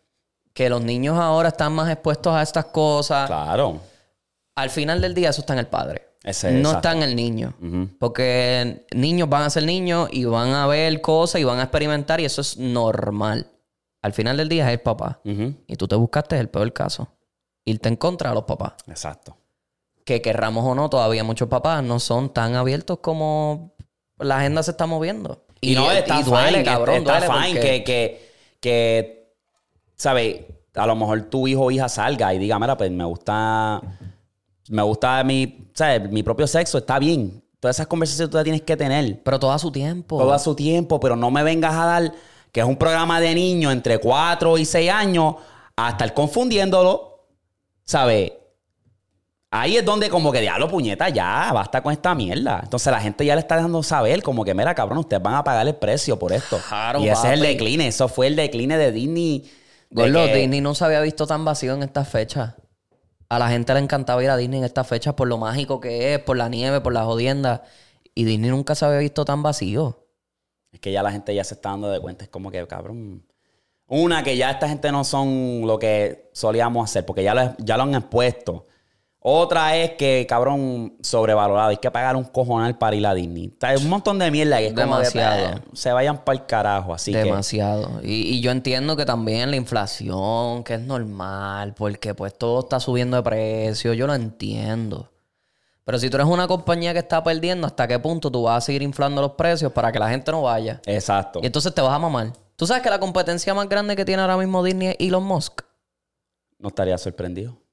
que 0.54 0.70
los 0.70 0.82
niños 0.82 1.18
ahora 1.18 1.50
están 1.50 1.74
más 1.74 1.90
expuestos 1.92 2.34
a 2.34 2.42
estas 2.44 2.66
cosas. 2.66 3.28
Claro. 3.28 3.80
Al 4.56 4.70
final 4.70 5.02
del 5.02 5.14
día, 5.16 5.30
eso 5.32 5.42
está 5.42 5.54
en 5.54 5.60
el 5.60 5.68
padre. 5.68 6.04
Ese- 6.24 6.52
no 6.52 6.58
exacto. 6.70 6.78
está 6.78 6.92
en 6.94 7.04
el 7.04 7.16
niño. 7.16 7.54
Porque 8.00 8.86
niños 8.96 9.28
van 9.28 9.44
a 9.44 9.50
ser 9.50 9.64
niños 9.64 10.08
y 10.12 10.26
van 10.26 10.50
a 10.54 10.66
ver 10.68 11.02
cosas 11.02 11.42
y 11.42 11.44
van 11.44 11.60
a 11.60 11.64
experimentar 11.64 12.20
y 12.22 12.26
eso 12.26 12.42
es 12.42 12.58
normal. 12.58 13.48
Al 14.02 14.14
final 14.14 14.38
del 14.38 14.48
día 14.50 14.66
es 14.68 14.74
el 14.74 14.80
papá. 14.82 15.20
Y 15.24 15.76
tú 15.76 15.88
te 15.88 15.96
buscaste 15.96 16.38
el 16.40 16.50
peor 16.50 16.72
caso. 16.72 17.08
Irte 17.66 17.90
en 17.90 17.96
contra 17.96 18.30
de 18.30 18.36
los 18.36 18.44
papás. 18.46 18.74
Exacto. 18.88 19.36
Que 20.06 20.22
querramos 20.22 20.64
o 20.66 20.74
no, 20.76 20.90
todavía 20.90 21.24
muchos 21.26 21.50
papás 21.50 21.84
no 21.84 22.00
son 22.00 22.30
tan 22.30 22.56
abiertos 22.56 23.00
como 23.00 23.74
la 24.20 24.38
agenda 24.38 24.64
se 24.64 24.72
está 24.72 24.86
moviendo. 24.86 25.44
Y, 25.62 25.76
no 25.76 25.92
está 25.92 26.20
y 26.20 26.24
duele, 26.24 26.50
fine, 26.60 26.64
cabrón, 26.64 26.96
está 26.98 27.20
duele 27.20 27.26
fine 27.28 27.60
porque- 27.60 27.62
que, 27.62 27.84
que, 27.84 28.36
que, 28.62 29.34
¿sabes? 29.96 30.42
A 30.76 30.86
lo 30.86 30.96
mejor 30.96 31.24
tu 31.24 31.48
hijo 31.48 31.64
o 31.64 31.72
hija 31.72 31.90
salga 31.90 32.34
y 32.34 32.38
diga, 32.38 32.58
mira, 32.60 32.78
pues 32.78 32.92
me 32.92 33.04
gusta, 33.06 33.82
me 34.70 34.82
gusta 34.84 35.24
mi, 35.24 35.70
¿sabes? 35.74 36.10
Mi 36.12 36.22
propio 36.22 36.48
sexo, 36.48 36.78
está 36.78 37.00
bien. 37.00 37.42
Todas 37.60 37.78
esas 37.78 37.88
conversaciones 37.88 38.30
tú 38.30 38.38
las 38.38 38.44
tienes 38.44 38.62
que 38.62 38.78
tener. 38.78 39.24
Pero 39.24 39.40
todo 39.40 39.52
a 39.52 39.58
su 39.60 39.72
tiempo. 39.72 40.20
Todo 40.20 40.34
a 40.34 40.40
su 40.40 40.54
tiempo, 40.56 41.00
pero 41.00 41.16
no 41.16 41.32
me 41.32 41.42
vengas 41.44 41.74
a 41.74 41.86
dar 41.86 42.12
que 42.52 42.60
es 42.60 42.66
un 42.66 42.76
programa 42.78 43.20
de 43.20 43.34
niños 43.34 43.74
entre 43.74 43.98
4 43.98 44.58
y 44.60 44.66
6 44.66 44.92
años 44.92 45.36
a 45.76 45.90
estar 45.90 46.14
confundiéndolo. 46.14 47.26
¿Sabes? 47.84 48.34
Ahí 49.58 49.78
es 49.78 49.86
donde 49.86 50.10
como 50.10 50.32
que 50.32 50.42
diablo 50.42 50.68
puñeta, 50.68 51.08
ya, 51.10 51.52
basta 51.54 51.82
con 51.82 51.94
esta 51.94 52.14
mierda. 52.14 52.60
Entonces 52.64 52.92
la 52.92 53.00
gente 53.00 53.26
ya 53.26 53.36
le 53.36 53.42
está 53.42 53.56
dejando 53.56 53.82
saber 53.84 54.22
como 54.22 54.44
que, 54.44 54.54
mira, 54.54 54.76
cabrón, 54.76 54.98
ustedes 55.00 55.22
van 55.24 55.36
a 55.36 55.44
pagar 55.44 55.66
el 55.68 55.76
precio 55.76 56.20
por 56.20 56.34
esto. 56.34 56.60
Claro, 56.68 57.00
y 57.00 57.08
ese 57.08 57.28
es 57.28 57.34
el 57.34 57.40
decline, 57.42 57.88
eso 57.88 58.08
fue 58.10 58.28
el 58.28 58.36
decline 58.36 58.78
de 58.78 58.92
Disney. 58.92 59.50
de 59.90 60.02
Gordo, 60.12 60.26
que- 60.26 60.36
Disney 60.36 60.60
no 60.62 60.76
se 60.76 60.84
había 60.84 61.00
visto 61.00 61.26
tan 61.26 61.46
vacío 61.46 61.74
en 61.74 61.84
estas 61.84 62.10
fechas. 62.10 62.56
A 63.30 63.40
la 63.40 63.50
gente 63.50 63.74
le 63.74 63.80
encantaba 63.80 64.22
ir 64.24 64.30
a 64.30 64.36
Disney 64.38 64.60
en 64.60 64.66
estas 64.66 64.88
fechas 64.88 65.14
por 65.14 65.28
lo 65.28 65.38
mágico 65.38 65.80
que 65.80 66.14
es, 66.16 66.20
por 66.20 66.36
la 66.36 66.50
nieve, 66.50 66.82
por 66.82 66.92
las 66.92 67.06
jodiendas. 67.06 67.62
Y 68.14 68.26
Disney 68.26 68.50
nunca 68.50 68.76
se 68.76 68.84
había 68.86 69.00
visto 69.00 69.24
tan 69.26 69.42
vacío. 69.42 70.06
Es 70.74 70.80
que 70.82 70.92
ya 70.92 71.02
la 71.02 71.12
gente 71.12 71.34
ya 71.34 71.44
se 71.46 71.54
está 71.54 71.70
dando 71.70 71.90
de 71.90 72.00
cuenta. 72.02 72.26
Es 72.26 72.30
como 72.30 72.52
que, 72.52 72.66
cabrón. 72.68 73.26
Una, 73.88 74.22
que 74.24 74.36
ya 74.36 74.52
esta 74.52 74.68
gente 74.68 74.92
no 74.92 75.04
son 75.06 75.62
lo 75.66 75.80
que 75.80 76.30
solíamos 76.34 76.90
hacer, 76.90 77.06
porque 77.06 77.24
ya 77.24 77.34
lo, 77.34 77.56
ya 77.60 77.78
lo 77.78 77.84
han 77.84 77.96
expuesto. 77.96 78.66
Otra 79.28 79.76
es 79.76 79.94
que, 79.94 80.28
cabrón, 80.30 80.98
sobrevalorado. 81.02 81.70
Hay 81.70 81.78
que 81.78 81.90
pagar 81.90 82.16
un 82.16 82.26
cojonal 82.26 82.78
para 82.78 82.96
ir 82.96 83.08
a 83.08 83.16
Disney. 83.16 83.48
O 83.48 83.60
sea, 83.60 83.70
hay 83.70 83.78
un 83.78 83.90
montón 83.90 84.20
de 84.20 84.30
mierda 84.30 84.60
que 84.60 84.68
es 84.68 84.74
como 84.74 85.00
que, 85.00 85.04
Demasiado. 85.04 85.56
eh, 85.58 85.62
se 85.74 85.92
vayan 85.92 86.24
para 86.24 86.38
el 86.38 86.46
carajo. 86.46 86.94
Así 86.94 87.12
que. 87.12 87.24
Demasiado. 87.24 88.02
Y, 88.04 88.36
y 88.36 88.42
yo 88.42 88.52
entiendo 88.52 88.96
que 88.96 89.04
también 89.04 89.50
la 89.50 89.58
inflación, 89.58 90.64
que 90.64 90.76
es 90.76 90.82
normal, 90.82 91.74
porque 91.74 92.14
pues 92.14 92.38
todo 92.38 92.60
está 92.60 92.80
subiendo 92.80 93.18
de 93.18 93.24
precio. 93.24 93.94
Yo 93.94 94.06
lo 94.06 94.14
entiendo. 94.14 95.10
Pero 95.86 95.98
si 95.98 96.08
tú 96.12 96.18
eres 96.18 96.28
una 96.28 96.48
compañía 96.48 96.94
que 96.94 97.00
está 97.00 97.24
perdiendo, 97.24 97.66
¿hasta 97.66 97.88
qué 97.88 97.98
punto 97.98 98.30
tú 98.32 98.44
vas 98.44 98.60
a 98.60 98.62
seguir 98.62 98.84
inflando 98.84 99.24
los 99.24 99.32
precios 99.32 99.72
para 99.72 99.92
que 99.92 99.98
la 99.98 100.10
gente 100.10 100.32
no 100.32 100.44
vaya? 100.44 100.82
Exacto. 100.86 101.40
Y 101.42 101.48
entonces 101.48 101.74
te 101.74 101.82
vas 101.82 101.94
a 101.94 101.98
mamar. 101.98 102.32
¿Tú 102.56 102.68
sabes 102.68 102.84
que 102.84 102.92
la 102.92 103.00
competencia 103.00 103.56
más 103.56 103.68
grande 103.68 103.96
que 103.96 104.06
tiene 104.06 104.22
ahora 104.22 104.38
mismo 104.38 104.64
Disney 104.64 104.90
es 104.90 104.96
Elon 105.00 105.24
Musk? 105.24 105.64
No 106.60 106.68
estaría 106.68 106.96
sorprendido. 107.00 107.65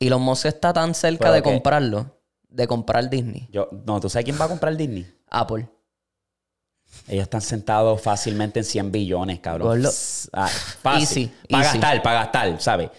Elon 0.00 0.22
Musk 0.22 0.46
está 0.46 0.72
tan 0.72 0.94
cerca 0.94 1.24
¿Pero 1.24 1.32
de 1.34 1.42
comprarlo, 1.42 2.18
de 2.48 2.66
comprar 2.66 3.08
Disney. 3.10 3.48
Yo, 3.50 3.68
no, 3.84 4.00
¿tú 4.00 4.08
sabes 4.08 4.24
quién 4.24 4.40
va 4.40 4.44
a 4.44 4.48
comprar 4.48 4.76
Disney? 4.76 5.06
Apple. 5.28 5.68
Ellos 7.06 7.24
están 7.24 7.40
sentados 7.40 8.00
fácilmente 8.00 8.60
en 8.60 8.64
100 8.64 8.92
billones, 8.92 9.40
cabrón. 9.40 9.68
Gordo. 9.68 9.90
Ah, 10.32 10.48
fácil. 10.48 11.24
Easy, 11.24 11.32
Para 11.50 11.64
gastar, 11.64 12.02
para 12.02 12.20
gastar, 12.20 12.60
¿sabes? 12.60 12.90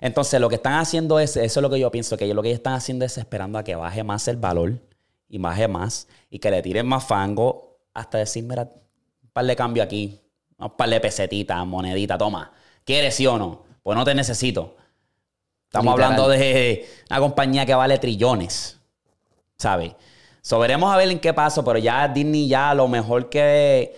Entonces, 0.00 0.40
lo 0.40 0.48
que 0.48 0.56
están 0.56 0.74
haciendo 0.74 1.18
es, 1.18 1.36
eso 1.36 1.60
es 1.60 1.62
lo 1.62 1.70
que 1.70 1.78
yo 1.78 1.90
pienso, 1.90 2.16
que 2.16 2.32
lo 2.32 2.42
que 2.42 2.48
ellos 2.48 2.58
están 2.58 2.74
haciendo 2.74 3.04
es 3.04 3.16
esperando 3.18 3.58
a 3.58 3.64
que 3.64 3.74
baje 3.74 4.02
más 4.04 4.28
el 4.28 4.36
valor 4.36 4.80
y 5.28 5.38
baje 5.38 5.68
más 5.68 6.06
y 6.30 6.38
que 6.38 6.50
le 6.50 6.62
tiren 6.62 6.86
más 6.86 7.04
fango 7.04 7.78
hasta 7.94 8.18
decir, 8.18 8.44
mira, 8.44 8.62
un 8.62 9.30
par 9.32 9.46
de 9.46 9.56
cambio 9.56 9.82
aquí, 9.82 10.20
un 10.58 10.76
par 10.76 10.88
de 10.90 11.00
pesetitas, 11.00 11.66
monedita, 11.66 12.18
toma. 12.18 12.52
¿Quieres 12.84 13.14
sí 13.14 13.26
o 13.26 13.38
no? 13.38 13.64
Pues 13.82 13.96
no 13.96 14.04
te 14.04 14.14
necesito. 14.14 14.76
Estamos 15.78 15.94
Literal. 15.94 16.12
hablando 16.12 16.28
de 16.30 16.88
una 17.10 17.18
compañía 17.20 17.66
que 17.66 17.74
vale 17.74 17.98
trillones. 17.98 18.78
¿sabes? 19.58 19.92
So, 20.42 20.58
veremos 20.58 20.92
a 20.92 20.96
ver 20.98 21.08
en 21.10 21.18
qué 21.18 21.32
pasa, 21.32 21.64
pero 21.64 21.78
ya 21.78 22.06
Disney 22.08 22.46
ya 22.46 22.74
lo 22.74 22.86
mejor 22.88 23.28
que... 23.30 23.96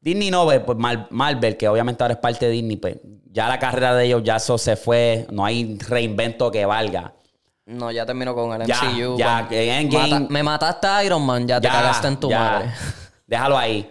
Disney 0.00 0.30
no, 0.30 0.44
pues 0.44 0.60
pues, 0.60 0.76
Mar- 0.78 1.06
Marvel, 1.10 1.56
que 1.56 1.68
obviamente 1.68 2.02
ahora 2.02 2.14
es 2.14 2.20
parte 2.20 2.46
de 2.46 2.52
Disney, 2.52 2.76
pues 2.76 2.96
ya 3.30 3.48
la 3.48 3.58
carrera 3.58 3.94
de 3.94 4.06
ellos 4.06 4.22
ya 4.24 4.36
eso 4.36 4.58
se 4.58 4.76
fue, 4.76 5.26
no 5.30 5.44
hay 5.44 5.78
reinvento 5.78 6.50
que 6.50 6.66
valga. 6.66 7.12
No, 7.66 7.90
ya 7.90 8.04
terminó 8.04 8.34
con 8.34 8.60
el 8.60 8.66
Ya, 8.66 8.82
MCU. 8.82 9.16
ya, 9.18 9.46
que 9.48 9.70
Endgame- 9.80 10.10
mata- 10.20 10.26
me 10.30 10.42
mataste 10.42 10.86
a 10.86 11.04
Iron 11.04 11.24
Man, 11.24 11.46
ya 11.48 11.60
te 11.60 11.68
Ya, 11.68 11.72
cagaste 11.72 12.08
en 12.08 12.16
tu 12.20 12.28
ya. 12.28 12.38
madre. 12.38 12.70
Déjalo 13.26 13.56
ahí. 13.56 13.90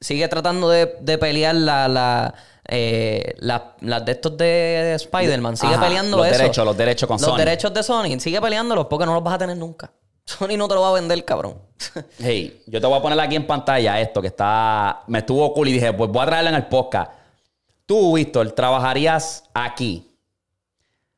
Sigue 0.00 0.28
tratando 0.28 0.68
de, 0.68 0.96
de 1.00 1.16
pelear 1.18 1.54
la, 1.54 1.88
la, 1.88 2.34
eh, 2.76 3.34
la- 3.38 3.74
las 3.80 4.04
de 4.04 4.12
estos 4.12 4.36
de 4.36 4.94
Spider-Man. 4.94 5.56
Sigue 5.56 5.74
Ajá, 5.74 5.84
peleando 5.84 6.16
los 6.16 6.26
eso. 6.26 6.38
derechos, 6.38 6.64
los 6.66 6.76
derechos 6.76 7.06
con 7.06 7.14
Los 7.20 7.26
Sony. 7.30 7.36
derechos 7.38 7.72
de 7.72 7.82
Sony. 7.82 8.18
Sigue 8.20 8.40
peleándolos 8.40 8.86
porque 8.86 9.06
no 9.06 9.14
los 9.14 9.22
vas 9.22 9.34
a 9.34 9.38
tener 9.38 9.56
nunca. 9.56 9.90
Sony 10.26 10.56
no 10.56 10.66
te 10.68 10.74
lo 10.74 10.80
va 10.82 10.88
a 10.90 10.92
vender, 10.92 11.24
cabrón. 11.24 11.58
Hey, 12.18 12.62
yo 12.66 12.80
te 12.80 12.86
voy 12.86 12.98
a 12.98 13.02
poner 13.02 13.18
aquí 13.20 13.36
en 13.36 13.46
pantalla 13.46 14.00
esto 14.00 14.20
que 14.20 14.28
está. 14.28 15.02
Me 15.06 15.18
estuvo 15.20 15.52
cool 15.54 15.68
y 15.68 15.72
dije, 15.72 15.92
pues 15.92 16.10
voy 16.10 16.22
a 16.22 16.26
traerlo 16.26 16.50
en 16.50 16.56
el 16.56 16.66
podcast. 16.66 17.12
Tú, 17.86 18.14
Víctor, 18.14 18.50
trabajarías 18.52 19.44
aquí. 19.54 20.10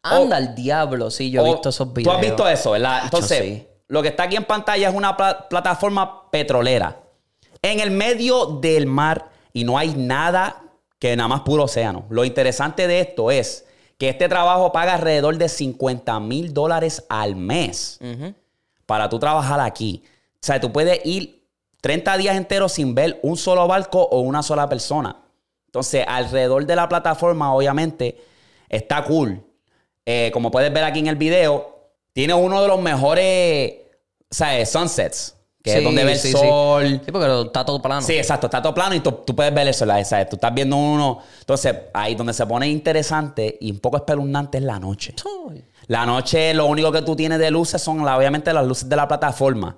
Anda 0.03 0.37
al 0.37 0.55
diablo. 0.55 1.11
Sí, 1.11 1.31
yo 1.31 1.45
he 1.45 1.51
visto 1.53 1.69
esos 1.71 1.89
Tú 1.89 1.95
videos. 1.95 2.15
has 2.17 2.21
visto 2.21 2.49
eso, 2.49 2.71
¿verdad? 2.73 3.01
Entonces, 3.05 3.39
sí. 3.41 3.67
lo 3.89 4.03
que 4.03 4.09
está 4.09 4.25
aquí 4.25 4.37
en 4.37 4.45
pantalla 4.45 4.89
es 4.89 4.95
una 4.95 5.17
pla- 5.17 5.49
plataforma 5.49 6.31
petrolera. 6.31 7.01
En 7.63 7.81
el 7.81 7.91
medio 7.91 8.47
del 8.47 8.87
mar 8.87 9.31
y 9.53 9.65
no 9.65 9.77
hay 9.79 9.95
nada 9.97 10.63
que 11.07 11.17
nada 11.17 11.29
más 11.29 11.43
puro 11.43 11.65
océano. 11.65 12.05
Lo 12.11 12.25
interesante 12.25 12.89
de 12.89 13.01
esto 13.01 13.31
es 13.31 13.65
que 13.97 14.09
este 14.09 14.29
trabajo 14.29 14.73
paga 14.73 14.95
alrededor 14.95 15.39
de 15.39 15.49
50 15.49 16.19
mil 16.19 16.53
dólares 16.53 17.05
al 17.09 17.37
mes 17.37 18.01
para 18.87 19.09
tú 19.09 19.21
trabajar 19.21 19.61
aquí. 19.61 20.03
O 20.35 20.39
sea, 20.41 20.61
tú 20.61 20.73
puedes 20.73 21.01
ir 21.05 21.45
30 21.81 22.17
días 22.17 22.37
enteros 22.37 22.73
sin 22.73 22.95
ver 22.95 23.21
un 23.23 23.37
solo 23.37 23.69
barco 23.69 24.03
o 24.03 24.21
una 24.21 24.43
sola 24.43 24.69
persona. 24.69 25.23
Entonces, 25.67 26.05
alrededor 26.09 26.67
de 26.67 26.75
la 26.75 26.89
plataforma, 26.89 27.55
obviamente, 27.55 28.21
está 28.69 29.05
cool. 29.05 29.41
Eh, 30.05 30.31
como 30.33 30.51
puedes 30.51 30.73
ver 30.73 30.83
aquí 30.83 30.99
en 30.99 31.07
el 31.07 31.17
video, 31.17 31.89
tiene 32.13 32.35
uno 32.35 32.61
de 32.63 32.69
los 32.69 32.81
mejores, 32.81 33.75
¿sabes? 34.29 34.71
Sunsets. 34.71 35.36
Que 35.73 35.79
es 35.79 35.85
donde 35.85 36.05
ve 36.05 36.13
el 36.13 36.19
sí, 36.19 36.33
sol. 36.33 37.01
Sí, 37.05 37.11
porque 37.11 37.43
está 37.47 37.65
todo 37.65 37.83
plano. 37.83 38.01
Sí, 38.03 38.15
exacto, 38.17 38.47
está 38.47 38.63
todo 38.63 38.73
plano 38.73 38.95
y 38.95 39.01
tú, 39.01 39.11
tú 39.13 39.35
puedes 39.35 39.53
ver 39.53 39.67
eso, 39.69 39.85
la- 39.85 40.05
¿sabes? 40.05 40.29
Tú 40.29 40.37
estás 40.37 40.55
viendo 40.55 40.77
uno. 40.77 41.19
Entonces, 41.41 41.75
ahí 41.93 42.15
donde 42.15 42.33
se 42.33 42.47
pone 42.47 42.69
interesante 42.69 43.57
y 43.61 43.71
un 43.73 43.81
poco 43.81 43.97
espeluznante 43.97 44.59
es 44.59 44.65
la 44.65 44.79
noche. 44.79 45.15
La 45.89 46.07
noche, 46.07 46.55
lo 46.55 46.67
único 46.67 46.93
que 46.93 47.03
tú 47.03 47.17
tienes 47.17 47.39
de 47.39 47.51
luces 47.51 47.83
son, 47.83 48.01
obviamente, 48.07 48.53
las 48.53 48.67
luces 48.67 48.89
de 48.89 48.97
la 48.97 49.09
plataforma. 49.09 49.77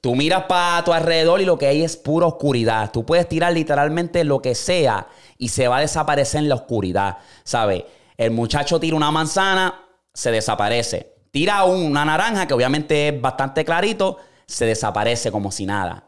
Tú 0.00 0.14
miras 0.14 0.44
para 0.44 0.84
tu 0.84 0.92
alrededor 0.92 1.40
y 1.40 1.44
lo 1.44 1.58
que 1.58 1.66
hay 1.66 1.82
es 1.82 1.96
pura 1.96 2.26
oscuridad. 2.26 2.90
Tú 2.92 3.04
puedes 3.04 3.28
tirar 3.28 3.52
literalmente 3.52 4.24
lo 4.24 4.40
que 4.40 4.54
sea 4.54 5.08
y 5.38 5.48
se 5.48 5.68
va 5.68 5.78
a 5.78 5.80
desaparecer 5.80 6.42
en 6.42 6.48
la 6.48 6.54
oscuridad, 6.54 7.18
¿sabes? 7.44 7.84
El 8.16 8.30
muchacho 8.30 8.78
tira 8.80 8.96
una 8.96 9.10
manzana, 9.10 9.82
se 10.14 10.30
desaparece. 10.30 11.14
Tira 11.30 11.64
una 11.64 12.04
naranja, 12.04 12.46
que 12.46 12.54
obviamente 12.54 13.08
es 13.08 13.20
bastante 13.20 13.64
clarito, 13.64 14.16
se 14.46 14.66
desaparece 14.66 15.30
como 15.32 15.50
si 15.50 15.66
nada. 15.66 16.06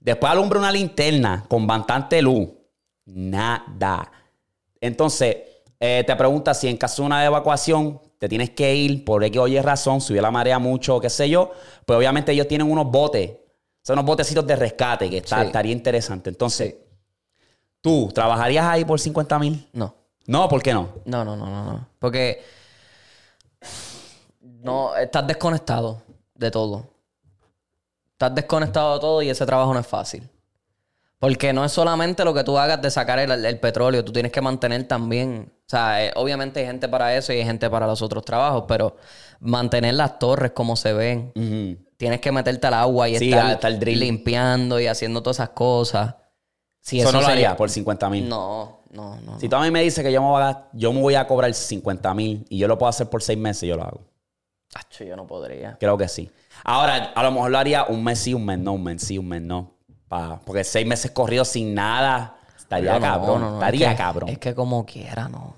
Después 0.00 0.30
alumbra 0.32 0.58
una 0.58 0.72
linterna 0.72 1.44
con 1.48 1.66
bastante 1.66 2.20
luz. 2.22 2.48
Nada. 3.06 4.10
Entonces, 4.80 5.36
eh, 5.80 6.04
te 6.06 6.16
pregunta 6.16 6.54
si 6.54 6.68
en 6.68 6.76
caso 6.76 7.02
de 7.02 7.06
una 7.06 7.24
evacuación 7.24 8.00
te 8.18 8.28
tienes 8.28 8.50
que 8.50 8.74
ir 8.74 9.04
por 9.04 9.22
X 9.24 9.38
o 9.40 9.46
Y 9.48 9.60
razón, 9.60 10.00
subió 10.00 10.22
la 10.22 10.30
marea 10.30 10.58
mucho, 10.58 11.00
qué 11.00 11.10
sé 11.10 11.28
yo, 11.28 11.52
pues 11.84 11.96
obviamente 11.96 12.32
ellos 12.32 12.48
tienen 12.48 12.70
unos 12.70 12.90
botes, 12.90 13.30
son 13.82 13.94
unos 13.94 14.06
botecitos 14.06 14.46
de 14.46 14.56
rescate 14.56 15.08
que 15.10 15.18
está- 15.18 15.40
Sí. 15.40 15.46
estaría 15.46 15.72
interesante. 15.72 16.30
Entonces, 16.30 16.74
¿tú 17.80 18.08
trabajarías 18.14 18.64
ahí 18.64 18.84
por 18.84 18.98
50 18.98 19.38
mil? 19.38 19.68
No. 19.72 19.94
No, 20.26 20.48
¿por 20.48 20.62
qué 20.62 20.72
no? 20.74 20.88
No, 21.04 21.24
no, 21.24 21.36
no, 21.36 21.46
no, 21.46 21.64
no. 21.72 21.88
Porque 22.00 22.42
no, 24.40 24.96
estás 24.96 25.26
desconectado 25.26 26.02
de 26.34 26.50
todo. 26.50 26.88
Estás 28.16 28.34
desconectado 28.34 28.94
de 28.94 29.00
todo 29.00 29.20
y 29.22 29.28
ese 29.28 29.44
trabajo 29.44 29.74
no 29.74 29.80
es 29.80 29.86
fácil. 29.86 30.26
Porque 31.18 31.52
no 31.52 31.64
es 31.64 31.72
solamente 31.72 32.24
lo 32.24 32.32
que 32.32 32.44
tú 32.44 32.58
hagas 32.58 32.80
de 32.80 32.90
sacar 32.90 33.18
el, 33.18 33.30
el 33.44 33.60
petróleo, 33.60 34.02
tú 34.04 34.12
tienes 34.12 34.32
que 34.32 34.40
mantener 34.40 34.84
también. 34.88 35.52
O 35.66 35.68
sea, 35.68 36.04
eh, 36.04 36.12
obviamente 36.16 36.60
hay 36.60 36.66
gente 36.66 36.88
para 36.88 37.14
eso 37.16 37.32
y 37.32 37.36
hay 37.36 37.44
gente 37.44 37.68
para 37.68 37.86
los 37.86 38.00
otros 38.02 38.24
trabajos, 38.24 38.64
pero 38.68 38.96
mantener 39.40 39.94
las 39.94 40.18
torres 40.18 40.52
como 40.52 40.76
se 40.76 40.92
ven. 40.94 41.32
Tienes 41.98 42.20
que 42.20 42.32
meterte 42.32 42.66
al 42.66 42.74
agua 42.74 43.08
y 43.08 43.18
Sí, 43.18 43.32
estar, 43.32 43.72
limpiando 43.82 44.80
y 44.80 44.86
haciendo 44.86 45.22
todas 45.22 45.36
esas 45.36 45.50
cosas. 45.50 46.14
Si 46.80 47.00
eso 47.00 47.12
no 47.12 47.20
lo 47.20 47.26
sería- 47.26 47.48
haría 47.48 47.56
por 47.56 47.68
50 47.68 48.08
mil. 48.10 48.28
No, 48.28 48.80
no, 48.92 49.20
no. 49.20 49.40
Si 49.40 49.48
tú 49.48 49.56
a 49.56 49.62
mí 49.62 49.70
me 49.70 49.82
dices 49.82 50.02
que 50.04 50.12
yo 50.12 50.22
me, 50.22 50.28
voy 50.28 50.42
a, 50.42 50.68
yo 50.72 50.92
me 50.92 51.00
voy 51.02 51.14
a 51.16 51.26
cobrar 51.26 51.52
50 51.52 52.14
mil 52.14 52.46
y 52.48 52.58
yo 52.58 52.68
lo 52.68 52.78
puedo 52.78 52.88
hacer 52.88 53.08
por 53.10 53.22
seis 53.22 53.38
meses, 53.38 53.68
yo 53.68 53.76
lo 53.76 53.82
hago. 53.82 54.00
Acho, 54.74 55.04
yo 55.04 55.16
no 55.16 55.26
podría. 55.26 55.76
Creo 55.78 55.96
que 55.96 56.08
sí. 56.08 56.30
Ahora, 56.64 57.12
a 57.14 57.22
lo 57.22 57.30
mejor 57.32 57.50
lo 57.50 57.58
haría 57.58 57.84
un 57.84 58.02
mes 58.04 58.18
sí, 58.18 58.34
un 58.34 58.44
mes 58.44 58.58
no, 58.58 58.72
un 58.72 58.82
mes 58.84 59.02
sí, 59.02 59.16
un 59.18 59.28
mes 59.28 59.42
no. 59.42 59.72
Pa- 60.08 60.40
porque 60.44 60.64
seis 60.64 60.86
meses 60.86 61.10
corridos 61.10 61.48
sin 61.48 61.74
nada, 61.74 62.36
estaría 62.56 62.94
no, 62.94 63.00
cabrón. 63.00 63.40
no, 63.40 63.50
no, 63.50 63.54
estaría 63.56 63.88
es 63.88 63.92
que- 63.96 64.02
cabrón. 64.02 64.28
Es 64.28 64.38
que 64.38 64.54
como 64.54 64.84
quiera, 64.84 65.28
no. 65.28 65.56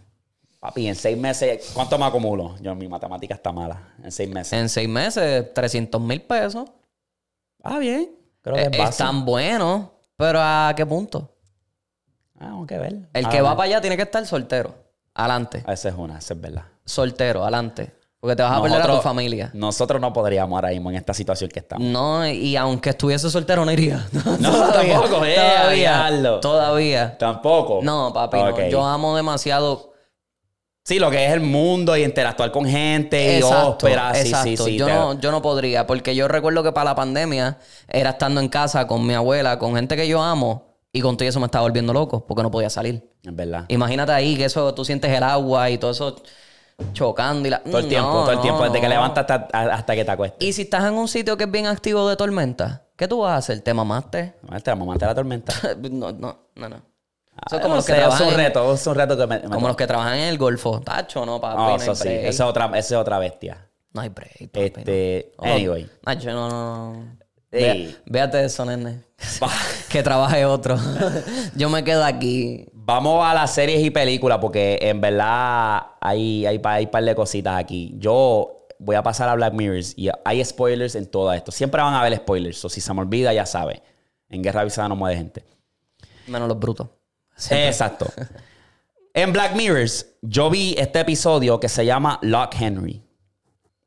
Papi, 0.60 0.88
en 0.88 0.94
seis 0.96 1.16
meses, 1.16 1.70
¿cuánto 1.72 1.96
me 1.98 2.04
acumulo? 2.04 2.56
Yo, 2.60 2.74
mi 2.74 2.88
matemática 2.88 3.34
está 3.34 3.52
mala. 3.52 3.94
En 4.02 4.10
seis 4.10 4.28
meses. 4.28 4.52
En 4.52 4.68
seis 4.68 4.88
meses, 4.88 5.52
300 5.54 6.00
mil 6.00 6.20
pesos. 6.22 6.68
Ah, 7.62 7.78
bien. 7.78 8.10
Creo 8.42 8.56
que 8.56 8.62
Eh, 8.62 8.70
es 8.72 8.90
están 8.90 9.24
buenos, 9.24 9.88
pero 10.16 10.40
¿a 10.42 10.72
qué 10.76 10.84
punto? 10.84 11.34
Ah, 12.40 12.46
tengo 12.46 12.66
que 12.66 12.78
ver. 12.78 13.08
El 13.12 13.26
Ah, 13.26 13.28
que 13.28 13.36
va 13.36 13.42
bueno. 13.50 13.56
para 13.56 13.66
allá 13.66 13.80
tiene 13.80 13.96
que 13.96 14.02
estar 14.02 14.24
soltero. 14.26 14.74
Adelante. 15.14 15.64
Esa 15.68 15.88
es 15.90 15.94
una, 15.96 16.18
esa 16.18 16.34
es 16.34 16.40
verdad. 16.40 16.64
Soltero, 16.84 17.42
adelante. 17.42 17.92
Porque 18.20 18.34
te 18.34 18.42
vas 18.42 18.58
a 18.58 18.62
perder 18.62 18.82
a 18.82 18.86
tu 18.96 19.00
familia. 19.00 19.50
Nosotros 19.54 20.00
no 20.00 20.12
podríamos 20.12 20.56
ahora 20.56 20.70
mismo 20.70 20.90
en 20.90 20.96
esta 20.96 21.14
situación 21.14 21.50
que 21.50 21.60
estamos. 21.60 21.86
No, 21.86 22.26
y 22.26 22.56
aunque 22.56 22.90
estuviese 22.90 23.30
soltero 23.30 23.64
no 23.64 23.70
iría. 23.70 24.06
No, 24.40 24.72
tampoco, 24.72 25.24
eh, 25.24 25.36
todavía. 25.36 26.40
Todavía. 26.40 27.18
Tampoco. 27.18 27.80
No, 27.82 28.12
papi, 28.12 28.38
no. 28.38 28.68
Yo 28.68 28.84
amo 28.84 29.16
demasiado. 29.16 29.92
Sí, 30.84 30.98
lo 30.98 31.10
que 31.10 31.26
es 31.26 31.32
el 31.32 31.40
mundo 31.40 31.96
y 31.96 32.02
interactuar 32.02 32.50
con 32.50 32.64
gente 32.64 33.38
y 33.38 33.42
ópera. 33.42 34.14
Sí, 34.14 34.20
exacto. 34.28 34.48
sí, 34.48 34.56
sí. 34.56 34.76
yo, 34.78 34.86
te- 34.86 34.92
no, 34.92 35.20
yo 35.20 35.30
no 35.30 35.42
podría, 35.42 35.86
porque 35.86 36.14
yo 36.16 36.28
recuerdo 36.28 36.62
que 36.62 36.72
para 36.72 36.86
la 36.90 36.94
pandemia 36.94 37.58
era 37.88 38.10
estando 38.10 38.40
en 38.40 38.48
casa 38.48 38.86
con 38.86 39.06
mi 39.06 39.12
abuela, 39.12 39.58
con 39.58 39.74
gente 39.76 39.96
que 39.96 40.08
yo 40.08 40.22
amo, 40.22 40.78
y 40.90 41.02
con 41.02 41.18
todo 41.18 41.28
eso 41.28 41.40
me 41.40 41.46
estaba 41.46 41.62
volviendo 41.64 41.92
loco, 41.92 42.24
porque 42.26 42.42
no 42.42 42.50
podía 42.50 42.70
salir. 42.70 43.06
Es 43.22 43.36
verdad. 43.36 43.66
Imagínate 43.68 44.12
ahí 44.12 44.34
que 44.36 44.46
eso, 44.46 44.72
tú 44.72 44.82
sientes 44.84 45.10
el 45.12 45.22
agua 45.22 45.68
y 45.68 45.76
todo 45.76 45.90
eso 45.90 46.16
chocando 46.92 47.46
y 47.48 47.50
la... 47.50 47.60
todo 47.60 47.78
el 47.78 47.88
tiempo, 47.88 48.10
No, 48.12 48.20
todo 48.24 48.32
el 48.32 48.40
tiempo, 48.40 48.60
no, 48.60 48.66
desde 48.66 48.80
que 48.80 48.88
levantas 48.88 49.26
hasta, 49.30 49.74
hasta 49.74 49.94
que 49.94 50.04
te 50.04 50.10
acuestas. 50.10 50.42
Y 50.42 50.52
si 50.52 50.62
estás 50.62 50.84
en 50.84 50.94
un 50.94 51.08
sitio 51.08 51.36
que 51.36 51.44
es 51.44 51.50
bien 51.50 51.66
activo 51.66 52.08
de 52.08 52.16
tormenta, 52.16 52.84
¿qué 52.96 53.08
tú 53.08 53.20
vas 53.20 53.32
a 53.32 53.36
hacer? 53.36 53.60
¿Te 53.60 53.74
mamaste? 53.74 54.34
Te 54.62 54.70
la 54.70 54.76
mamá 54.76 54.96
te 54.96 55.06
la 55.06 55.14
tormenta. 55.14 55.52
no, 55.90 56.12
no, 56.12 56.38
no, 56.54 56.68
no. 56.68 56.76
Eso 57.46 57.54
es 57.56 57.60
Ah, 57.60 57.60
como 57.62 57.76
los 57.76 57.86
que 57.86 57.94
trabajan 57.94 58.34
reto, 58.34 58.74
es 58.74 58.84
un 58.86 58.94
reto 58.96 59.16
que 59.16 59.26
me, 59.28 59.38
me 59.38 59.48
Como 59.48 59.68
los 59.68 59.76
que 59.76 59.86
trabajan 59.86 60.14
en 60.18 60.24
el 60.28 60.38
Golfo. 60.38 60.80
Tacho, 60.80 61.24
no, 61.24 61.40
papi. 61.40 61.56
No, 61.56 61.68
no, 61.70 61.76
eso 61.76 61.94
sí, 61.94 62.08
esa 62.08 62.28
es 62.28 62.40
otra, 62.40 62.66
esa 62.66 62.78
es 62.78 62.92
otra 63.00 63.18
bestia. 63.20 63.64
No 63.92 64.00
hay 64.00 64.08
break, 64.08 64.50
papi, 64.50 64.60
Este, 64.64 65.32
no. 65.38 65.44
anyway. 65.54 65.88
Nacho, 66.04 66.30
no, 66.32 66.48
no. 66.48 67.16
Ve- 67.52 67.96
Véate 68.06 68.44
eso, 68.44 68.64
nene. 68.64 69.04
que 69.88 70.02
trabaje 70.02 70.44
otro. 70.44 70.76
Yo 71.54 71.70
me 71.70 71.84
quedo 71.84 72.04
aquí. 72.04 72.66
Vamos 72.88 73.22
a 73.22 73.34
las 73.34 73.52
series 73.52 73.84
y 73.84 73.90
películas 73.90 74.38
porque 74.40 74.78
en 74.80 74.98
verdad 75.02 75.88
hay, 76.00 76.46
hay, 76.46 76.58
hay 76.64 76.86
par 76.86 77.04
de 77.04 77.14
cositas 77.14 77.60
aquí. 77.60 77.94
Yo 77.98 78.66
voy 78.78 78.96
a 78.96 79.02
pasar 79.02 79.28
a 79.28 79.34
Black 79.34 79.52
Mirrors 79.52 79.92
y 79.94 80.08
hay 80.24 80.42
spoilers 80.42 80.94
en 80.94 81.04
todo 81.04 81.30
esto. 81.34 81.52
Siempre 81.52 81.82
van 81.82 81.92
a 81.92 82.00
haber 82.00 82.16
spoilers. 82.16 82.64
O 82.64 82.70
si 82.70 82.80
se 82.80 82.94
me 82.94 83.00
olvida, 83.02 83.34
ya 83.34 83.44
sabe. 83.44 83.82
En 84.30 84.42
Guerra 84.42 84.62
Avisada 84.62 84.88
no 84.88 84.96
muere 84.96 85.18
gente. 85.18 85.44
Menos 86.28 86.48
los 86.48 86.58
brutos. 86.58 86.88
Exacto. 87.50 88.06
En 89.14 89.32
Black 89.32 89.56
Mirrors, 89.56 90.06
yo 90.22 90.48
vi 90.48 90.76
este 90.78 91.00
episodio 91.00 91.58
que 91.58 91.68
se 91.68 91.84
llama 91.84 92.20
Lock 92.22 92.54
Henry. 92.60 93.02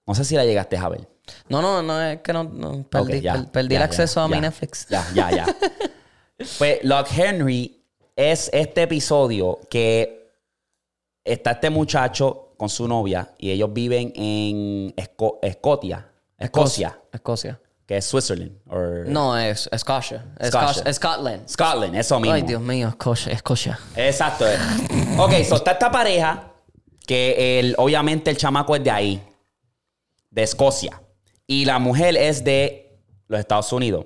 No 0.06 0.14
sé 0.14 0.26
si 0.26 0.36
la 0.36 0.43
llegaste 0.43 0.76
a 0.76 0.89
ver. 0.89 1.08
No, 1.47 1.62
no, 1.62 1.82
no, 1.82 2.02
es 2.02 2.20
que 2.22 2.34
no, 2.34 2.43
no, 2.43 2.84
perdí, 2.84 3.18
Ok, 3.18 3.22
ya, 3.24 3.34
per- 3.36 3.52
perdí 3.52 3.70
ya, 3.70 3.76
el 3.78 3.82
ya, 3.82 3.86
acceso 3.86 4.20
a 4.20 4.28
mi 4.28 4.41
Netflix. 4.41 4.88
Ya, 4.89 5.08
ya, 5.14 5.32
ya. 5.32 5.45
pues 6.58 6.80
Lock 6.84 7.08
Henry 7.16 7.80
es 8.16 8.49
este 8.53 8.84
episodio 8.84 9.59
que 9.70 10.30
está 11.24 11.51
este 11.51 11.70
muchacho 11.70 12.53
con 12.57 12.70
su 12.70 12.88
novia 12.88 13.34
y 13.38 13.51
ellos 13.51 13.72
viven 13.74 14.12
en 14.16 14.95
Esco- 14.95 15.39
Escotia, 15.41 16.07
Escocia, 16.38 16.99
Escocia. 17.12 17.59
que 17.86 17.97
es 17.97 18.05
Switzerland. 18.05 18.51
or- 18.70 19.05
No, 19.07 19.38
es 19.38 19.68
Escocia. 19.72 20.26
Escocia. 20.39 20.93
Scotland. 20.93 21.47
Scotland, 21.49 21.95
eso 21.95 22.20
mismo. 22.20 22.34
Ay, 22.36 22.41
Dios 22.43 22.62
mío, 22.62 22.89
Escocia. 22.89 23.34
Escocia. 23.34 23.80
Exacto. 23.95 24.45
Ok, 25.18 25.32
so 25.47 25.55
está 25.55 25.72
esta 25.72 25.91
pareja 25.91 26.51
que 27.07 27.59
el, 27.59 27.76
obviamente 27.78 28.30
el 28.30 28.38
chamaco 28.38 28.76
es 28.76 28.84
de 28.84 28.91
ahí, 28.91 29.24
de 30.30 30.43
Escocia. 30.43 31.01
Y 31.47 31.66
la 31.66 31.80
mujer 31.80 32.16
es 32.16 32.43
de 32.43 32.99
los 33.28 33.39
Estados 33.39 33.72
Unidos. 33.74 34.05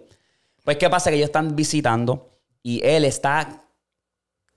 Pues, 0.64 0.78
¿qué 0.78 0.90
pasa? 0.90 1.10
Que 1.12 1.18
ellos 1.18 1.28
están 1.28 1.56
visitando 1.56 2.40
y 2.64 2.82
él 2.84 3.06
está 3.06 3.62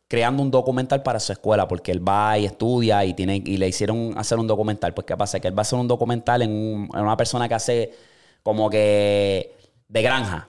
creando 0.09 0.43
un 0.43 0.51
documental 0.51 1.03
para 1.03 1.21
su 1.21 1.33
escuela 1.33 1.69
porque 1.69 1.93
él 1.93 2.07
va 2.07 2.39
y 2.39 2.47
estudia 2.47 3.05
y, 3.05 3.13
tiene, 3.15 3.43
y 3.45 3.59
le 3.59 3.69
hicieron 3.69 4.15
hacer 4.17 4.39
un 4.39 4.47
documental. 4.47 4.95
Pues, 4.95 5.07
¿qué 5.07 5.17
pasa? 5.17 5.39
Que 5.39 5.49
él 5.49 5.55
va 5.57 5.61
a 5.61 5.63
hacer 5.63 5.79
un 5.79 5.87
documental 5.87 6.41
en, 6.43 6.51
un- 6.51 6.89
en 6.95 7.01
una 7.01 7.17
persona 7.17 7.47
que 7.49 7.55
hace 7.55 7.95
como 8.43 8.71
que 8.71 9.55
de 9.87 10.03
granja. 10.03 10.49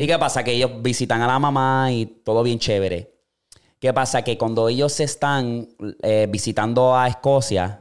¿Y 0.00 0.06
qué 0.06 0.18
pasa? 0.18 0.42
Que 0.42 0.52
ellos 0.52 0.70
visitan 0.82 1.20
a 1.22 1.26
la 1.26 1.38
mamá 1.38 1.92
y 1.92 2.06
todo 2.06 2.42
bien 2.42 2.58
chévere. 2.58 3.14
¿Qué 3.78 3.92
pasa? 3.92 4.22
Que 4.22 4.36
cuando 4.36 4.68
ellos 4.68 4.98
están 5.00 5.68
eh, 6.02 6.26
visitando 6.28 6.96
a 6.96 7.08
Escocia, 7.08 7.80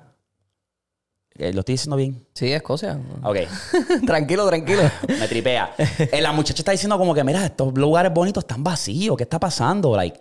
eh, 1.36 1.54
¿lo 1.54 1.62
estoy 1.62 1.74
diciendo 1.74 1.96
bien? 1.96 2.26
Sí, 2.34 2.52
Escocia. 2.52 3.00
Ok, 3.24 3.38
tranquilo, 4.06 4.46
tranquilo. 4.48 4.82
me 5.08 5.28
tripea. 5.28 5.74
Eh, 5.78 6.22
la 6.22 6.32
muchacha 6.32 6.62
está 6.62 6.72
diciendo 6.74 6.98
como 6.98 7.14
que, 7.14 7.24
mira, 7.24 7.46
estos 7.46 7.74
lugares 7.74 8.14
bonitos 8.14 8.44
están 8.44 8.64
vacíos, 8.64 9.16
¿qué 9.18 9.24
está 9.24 9.40
pasando? 9.40 9.96
Like, 9.96 10.20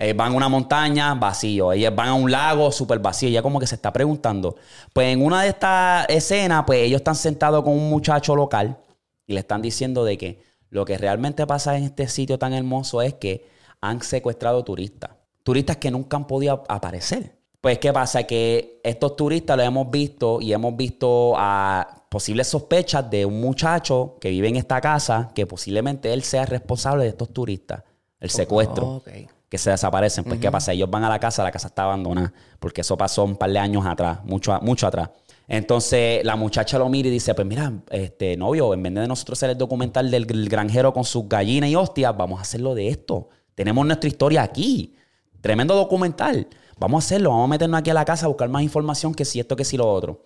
eh, 0.00 0.12
van 0.12 0.32
a 0.32 0.36
una 0.36 0.48
montaña, 0.48 1.12
vacío. 1.14 1.72
Ellos 1.72 1.92
van 1.94 2.08
a 2.08 2.14
un 2.14 2.30
lago, 2.30 2.70
súper 2.70 3.00
vacío. 3.00 3.28
Ella 3.28 3.42
como 3.42 3.58
que 3.58 3.66
se 3.66 3.74
está 3.74 3.92
preguntando. 3.92 4.54
Pues 4.92 5.08
en 5.08 5.24
una 5.24 5.42
de 5.42 5.48
estas 5.48 6.06
escenas, 6.08 6.62
pues 6.64 6.84
ellos 6.84 7.00
están 7.00 7.16
sentados 7.16 7.64
con 7.64 7.72
un 7.72 7.90
muchacho 7.90 8.36
local 8.36 8.78
y 9.26 9.32
le 9.32 9.40
están 9.40 9.60
diciendo 9.60 10.04
de 10.04 10.16
que 10.16 10.42
lo 10.70 10.84
que 10.84 10.96
realmente 10.98 11.44
pasa 11.48 11.76
en 11.76 11.82
este 11.82 12.06
sitio 12.06 12.38
tan 12.38 12.52
hermoso 12.52 13.02
es 13.02 13.14
que 13.14 13.48
han 13.80 14.00
secuestrado 14.00 14.62
turistas. 14.62 15.10
Turistas 15.42 15.78
que 15.78 15.90
nunca 15.90 16.16
han 16.16 16.28
podido 16.28 16.62
aparecer. 16.68 17.36
Pues, 17.60 17.78
¿qué 17.78 17.92
pasa? 17.92 18.22
Que 18.22 18.80
estos 18.84 19.16
turistas 19.16 19.56
los 19.56 19.66
hemos 19.66 19.90
visto 19.90 20.40
y 20.40 20.52
hemos 20.52 20.76
visto 20.76 21.34
a 21.36 22.04
posibles 22.08 22.46
sospechas 22.46 23.10
de 23.10 23.26
un 23.26 23.40
muchacho 23.40 24.16
que 24.20 24.30
vive 24.30 24.46
en 24.48 24.56
esta 24.56 24.80
casa 24.80 25.32
que 25.34 25.44
posiblemente 25.44 26.12
él 26.12 26.22
sea 26.22 26.46
responsable 26.46 27.02
de 27.02 27.10
estos 27.10 27.30
turistas. 27.30 27.82
El 28.20 28.30
secuestro 28.30 28.96
Ok. 28.96 29.08
Que 29.48 29.58
se 29.58 29.70
desaparecen. 29.70 30.24
Pues, 30.24 30.40
¿qué 30.40 30.50
pasa? 30.50 30.72
Ellos 30.72 30.90
van 30.90 31.04
a 31.04 31.08
la 31.08 31.18
casa, 31.18 31.42
la 31.42 31.50
casa 31.50 31.68
está 31.68 31.84
abandonada, 31.84 32.32
porque 32.58 32.82
eso 32.82 32.96
pasó 32.96 33.24
un 33.24 33.36
par 33.36 33.50
de 33.50 33.58
años 33.58 33.86
atrás, 33.86 34.20
mucho, 34.24 34.58
mucho 34.62 34.86
atrás. 34.86 35.10
Entonces, 35.46 36.22
la 36.24 36.36
muchacha 36.36 36.78
lo 36.78 36.90
mira 36.90 37.08
y 37.08 37.10
dice, 37.10 37.34
pues 37.34 37.46
mira, 37.46 37.72
este 37.90 38.36
novio, 38.36 38.74
en 38.74 38.82
vez 38.82 38.94
de 38.94 39.08
nosotros 39.08 39.38
hacer 39.38 39.50
el 39.50 39.56
documental 39.56 40.10
del 40.10 40.26
gr- 40.26 40.48
granjero 40.50 40.92
con 40.92 41.04
sus 41.04 41.26
gallinas 41.26 41.70
y 41.70 41.76
hostias, 41.76 42.14
vamos 42.14 42.38
a 42.38 42.42
hacerlo 42.42 42.74
de 42.74 42.88
esto. 42.88 43.30
Tenemos 43.54 43.86
nuestra 43.86 44.08
historia 44.08 44.42
aquí. 44.42 44.94
Tremendo 45.40 45.74
documental. 45.74 46.48
Vamos 46.78 47.02
a 47.02 47.06
hacerlo, 47.06 47.30
vamos 47.30 47.46
a 47.46 47.48
meternos 47.48 47.80
aquí 47.80 47.88
a 47.90 47.94
la 47.94 48.04
casa 48.04 48.26
a 48.26 48.28
buscar 48.28 48.48
más 48.50 48.62
información 48.62 49.14
que 49.14 49.24
si 49.24 49.40
esto, 49.40 49.56
que 49.56 49.64
si 49.64 49.78
lo 49.78 49.90
otro. 49.90 50.22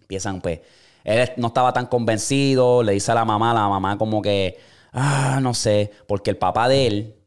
Empiezan, 0.00 0.40
pues, 0.40 0.60
él 1.02 1.30
no 1.36 1.48
estaba 1.48 1.72
tan 1.72 1.86
convencido, 1.86 2.82
le 2.82 2.92
dice 2.92 3.10
a 3.10 3.16
la 3.16 3.24
mamá, 3.24 3.52
la 3.52 3.68
mamá 3.68 3.98
como 3.98 4.22
que, 4.22 4.58
ah, 4.92 5.40
no 5.42 5.54
sé, 5.54 5.90
porque 6.06 6.30
el 6.30 6.36
papá 6.36 6.68
de 6.68 6.86
él 6.86 7.19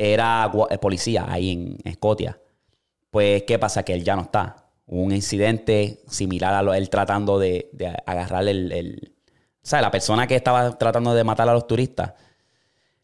era 0.00 0.50
eh, 0.70 0.78
policía 0.78 1.26
ahí 1.28 1.50
en 1.52 1.78
Escocia. 1.84 2.40
Pues, 3.10 3.42
¿qué 3.44 3.58
pasa? 3.58 3.82
Que 3.84 3.92
él 3.94 4.04
ya 4.04 4.16
no 4.16 4.22
está. 4.22 4.68
Hubo 4.86 5.02
un 5.02 5.12
incidente 5.12 6.02
similar 6.08 6.54
a 6.54 6.62
lo, 6.62 6.74
él 6.74 6.88
tratando 6.90 7.38
de, 7.38 7.70
de 7.72 7.88
agarrar 8.06 8.48
el, 8.48 8.72
el- 8.72 9.12
¿sabes? 9.62 9.82
La 9.82 9.90
persona 9.90 10.26
que 10.26 10.36
estaba 10.36 10.78
tratando 10.78 11.14
de 11.14 11.24
matar 11.24 11.48
a 11.48 11.52
los 11.54 11.66
turistas. 11.66 12.14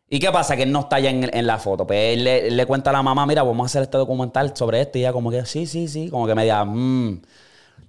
¿Y 0.09 0.21
qué 0.21 0.31
pasa? 0.31 0.57
Que 0.57 0.63
él 0.63 0.73
no 0.73 0.81
está 0.81 1.01
ya 1.01 1.11
en, 1.11 1.47
la 1.47 1.59
foto. 1.59 1.87
Pues 1.87 2.17
él 2.17 2.25
le, 2.57 2.67
cuenta 2.67 2.91
a 2.91 2.93
la 2.93 3.03
mamá, 3.03 3.27
mira, 3.27 3.43
vamos 3.43 3.65
a 3.65 3.67
hacer 3.67 3.83
este 3.83 3.99
documental 3.99 4.57
sobre 4.57 4.81
esto. 4.81 4.99
Y 4.99 5.03
ella 5.03 5.13
como 5.13 5.31
que, 5.31 5.45
sí, 5.47 5.67
sí, 5.67 5.89
sí. 5.89 6.09
Como 6.11 6.27
que 6.27 6.35
me 6.35 6.45
diga, 6.45 6.65
"Mm". 6.65 7.23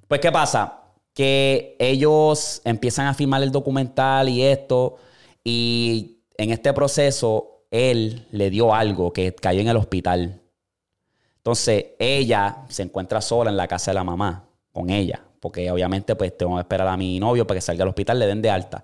Pues, 0.08 0.22
¿qué 0.22 0.32
pasa? 0.32 0.82
Que 1.14 1.76
ellos 1.80 2.62
empiezan 2.66 3.08
a 3.08 3.14
filmar 3.14 3.44
el 3.44 3.52
documental 3.52 4.30
y 4.30 4.44
esto. 4.44 4.98
Y 5.44 6.20
en 6.38 6.52
este 6.52 6.74
proceso, 6.74 7.57
él 7.72 8.28
le 8.32 8.50
dio 8.50 8.74
algo 8.74 9.12
que 9.14 9.34
cayó 9.34 9.62
en 9.62 9.68
el 9.68 9.78
hospital. 9.78 10.42
Entonces, 11.38 11.86
ella 12.00 12.66
se 12.70 12.84
encuentra 12.84 13.22
sola 13.22 13.50
en 13.50 13.58
la 13.58 13.68
casa 13.68 13.92
de 13.92 13.96
la 13.96 14.04
mamá, 14.04 14.50
con 14.72 14.90
ella. 14.90 15.24
Porque 15.40 15.70
obviamente, 15.72 16.16
pues, 16.16 16.38
tengo 16.38 16.56
que 16.56 16.62
esperar 16.62 16.88
a 16.88 16.98
mi 16.98 17.20
novio 17.20 17.46
para 17.48 17.58
que 17.58 17.62
salga 17.62 17.84
al 17.84 17.90
hospital, 17.90 18.20
le 18.20 18.28
den 18.28 18.42
de 18.42 18.50
alta. 18.50 18.84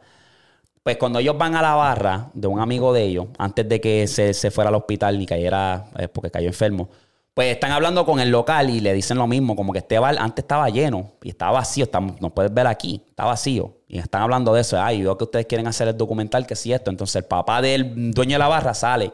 Pues 0.84 0.98
cuando 0.98 1.20
ellos 1.20 1.38
van 1.38 1.56
a 1.56 1.62
la 1.62 1.76
barra 1.76 2.30
de 2.34 2.48
un 2.48 2.60
amigo 2.60 2.92
de 2.92 3.04
ellos, 3.04 3.28
antes 3.38 3.68
de 3.70 3.80
que 3.80 4.06
se, 4.06 4.34
se 4.34 4.52
fuera 4.52 4.68
al 4.68 4.76
hospital 4.76 5.22
y 5.22 5.26
cayera, 5.26 5.86
eh, 5.98 6.10
porque 6.10 6.30
cayó 6.30 6.48
enfermo, 6.48 6.90
pues 7.34 7.52
están 7.52 7.72
hablando 7.72 8.06
con 8.06 8.20
el 8.20 8.30
local 8.30 8.70
y 8.70 8.80
le 8.80 8.94
dicen 8.94 9.18
lo 9.18 9.26
mismo, 9.26 9.56
como 9.56 9.74
que 9.74 9.80
este 9.80 9.98
bar 9.98 10.16
antes 10.20 10.44
estaba 10.44 10.70
lleno 10.70 11.14
y 11.24 11.30
estaba 11.30 11.54
vacío, 11.54 11.86
estamos, 11.86 12.22
nos 12.22 12.32
puedes 12.32 12.54
ver 12.54 12.68
aquí, 12.68 13.04
está 13.10 13.26
vacío. 13.26 13.78
Y 13.88 13.98
están 13.98 14.22
hablando 14.22 14.54
de 14.54 14.62
eso, 14.62 14.80
ay, 14.80 15.02
yo 15.02 15.18
que 15.18 15.24
ustedes 15.24 15.48
quieren 15.48 15.66
hacer 15.68 15.88
el 15.88 15.98
documental, 15.98 16.46
que 16.46 16.56
si 16.56 16.72
esto. 16.72 16.92
Entonces 16.92 17.16
el 17.18 17.26
papá 17.26 17.62
del 17.62 18.12
dueño 18.12 18.34
de 18.34 18.40
la 18.40 18.48
barra 18.48 18.74
sale 18.76 19.12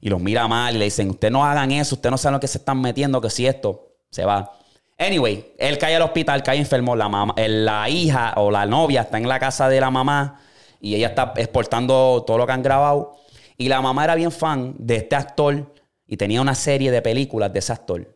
y 0.00 0.08
los 0.08 0.20
mira 0.20 0.48
mal 0.48 0.76
y 0.76 0.78
le 0.78 0.86
dicen, 0.86 1.10
ustedes 1.10 1.32
no 1.32 1.44
hagan 1.44 1.72
eso, 1.72 1.96
ustedes 1.96 2.10
no 2.10 2.18
saben 2.18 2.34
lo 2.34 2.40
que 2.40 2.48
se 2.48 2.58
están 2.58 2.80
metiendo, 2.80 3.20
que 3.20 3.28
si 3.28 3.46
esto, 3.46 3.96
se 4.10 4.24
va. 4.24 4.52
Anyway, 4.98 5.52
él 5.58 5.76
cae 5.76 5.94
al 5.94 6.02
hospital, 6.02 6.42
cae 6.42 6.58
enfermo, 6.58 6.96
la, 6.96 7.08
mamá, 7.10 7.34
eh, 7.36 7.48
la 7.48 7.88
hija 7.90 8.32
o 8.36 8.50
la 8.50 8.64
novia 8.64 9.02
está 9.02 9.18
en 9.18 9.28
la 9.28 9.38
casa 9.38 9.68
de 9.68 9.78
la 9.78 9.90
mamá 9.90 10.40
y 10.80 10.94
ella 10.94 11.08
está 11.08 11.34
exportando 11.36 12.24
todo 12.26 12.38
lo 12.38 12.46
que 12.46 12.52
han 12.52 12.62
grabado. 12.62 13.16
Y 13.58 13.68
la 13.68 13.82
mamá 13.82 14.04
era 14.04 14.14
bien 14.14 14.32
fan 14.32 14.74
de 14.78 14.96
este 14.96 15.16
actor 15.16 15.74
y 16.06 16.16
tenía 16.16 16.40
una 16.40 16.54
serie 16.54 16.90
de 16.90 17.02
películas 17.02 17.52
de 17.52 17.58
ese 17.58 17.72
actor. 17.72 18.14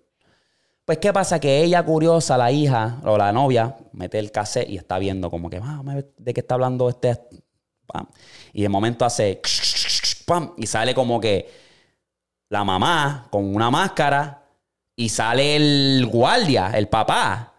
Pues, 0.85 0.99
¿qué 0.99 1.13
pasa? 1.13 1.39
Que 1.39 1.63
ella, 1.63 1.85
curiosa, 1.85 2.37
la 2.37 2.51
hija 2.51 3.01
o 3.05 3.17
la 3.17 3.33
novia, 3.33 3.77
mete 3.93 4.19
el 4.19 4.33
cassette 4.33 4.69
y 4.71 4.77
está 4.77 4.99
viendo 4.99 5.31
como 5.31 5.49
que, 5.49 5.61
"Ah, 5.63 5.83
de 6.17 6.35
qué 6.35 6.41
está 6.41 6.55
hablando 6.55 6.89
este. 6.89 7.21
Y 8.53 8.63
de 8.63 8.69
momento 8.69 9.05
hace 9.05 9.41
y 10.57 10.67
sale 10.67 10.95
como 10.95 11.21
que 11.21 11.51
la 12.49 12.63
mamá 12.65 13.27
con 13.31 13.55
una 13.55 13.71
máscara 13.71 14.45
y 14.95 15.09
sale 15.09 15.57
el 15.57 16.07
guardia, 16.07 16.71
el 16.75 16.89
papá. 16.89 17.53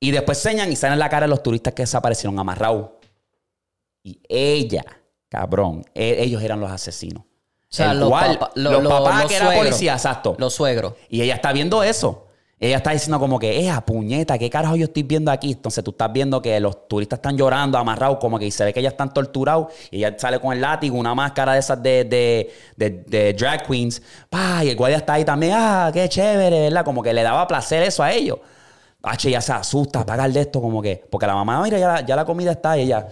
Y 0.00 0.10
después 0.10 0.38
señan 0.38 0.70
y 0.70 0.76
salen 0.76 0.98
la 0.98 1.08
cara 1.08 1.26
de 1.26 1.30
los 1.30 1.42
turistas 1.42 1.74
que 1.74 1.82
desaparecieron 1.82 2.38
amarrados. 2.38 2.90
Y 4.02 4.20
ella, 4.28 4.84
cabrón, 5.28 5.84
e- 5.94 6.22
ellos 6.22 6.42
eran 6.42 6.60
los 6.60 6.70
asesinos. 6.70 7.24
O 7.74 7.76
sea, 7.76 7.90
El 7.92 7.98
los, 8.00 8.10
papa- 8.10 8.50
lo- 8.54 8.70
los 8.70 8.82
lo- 8.84 8.88
papás 8.90 9.22
los 9.22 9.28
que 9.30 9.36
era 9.36 9.46
suegros. 9.46 9.66
policía, 9.66 9.92
exacto. 9.94 10.36
Los 10.38 10.54
suegros. 10.54 10.94
Y 11.08 11.22
ella 11.22 11.34
está 11.34 11.52
viendo 11.52 11.82
eso. 11.82 12.20
Ella 12.60 12.76
está 12.76 12.92
diciendo 12.92 13.18
como 13.18 13.38
que, 13.38 13.68
¡eh, 13.68 13.72
puñeta! 13.84 14.38
¿Qué 14.38 14.48
carajo 14.48 14.76
yo 14.76 14.84
estoy 14.84 15.02
viendo 15.02 15.30
aquí? 15.32 15.50
Entonces 15.52 15.82
tú 15.82 15.90
estás 15.90 16.10
viendo 16.12 16.40
que 16.40 16.58
los 16.60 16.86
turistas 16.86 17.18
están 17.18 17.36
llorando, 17.36 17.76
amarrados, 17.76 18.18
como 18.20 18.38
que 18.38 18.48
se 18.50 18.64
ve 18.64 18.72
que 18.72 18.78
ellas 18.78 18.92
están 18.92 19.12
torturados. 19.12 19.66
Y 19.90 19.98
ella 19.98 20.14
sale 20.16 20.38
con 20.38 20.52
el 20.52 20.60
látigo, 20.60 20.96
una 20.96 21.14
máscara 21.16 21.54
de 21.54 21.58
esas 21.58 21.82
de, 21.82 22.04
de, 22.04 22.52
de, 22.76 22.90
de 23.08 23.32
drag 23.34 23.66
queens. 23.66 24.00
¡Pah! 24.30 24.62
Y 24.64 24.70
el 24.70 24.76
guardia 24.76 24.98
está 24.98 25.14
ahí 25.14 25.24
también, 25.24 25.52
¡ah, 25.56 25.90
qué 25.92 26.08
chévere! 26.08 26.60
¿Verdad? 26.62 26.84
Como 26.84 27.02
que 27.02 27.12
le 27.12 27.22
daba 27.24 27.46
placer 27.48 27.82
eso 27.82 28.02
a 28.04 28.12
ellos. 28.12 28.38
H, 29.02 29.28
ella 29.28 29.40
se 29.42 29.52
asusta, 29.52 30.06
pagar 30.06 30.30
de 30.32 30.40
esto, 30.42 30.62
como 30.62 30.80
que. 30.80 31.04
Porque 31.10 31.26
la 31.26 31.34
mamá, 31.34 31.60
mira, 31.62 31.78
ya 31.78 31.88
la, 31.88 32.00
ya 32.06 32.16
la 32.16 32.24
comida 32.24 32.52
está 32.52 32.78
y 32.78 32.82
ella. 32.82 33.06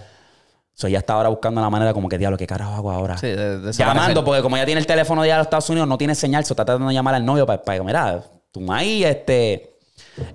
So, 0.74 0.86
ella 0.86 0.98
está 0.98 1.12
ahora 1.14 1.28
buscando 1.28 1.60
la 1.60 1.68
manera, 1.70 1.92
como 1.92 2.08
que, 2.08 2.16
diablo, 2.18 2.36
¿qué 2.38 2.46
carajo 2.46 2.72
hago 2.72 2.90
ahora? 2.90 3.18
Sí, 3.18 3.26
de- 3.26 3.58
de 3.60 3.72
Llamando, 3.72 4.24
porque 4.24 4.42
como 4.42 4.56
ya 4.56 4.64
tiene 4.64 4.80
el 4.80 4.86
teléfono 4.86 5.22
de 5.22 5.28
allá 5.28 5.34
de 5.34 5.38
los 5.40 5.46
Estados 5.46 5.68
Unidos, 5.70 5.86
no 5.88 5.98
tiene 5.98 6.14
señal, 6.14 6.44
se 6.44 6.52
está 6.54 6.64
tratando 6.64 6.88
de 6.88 6.94
llamar 6.94 7.14
al 7.14 7.24
novio 7.24 7.44
para, 7.46 7.62
para 7.62 7.82
mira, 7.82 8.22
tú 8.50 8.64
ahí, 8.72 9.04
este. 9.04 9.76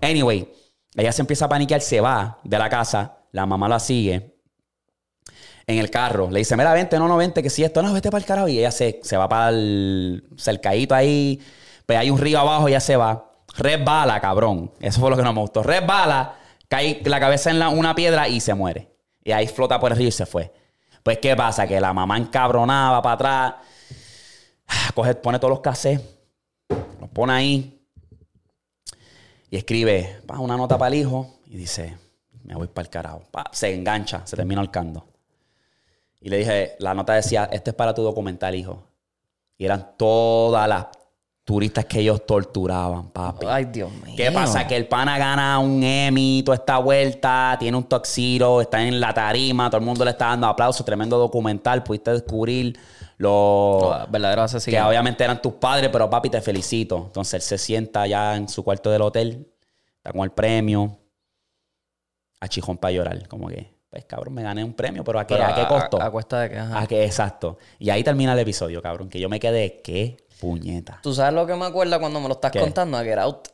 Anyway, 0.02 0.48
ella 0.96 1.12
se 1.12 1.22
empieza 1.22 1.46
a 1.46 1.50
paniquear, 1.50 1.82
se 1.82 2.00
va 2.02 2.40
de 2.44 2.58
la 2.58 2.70
casa, 2.70 3.18
la 3.32 3.46
mamá 3.46 3.68
la 3.68 3.80
sigue 3.80 4.36
en 5.66 5.80
el 5.80 5.90
carro, 5.90 6.30
le 6.32 6.40
dice, 6.40 6.56
mira, 6.56 6.72
vente, 6.74 6.98
no, 6.98 7.08
no, 7.10 7.18
vente, 7.18 7.44
que 7.44 7.50
si 7.50 7.64
esto, 7.64 7.82
no, 7.82 7.92
vete 7.94 8.10
para 8.10 8.20
el 8.20 8.26
carajo, 8.26 8.48
y 8.48 8.60
ella 8.60 8.72
se, 8.72 9.02
se 9.04 9.18
va 9.18 9.28
para 9.28 9.50
el 9.50 10.24
cercadito 10.38 10.96
ahí, 10.96 11.42
pues 11.86 12.00
hay 12.00 12.10
un 12.10 12.18
río 12.18 12.40
abajo, 12.40 12.68
ella 12.70 12.80
se 12.80 12.96
va, 12.96 13.32
resbala, 13.58 14.20
cabrón, 14.22 14.72
eso 14.80 15.02
fue 15.02 15.10
lo 15.10 15.18
que 15.18 15.24
no 15.24 15.34
me 15.34 15.42
gustó, 15.42 15.64
resbala, 15.64 16.36
cae 16.70 17.02
la 17.04 17.20
cabeza 17.20 17.50
en 17.50 17.60
la- 17.60 17.68
una 17.70 17.96
piedra 17.96 18.30
y 18.30 18.40
se 18.40 18.54
muere, 18.54 18.88
y 19.28 19.34
ahí 19.34 19.46
flota 19.46 19.78
por 19.78 19.92
el 19.92 19.98
río 19.98 20.08
y 20.08 20.12
se 20.12 20.26
fue. 20.26 20.54
Pues, 21.04 21.18
¿qué 21.18 21.36
pasa? 21.36 21.68
Que 21.68 21.82
la 21.82 21.92
mamá 21.92 22.18
encabronaba 22.18 23.02
para 23.02 23.16
atrás, 23.16 23.56
coge, 24.96 25.16
pone 25.16 25.38
todos 25.38 25.50
los 25.50 25.60
cassettes, 25.60 26.02
los 26.70 27.10
pone 27.10 27.34
ahí, 27.34 27.86
y 29.50 29.58
escribe 29.58 30.22
pa, 30.26 30.40
una 30.40 30.56
nota 30.56 30.78
para 30.78 30.96
el 30.96 31.02
hijo 31.02 31.40
y 31.46 31.58
dice, 31.58 31.98
me 32.46 32.56
voy 32.56 32.68
para 32.68 32.86
el 32.86 32.90
carajo. 32.90 33.24
Pa, 33.30 33.44
se 33.52 33.76
engancha, 33.76 34.26
se 34.26 34.38
termina 34.38 34.62
ahorcando. 34.62 35.06
Y 36.22 36.30
le 36.30 36.38
dije, 36.38 36.78
la 36.80 36.94
nota 36.94 37.14
decía, 37.14 37.50
este 37.52 37.72
es 37.72 37.76
para 37.76 37.94
tu 37.94 38.04
documental, 38.04 38.56
hijo. 38.56 38.88
Y 39.58 39.66
eran 39.66 39.98
todas 39.98 40.70
las 40.70 40.86
turistas 41.48 41.86
que 41.86 42.02
ellos 42.02 42.26
torturaban, 42.26 43.10
papi. 43.10 43.46
Ay, 43.50 43.64
Dios 43.72 43.90
mío. 43.90 44.16
¿Qué 44.18 44.30
pasa? 44.34 44.68
Que 44.68 44.76
el 44.76 44.86
pana 44.86 45.18
gana 45.18 45.60
un 45.60 45.82
Emmy, 45.82 46.44
toda 46.44 46.56
esta 46.58 46.78
vuelta, 46.78 47.56
tiene 47.58 47.78
un 47.78 47.86
toxiro, 47.86 48.60
está 48.60 48.84
en 48.84 49.00
la 49.00 49.14
tarima, 49.14 49.70
todo 49.70 49.80
el 49.80 49.86
mundo 49.86 50.04
le 50.04 50.12
está 50.12 50.26
dando 50.26 50.48
aplausos, 50.48 50.86
tremendo 50.86 51.18
documental, 51.18 51.84
pudiste 51.84 52.12
descubrir 52.12 52.78
los 53.16 53.82
verdaderos 54.12 54.52
que 54.52 54.58
asesinos. 54.58 54.90
obviamente 54.90 55.24
eran 55.24 55.42
tus 55.42 55.54
padres, 55.54 55.90
pero 55.90 56.10
papi, 56.10 56.30
te 56.30 56.42
felicito. 56.42 57.04
Entonces 57.06 57.36
él 57.36 57.42
se 57.42 57.58
sienta 57.58 58.06
ya 58.06 58.36
en 58.36 58.50
su 58.50 58.62
cuarto 58.62 58.92
del 58.92 59.04
hotel, 59.04 59.48
está 59.96 60.12
con 60.12 60.24
el 60.24 60.32
premio, 60.32 61.00
a 62.42 62.50
chijón 62.50 62.78
para 62.78 62.92
llorar. 62.92 63.26
Como 63.30 63.48
que, 63.48 63.74
pues 63.90 64.04
cabrón, 64.04 64.34
me 64.34 64.44
gané 64.44 64.66
un 64.66 64.74
premio, 64.74 65.02
pero 65.02 65.18
¿a 65.18 65.26
qué, 65.26 65.36
Pero 65.36 65.48
¿a 65.48 65.56
qué 65.56 65.66
costo? 65.66 66.02
A, 66.02 66.08
a 66.08 66.12
cuesta 66.12 66.42
de 66.42 66.50
que, 66.50 66.60
ajá. 66.60 66.82
¿A 66.82 66.88
qué? 66.88 67.06
Exacto. 67.06 67.58
Y 67.80 67.90
ahí 67.90 68.04
termina 68.04 68.34
el 68.34 68.40
episodio, 68.40 68.82
cabrón, 68.82 69.08
que 69.08 69.22
yo 69.22 69.30
me 69.30 69.40
quedé, 69.40 69.80
qué 69.82 70.27
puñeta. 70.40 71.00
¿Tú 71.02 71.14
sabes 71.14 71.34
lo 71.34 71.46
que 71.46 71.56
me 71.56 71.66
acuerda 71.66 72.00
cuando 72.00 72.20
me 72.20 72.28
lo 72.28 72.34
estás 72.36 72.52
¿Qué? 72.52 72.60
contando? 72.60 72.98
A 72.98 73.04
Get 73.04 73.18
Out. 73.18 73.48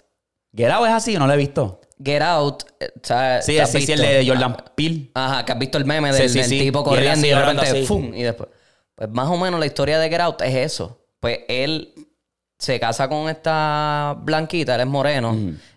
Get 0.55 0.69
Out 0.69 0.87
es 0.87 0.93
así, 0.93 1.17
no 1.17 1.27
lo 1.27 1.33
he 1.33 1.37
visto. 1.37 1.81
Get 2.03 2.21
Out, 2.21 2.63
eh, 2.79 2.91
¿sabes? 3.01 3.45
Sí, 3.45 3.53
¿Te 3.55 3.61
has 3.61 3.71
sí, 3.71 3.81
sí, 3.81 3.91
el 3.93 4.01
de 4.01 4.25
Jordan 4.27 4.57
Peele. 4.75 5.11
Ajá, 5.13 5.45
que 5.45 5.51
has 5.51 5.59
visto 5.59 5.77
el 5.77 5.85
meme 5.85 6.11
Sí, 6.13 6.19
del, 6.21 6.29
sí, 6.29 6.39
del 6.39 6.47
sí. 6.49 6.59
tipo 6.59 6.83
corriendo 6.83 7.25
y 7.25 7.29
de 7.29 7.45
repente. 7.45 7.85
¡fum! 7.85 8.13
Y 8.13 8.23
después. 8.23 8.49
Pues 8.95 9.09
más 9.09 9.27
o 9.29 9.37
menos 9.37 9.59
la 9.59 9.65
historia 9.65 9.97
de 9.99 10.09
Get 10.09 10.21
Out 10.21 10.41
es 10.41 10.55
eso. 10.55 10.99
Pues 11.19 11.39
él 11.47 11.93
se 12.59 12.79
casa 12.79 13.07
con 13.09 13.29
esta 13.29 14.15
blanquita, 14.19 14.75
él 14.75 14.81
es 14.81 14.87
moreno. 14.87 15.35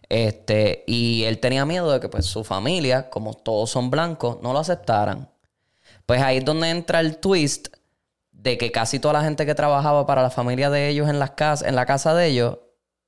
Este, 0.09 0.85
y 0.87 1.25
él 1.25 1.39
tenía 1.39 1.65
miedo 1.65 1.91
de 1.91 1.99
que 2.01 2.09
pues 2.09 2.27
su 2.27 2.45
familia, 2.45 3.09
como 3.11 3.35
todos 3.35 3.71
son 3.71 3.91
blancos, 3.91 4.39
no 4.43 4.53
lo 4.53 4.59
aceptaran. 4.61 5.29
Pues 6.05 6.23
ahí 6.23 6.39
es 6.39 6.45
donde 6.45 6.71
entra 6.71 7.01
el 7.01 7.19
twist 7.19 7.69
de 8.43 8.59
que 8.59 8.71
casi 8.71 8.99
toda 8.99 9.15
la 9.15 9.23
gente 9.23 9.45
que 9.47 9.55
trabajaba 9.55 10.07
para 10.07 10.23
la 10.23 10.31
familia 10.31 10.71
de 10.71 10.89
ellos 10.89 11.09
en 11.09 11.19
las 11.19 11.33
casas, 11.33 11.67
en 11.67 11.75
la 11.75 11.87
casa 11.87 12.15
de 12.15 12.29
ellos, 12.29 12.59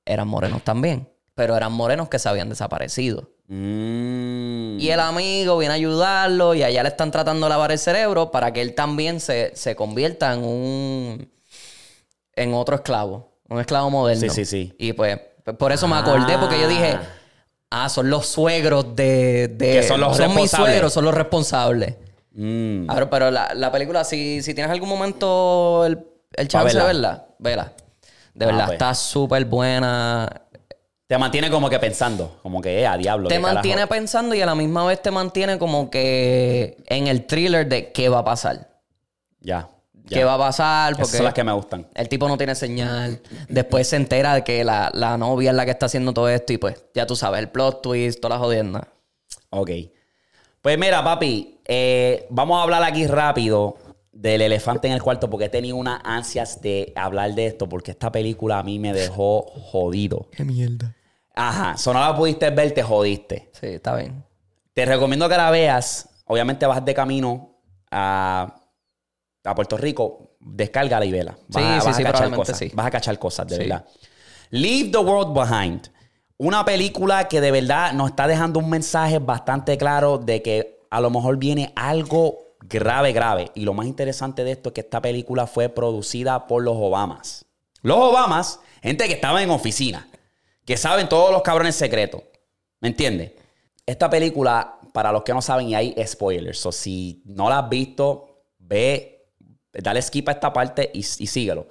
eran 0.05 0.27
morenos 0.27 0.63
también. 0.63 1.09
Pero 1.35 1.55
eran 1.55 1.71
morenos 1.71 2.09
que 2.09 2.19
se 2.19 2.27
habían 2.27 2.49
desaparecido. 2.49 3.29
Mm. 3.47 4.77
Y 4.79 4.89
el 4.89 4.99
amigo 4.99 5.57
viene 5.57 5.73
a 5.73 5.75
ayudarlo 5.75 6.53
y 6.55 6.63
allá 6.63 6.83
le 6.83 6.89
están 6.89 7.11
tratando 7.11 7.45
de 7.45 7.49
lavar 7.49 7.71
el 7.71 7.79
cerebro 7.79 8.31
para 8.31 8.51
que 8.51 8.61
él 8.61 8.75
también 8.75 9.19
se, 9.19 9.55
se 9.55 9.75
convierta 9.75 10.33
en 10.33 10.43
un... 10.43 11.31
en 12.35 12.53
otro 12.53 12.75
esclavo. 12.75 13.31
Un 13.47 13.59
esclavo 13.59 13.89
moderno. 13.89 14.21
Sí, 14.21 14.29
sí, 14.29 14.45
sí. 14.45 14.75
Y 14.77 14.93
pues, 14.93 15.19
pues 15.43 15.55
por 15.55 15.71
eso 15.71 15.87
me 15.87 15.95
acordé 15.95 16.37
porque 16.37 16.59
yo 16.59 16.67
dije, 16.67 16.97
ah, 17.71 17.87
son 17.89 18.09
los 18.09 18.27
suegros 18.27 18.95
de... 18.95 19.47
de 19.47 19.71
Que 19.73 19.83
son 19.83 20.01
los 20.01 20.11
mis 20.11 20.19
responsables. 20.19 20.71
suegros, 20.73 20.93
son 20.93 21.05
los 21.05 21.13
responsables. 21.13 21.95
Mm. 22.41 22.85
Claro, 22.87 23.09
pero 23.09 23.31
la, 23.31 23.53
la 23.53 23.71
película, 23.71 24.03
si, 24.03 24.41
si 24.41 24.53
tienes 24.53 24.71
algún 24.71 24.87
momento 24.89 25.85
el, 25.85 25.99
el 26.37 26.47
chance 26.47 26.77
de 26.77 26.83
verla. 26.83 27.25
vela. 27.37 27.73
De 28.33 28.45
Ah, 28.45 28.47
verdad, 28.47 28.65
pues. 28.67 28.73
está 28.75 28.93
súper 28.95 29.43
buena. 29.45 30.29
Te 31.07 31.17
mantiene 31.17 31.49
como 31.49 31.69
que 31.69 31.79
pensando, 31.79 32.39
como 32.43 32.61
que, 32.61 32.79
eh, 32.81 32.87
a 32.87 32.95
diablo. 32.95 33.27
Te 33.27 33.35
carajo. 33.35 33.53
mantiene 33.55 33.87
pensando 33.87 34.35
y 34.35 34.41
a 34.41 34.45
la 34.45 34.55
misma 34.55 34.85
vez 34.85 35.01
te 35.01 35.11
mantiene 35.11 35.57
como 35.57 35.89
que 35.89 36.77
en 36.85 37.07
el 37.07 37.25
thriller 37.25 37.67
de 37.67 37.91
qué 37.91 38.07
va 38.09 38.19
a 38.19 38.23
pasar. 38.23 38.69
Ya. 39.41 39.67
ya. 40.05 40.17
¿Qué 40.19 40.23
va 40.23 40.35
a 40.35 40.37
pasar? 40.37 40.91
Esas 40.93 41.01
Porque 41.01 41.17
son 41.17 41.25
las 41.25 41.33
que 41.33 41.43
me 41.43 41.51
gustan. 41.51 41.87
el 41.95 42.07
tipo 42.07 42.27
no 42.27 42.37
tiene 42.37 42.53
señal. 42.55 43.19
Después 43.49 43.87
se 43.89 43.95
entera 43.95 44.35
de 44.35 44.43
que 44.43 44.63
la, 44.63 44.91
la 44.93 45.17
novia 45.17 45.49
es 45.49 45.55
la 45.57 45.65
que 45.65 45.71
está 45.71 45.87
haciendo 45.87 46.13
todo 46.13 46.29
esto 46.29 46.53
y 46.53 46.57
pues 46.57 46.81
ya 46.93 47.05
tú 47.07 47.15
sabes, 47.15 47.39
el 47.39 47.49
plot 47.49 47.81
twist, 47.81 48.21
toda 48.21 48.35
la 48.35 48.39
jodienda. 48.39 48.87
Ok. 49.49 49.71
Pues 50.61 50.77
mira, 50.77 51.03
papi, 51.03 51.59
eh, 51.65 52.27
vamos 52.29 52.59
a 52.59 52.63
hablar 52.63 52.83
aquí 52.83 53.07
rápido 53.07 53.77
del 54.11 54.41
elefante 54.41 54.87
en 54.87 54.93
el 54.93 55.01
cuarto 55.01 55.29
porque 55.29 55.45
he 55.45 55.49
tenido 55.49 55.77
unas 55.77 56.01
ansias 56.03 56.61
de 56.61 56.91
hablar 56.95 57.33
de 57.33 57.45
esto 57.47 57.69
porque 57.69 57.91
esta 57.91 58.11
película 58.11 58.59
a 58.59 58.63
mí 58.63 58.77
me 58.79 58.91
dejó 58.91 59.43
jodido. 59.43 60.27
Qué 60.31 60.43
mierda. 60.43 60.93
Ajá, 61.35 61.77
so 61.77 61.93
no 61.93 62.01
la 62.01 62.13
pudiste 62.15 62.49
ver, 62.49 62.73
te 62.73 62.83
jodiste. 62.83 63.49
Sí, 63.53 63.67
está 63.67 63.95
bien. 63.95 64.25
Te 64.73 64.85
recomiendo 64.85 65.29
que 65.29 65.37
la 65.37 65.49
veas. 65.51 66.09
Obviamente 66.25 66.65
vas 66.65 66.83
de 66.83 66.93
camino 66.93 67.55
a, 67.89 68.61
a 69.45 69.55
Puerto 69.55 69.77
Rico, 69.77 70.35
descárgala 70.41 71.05
y 71.05 71.11
vela. 71.11 71.37
Vas, 71.47 71.63
Sí, 71.63 71.69
a- 71.69 71.79
sí, 71.81 71.87
vas 71.87 71.95
sí, 71.95 72.01
a 72.01 72.05
cachar 72.05 72.11
probablemente 72.11 72.37
cosas. 72.51 72.57
sí. 72.57 72.71
Vas 72.73 72.85
a 72.85 72.91
cachar 72.91 73.17
cosas, 73.19 73.47
de 73.47 73.55
Sí. 73.55 73.61
verdad. 73.61 73.85
Leave 74.49 74.89
the 74.91 74.97
World 74.97 75.33
Behind. 75.33 75.89
Una 76.41 76.63
película 76.63 77.27
que 77.27 77.41
de 77.41 77.51
verdad 77.51 77.91
nos 77.91 78.11
está 78.11 78.25
dejando 78.25 78.59
un 78.59 78.69
mensaje 78.69 79.19
bastante 79.19 79.77
claro 79.77 80.17
de 80.17 80.41
que 80.41 80.79
a 80.89 81.01
lo 81.01 81.09
mejor 81.09 81.35
viene 81.35 81.73
algo 81.75 82.55
grave, 82.61 83.11
grave. 83.11 83.51
Y 83.55 83.65
lo 83.65 83.73
más 83.73 83.87
interesante 83.87 84.45
de 84.45 84.53
esto 84.53 84.69
es 84.69 84.73
que 84.73 84.79
esta 84.79 85.01
película 85.01 85.47
fue 85.47 85.67
producida 85.67 86.47
por 86.47 86.63
los 86.63 86.77
Obamas. 86.77 87.45
Los 87.81 87.97
Obamas, 87.97 88.61
gente 88.81 89.05
que 89.07 89.15
estaba 89.15 89.43
en 89.43 89.49
oficina, 89.49 90.07
que 90.65 90.77
saben 90.77 91.09
todos 91.09 91.33
los 91.33 91.41
cabrones 91.41 91.75
secretos. 91.75 92.21
¿Me 92.79 92.87
entiendes? 92.87 93.33
Esta 93.85 94.09
película, 94.09 94.79
para 94.93 95.11
los 95.11 95.23
que 95.23 95.33
no 95.33 95.41
saben, 95.41 95.67
y 95.67 95.75
hay 95.75 95.93
spoilers. 96.07 96.65
O 96.65 96.71
si 96.71 97.21
no 97.25 97.49
la 97.49 97.59
has 97.59 97.69
visto, 97.69 98.45
ve, 98.59 99.33
dale 99.73 100.01
skip 100.01 100.29
a 100.29 100.31
esta 100.31 100.53
parte 100.53 100.89
y, 100.93 100.99
y 100.99 101.03
síguelo. 101.03 101.67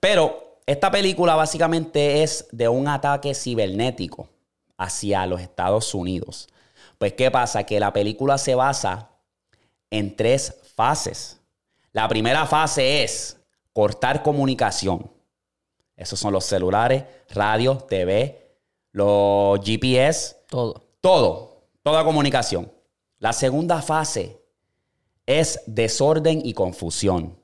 Pero 0.00 0.47
esta 0.68 0.90
película 0.90 1.34
básicamente 1.34 2.22
es 2.22 2.46
de 2.52 2.68
un 2.68 2.88
ataque 2.88 3.34
cibernético 3.34 4.28
hacia 4.76 5.24
los 5.24 5.40
Estados 5.40 5.94
Unidos. 5.94 6.46
Pues, 6.98 7.14
¿qué 7.14 7.30
pasa? 7.30 7.64
Que 7.64 7.80
la 7.80 7.90
película 7.90 8.36
se 8.36 8.54
basa 8.54 9.08
en 9.90 10.14
tres 10.14 10.54
fases. 10.74 11.40
La 11.92 12.06
primera 12.06 12.44
fase 12.44 13.02
es 13.02 13.38
cortar 13.72 14.22
comunicación. 14.22 15.10
Esos 15.96 16.20
son 16.20 16.34
los 16.34 16.44
celulares, 16.44 17.02
radio, 17.30 17.78
TV, 17.78 18.54
los 18.92 19.60
GPS, 19.64 20.36
Todo. 20.50 20.84
todo, 21.00 21.62
toda 21.82 22.04
comunicación. 22.04 22.70
La 23.18 23.32
segunda 23.32 23.80
fase 23.80 24.38
es 25.24 25.62
desorden 25.64 26.42
y 26.44 26.52
confusión. 26.52 27.37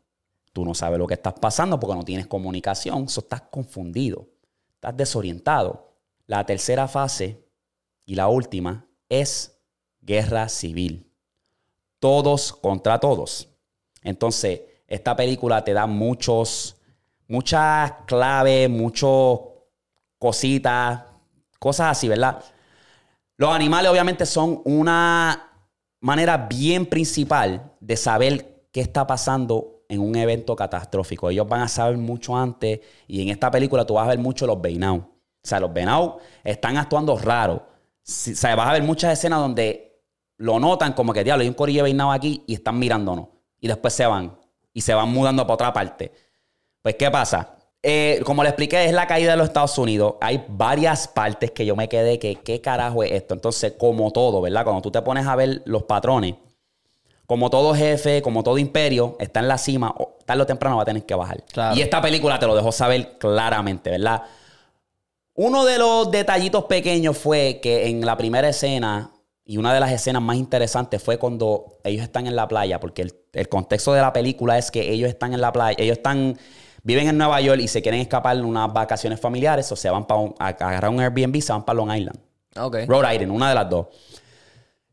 Tú 0.54 0.64
no 0.64 0.72
sabes 0.72 1.00
lo 1.00 1.08
que 1.08 1.14
estás 1.14 1.34
pasando 1.34 1.80
porque 1.80 1.96
no 1.96 2.04
tienes 2.04 2.28
comunicación, 2.28 3.08
so 3.08 3.22
estás 3.22 3.42
confundido, 3.50 4.28
estás 4.74 4.96
desorientado. 4.96 5.96
La 6.28 6.46
tercera 6.46 6.86
fase 6.86 7.44
y 8.06 8.14
la 8.14 8.28
última 8.28 8.86
es 9.08 9.58
guerra 10.00 10.48
civil. 10.48 11.10
Todos 11.98 12.52
contra 12.52 13.00
todos. 13.00 13.48
Entonces, 14.00 14.60
esta 14.86 15.16
película 15.16 15.64
te 15.64 15.72
da 15.72 15.88
muchos, 15.88 16.76
muchas 17.26 17.92
claves, 18.06 18.70
muchos 18.70 19.40
cositas, 20.20 21.02
cosas 21.58 21.98
así, 21.98 22.06
¿verdad? 22.06 22.44
Los 23.36 23.50
animales 23.50 23.90
obviamente 23.90 24.24
son 24.24 24.62
una 24.64 25.50
manera 25.98 26.36
bien 26.36 26.86
principal 26.86 27.72
de 27.80 27.96
saber 27.96 28.68
qué 28.70 28.82
está 28.82 29.04
pasando 29.04 29.73
en 29.88 30.00
un 30.00 30.16
evento 30.16 30.54
catastrófico. 30.56 31.30
Ellos 31.30 31.48
van 31.48 31.62
a 31.62 31.68
saber 31.68 31.96
mucho 31.96 32.36
antes 32.36 32.80
y 33.06 33.22
en 33.22 33.28
esta 33.28 33.50
película 33.50 33.84
tú 33.84 33.94
vas 33.94 34.06
a 34.06 34.10
ver 34.10 34.18
mucho 34.18 34.46
los 34.46 34.60
veinados. 34.60 35.00
O 35.00 35.46
sea, 35.46 35.60
los 35.60 35.72
veinados 35.72 36.14
están 36.42 36.76
actuando 36.76 37.16
raro. 37.18 37.54
O 37.56 37.62
sea, 38.02 38.56
vas 38.56 38.68
a 38.68 38.72
ver 38.72 38.82
muchas 38.82 39.12
escenas 39.12 39.40
donde 39.40 40.02
lo 40.38 40.58
notan 40.58 40.92
como 40.92 41.12
que, 41.12 41.22
diablo, 41.24 41.42
hay 41.42 41.48
un 41.48 41.54
corillo 41.54 41.84
veinado 41.84 42.12
aquí 42.12 42.42
y 42.46 42.54
están 42.54 42.78
mirándonos. 42.78 43.28
Y 43.60 43.68
después 43.68 43.94
se 43.94 44.06
van. 44.06 44.36
Y 44.72 44.80
se 44.80 44.94
van 44.94 45.08
mudando 45.10 45.42
para 45.44 45.54
otra 45.54 45.72
parte. 45.72 46.12
Pues, 46.82 46.96
¿qué 46.96 47.10
pasa? 47.10 47.56
Eh, 47.82 48.22
como 48.24 48.42
le 48.42 48.48
expliqué, 48.48 48.86
es 48.86 48.92
la 48.92 49.06
caída 49.06 49.32
de 49.32 49.36
los 49.36 49.48
Estados 49.48 49.76
Unidos. 49.76 50.14
Hay 50.20 50.44
varias 50.48 51.06
partes 51.06 51.50
que 51.50 51.66
yo 51.66 51.76
me 51.76 51.88
quedé 51.88 52.18
que, 52.18 52.36
¿qué 52.36 52.60
carajo 52.60 53.02
es 53.02 53.12
esto? 53.12 53.34
Entonces, 53.34 53.74
como 53.78 54.10
todo, 54.10 54.40
¿verdad? 54.40 54.64
Cuando 54.64 54.80
tú 54.80 54.90
te 54.90 55.02
pones 55.02 55.26
a 55.26 55.36
ver 55.36 55.62
los 55.66 55.82
patrones, 55.82 56.34
como 57.26 57.48
todo 57.50 57.74
jefe, 57.74 58.22
como 58.22 58.42
todo 58.42 58.58
imperio, 58.58 59.16
está 59.18 59.40
en 59.40 59.48
la 59.48 59.58
cima, 59.58 59.94
o 59.96 60.18
tarde 60.24 60.42
o 60.42 60.46
temprano 60.46 60.76
va 60.76 60.82
a 60.82 60.86
tener 60.86 61.04
que 61.04 61.14
bajar. 61.14 61.42
Claro. 61.52 61.76
Y 61.76 61.82
esta 61.82 62.00
película 62.02 62.38
te 62.38 62.46
lo 62.46 62.54
dejó 62.54 62.70
saber 62.72 63.18
claramente, 63.18 63.90
¿verdad? 63.90 64.22
Uno 65.34 65.64
de 65.64 65.78
los 65.78 66.10
detallitos 66.10 66.64
pequeños 66.64 67.16
fue 67.16 67.60
que 67.62 67.88
en 67.88 68.04
la 68.04 68.16
primera 68.16 68.48
escena, 68.48 69.10
y 69.44 69.56
una 69.56 69.74
de 69.74 69.80
las 69.80 69.90
escenas 69.90 70.22
más 70.22 70.36
interesantes 70.36 71.02
fue 71.02 71.18
cuando 71.18 71.78
ellos 71.84 72.02
están 72.02 72.26
en 72.26 72.36
la 72.36 72.46
playa, 72.46 72.78
porque 72.78 73.02
el, 73.02 73.14
el 73.32 73.48
contexto 73.48 73.92
de 73.92 74.00
la 74.00 74.12
película 74.12 74.58
es 74.58 74.70
que 74.70 74.90
ellos 74.90 75.08
están 75.08 75.34
en 75.34 75.40
la 75.40 75.52
playa, 75.52 75.76
ellos 75.78 75.96
están, 75.96 76.38
viven 76.82 77.08
en 77.08 77.18
Nueva 77.18 77.40
York 77.40 77.60
y 77.60 77.68
se 77.68 77.82
quieren 77.82 78.00
escapar 78.00 78.36
de 78.36 78.42
unas 78.42 78.72
vacaciones 78.72 79.18
familiares, 79.18 79.70
o 79.72 79.76
se 79.76 79.90
van 79.90 80.06
para 80.06 80.20
a 80.38 80.48
agarrar 80.48 80.90
un 80.90 81.00
Airbnb, 81.00 81.40
se 81.40 81.52
van 81.52 81.64
para 81.64 81.76
Long 81.76 81.92
Island. 81.94 82.18
Ok. 82.56 82.76
Rhode 82.86 83.14
Island, 83.14 83.32
una 83.32 83.48
de 83.48 83.54
las 83.54 83.68
dos. 83.68 83.86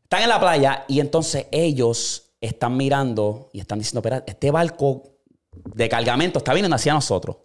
Están 0.02 0.24
en 0.24 0.28
la 0.28 0.40
playa 0.40 0.84
y 0.88 1.00
entonces 1.00 1.46
ellos 1.50 2.21
están 2.42 2.76
mirando 2.76 3.50
y 3.52 3.60
están 3.60 3.78
diciendo, 3.78 4.00
espera, 4.00 4.24
este 4.26 4.50
barco 4.50 5.04
de 5.52 5.88
cargamento 5.88 6.38
está 6.38 6.52
viniendo 6.52 6.76
hacia 6.76 6.92
nosotros. 6.92 7.36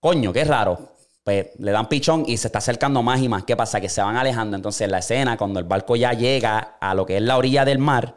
Coño, 0.00 0.32
qué 0.32 0.44
raro. 0.44 0.96
Pues 1.22 1.48
le 1.58 1.72
dan 1.72 1.88
pichón 1.88 2.24
y 2.26 2.38
se 2.38 2.48
está 2.48 2.58
acercando 2.58 3.02
más 3.02 3.20
y 3.20 3.28
más. 3.28 3.44
¿Qué 3.44 3.54
pasa? 3.54 3.80
Que 3.80 3.88
se 3.88 4.00
van 4.00 4.16
alejando. 4.16 4.56
Entonces 4.56 4.82
en 4.82 4.90
la 4.90 4.98
escena, 4.98 5.36
cuando 5.36 5.60
el 5.60 5.66
barco 5.66 5.96
ya 5.96 6.12
llega 6.14 6.78
a 6.80 6.94
lo 6.94 7.04
que 7.04 7.16
es 7.16 7.22
la 7.22 7.36
orilla 7.36 7.64
del 7.64 7.78
mar, 7.78 8.16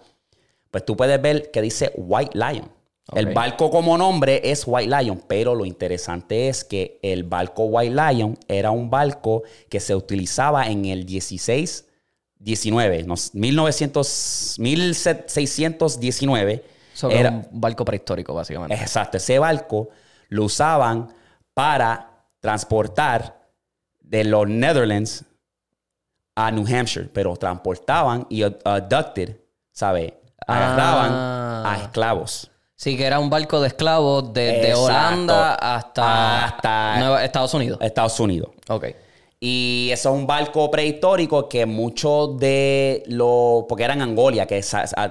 pues 0.72 0.86
tú 0.86 0.96
puedes 0.96 1.22
ver 1.22 1.52
que 1.52 1.62
dice 1.62 1.92
White 1.96 2.38
Lion. 2.38 2.72
El 3.14 3.34
barco 3.34 3.70
como 3.70 3.98
nombre 3.98 4.40
es 4.44 4.64
White 4.66 4.88
Lion, 4.88 5.22
pero 5.28 5.54
lo 5.54 5.66
interesante 5.66 6.48
es 6.48 6.64
que 6.64 6.98
el 7.02 7.24
barco 7.24 7.66
White 7.66 7.94
Lion 7.94 8.38
era 8.48 8.72
un 8.72 8.90
barco 8.90 9.44
que 9.70 9.82
se 9.82 9.94
utilizaba 9.96 10.68
en 10.68 10.86
el 10.86 11.06
16, 11.06 11.88
19, 12.44 13.04
no, 13.04 13.16
1900, 13.34 14.56
1619. 15.20 16.66
Eso 16.94 17.08
que 17.10 17.14
es 17.16 17.20
Era- 17.22 17.30
un 17.32 17.48
barco 17.52 17.86
prehistórico, 17.86 18.34
básicamente. 18.34 18.76
Exacto, 18.76 19.18
ese 19.18 19.40
barco 19.40 19.90
lo 20.30 20.46
usaban 20.46 21.14
para 21.54 22.26
transportar 22.40 23.40
de 24.00 24.24
los 24.24 24.48
Netherlands 24.48 25.26
a 26.36 26.52
New 26.52 26.66
Hampshire, 26.68 27.08
pero 27.14 27.36
transportaban 27.38 28.26
y 28.30 28.44
uh, 28.44 28.56
abducted, 28.64 29.38
¿sabes? 29.72 30.14
Agarraban 30.48 31.12
Ah. 31.14 31.64
a 31.74 31.82
esclavos. 31.84 32.50
Sí, 32.76 32.98
que 32.98 33.06
era 33.06 33.20
un 33.20 33.30
barco 33.30 33.62
de 33.62 33.68
esclavos 33.68 34.34
desde 34.34 34.70
Exacto. 34.72 34.82
Holanda 34.86 35.54
hasta, 35.56 36.46
Hasta- 36.46 36.98
Nueva- 37.00 37.24
Estados 37.24 37.54
Unidos. 37.54 37.78
Estados 37.82 38.20
Unidos. 38.20 38.50
Ok. 38.70 38.86
Y 39.44 39.90
eso 39.92 40.10
es 40.10 40.16
un 40.16 40.28
barco 40.28 40.70
prehistórico 40.70 41.50
que 41.50 41.66
muchos 41.66 42.38
de 42.38 43.02
los, 43.08 43.64
porque 43.68 43.84
eran 43.84 44.00
Angolia, 44.00 44.46
que 44.46 44.64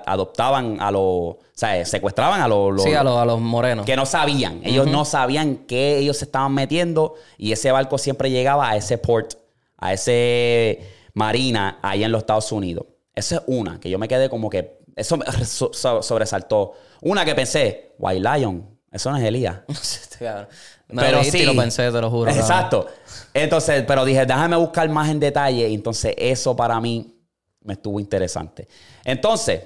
adoptaban 0.06 0.80
a 0.80 0.92
los, 0.92 1.02
o 1.02 1.38
sea, 1.52 1.84
secuestraban 1.84 2.40
a 2.40 2.46
los, 2.46 2.72
los- 2.74 2.84
Sí, 2.84 2.94
a 2.94 3.02
los, 3.02 3.18
a 3.18 3.24
los 3.24 3.40
morenos. 3.40 3.84
que 3.84 3.96
no 3.96 4.06
sabían. 4.06 4.60
Ellos 4.62 4.86
no 4.86 5.04
sabían 5.04 5.56
qué 5.66 5.98
ellos 5.98 6.16
se 6.18 6.26
estaban 6.26 6.54
metiendo 6.54 7.14
y 7.38 7.50
ese 7.50 7.72
barco 7.72 7.98
siempre 7.98 8.30
llegaba 8.30 8.70
a 8.70 8.76
ese 8.76 8.98
port, 8.98 9.34
a 9.78 9.92
ese 9.92 10.78
marina 11.12 11.80
ahí 11.82 12.04
en 12.04 12.12
los 12.12 12.20
Estados 12.20 12.52
Unidos. 12.52 12.86
Esa 13.16 13.36
es 13.36 13.42
una 13.48 13.80
que 13.80 13.90
yo 13.90 13.98
me 13.98 14.06
quedé 14.06 14.30
como 14.30 14.48
que 14.48 14.78
eso 14.94 15.16
me 15.16 15.26
so- 15.44 15.72
so- 15.72 16.02
sobresaltó. 16.02 16.74
Una 17.00 17.24
que 17.24 17.34
pensé, 17.34 17.94
White 17.98 18.20
Lion, 18.20 18.78
eso 18.92 19.10
no 19.10 19.16
es 19.16 19.24
Elías. 19.24 19.56
Este 20.90 20.96
cabrón. 20.96 21.06
Me 21.06 21.12
lo 21.12 21.18
dijiste 21.18 21.38
y 21.42 21.46
lo 21.46 21.60
pensé, 21.60 21.90
te 21.90 22.00
lo 22.00 22.10
juro. 22.10 22.30
Exacto. 22.30 22.86
Entonces, 23.34 23.84
pero 23.86 24.04
dije, 24.04 24.26
déjame 24.26 24.56
buscar 24.56 24.88
más 24.90 25.08
en 25.08 25.20
detalle. 25.20 25.72
Entonces, 25.72 26.14
eso 26.18 26.54
para 26.56 26.80
mí 26.80 27.14
me 27.62 27.74
estuvo 27.74 28.00
interesante. 28.00 28.66
Entonces, 29.04 29.62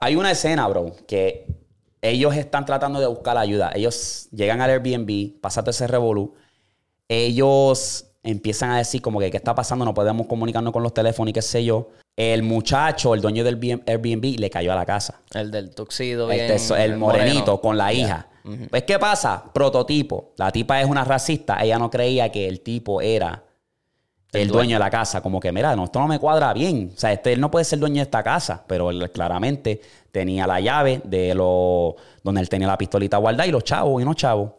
hay 0.00 0.16
una 0.16 0.30
escena, 0.30 0.66
bro, 0.68 0.94
que 1.06 1.46
ellos 2.02 2.34
están 2.36 2.64
tratando 2.66 3.00
de 3.00 3.06
buscar 3.06 3.36
ayuda. 3.38 3.72
Ellos 3.74 4.28
llegan 4.30 4.60
al 4.60 4.70
Airbnb, 4.70 5.40
pasa 5.40 5.62
todo 5.62 5.70
ese 5.70 5.86
revolú. 5.86 6.34
Ellos 7.08 8.06
empiezan 8.22 8.70
a 8.70 8.78
decir 8.78 9.02
como 9.02 9.20
que 9.20 9.30
qué 9.30 9.36
está 9.36 9.54
pasando, 9.54 9.84
no 9.84 9.92
podemos 9.94 10.26
comunicarnos 10.26 10.72
con 10.72 10.82
los 10.82 10.94
teléfonos 10.94 11.30
y 11.30 11.32
qué 11.32 11.42
sé 11.42 11.64
yo. 11.64 11.90
El 12.16 12.42
muchacho, 12.42 13.12
el 13.14 13.20
dueño 13.20 13.42
del 13.44 13.58
Airbnb, 13.86 14.38
le 14.38 14.48
cayó 14.50 14.72
a 14.72 14.76
la 14.76 14.86
casa. 14.86 15.20
El 15.34 15.50
del 15.50 15.74
tuxido, 15.74 16.30
El, 16.30 16.36
bien, 16.38 16.50
teso- 16.52 16.76
el 16.76 16.96
morenito 16.96 17.38
moreno. 17.40 17.60
con 17.60 17.76
la 17.76 17.92
hija. 17.92 18.28
Pues, 18.68 18.82
¿qué 18.82 18.98
pasa? 18.98 19.42
Prototipo. 19.52 20.34
La 20.36 20.52
tipa 20.52 20.80
es 20.80 20.86
una 20.86 21.02
racista. 21.02 21.62
Ella 21.62 21.78
no 21.78 21.90
creía 21.90 22.30
que 22.30 22.46
el 22.46 22.60
tipo 22.60 23.00
era 23.00 23.42
el, 24.32 24.48
dueño. 24.48 24.76
de 24.76 24.80
la 24.80 24.90
casa. 24.90 25.22
Como 25.22 25.40
que, 25.40 25.50
mira, 25.50 25.74
no, 25.74 25.84
esto 25.84 25.98
no 25.98 26.06
me 26.06 26.18
cuadra 26.18 26.52
bien. 26.52 26.92
O 26.94 26.98
sea, 26.98 27.12
este, 27.12 27.32
él 27.32 27.40
no 27.40 27.50
puede 27.50 27.64
ser 27.64 27.78
dueño 27.78 27.96
de 27.96 28.02
esta 28.02 28.22
casa. 28.22 28.62
Pero 28.66 28.90
él 28.90 29.10
claramente 29.12 29.80
tenía 30.12 30.46
la 30.46 30.60
llave 30.60 31.00
de 31.04 31.34
lo, 31.34 31.96
donde 32.22 32.42
él 32.42 32.48
tenía 32.50 32.68
la 32.68 32.76
pistolita 32.76 33.16
guardada 33.16 33.46
y 33.46 33.50
los 33.50 33.64
chavos 33.64 34.02
y 34.02 34.04
no 34.04 34.12
chavos. 34.12 34.52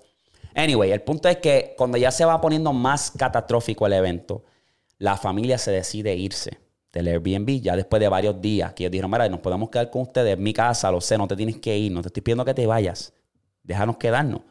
Anyway, 0.55 0.91
el 0.91 1.01
punto 1.01 1.29
es 1.29 1.37
que 1.37 1.75
cuando 1.77 1.97
ya 1.97 2.11
se 2.11 2.25
va 2.25 2.41
poniendo 2.41 2.73
más 2.73 3.11
catastrófico 3.11 3.85
el 3.85 3.93
evento, 3.93 4.45
la 4.97 5.15
familia 5.17 5.57
se 5.57 5.69
decide 5.69 6.15
irse 6.15 6.57
del 6.91 7.07
Airbnb 7.09 7.61
ya 7.61 7.75
después 7.75 7.99
de 7.99 8.07
varios 8.07 8.41
días. 8.41 8.73
Que 8.73 8.83
ellos 8.83 8.91
dijeron, 8.93 9.11
mira, 9.11 9.29
nos 9.29 9.41
podemos 9.41 9.69
quedar 9.69 9.91
con 9.91 10.03
ustedes 10.03 10.33
en 10.33 10.41
mi 10.41 10.53
casa, 10.53 10.89
lo 10.89 11.01
sé, 11.01 11.17
no 11.17 11.27
te 11.27 11.35
tienes 11.35 11.57
que 11.57 11.77
ir, 11.77 11.91
no 11.91 12.01
te 12.01 12.07
estoy 12.07 12.23
pidiendo 12.23 12.45
que 12.45 12.53
te 12.53 12.65
vayas. 12.65 13.13
Déjanos 13.65 13.97
quedarnos. 13.97 14.41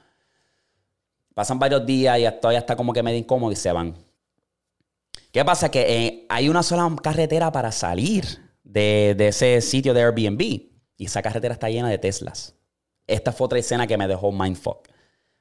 Pasan 1.35 1.59
varios 1.59 1.87
días 1.87 2.19
y 2.19 2.41
todavía 2.41 2.61
está 2.61 2.77
como 2.77 2.93
que 2.93 3.03
medio 3.03 3.19
incómodo 3.19 3.53
y 3.53 3.57
se 3.57 3.73
van. 3.73 3.95
¿Qué 5.33 5.45
pasa? 5.45 5.71
Que 5.71 5.81
eh, 5.81 6.27
hay 6.29 6.49
una 6.49 6.63
sola 6.63 6.95
carretera 7.03 7.51
para 7.51 7.73
salir 7.73 8.25
de, 8.63 9.17
ese 9.19 9.61
sitio 9.61 9.95
de 9.95 10.03
Airbnb. 10.03 10.41
Y 10.97 11.07
esa 11.07 11.23
carretera 11.23 11.55
está 11.55 11.69
llena 11.69 11.89
de 11.89 11.99
Teslas. 11.99 12.55
Esta 13.07 13.33
fue 13.33 13.47
otra 13.47 13.59
escena 13.59 13.87
que 13.87 13.97
me 13.97 14.07
dejó 14.07 14.31
mindfuck. 14.31 14.89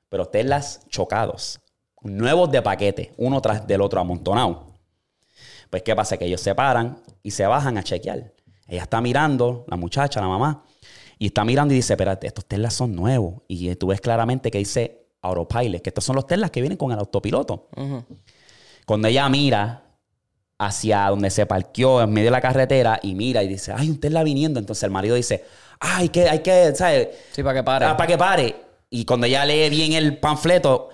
Pero 0.10 0.26
Teslas 0.26 0.82
chocados. 0.90 1.60
Nuevos 2.02 2.52
de 2.52 2.62
paquete, 2.62 3.14
uno 3.18 3.42
tras 3.42 3.66
del 3.66 3.82
otro 3.82 4.02
amontonado. 4.02 4.74
Pues, 5.70 5.84
¿qué 5.84 5.96
pasa? 5.96 6.18
Que 6.18 6.26
ellos 6.26 6.42
se 6.42 6.54
paran 6.54 7.02
y 7.22 7.32
se 7.32 7.46
bajan 7.46 7.78
a 7.78 7.84
chequear. 7.84 8.34
Ella 8.68 8.84
está 8.84 9.00
mirando, 9.00 9.66
la 9.68 9.78
muchacha, 9.78 10.20
la 10.20 10.28
mamá, 10.28 10.66
y 11.20 11.28
está 11.28 11.46
mirando 11.46 11.74
y 11.74 11.78
dice, 11.78 11.94
espérate, 11.94 12.28
estos 12.28 12.46
Teslas 12.46 12.74
son 12.74 12.96
nuevos. 12.96 13.42
Y 13.48 13.74
tú 13.76 13.88
ves 13.88 14.02
claramente 14.02 14.52
que 14.52 14.58
dice 14.58 15.06
Autopilot, 15.22 15.82
que 15.82 15.90
estos 15.90 16.04
son 16.04 16.16
los 16.16 16.28
Teslas 16.28 16.52
que 16.52 16.62
vienen 16.62 16.78
con 16.78 16.92
el 16.92 17.00
autopiloto. 17.00 17.70
Cuando 18.86 19.08
ella 19.08 19.28
mira 19.30 19.84
hacia 20.58 21.10
donde 21.10 21.30
se 21.30 21.46
parqueó 21.46 22.02
en 22.02 22.12
medio 22.12 22.28
de 22.28 22.32
la 22.32 22.42
carretera 22.42 23.00
y 23.02 23.16
mira 23.16 23.44
y 23.44 23.48
dice, 23.48 23.74
hay 23.76 23.90
un 23.90 24.00
Tesla 24.00 24.24
viniendo, 24.24 24.60
entonces 24.60 24.84
el 24.84 24.92
marido 24.92 25.16
dice, 25.16 25.44
"Ah, 25.80 25.98
hay 25.98 26.10
que, 26.10 26.30
hay 26.30 26.40
que, 26.40 26.74
¿sabes? 26.76 27.10
Sí, 27.32 27.44
para 27.44 27.60
que 27.60 27.64
pare. 27.64 27.86
Ah, 27.86 27.98
para 27.98 28.08
que 28.08 28.18
pare. 28.18 28.56
Y 28.90 29.06
cuando 29.06 29.26
ella 29.26 29.44
lee 29.46 29.70
bien 29.70 29.94
el 29.94 30.18
panfleto, 30.20 30.90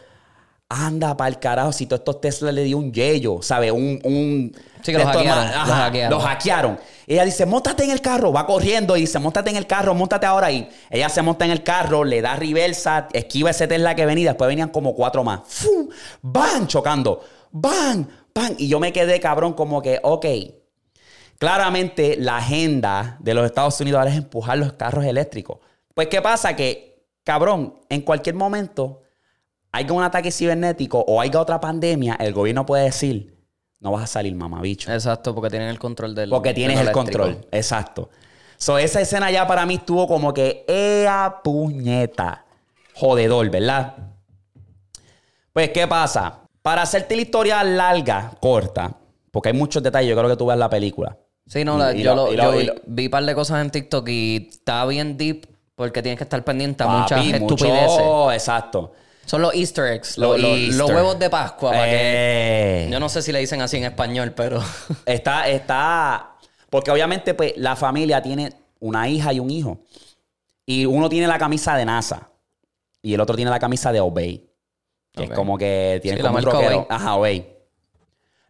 anda 0.70 1.18
para 1.18 1.30
el 1.30 1.40
carajo, 1.40 1.72
si 1.72 1.88
todos 1.88 2.02
estos 2.02 2.22
Tesla 2.22 2.52
le 2.52 2.64
dio 2.64 2.78
un 2.78 2.94
yello, 2.94 3.41
¿sabes? 3.41 3.72
Un, 3.72 4.00
un 4.04 4.52
Sí, 4.84 4.91
que 4.91 5.00
los 5.00 5.08
hackearon, 5.08 5.46
más- 5.46 5.68
los 5.68 5.76
hackearon. 5.78 6.12
los 6.12 6.24
hackearon. 6.24 6.80
Ella 7.08 7.26
dice, 7.26 7.46
montate 7.48 7.84
en 7.84 7.90
el 7.90 8.02
carro, 8.02 8.32
va 8.32 8.46
corriendo 8.46 8.96
y 8.96 9.02
dice, 9.02 9.18
montate 9.18 9.50
en 9.50 9.56
el 9.56 9.66
carro, 9.66 9.96
montate 9.96 10.28
ahora. 10.28 10.52
Y 10.52 10.70
ella 10.91 11.10
se 11.10 11.22
monta 11.24 11.44
en 11.46 11.52
el 11.52 11.64
carro, 11.64 12.04
le 12.04 12.22
da 12.22 12.36
reversa, 12.36 13.08
esquiva 13.14 13.50
ese 13.50 13.68
Tesla 13.68 13.96
que 13.96 14.06
venía, 14.06 14.30
después 14.30 14.48
venían 14.48 14.70
como 14.70 14.94
cuatro 14.94 15.24
más. 15.24 15.41
¡Fum! 15.48 15.90
¡Van! 16.22 16.68
Chocando. 16.68 17.24
¡Van! 17.52 18.08
¡Van! 18.36 18.54
Y 18.60 18.68
yo 18.68 18.80
me 18.80 18.94
quedé 18.94 19.20
cabrón 19.20 19.54
como 19.54 19.82
que, 19.82 20.00
ok. 20.04 20.26
Claramente 21.38 22.18
la 22.20 22.38
agenda 22.38 23.18
de 23.20 23.34
los 23.34 23.46
Estados 23.46 23.80
Unidos 23.82 24.00
ahora 24.00 24.12
es 24.12 24.18
empujar 24.18 24.58
los 24.58 24.74
carros 24.74 25.06
eléctricos. 25.06 25.60
Pues, 25.94 26.08
¿qué 26.08 26.22
pasa? 26.22 26.56
Que, 26.56 27.06
cabrón, 27.24 27.76
en 27.90 28.02
cualquier 28.02 28.36
momento 28.36 29.02
haya 29.72 29.94
un 29.94 30.04
ataque 30.04 30.32
cibernético 30.32 31.00
o 31.08 31.22
haya 31.22 31.40
otra 31.40 31.60
pandemia, 31.60 32.16
el 32.20 32.34
gobierno 32.34 32.66
puede 32.66 32.86
decir, 32.86 33.36
no 33.80 33.91
vas 33.91 34.04
a 34.04 34.08
salir, 34.08 34.36
mamabicho. 34.36 34.91
Exacto, 34.91 35.34
porque 35.34 35.50
tienen 35.50 35.70
el 35.70 35.80
control 35.80 36.14
del. 36.16 36.30
Porque 36.30 36.54
tienes 36.54 36.78
del 36.80 36.88
el 36.88 36.94
control. 36.94 37.46
Exacto. 37.52 38.10
So, 38.58 38.78
esa 38.78 39.00
escena 39.00 39.32
ya 39.32 39.48
para 39.48 39.66
mí 39.66 39.76
estuvo 39.76 40.06
como 40.08 40.34
que 40.34 40.66
ea 40.68 41.38
puñeta. 41.44 42.46
Jodedor, 42.94 43.50
¿verdad? 43.50 43.96
Pues, 45.54 45.70
¿qué 45.70 45.88
pasa? 45.88 46.41
Para 46.62 46.82
hacerte 46.82 47.16
la 47.16 47.22
historia 47.22 47.64
larga, 47.64 48.32
corta, 48.41 48.98
porque 49.32 49.50
hay 49.50 49.56
muchos 49.56 49.82
detalles, 49.82 50.10
yo 50.10 50.18
creo 50.18 50.30
que 50.30 50.36
tú 50.36 50.46
ves 50.48 50.58
la 50.58 50.70
película. 50.70 51.18
Sí, 51.48 51.64
no, 51.64 51.78
la- 51.78 51.94
Y- 51.96 52.02
y 52.02 52.04
yo, 52.04 52.16
lo- 52.16 52.26
lo- 52.28 52.34
y 52.34 52.36
lo- 52.36 52.44
yo 52.54 52.62
y 52.62 52.66
lo- 52.66 52.74
vi 52.86 53.06
un 53.06 53.12
par 53.12 53.24
de 53.24 53.34
cosas 53.34 53.62
en 53.62 53.72
TikTok 53.72 54.08
y 54.10 54.50
está 54.52 54.86
bien 54.86 55.18
deep 55.18 55.48
porque 55.76 56.02
tienes 56.02 56.18
que 56.18 56.26
estar 56.26 56.44
pendiente 56.44 56.84
a 56.84 56.88
muchas 56.88 57.24
mucho- 57.26 57.38
estupideces. 57.56 58.06
Exacto. 58.34 58.91
Son 59.30 59.43
los 59.43 59.53
easter 59.53 59.85
eggs, 59.93 60.18
Lo- 60.18 60.35
los, 60.38 60.60
los 60.76 60.89
huevos 60.89 61.19
de 61.19 61.30
Pascua. 61.30 61.69
para 61.72 61.85
que- 61.85 62.85
Eh. 62.85 62.89
Yo 62.91 62.99
no 62.99 63.10
sé 63.10 63.22
si 63.22 63.31
le 63.31 63.38
dicen 63.39 63.61
así 63.61 63.77
en 63.77 63.84
español, 63.84 64.34
pero... 64.35 64.60
Está, 65.06 65.47
está. 65.47 66.31
Porque 66.72 66.89
obviamente, 66.89 67.35
pues, 67.35 67.53
la 67.57 67.76
familia 67.76 68.22
tiene 68.23 68.51
una 68.80 69.07
hija 69.07 69.31
y 69.31 69.39
un 69.39 69.51
hijo. 69.51 69.80
Y 70.65 70.85
uno 70.85 71.10
tiene 71.10 71.27
la 71.27 71.38
camisa 71.38 71.76
de 71.77 71.85
NASA. 71.85 72.30
Y 73.03 73.14
el 73.14 73.22
otro 73.22 73.35
tiene 73.35 73.51
la 73.51 73.60
camisa 73.60 73.91
de 73.91 73.99
Obey. 73.99 74.49
Que 75.14 75.26
es 75.26 75.30
como 75.31 75.57
que 75.57 75.99
tiene 76.01 76.18
Sí, 76.18 76.23
la 76.23 76.30
como 76.30 76.39
un 76.39 76.43
marca 76.45 76.57
rockero. 76.60 76.77
Obey. 76.80 76.88
Ajá, 76.89 77.15
Obey. 77.15 77.56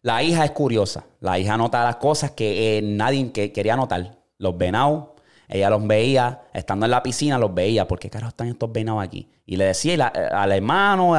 La 0.01 0.23
hija 0.23 0.45
es 0.45 0.51
curiosa. 0.51 1.03
La 1.19 1.37
hija 1.39 1.57
nota 1.57 1.83
las 1.83 1.97
cosas 1.97 2.31
que 2.31 2.77
eh, 2.77 2.81
nadie 2.81 3.31
que 3.33 3.51
quería 3.51 3.75
notar. 3.75 4.17
Los 4.37 4.57
venados, 4.57 5.09
ella 5.49 5.69
los 5.69 5.85
veía. 5.85 6.43
Estando 6.53 6.85
en 6.85 6.91
la 6.91 7.03
piscina, 7.03 7.37
los 7.37 7.53
veía. 7.53 7.87
¿Por 7.87 7.99
qué 7.99 8.09
carajo 8.09 8.29
están 8.29 8.47
estos 8.47 8.71
venados 8.71 9.03
aquí? 9.03 9.27
Y 9.45 9.57
le 9.57 9.65
decía 9.65 9.97
la- 9.97 10.13
eh, 10.15 10.29
al 10.31 10.51
hermano 10.53 11.13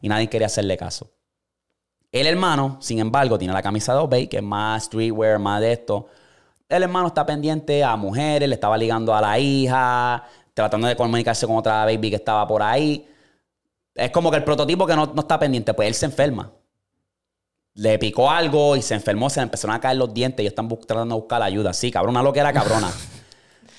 y 0.00 0.08
nadie 0.08 0.28
quería 0.28 0.46
hacerle 0.46 0.76
caso. 0.76 1.12
El 2.10 2.26
hermano, 2.26 2.78
sin 2.80 2.98
embargo, 2.98 3.36
tiene 3.38 3.52
la 3.52 3.62
camisa 3.62 3.92
de 3.92 3.98
Obey, 4.00 4.26
que 4.26 4.38
es 4.38 4.42
más 4.42 4.84
streetwear, 4.84 5.38
más 5.38 5.60
de 5.60 5.72
esto. 5.72 6.08
El 6.68 6.82
hermano 6.82 7.08
está 7.08 7.26
pendiente 7.26 7.84
a 7.84 7.94
mujeres, 7.96 8.48
le 8.48 8.54
estaba 8.54 8.78
ligando 8.78 9.14
a 9.14 9.20
la 9.20 9.38
hija, 9.38 10.24
tratando 10.54 10.86
de 10.88 10.96
comunicarse 10.96 11.46
con 11.46 11.56
otra 11.56 11.84
baby 11.84 12.10
que 12.10 12.16
estaba 12.16 12.46
por 12.48 12.62
ahí. 12.62 13.06
Es 13.94 14.10
como 14.10 14.30
que 14.30 14.38
el 14.38 14.44
prototipo 14.44 14.86
que 14.86 14.96
no, 14.96 15.06
no 15.06 15.20
está 15.20 15.38
pendiente, 15.38 15.74
pues 15.74 15.88
él 15.88 15.94
se 15.94 16.06
enferma. 16.06 16.50
Le 17.74 17.98
picó 17.98 18.30
algo 18.30 18.74
y 18.74 18.80
se 18.82 18.94
enfermó, 18.94 19.28
se 19.28 19.40
le 19.40 19.44
empezaron 19.44 19.76
a 19.76 19.80
caer 19.80 19.98
los 19.98 20.12
dientes 20.14 20.42
y 20.42 20.46
están 20.46 20.66
tratando 20.68 21.14
de 21.14 21.20
buscar 21.20 21.42
ayuda. 21.42 21.74
Sí, 21.74 21.90
cabrón, 21.90 22.12
una 22.14 22.22
loquera 22.22 22.52
cabrona. 22.52 22.90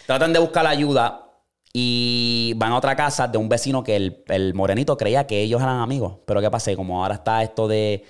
Tratan 0.07 0.33
de 0.33 0.39
buscar 0.39 0.65
ayuda 0.65 1.29
y 1.73 2.53
van 2.55 2.71
a 2.71 2.77
otra 2.77 2.95
casa 2.95 3.27
de 3.27 3.37
un 3.37 3.49
vecino 3.49 3.83
que 3.83 3.95
el, 3.95 4.23
el 4.29 4.53
morenito 4.55 4.97
creía 4.97 5.27
que 5.27 5.41
ellos 5.41 5.61
eran 5.61 5.79
amigos. 5.79 6.17
Pero 6.25 6.41
¿qué 6.41 6.49
pasa? 6.49 6.75
Como 6.75 7.03
ahora 7.03 7.15
está 7.15 7.43
esto 7.43 7.67
de, 7.67 8.03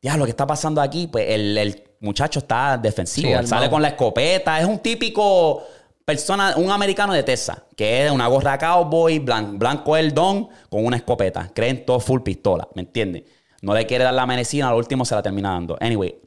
ya, 0.00 0.16
lo 0.16 0.24
que 0.24 0.30
está 0.30 0.46
pasando 0.46 0.80
aquí, 0.80 1.08
pues 1.08 1.26
el, 1.28 1.58
el 1.58 1.84
muchacho 2.00 2.38
está 2.38 2.78
defensivo. 2.78 3.26
Sí, 3.26 3.32
Él 3.32 3.38
armado. 3.38 3.48
sale 3.48 3.68
con 3.70 3.82
la 3.82 3.88
escopeta. 3.88 4.58
Es 4.60 4.66
un 4.66 4.78
típico 4.78 5.62
persona, 6.04 6.54
un 6.56 6.70
americano 6.70 7.12
de 7.12 7.22
Texas, 7.22 7.60
que 7.76 8.06
es 8.06 8.10
una 8.12 8.28
gorra 8.28 8.56
cowboy, 8.56 9.18
blan- 9.18 9.58
blanco 9.58 9.96
el 9.96 10.14
don, 10.14 10.48
con 10.70 10.84
una 10.86 10.96
escopeta. 10.96 11.50
Creen 11.54 11.84
todo 11.84 12.00
full 12.00 12.22
pistola, 12.22 12.68
¿me 12.74 12.82
entiendes? 12.82 13.24
No 13.62 13.74
le 13.74 13.86
quiere 13.86 14.04
dar 14.04 14.14
la 14.14 14.26
medicina, 14.26 14.68
al 14.68 14.74
último 14.76 15.04
se 15.04 15.14
la 15.14 15.22
termina 15.22 15.50
dando. 15.50 15.76
Anyway, 15.80 16.20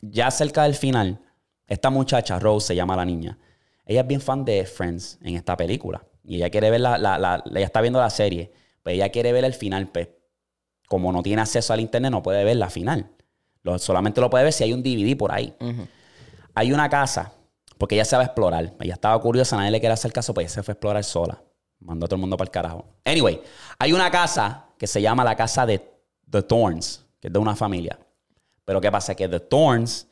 ya 0.00 0.30
cerca 0.30 0.64
del 0.64 0.74
final, 0.74 1.20
esta 1.66 1.90
muchacha, 1.90 2.38
Rose 2.38 2.68
se 2.68 2.76
llama 2.76 2.94
la 2.94 3.04
niña, 3.04 3.38
ella 3.86 4.00
es 4.02 4.06
bien 4.06 4.20
fan 4.20 4.44
de 4.44 4.64
Friends 4.66 5.18
en 5.22 5.36
esta 5.36 5.56
película. 5.56 6.04
Y 6.24 6.36
ella 6.36 6.50
quiere 6.50 6.70
ver 6.70 6.80
la, 6.80 6.98
la- 6.98 7.18
la- 7.18 7.42
ella 7.54 7.64
está 7.66 7.80
viendo 7.80 8.00
la 8.00 8.10
serie, 8.10 8.52
pues 8.82 8.94
ella 8.96 9.08
quiere 9.10 9.32
ver 9.32 9.44
el 9.44 9.54
final, 9.54 9.88
pues. 9.88 10.08
Como 10.88 11.10
no 11.12 11.22
tiene 11.22 11.42
acceso 11.42 11.72
al 11.72 11.80
internet, 11.80 12.10
no 12.12 12.22
puede 12.22 12.44
ver 12.44 12.56
la 12.56 12.70
final. 12.70 13.10
Lo- 13.62 13.78
solamente 13.78 14.20
lo 14.20 14.28
puede 14.30 14.44
ver 14.44 14.52
si 14.52 14.62
hay 14.64 14.72
un 14.72 14.82
DVD 14.82 15.16
por 15.16 15.32
ahí. 15.32 15.54
Hay 16.54 16.72
una 16.72 16.88
casa, 16.88 17.32
porque 17.78 17.94
ella 17.96 18.04
se 18.04 18.16
va 18.16 18.22
a 18.22 18.26
explorar. 18.26 18.74
Ella 18.80 18.94
estaba 18.94 19.20
curiosa, 19.20 19.56
nadie 19.56 19.70
le 19.72 19.80
quiere 19.80 19.92
hacer 19.92 20.12
caso, 20.12 20.32
pues 20.34 20.44
ella 20.46 20.54
se 20.54 20.62
fue 20.62 20.72
a 20.72 20.74
explorar 20.74 21.04
sola. 21.04 21.42
Mandó 21.80 22.06
a 22.06 22.08
todo 22.08 22.16
el 22.16 22.20
mundo 22.20 22.36
para 22.36 22.46
el 22.46 22.52
carajo. 22.52 22.86
Anyway, 23.04 23.40
hay 23.78 23.92
una 23.92 24.10
casa 24.10 24.66
que 24.78 24.86
se 24.86 25.02
llama 25.02 25.24
la 25.24 25.36
casa 25.36 25.66
de 25.66 25.80
The 26.30 26.42
Thorns, 26.42 27.04
que 27.20 27.28
es 27.28 27.32
de 27.32 27.38
una 27.38 27.54
familia. 27.56 27.98
Pero 28.64 28.80
¿qué 28.80 28.90
pasa? 28.90 29.14
Que 29.14 29.28
The 29.28 29.40
Thorns, 29.40 30.06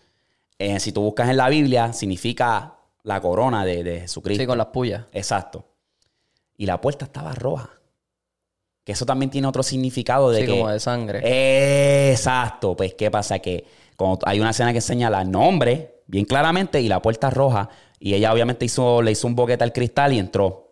eh, 0.58 0.78
si 0.80 0.92
tú 0.92 1.00
buscas 1.02 1.28
en 1.30 1.36
la 1.38 1.48
Biblia, 1.48 1.92
significa 1.92 2.74
la 3.04 3.20
corona 3.20 3.64
de, 3.64 3.84
de 3.84 4.00
Jesucristo. 4.00 4.42
Sí, 4.42 4.46
con 4.46 4.58
las 4.58 4.66
pullas. 4.68 5.04
Exacto. 5.12 5.64
Y 6.56 6.66
la 6.66 6.80
puerta 6.80 7.04
estaba 7.04 7.32
roja. 7.34 7.70
Que 8.82 8.92
eso 8.92 9.06
también 9.06 9.30
tiene 9.30 9.46
otro 9.46 9.62
significado 9.62 10.30
de 10.30 10.40
Sí, 10.40 10.46
que... 10.46 10.52
como 10.58 10.68
de 10.68 10.80
sangre. 10.80 12.10
Exacto. 12.10 12.76
Pues, 12.76 12.94
¿qué 12.94 13.10
pasa? 13.10 13.38
Que 13.38 13.64
cuando 13.96 14.18
hay 14.26 14.40
una 14.40 14.50
escena 14.50 14.72
que 14.72 14.80
señala 14.80 15.22
el 15.22 15.30
nombre 15.30 16.02
bien 16.06 16.24
claramente 16.24 16.80
y 16.80 16.88
la 16.88 17.00
puerta 17.00 17.30
roja. 17.30 17.68
Y 17.98 18.14
ella 18.14 18.32
obviamente 18.32 18.64
hizo, 18.64 19.00
le 19.00 19.12
hizo 19.12 19.26
un 19.26 19.34
boquete 19.34 19.64
al 19.64 19.72
cristal 19.72 20.12
y 20.12 20.18
entró. 20.18 20.62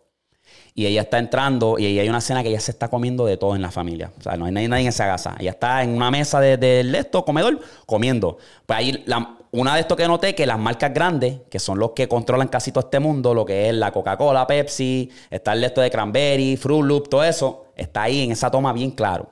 Y 0.75 0.87
ella 0.87 1.01
está 1.01 1.19
entrando 1.19 1.77
y 1.77 1.85
ahí 1.85 1.99
hay 1.99 2.09
una 2.09 2.17
escena 2.17 2.41
que 2.41 2.49
ella 2.49 2.59
se 2.59 2.71
está 2.71 2.87
comiendo 2.89 3.25
de 3.25 3.37
todo 3.37 3.55
en 3.55 3.61
la 3.61 3.69
familia. 3.71 4.11
O 4.17 4.21
sea, 4.21 4.37
no 4.37 4.45
hay 4.45 4.51
nadie, 4.51 4.67
nadie 4.67 4.83
en 4.83 4.89
esa 4.89 5.05
casa. 5.05 5.35
Ella 5.39 5.51
está 5.51 5.83
en 5.83 5.91
una 5.91 6.09
mesa 6.09 6.39
de, 6.39 6.57
de 6.57 6.97
esto, 6.97 7.23
comedor, 7.25 7.59
comiendo. 7.85 8.37
Pues 8.65 8.79
ahí, 8.79 9.03
la- 9.05 9.37
una 9.53 9.75
de 9.75 9.81
estos 9.81 9.95
que 9.95 10.07
noté 10.07 10.33
que 10.33 10.47
las 10.47 10.57
marcas 10.57 10.91
grandes, 10.93 11.41
que 11.49 11.59
son 11.59 11.77
los 11.77 11.91
que 11.91 12.07
controlan 12.07 12.47
casi 12.47 12.71
todo 12.71 12.85
este 12.85 12.99
mundo, 12.99 13.35
lo 13.35 13.45
que 13.45 13.69
es 13.69 13.75
la 13.75 13.91
Coca-Cola, 13.91 14.47
Pepsi, 14.47 15.11
está 15.29 15.53
el 15.53 15.63
esto 15.63 15.79
de 15.79 15.91
Cranberry, 15.91 16.57
Fruit 16.57 16.83
Loop, 16.83 17.07
todo 17.07 17.23
eso, 17.23 17.67
está 17.75 18.03
ahí 18.03 18.23
en 18.23 18.31
esa 18.31 18.49
toma 18.49 18.73
bien 18.73 18.91
claro. 18.91 19.29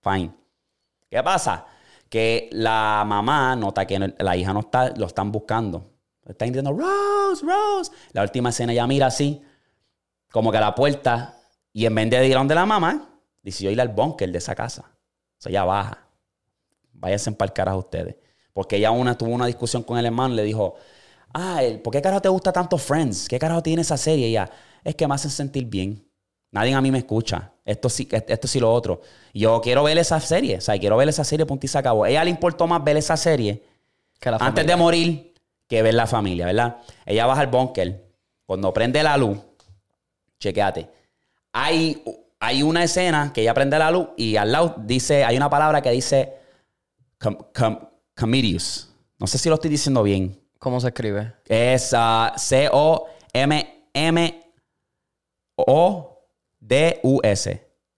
Fine. 0.00 0.32
¿Qué 1.10 1.20
pasa? 1.20 1.66
Que 2.08 2.48
la 2.52 3.02
mamá 3.04 3.56
nota 3.56 3.84
que 3.86 4.14
la 4.18 4.36
hija 4.36 4.52
no 4.52 4.60
está, 4.60 4.90
lo 4.90 5.06
están 5.06 5.32
buscando. 5.32 5.90
Están 6.24 6.48
diciendo, 6.48 6.72
Rose, 6.72 7.44
Rose. 7.44 7.90
La 8.12 8.22
última 8.22 8.50
escena 8.50 8.72
ella 8.72 8.86
mira 8.86 9.06
así, 9.06 9.42
como 10.30 10.52
que 10.52 10.58
a 10.58 10.60
la 10.60 10.76
puerta, 10.76 11.40
y 11.72 11.86
en 11.86 11.94
vez 11.96 12.10
de 12.10 12.28
ir 12.28 12.36
a 12.36 12.38
donde 12.38 12.54
la 12.54 12.66
mamá, 12.66 13.20
decidió 13.42 13.72
ir 13.72 13.80
al 13.80 13.88
búnker 13.88 14.30
de 14.30 14.38
esa 14.38 14.54
casa. 14.54 14.92
O 14.92 15.40
sea, 15.40 15.50
ella 15.50 15.64
baja. 15.64 16.06
Váyanse 16.92 17.32
para 17.32 17.48
el 17.48 17.52
carajo 17.52 17.78
ustedes. 17.78 18.16
Porque 18.56 18.76
ella 18.76 18.90
una 18.90 19.18
tuvo 19.18 19.32
una 19.32 19.44
discusión 19.44 19.82
con 19.82 19.98
el 19.98 20.06
hermano 20.06 20.32
y 20.32 20.38
le 20.38 20.42
dijo, 20.42 20.76
ah, 21.34 21.60
¿por 21.84 21.92
qué 21.92 22.00
carajo 22.00 22.22
te 22.22 22.30
gusta 22.30 22.54
tanto 22.54 22.78
Friends? 22.78 23.28
¿Qué 23.28 23.38
carajo 23.38 23.62
tiene 23.62 23.82
esa 23.82 23.98
serie? 23.98 24.28
Y 24.28 24.30
ella, 24.30 24.50
es 24.82 24.94
que 24.94 25.06
me 25.06 25.14
hacen 25.14 25.30
sentir 25.30 25.66
bien. 25.66 26.02
Nadie 26.52 26.72
a 26.72 26.80
mí 26.80 26.90
me 26.90 26.96
escucha. 26.96 27.52
Esto 27.66 27.90
sí, 27.90 28.08
esto 28.10 28.48
sí 28.48 28.58
lo 28.58 28.72
otro. 28.72 29.02
Yo 29.34 29.60
quiero 29.60 29.82
ver 29.82 29.98
esa 29.98 30.18
serie. 30.20 30.56
O 30.56 30.60
sea, 30.62 30.78
quiero 30.78 30.96
ver 30.96 31.06
esa 31.06 31.22
serie, 31.22 31.44
punto 31.44 31.66
y 31.66 31.68
se 31.68 31.76
acabó. 31.76 32.04
A 32.04 32.08
ella 32.08 32.24
le 32.24 32.30
importó 32.30 32.66
más 32.66 32.82
ver 32.82 32.96
esa 32.96 33.18
serie 33.18 33.62
Que 34.18 34.30
la 34.30 34.38
antes 34.38 34.66
de 34.66 34.74
morir 34.74 35.34
que 35.68 35.82
ver 35.82 35.92
la 35.92 36.06
familia, 36.06 36.46
¿verdad? 36.46 36.78
Ella 37.04 37.26
baja 37.26 37.42
al 37.42 37.48
búnker. 37.48 38.06
Cuando 38.46 38.72
prende 38.72 39.02
la 39.02 39.18
luz, 39.18 39.36
chequeate. 40.40 40.88
Hay, 41.52 42.02
hay 42.40 42.62
una 42.62 42.84
escena 42.84 43.32
que 43.34 43.42
ella 43.42 43.52
prende 43.52 43.78
la 43.78 43.90
luz 43.90 44.08
y 44.16 44.36
al 44.36 44.50
lado 44.50 44.76
dice, 44.78 45.24
hay 45.26 45.36
una 45.36 45.50
palabra 45.50 45.82
que 45.82 45.90
dice 45.90 46.36
com, 47.20 47.36
com- 47.54 47.80
comedius. 48.16 48.88
No 49.18 49.26
sé 49.26 49.38
si 49.38 49.48
lo 49.48 49.54
estoy 49.54 49.70
diciendo 49.70 50.02
bien. 50.02 50.38
¿Cómo 50.58 50.80
se 50.80 50.88
escribe? 50.88 51.34
Es 51.46 51.92
ah, 51.94 52.32
C-O-M-M-O-D-U-S. 52.36 53.06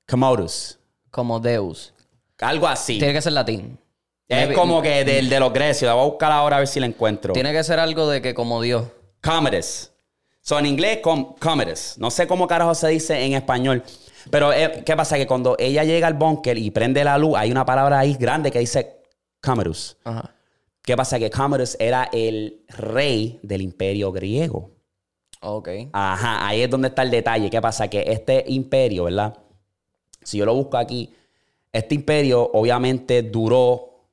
Commodus. 0.06 0.78
Como 1.10 1.40
Deus. 1.40 1.94
Algo 2.40 2.66
así. 2.66 2.98
Tiene 2.98 3.14
que 3.14 3.22
ser 3.22 3.32
latín. 3.32 3.78
Es 4.26 4.54
como 4.54 4.82
que 4.82 5.04
del 5.04 5.30
de 5.30 5.40
los 5.40 5.52
grecios. 5.52 5.88
La 5.88 5.94
voy 5.94 6.04
a 6.04 6.08
buscar 6.10 6.32
ahora 6.32 6.56
a 6.56 6.58
ver 6.58 6.68
si 6.68 6.80
la 6.80 6.86
encuentro. 6.86 7.32
Tiene 7.32 7.52
que 7.52 7.64
ser 7.64 7.80
algo 7.80 8.08
de 8.08 8.20
que 8.20 8.34
como 8.34 8.60
Dios. 8.60 8.84
Commodus. 9.22 9.90
So, 10.42 10.58
en 10.58 10.66
inglés, 10.66 10.98
com 11.02 11.34
commodus. 11.38 11.94
No 11.98 12.10
sé 12.10 12.26
cómo 12.26 12.46
carajo 12.46 12.74
se 12.74 12.88
dice 12.88 13.24
en 13.24 13.34
español. 13.34 13.82
Pero, 14.30 14.52
eh, 14.52 14.82
¿qué 14.84 14.96
pasa? 14.96 15.16
Que 15.16 15.26
cuando 15.26 15.56
ella 15.58 15.84
llega 15.84 16.06
al 16.06 16.14
búnker 16.14 16.58
y 16.58 16.70
prende 16.70 17.04
la 17.04 17.16
luz, 17.18 17.36
hay 17.36 17.50
una 17.50 17.64
palabra 17.64 17.98
ahí 17.98 18.14
grande 18.14 18.50
que 18.50 18.58
dice 18.58 18.97
Commodus. 19.40 19.97
Ajá. 20.05 20.35
¿Qué 20.82 20.97
pasa? 20.97 21.19
Que 21.19 21.31
Commodus 21.31 21.77
era 21.78 22.09
el 22.12 22.65
rey 22.69 23.39
del 23.43 23.60
imperio 23.62 24.10
griego. 24.10 24.70
Ok. 25.40 25.69
Ajá, 25.93 26.47
ahí 26.47 26.62
es 26.62 26.70
donde 26.70 26.89
está 26.89 27.02
el 27.02 27.10
detalle. 27.10 27.51
¿Qué 27.51 27.60
pasa? 27.60 27.89
Que 27.89 28.05
este 28.06 28.44
imperio, 28.48 29.05
¿verdad? 29.05 29.36
Si 30.23 30.39
yo 30.39 30.47
lo 30.47 30.55
busco 30.55 30.77
aquí, 30.77 31.15
este 31.73 31.94
imperio 31.94 32.51
obviamente 32.52 33.23
duró 33.23 34.06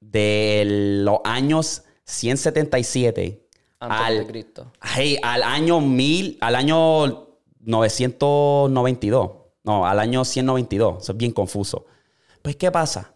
de 0.00 0.64
los 1.02 1.20
años 1.24 1.82
177 2.04 3.48
Antes 3.80 3.98
al, 3.98 4.18
de 4.18 4.26
Cristo. 4.26 4.72
Hey, 4.82 5.18
al 5.22 5.42
año 5.42 5.80
1000, 5.80 6.38
al 6.40 6.56
año 6.56 7.28
992. 7.60 9.30
No, 9.64 9.86
al 9.86 9.98
año 9.98 10.24
192. 10.24 11.02
Eso 11.02 11.12
es 11.12 11.18
bien 11.18 11.32
confuso. 11.32 11.86
Pues, 12.42 12.56
¿qué 12.56 12.70
pasa? 12.70 13.14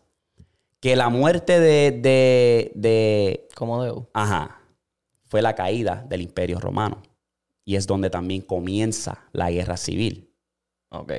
Que 0.82 0.96
la 0.96 1.08
muerte 1.08 1.60
de, 1.60 1.92
de, 1.92 2.72
de 2.74 3.48
Como 3.54 3.82
Deus. 3.84 4.02
Ajá. 4.14 4.60
Fue 5.28 5.40
la 5.40 5.54
caída 5.54 6.04
del 6.08 6.22
Imperio 6.22 6.58
Romano. 6.58 7.00
Y 7.64 7.76
es 7.76 7.86
donde 7.86 8.10
también 8.10 8.42
comienza 8.42 9.24
la 9.32 9.48
guerra 9.50 9.76
civil 9.76 10.28
Ok. 10.90 11.12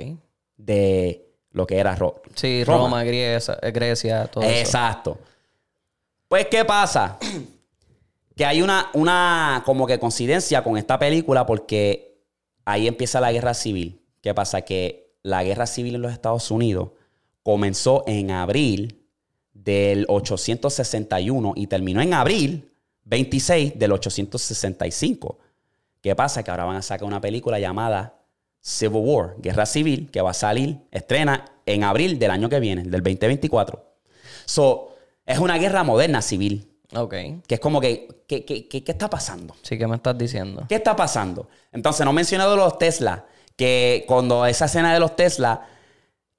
de 0.57 1.25
lo 1.51 1.65
que 1.65 1.77
era 1.77 1.95
Ro- 1.95 2.21
Sí, 2.35 2.65
Roma. 2.65 2.79
Roma, 2.83 3.03
Grecia, 3.05 3.57
Grecia 3.73 4.27
todo 4.27 4.43
eso. 4.43 4.53
Exacto. 4.59 5.17
Pues, 6.27 6.47
¿qué 6.47 6.63
pasa? 6.65 7.17
Que 8.35 8.45
hay 8.47 8.63
una, 8.63 8.89
una 8.93 9.61
como 9.63 9.85
que 9.85 9.99
coincidencia 9.99 10.63
con 10.63 10.75
esta 10.75 10.97
película 10.97 11.45
porque 11.45 12.17
ahí 12.65 12.87
empieza 12.87 13.21
la 13.21 13.31
guerra 13.31 13.53
civil. 13.53 14.01
¿Qué 14.21 14.33
pasa? 14.33 14.63
Que 14.63 15.13
la 15.21 15.43
guerra 15.43 15.67
civil 15.67 15.93
en 15.95 16.01
los 16.01 16.11
Estados 16.11 16.49
Unidos 16.49 16.89
comenzó 17.43 18.03
en 18.07 18.31
abril 18.31 19.02
del 19.63 20.05
861 20.07 21.53
y 21.55 21.67
terminó 21.67 22.01
en 22.01 22.13
abril 22.13 22.71
26 23.05 23.77
del 23.77 23.91
865. 23.91 25.39
¿Qué 26.01 26.15
pasa? 26.15 26.43
Que 26.43 26.51
ahora 26.51 26.65
van 26.65 26.77
a 26.77 26.81
sacar 26.81 27.07
una 27.07 27.21
película 27.21 27.59
llamada 27.59 28.19
Civil 28.61 29.01
War, 29.03 29.35
Guerra 29.37 29.65
Civil, 29.65 30.09
que 30.11 30.21
va 30.21 30.31
a 30.31 30.33
salir, 30.33 30.79
estrena 30.91 31.45
en 31.65 31.83
abril 31.83 32.19
del 32.19 32.31
año 32.31 32.49
que 32.49 32.59
viene, 32.59 32.83
del 32.83 33.01
2024. 33.01 33.83
So, 34.45 34.95
es 35.25 35.39
una 35.39 35.57
guerra 35.57 35.83
moderna 35.83 36.21
civil. 36.21 36.69
Ok. 36.95 37.13
Que 37.47 37.55
es 37.55 37.59
como 37.59 37.79
que, 37.81 38.23
¿qué, 38.27 38.45
qué, 38.45 38.67
qué, 38.67 38.83
qué 38.83 38.91
está 38.91 39.09
pasando? 39.09 39.55
Sí, 39.61 39.77
¿qué 39.77 39.87
me 39.87 39.95
estás 39.95 40.17
diciendo? 40.17 40.65
¿Qué 40.67 40.75
está 40.75 40.95
pasando? 40.95 41.47
Entonces, 41.71 42.05
no 42.05 42.11
he 42.11 42.15
mencionado 42.15 42.55
los 42.55 42.77
Tesla, 42.77 43.25
que 43.55 44.05
cuando 44.07 44.45
esa 44.45 44.65
escena 44.65 44.93
de 44.93 44.99
los 44.99 45.15
Tesla, 45.15 45.67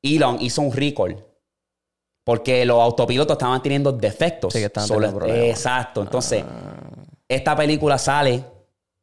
Elon 0.03 0.39
hizo 0.41 0.63
un 0.63 0.73
recall. 0.73 1.25
Porque 2.25 2.65
los 2.65 2.81
autopilotos 2.81 3.35
estaban 3.35 3.63
teniendo 3.63 3.93
defectos. 3.93 4.53
Sí, 4.53 4.59
que 4.61 4.65
estaban 4.67 4.89
Solo- 4.89 5.01
teniendo 5.01 5.19
problemas. 5.21 5.49
Exacto. 5.49 6.01
Entonces, 6.03 6.43
esta 7.29 7.55
película 7.55 7.99
sale 7.99 8.45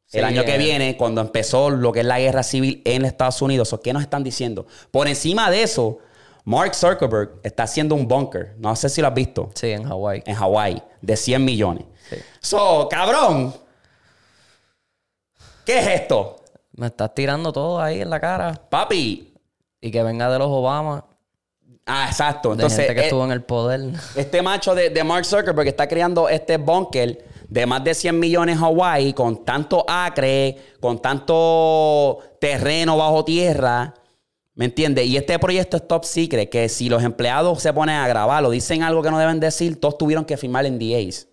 Sí, 0.06 0.18
el 0.18 0.24
año 0.24 0.44
que 0.44 0.56
eh. 0.56 0.58
viene, 0.58 0.96
cuando 0.96 1.20
empezó 1.22 1.70
lo 1.70 1.90
que 1.92 2.00
es 2.00 2.06
la 2.06 2.18
guerra 2.18 2.42
civil 2.42 2.82
en 2.84 3.04
Estados 3.06 3.40
Unidos. 3.40 3.74
¿Qué 3.82 3.92
nos 3.92 4.02
están 4.02 4.22
diciendo? 4.24 4.66
Por 4.90 5.08
encima 5.08 5.50
de 5.50 5.62
eso, 5.62 5.98
Mark 6.44 6.74
Zuckerberg 6.74 7.38
está 7.44 7.62
haciendo 7.62 7.94
un 7.94 8.06
bunker. 8.06 8.54
No 8.58 8.74
sé 8.76 8.88
si 8.90 9.00
lo 9.00 9.06
has 9.08 9.14
visto. 9.14 9.50
Sí, 9.54 9.70
en 9.70 9.84
Hawái. 9.84 10.22
En 10.26 10.34
Hawái, 10.34 10.82
de 11.00 11.16
100 11.16 11.42
millones. 11.44 11.84
Sí. 12.10 12.16
So, 12.40 12.88
cabrón. 12.90 13.54
¿Qué 15.64 15.78
es 15.78 15.86
esto? 16.02 16.36
Me 16.72 16.86
estás 16.88 17.14
tirando 17.14 17.52
todo 17.52 17.80
ahí 17.80 18.00
en 18.00 18.10
la 18.10 18.20
cara. 18.20 18.52
Papi. 18.68 19.32
Y 19.80 19.90
que 19.90 20.02
venga 20.02 20.30
de 20.30 20.38
los 20.38 20.48
Obama. 20.48 21.04
Ah, 21.86 22.06
exacto. 22.08 22.50
De 22.50 22.54
Entonces, 22.54 22.78
gente 22.78 22.94
que 22.94 23.00
eh, 23.00 23.04
estuvo 23.04 23.24
en 23.24 23.32
el 23.32 23.42
poder. 23.42 23.80
este 24.16 24.42
macho 24.42 24.74
de, 24.74 24.90
de 24.90 25.04
Mark 25.04 25.24
Zuckerberg 25.24 25.68
está 25.68 25.88
creando 25.88 26.28
este 26.28 26.56
bunker 26.56 27.24
de 27.48 27.66
más 27.66 27.84
de 27.84 27.92
100 27.92 28.18
millones 28.18 28.54
en 28.54 28.62
Hawái 28.62 29.12
con 29.12 29.44
tanto 29.44 29.84
acre, 29.86 30.56
con 30.80 31.00
tanto 31.00 32.18
terreno 32.40 32.96
bajo 32.96 33.24
tierra. 33.24 33.94
¿Me 34.54 34.66
entiendes? 34.66 35.06
Y 35.06 35.16
este 35.16 35.38
proyecto 35.38 35.76
es 35.76 35.86
top 35.86 36.04
secret, 36.04 36.48
que 36.48 36.68
si 36.68 36.88
los 36.88 37.02
empleados 37.02 37.60
se 37.60 37.72
ponen 37.72 37.96
a 37.96 38.08
grabarlo, 38.08 38.50
dicen 38.50 38.82
algo 38.82 39.02
que 39.02 39.10
no 39.10 39.18
deben 39.18 39.40
decir, 39.40 39.80
todos 39.80 39.98
tuvieron 39.98 40.24
que 40.24 40.36
firmar 40.36 40.64
en 40.66 40.78
DAs. 40.78 41.26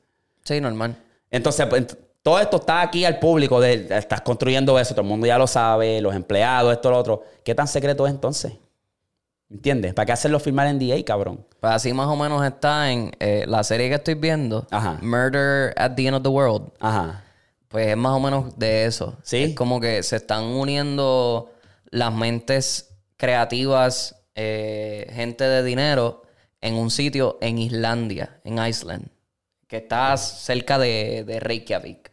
Sí, 0.43 0.59
normal. 0.59 0.97
Entonces, 1.29 1.65
pues, 1.67 1.97
todo 2.21 2.39
esto 2.39 2.57
está 2.57 2.81
aquí 2.81 3.05
al 3.05 3.19
público, 3.19 3.61
de, 3.61 3.87
estás 3.89 4.21
construyendo 4.21 4.77
eso, 4.79 4.93
todo 4.93 5.01
el 5.03 5.07
mundo 5.07 5.27
ya 5.27 5.37
lo 5.37 5.47
sabe, 5.47 6.01
los 6.01 6.15
empleados, 6.15 6.73
esto, 6.73 6.91
lo 6.91 6.97
otro. 6.97 7.23
¿Qué 7.43 7.55
tan 7.55 7.67
secreto 7.67 8.05
es 8.05 8.13
entonces? 8.13 8.53
¿Me 9.49 9.55
entiendes? 9.57 9.93
¿Para 9.93 10.05
qué 10.05 10.11
hacerlo 10.11 10.39
firmar 10.39 10.67
en 10.67 10.79
DA, 10.79 11.03
cabrón? 11.03 11.45
Pues 11.59 11.73
así 11.73 11.91
más 11.91 12.07
o 12.07 12.15
menos 12.15 12.45
está 12.45 12.91
en 12.91 13.11
eh, 13.19 13.45
la 13.47 13.63
serie 13.63 13.89
que 13.89 13.95
estoy 13.95 14.13
viendo. 14.13 14.67
Ajá. 14.69 14.99
Murder 15.01 15.73
at 15.75 15.95
the 15.95 16.05
End 16.05 16.15
of 16.15 16.23
the 16.23 16.29
World. 16.29 16.71
Ajá. 16.79 17.23
Pues 17.67 17.87
es 17.87 17.97
más 17.97 18.13
o 18.13 18.19
menos 18.19 18.57
de 18.57 18.85
eso. 18.85 19.17
Sí. 19.23 19.43
Es 19.43 19.55
como 19.55 19.79
que 19.79 20.03
se 20.03 20.17
están 20.17 20.43
uniendo 20.43 21.51
las 21.89 22.13
mentes 22.13 22.95
creativas, 23.17 24.15
eh, 24.35 25.11
gente 25.13 25.43
de 25.43 25.63
dinero, 25.63 26.21
en 26.61 26.75
un 26.75 26.91
sitio 26.91 27.37
en 27.41 27.57
Islandia, 27.57 28.39
en 28.43 28.63
Iceland, 28.63 29.07
que 29.67 29.77
está 29.77 30.15
cerca 30.17 30.77
de, 30.77 31.23
de 31.25 31.39
Reykjavik, 31.39 32.11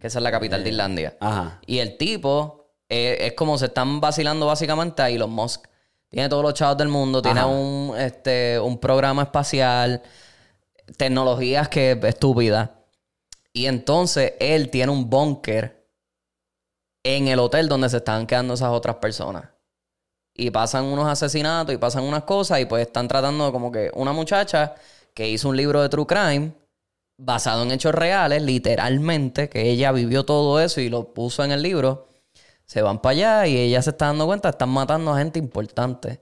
que 0.00 0.06
esa 0.06 0.18
es 0.18 0.22
la 0.22 0.30
capital 0.30 0.64
de 0.64 0.70
Islandia. 0.70 1.16
Ajá. 1.20 1.60
Y 1.66 1.78
el 1.78 1.96
tipo 1.96 2.74
eh, 2.88 3.26
es 3.26 3.32
como 3.34 3.56
se 3.56 3.66
están 3.66 4.00
vacilando 4.00 4.46
básicamente 4.46 5.00
a 5.00 5.08
Elon 5.08 5.30
Musk. 5.30 5.66
Tiene 6.12 6.28
todos 6.28 6.42
los 6.42 6.52
chavos 6.52 6.76
del 6.76 6.88
mundo, 6.88 7.22
tiene 7.22 7.42
un, 7.42 7.94
este, 7.96 8.60
un 8.60 8.76
programa 8.76 9.22
espacial, 9.22 10.02
tecnologías 10.98 11.70
que 11.70 11.98
estúpidas. 12.02 12.68
Y 13.54 13.64
entonces 13.64 14.34
él 14.38 14.68
tiene 14.68 14.92
un 14.92 15.08
búnker 15.08 15.88
en 17.02 17.28
el 17.28 17.38
hotel 17.38 17.66
donde 17.66 17.88
se 17.88 17.96
estaban 17.96 18.26
quedando 18.26 18.52
esas 18.52 18.72
otras 18.72 18.96
personas. 18.96 19.48
Y 20.34 20.50
pasan 20.50 20.84
unos 20.84 21.08
asesinatos 21.08 21.74
y 21.74 21.78
pasan 21.78 22.04
unas 22.04 22.24
cosas 22.24 22.60
y 22.60 22.66
pues 22.66 22.86
están 22.86 23.08
tratando 23.08 23.50
como 23.50 23.72
que 23.72 23.90
una 23.94 24.12
muchacha 24.12 24.74
que 25.14 25.30
hizo 25.30 25.48
un 25.48 25.56
libro 25.56 25.80
de 25.80 25.88
True 25.88 26.06
Crime 26.06 26.52
basado 27.16 27.62
en 27.62 27.70
hechos 27.70 27.94
reales, 27.94 28.42
literalmente, 28.42 29.48
que 29.48 29.70
ella 29.70 29.92
vivió 29.92 30.26
todo 30.26 30.60
eso 30.60 30.82
y 30.82 30.90
lo 30.90 31.14
puso 31.14 31.42
en 31.42 31.52
el 31.52 31.62
libro, 31.62 32.11
se 32.72 32.80
van 32.80 33.00
para 33.02 33.10
allá 33.12 33.46
y 33.46 33.58
ella 33.58 33.82
se 33.82 33.90
está 33.90 34.06
dando 34.06 34.24
cuenta, 34.24 34.48
están 34.48 34.70
matando 34.70 35.12
a 35.12 35.18
gente 35.18 35.38
importante. 35.38 36.20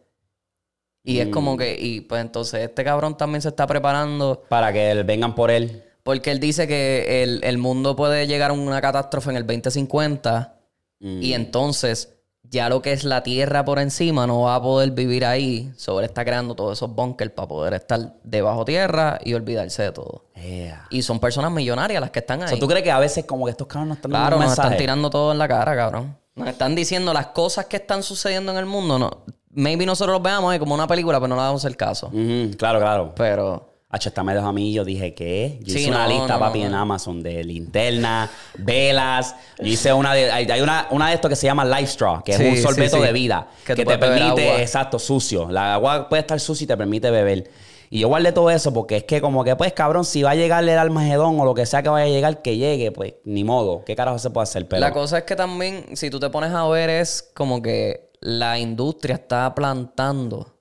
Y 1.05 1.19
es 1.21 1.29
como 1.29 1.57
que, 1.57 1.79
y 1.81 2.01
pues 2.01 2.21
entonces 2.21 2.63
este 2.69 2.83
cabrón 2.83 3.17
también 3.17 3.41
se 3.41 3.49
está 3.49 3.67
preparando 3.69 4.43
Para 4.49 4.73
que 4.73 5.03
vengan 5.05 5.35
por 5.37 5.51
él. 5.53 5.85
porque 6.03 6.33
él 6.33 6.41
dice 6.41 6.67
que 6.67 7.23
el, 7.23 7.41
el 7.45 7.57
mundo 7.57 7.95
puede 7.95 8.27
llegar 8.27 8.51
a 8.51 8.55
una 8.55 8.81
catástrofe 8.81 9.31
en 9.31 9.37
el 9.37 9.47
2050 9.47 10.57
Mm. 11.03 11.23
y 11.23 11.33
entonces 11.33 12.13
ya 12.43 12.69
lo 12.69 12.83
que 12.83 12.93
es 12.93 13.05
la 13.05 13.23
tierra 13.23 13.65
por 13.65 13.79
encima 13.79 14.27
no 14.27 14.43
va 14.43 14.57
a 14.57 14.61
poder 14.63 14.91
vivir 14.91 15.25
ahí. 15.25 15.73
Sobre 15.77 16.05
está 16.05 16.27
creando 16.27 16.55
todos 16.55 16.77
esos 16.77 16.95
bunkers 16.95 17.31
para 17.33 17.49
poder 17.49 17.73
estar 17.73 18.17
debajo 18.23 18.67
tierra 18.67 19.19
y 19.25 19.33
olvidarse 19.33 19.85
de 19.85 19.93
todo. 19.93 20.27
Yeah. 20.35 20.87
Y 20.91 21.01
son 21.01 21.19
personas 21.21 21.51
millonarias 21.53 22.03
las 22.03 22.11
que 22.11 22.19
están 22.19 22.43
ahí. 22.43 22.59
¿Tú 22.59 22.67
crees 22.69 22.83
que 22.83 22.91
a 22.91 22.99
veces 22.99 23.25
como 23.25 23.47
que 23.47 23.53
estos 23.53 23.67
cabrones 23.67 23.89
nos 23.89 23.97
están 23.99 24.11
Claro, 24.11 24.39
nos 24.39 24.51
están 24.53 24.77
tirando 24.77 25.09
todo 25.09 25.33
en 25.33 25.39
la 25.39 25.49
cara, 25.49 25.75
cabrón. 25.75 26.19
Nos 26.41 26.49
están 26.49 26.75
diciendo 26.75 27.13
las 27.13 27.29
cosas 27.29 27.67
que 27.67 27.77
están 27.77 28.03
sucediendo 28.03 28.53
en 28.53 28.59
el 28.59 28.67
mundo. 28.67 28.99
No, 28.99 29.25
maybe 29.53 29.87
nosotros 29.87 30.15
los 30.15 30.23
veamos 30.23 30.55
eh, 30.55 30.59
como 30.59 30.75
una 30.75 30.87
película, 30.87 31.19
pero 31.19 31.29
no 31.29 31.37
le 31.37 31.43
damos 31.43 31.65
el 31.65 31.77
caso. 31.77 32.09
Ujú, 32.09 32.57
claro, 32.57 32.79
claro. 32.81 33.13
Pero 33.17 33.69
H, 33.93 34.09
esta 34.09 34.23
me 34.23 34.35
dejó 34.35 34.47
a 34.47 34.53
mí, 34.53 34.73
yo 34.73 34.85
dije, 34.85 35.15
¿qué? 35.15 35.59
Yo 35.65 35.73
Sí, 35.75 35.81
hice 35.81 35.91
una 35.91 36.05
no, 36.05 36.11
lista, 36.11 36.35
no, 36.35 36.39
papi, 36.39 36.61
no. 36.61 36.67
en 36.67 36.75
Amazon 36.75 37.23
de 37.23 37.43
linterna, 37.43 38.31
velas. 38.57 39.35
Yo 39.59 39.67
hice 39.67 39.93
una 39.93 40.15
de, 40.15 40.31
hay, 40.31 40.49
hay 40.49 40.61
una, 40.61 40.87
una 40.91 41.09
de 41.09 41.15
esto 41.15 41.29
que 41.29 41.35
se 41.37 41.47
llama 41.47 41.65
Life 41.65 41.89
Straw, 41.89 42.23
que 42.23 42.35
Sí, 42.35 42.43
es 42.45 42.49
un 42.51 42.57
sí, 42.57 42.63
sorbeto 42.63 42.97
sí. 42.99 43.03
de 43.03 43.13
vida. 43.13 43.49
Que 43.67 43.75
Que, 43.75 43.85
tú 43.85 43.91
te 43.91 43.99
puedes 43.99 44.15
beber 44.15 44.19
permite, 44.29 44.49
agua. 44.51 44.63
exacto, 44.63 44.99
sucio. 44.99 45.51
La 45.51 45.75
agua 45.75 46.09
puede 46.09 46.21
estar 46.21 46.39
sucia 46.39 46.65
y 46.65 46.69
te 46.69 46.77
permite 46.77 47.11
beber. 47.11 47.51
Y 47.93 47.99
yo 47.99 48.09
guardé 48.09 48.31
todo 48.31 48.51
eso 48.51 48.73
porque 48.73 48.99
es 48.99 49.05
que 49.05 49.21
como 49.21 49.43
que, 49.43 49.57
pues, 49.57 49.73
cabrón, 49.73 50.05
si 50.05 50.23
va 50.23 50.31
a 50.31 50.35
llegar 50.37 50.63
el 50.63 50.79
Armagedón 50.79 51.41
o 51.41 51.45
lo 51.45 51.55
que 51.55 51.67
sea 51.67 51.83
que 51.83 51.89
vaya 51.89 52.07
a 52.07 52.09
llegar, 52.09 52.41
que 52.41 52.57
llegue, 52.57 52.93
pues, 52.93 53.15
ni 53.25 53.43
modo. 53.43 53.85
¿Qué 53.85 53.97
carajo 53.97 54.19
se 54.21 54.31
puede 54.31 54.45
hacer? 54.45 54.69
Pero, 54.69 54.81
la 54.81 54.93
cosa 54.93 55.19
es 55.19 55.25
que 55.25 55.35
también, 55.35 55.97
si 55.97 56.09
tú 56.09 56.21
te 56.21 56.31
pones 56.31 56.53
a 56.53 56.67
ver, 56.69 56.89
es 56.89 57.29
como 57.35 57.61
que 57.61 58.13
la 58.21 58.61
industria 58.61 59.17
está 59.17 59.53
plantando 59.57 60.55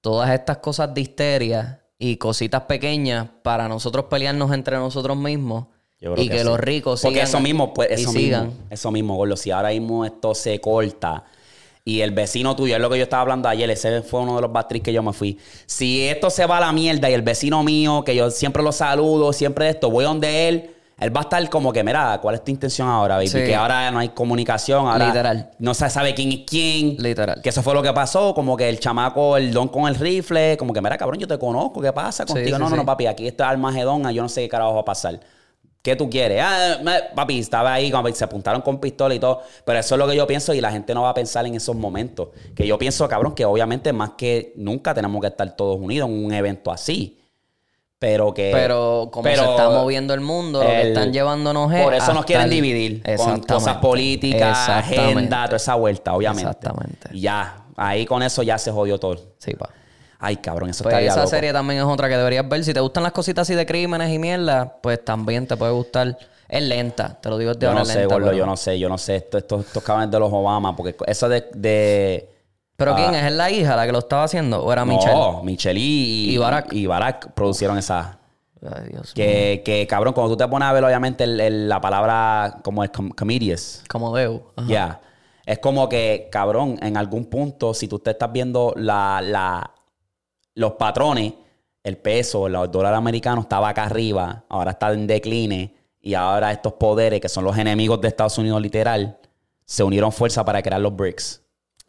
todas 0.00 0.30
estas 0.30 0.56
cosas 0.58 0.94
de 0.94 1.02
histeria 1.02 1.84
y 1.98 2.16
cositas 2.16 2.62
pequeñas 2.62 3.28
para 3.42 3.68
nosotros 3.68 4.06
pelearnos 4.06 4.52
entre 4.52 4.76
nosotros 4.76 5.16
mismos 5.16 5.66
Yo 6.00 6.14
creo 6.14 6.24
y 6.24 6.28
que, 6.28 6.38
sí. 6.38 6.44
los 6.44 6.58
ricos 6.58 7.02
Porque 7.02 7.16
sigan 7.16 7.28
eso 7.28 7.40
mismo, 7.40 7.74
pues, 7.74 7.90
eso 7.90 8.10
sigan. 8.10 8.46
mismo, 8.48 8.64
eso 8.70 8.90
mismo, 8.90 9.16
Gordo. 9.16 9.36
Si 9.36 9.50
ahora 9.50 9.68
mismo 9.68 10.04
esto 10.04 10.34
se 10.34 10.60
corta 10.60 11.24
y 11.84 12.00
el 12.00 12.12
vecino 12.12 12.54
tuyo, 12.54 12.76
es 12.76 12.80
lo 12.80 12.88
que 12.88 12.96
yo 12.96 13.04
estaba 13.04 13.22
hablando 13.22 13.48
ayer, 13.48 13.68
ese 13.70 14.02
fue 14.02 14.20
uno 14.20 14.36
de 14.36 14.42
los 14.42 14.52
batriz 14.52 14.82
que 14.82 14.92
yo 14.92 15.02
me 15.02 15.12
fui. 15.12 15.38
Si 15.66 16.06
esto 16.06 16.30
se 16.30 16.46
va 16.46 16.58
a 16.58 16.60
la 16.60 16.72
mierda 16.72 17.10
y 17.10 17.14
el 17.14 17.22
vecino 17.22 17.62
mío, 17.64 18.04
que 18.04 18.14
yo 18.14 18.30
siempre 18.30 18.62
lo 18.62 18.70
saludo, 18.70 19.32
siempre 19.32 19.68
esto, 19.68 19.90
voy 19.90 20.04
donde 20.04 20.48
él, 20.48 20.70
él 21.00 21.16
va 21.16 21.22
a 21.22 21.24
estar 21.24 21.50
como 21.50 21.72
que, 21.72 21.82
mira, 21.82 22.20
¿cuál 22.22 22.36
es 22.36 22.44
tu 22.44 22.52
intención 22.52 22.86
ahora, 22.86 23.16
baby? 23.16 23.26
Sí. 23.26 23.38
Que 23.38 23.56
ahora 23.56 23.90
no 23.90 23.98
hay 23.98 24.10
comunicación, 24.10 24.86
ahora 24.86 25.08
Literal. 25.08 25.50
no 25.58 25.74
se 25.74 25.90
sabe 25.90 26.14
quién 26.14 26.30
es 26.30 26.40
quién. 26.46 26.96
Literal. 26.98 27.42
Que 27.42 27.48
eso 27.48 27.64
fue 27.64 27.74
lo 27.74 27.82
que 27.82 27.92
pasó, 27.92 28.32
como 28.32 28.56
que 28.56 28.68
el 28.68 28.78
chamaco, 28.78 29.36
el 29.36 29.52
don 29.52 29.66
con 29.66 29.88
el 29.88 29.96
rifle, 29.96 30.56
como 30.56 30.72
que, 30.72 30.80
mira, 30.80 30.96
cabrón, 30.96 31.18
yo 31.18 31.26
te 31.26 31.36
conozco, 31.36 31.80
¿qué 31.80 31.92
pasa 31.92 32.24
contigo? 32.24 32.56
sí, 32.56 32.62
no, 32.62 32.70
no, 32.70 32.76
no, 32.76 32.86
papi, 32.86 33.06
aquí 33.06 33.26
está 33.26 33.48
Armagedón, 33.48 34.08
yo 34.12 34.22
no 34.22 34.28
sé 34.28 34.42
qué 34.42 34.48
carajo 34.48 34.74
va 34.74 34.82
a 34.82 34.84
pasar. 34.84 35.18
¿Qué 35.82 35.96
tú 35.96 36.08
quieres? 36.08 36.40
Ah, 36.40 36.78
me- 36.80 37.02
papi, 37.14 37.40
estaba 37.40 37.72
ahí, 37.74 37.90
como 37.90 38.08
se 38.14 38.22
apuntaron 38.22 38.62
con 38.62 38.78
pistola 38.78 39.14
y 39.14 39.18
todo. 39.18 39.42
Pero 39.64 39.78
eso 39.80 39.96
es 39.96 39.98
lo 39.98 40.06
que 40.06 40.14
yo 40.14 40.26
pienso 40.28 40.54
y 40.54 40.60
la 40.60 40.70
gente 40.70 40.94
no 40.94 41.02
va 41.02 41.10
a 41.10 41.14
pensar 41.14 41.44
en 41.44 41.56
esos 41.56 41.74
momentos. 41.74 42.28
Que 42.54 42.66
yo 42.66 42.78
pienso, 42.78 43.08
cabrón, 43.08 43.34
que 43.34 43.44
obviamente 43.44 43.92
más 43.92 44.10
que 44.16 44.52
nunca 44.56 44.94
tenemos 44.94 45.20
que 45.20 45.26
estar 45.26 45.56
todos 45.56 45.78
unidos 45.80 46.08
en 46.08 46.24
un 46.24 46.32
evento 46.32 46.70
así. 46.70 47.18
Pero 47.98 48.32
que. 48.32 48.50
Pero 48.52 49.10
como 49.12 49.24
pero 49.24 49.44
se 49.44 49.50
está 49.50 49.70
moviendo 49.70 50.14
el 50.14 50.20
mundo, 50.20 50.62
lo 50.62 50.68
que 50.68 50.88
están 50.88 51.12
llevándonos 51.12 51.72
es 51.72 51.82
Por 51.82 51.94
eso 51.94 52.12
nos 52.12 52.24
quieren 52.24 52.48
dividir. 52.50 53.02
Con 53.16 53.40
cosas 53.42 53.76
políticas, 53.78 54.68
agenda, 54.68 55.44
toda 55.46 55.56
esa 55.56 55.74
vuelta, 55.74 56.14
obviamente. 56.14 56.48
Exactamente. 56.48 57.08
Y 57.12 57.20
ya, 57.22 57.64
ahí 57.76 58.06
con 58.06 58.22
eso 58.22 58.42
ya 58.44 58.56
se 58.58 58.70
jodió 58.70 58.98
todo. 58.98 59.16
Sí, 59.38 59.54
pa. 59.54 59.68
Ay, 60.24 60.36
cabrón, 60.36 60.70
eso 60.70 60.84
Pues 60.84 60.92
estaría 60.92 61.08
esa 61.10 61.18
loco. 61.20 61.30
serie 61.30 61.52
también 61.52 61.80
es 61.80 61.84
otra 61.86 62.08
que 62.08 62.16
deberías 62.16 62.48
ver. 62.48 62.62
Si 62.64 62.72
te 62.72 62.78
gustan 62.80 63.02
las 63.02 63.10
cositas 63.10 63.42
así 63.42 63.56
de 63.56 63.66
crímenes 63.66 64.08
y 64.12 64.18
mierda, 64.20 64.76
pues 64.80 65.04
también 65.04 65.46
te 65.48 65.56
puede 65.56 65.72
gustar. 65.72 66.16
Es 66.48 66.62
lenta, 66.62 67.18
te 67.20 67.28
lo 67.28 67.38
digo 67.38 67.54
de 67.54 67.60
Yo 67.60 67.68
ahora 67.68 67.80
no 67.80 67.84
sé, 67.86 67.98
lenta, 67.98 68.14
gordo, 68.14 68.26
pero- 68.28 68.38
yo 68.38 68.46
no 68.46 68.56
sé, 68.56 68.78
yo 68.78 68.88
no 68.88 68.98
sé. 68.98 69.16
Esto- 69.16 69.38
Estos, 69.38 69.66
estos 69.66 69.82
cabrones 69.82 70.10
de 70.12 70.18
los 70.20 70.32
Obama, 70.32 70.76
porque 70.76 70.94
eso 71.06 71.28
de. 71.28 71.44
de 71.54 72.28
¿Pero 72.76 72.92
Ah. 72.92 72.96
quién 72.96 73.14
es? 73.14 73.24
¿Es 73.24 73.32
la 73.32 73.50
hija 73.50 73.74
la 73.74 73.84
que 73.86 73.92
lo 73.92 73.98
estaba 73.98 74.24
haciendo? 74.24 74.62
¿O 74.64 74.72
era 74.72 74.84
Michelle? 74.84 75.12
No, 75.14 75.42
Michelle 75.42 75.78
y, 75.80 76.30
Y 76.34 76.36
Barack. 76.38 76.72
y 76.72 76.86
Barack 76.86 77.32
producieron 77.32 77.76
esa. 77.78 78.18
Ay, 78.64 78.90
Dios 78.90 79.02
mío. 79.06 79.12
Que, 79.16 79.62
que, 79.64 79.86
cabrón, 79.88 80.14
cuando 80.14 80.34
tú 80.34 80.36
te 80.36 80.46
pones 80.48 80.68
a 80.68 80.72
ver, 80.72 80.84
obviamente, 80.84 81.24
el- 81.24 81.40
el- 81.40 81.68
la 81.68 81.80
palabra 81.80 82.58
como 82.62 82.84
es 82.84 82.90
com- 82.90 83.10
comedies. 83.10 83.82
Como 83.88 84.14
Deu. 84.16 84.42
Ajá. 84.56 84.68
Ya. 84.68 85.00
Es 85.44 85.58
como 85.58 85.88
que, 85.88 86.28
cabrón, 86.30 86.78
en 86.80 86.96
algún 86.96 87.24
punto, 87.24 87.74
si 87.74 87.88
tú 87.88 87.98
te 87.98 88.12
estás 88.12 88.30
viendo 88.32 88.72
la, 88.76 89.20
la, 89.20 89.71
los 90.54 90.72
patrones, 90.72 91.32
el 91.82 91.96
peso, 91.98 92.46
el 92.46 92.52
dólar 92.70 92.94
americano 92.94 93.40
estaba 93.42 93.68
acá 93.70 93.84
arriba, 93.84 94.44
ahora 94.48 94.72
está 94.72 94.92
en 94.92 95.06
decline, 95.06 95.74
y 96.00 96.14
ahora 96.14 96.52
estos 96.52 96.74
poderes, 96.74 97.20
que 97.20 97.28
son 97.28 97.44
los 97.44 97.56
enemigos 97.56 98.00
de 98.00 98.08
Estados 98.08 98.38
Unidos 98.38 98.60
literal, 98.60 99.18
se 99.64 99.82
unieron 99.82 100.12
fuerza 100.12 100.44
para 100.44 100.62
crear 100.62 100.80
los 100.80 100.94
BRICS. 100.94 101.40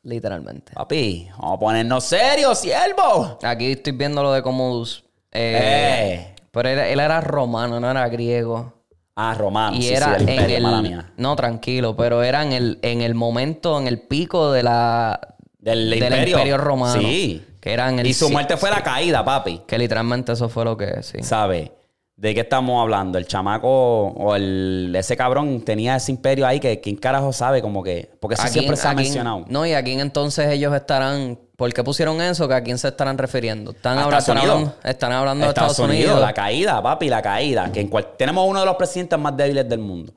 Literalmente. 0.04 0.74
Papi, 0.74 1.30
vamos 1.38 1.58
a 1.58 1.60
ponernos 1.60 2.04
serios, 2.04 2.60
siervo. 2.60 3.40
Aquí 3.42 3.72
estoy 3.72 3.94
viendo 3.94 4.22
lo 4.22 4.34
de 4.34 4.42
Commodus. 4.42 5.04
Eh, 5.32 5.60
Eh. 5.62 6.36
Pero 6.52 6.70
él, 6.70 6.80
él 6.80 7.00
era 7.00 7.20
romano, 7.22 7.80
no 7.80 7.90
era 7.90 8.08
griego. 8.10 8.74
Ah, 9.16 9.36
Romano, 9.36 9.78
y 9.78 9.84
sí, 9.84 9.94
era 9.94 10.18
sí, 10.18 10.24
en 10.24 10.30
imperio, 10.30 10.58
el. 10.70 10.82
mía. 10.82 11.12
No, 11.18 11.36
tranquilo, 11.36 11.96
pero 11.96 12.24
era 12.24 12.44
en 12.44 12.52
el, 12.52 12.80
en 12.82 13.02
el 13.02 13.14
momento, 13.16 13.80
en 13.80 13.88
el 13.88 14.02
pico 14.02 14.52
de 14.52 14.64
la. 14.64 15.36
Del 15.60 15.94
imperio. 15.94 16.58
romano. 16.58 17.00
Sí. 17.02 17.46
Que 17.64 17.72
era 17.72 17.88
en 17.88 17.98
el. 18.00 18.08
Y 18.08 18.14
su 18.14 18.30
muerte 18.30 18.58
fue 18.58 18.70
la 18.70 18.84
caída, 18.84 19.24
papi. 19.24 19.62
Que 19.66 19.78
literalmente 19.78 20.34
eso 20.34 20.50
fue 20.50 20.66
lo 20.66 20.76
que 20.76 21.02
sí. 21.02 21.24
¿Sabe? 21.24 21.72
¿De 22.18 22.34
qué 22.34 22.42
estamos 22.42 22.82
hablando? 22.82 23.18
El 23.18 23.26
chamaco 23.26 23.68
o 23.70 24.36
el, 24.36 24.94
ese 24.98 25.16
cabrón 25.16 25.62
tenía 25.64 25.96
ese 25.96 26.12
imperio 26.12 26.46
ahí 26.46 26.60
que 26.60 26.82
quién 26.82 26.98
carajo 26.98 27.32
sabe 27.32 27.62
como 27.62 27.82
que... 27.82 28.12
Porque 28.20 28.34
eso 28.36 28.44
¿A 28.44 28.48
siempre 28.50 28.76
se 28.76 28.86
ha 28.86 28.92
quién- 28.94 29.06
mencionado. 29.06 29.46
No, 29.48 29.66
y 29.66 29.72
a 29.74 29.82
quién 29.82 30.02
entonces 30.02 30.50
ellos 30.50 30.76
estarán. 30.76 31.40
¿Por 31.56 31.72
qué 31.74 31.84
pusieron 31.86 32.20
eso? 32.22 32.50
¿Que 32.50 32.54
a 32.56 32.62
quién 32.64 32.78
se 32.78 32.90
estarán 32.90 33.18
refiriendo? 33.18 33.72
Están, 33.72 33.98
A 33.98 34.04
habla- 34.04 34.18
Estados 34.18 34.28
están 34.28 34.38
Unidos. 34.38 34.56
hablando, 34.76 34.90
están 34.90 35.12
hablando 35.14 35.46
de 35.46 35.50
Estados, 35.50 35.80
Unidos. 35.80 36.20
La 36.20 36.34
caída, 36.34 36.84
papi, 36.84 37.08
la 37.10 37.22
caída. 37.22 37.72
Que 37.72 37.80
en 37.80 37.88
cual- 37.88 38.10
tenemos 38.18 38.46
uno 38.46 38.60
de 38.60 38.66
los 38.66 38.76
presidentes 38.76 39.18
más 39.18 39.38
débiles 39.38 39.68
del 39.70 39.80
mundo. 39.80 40.12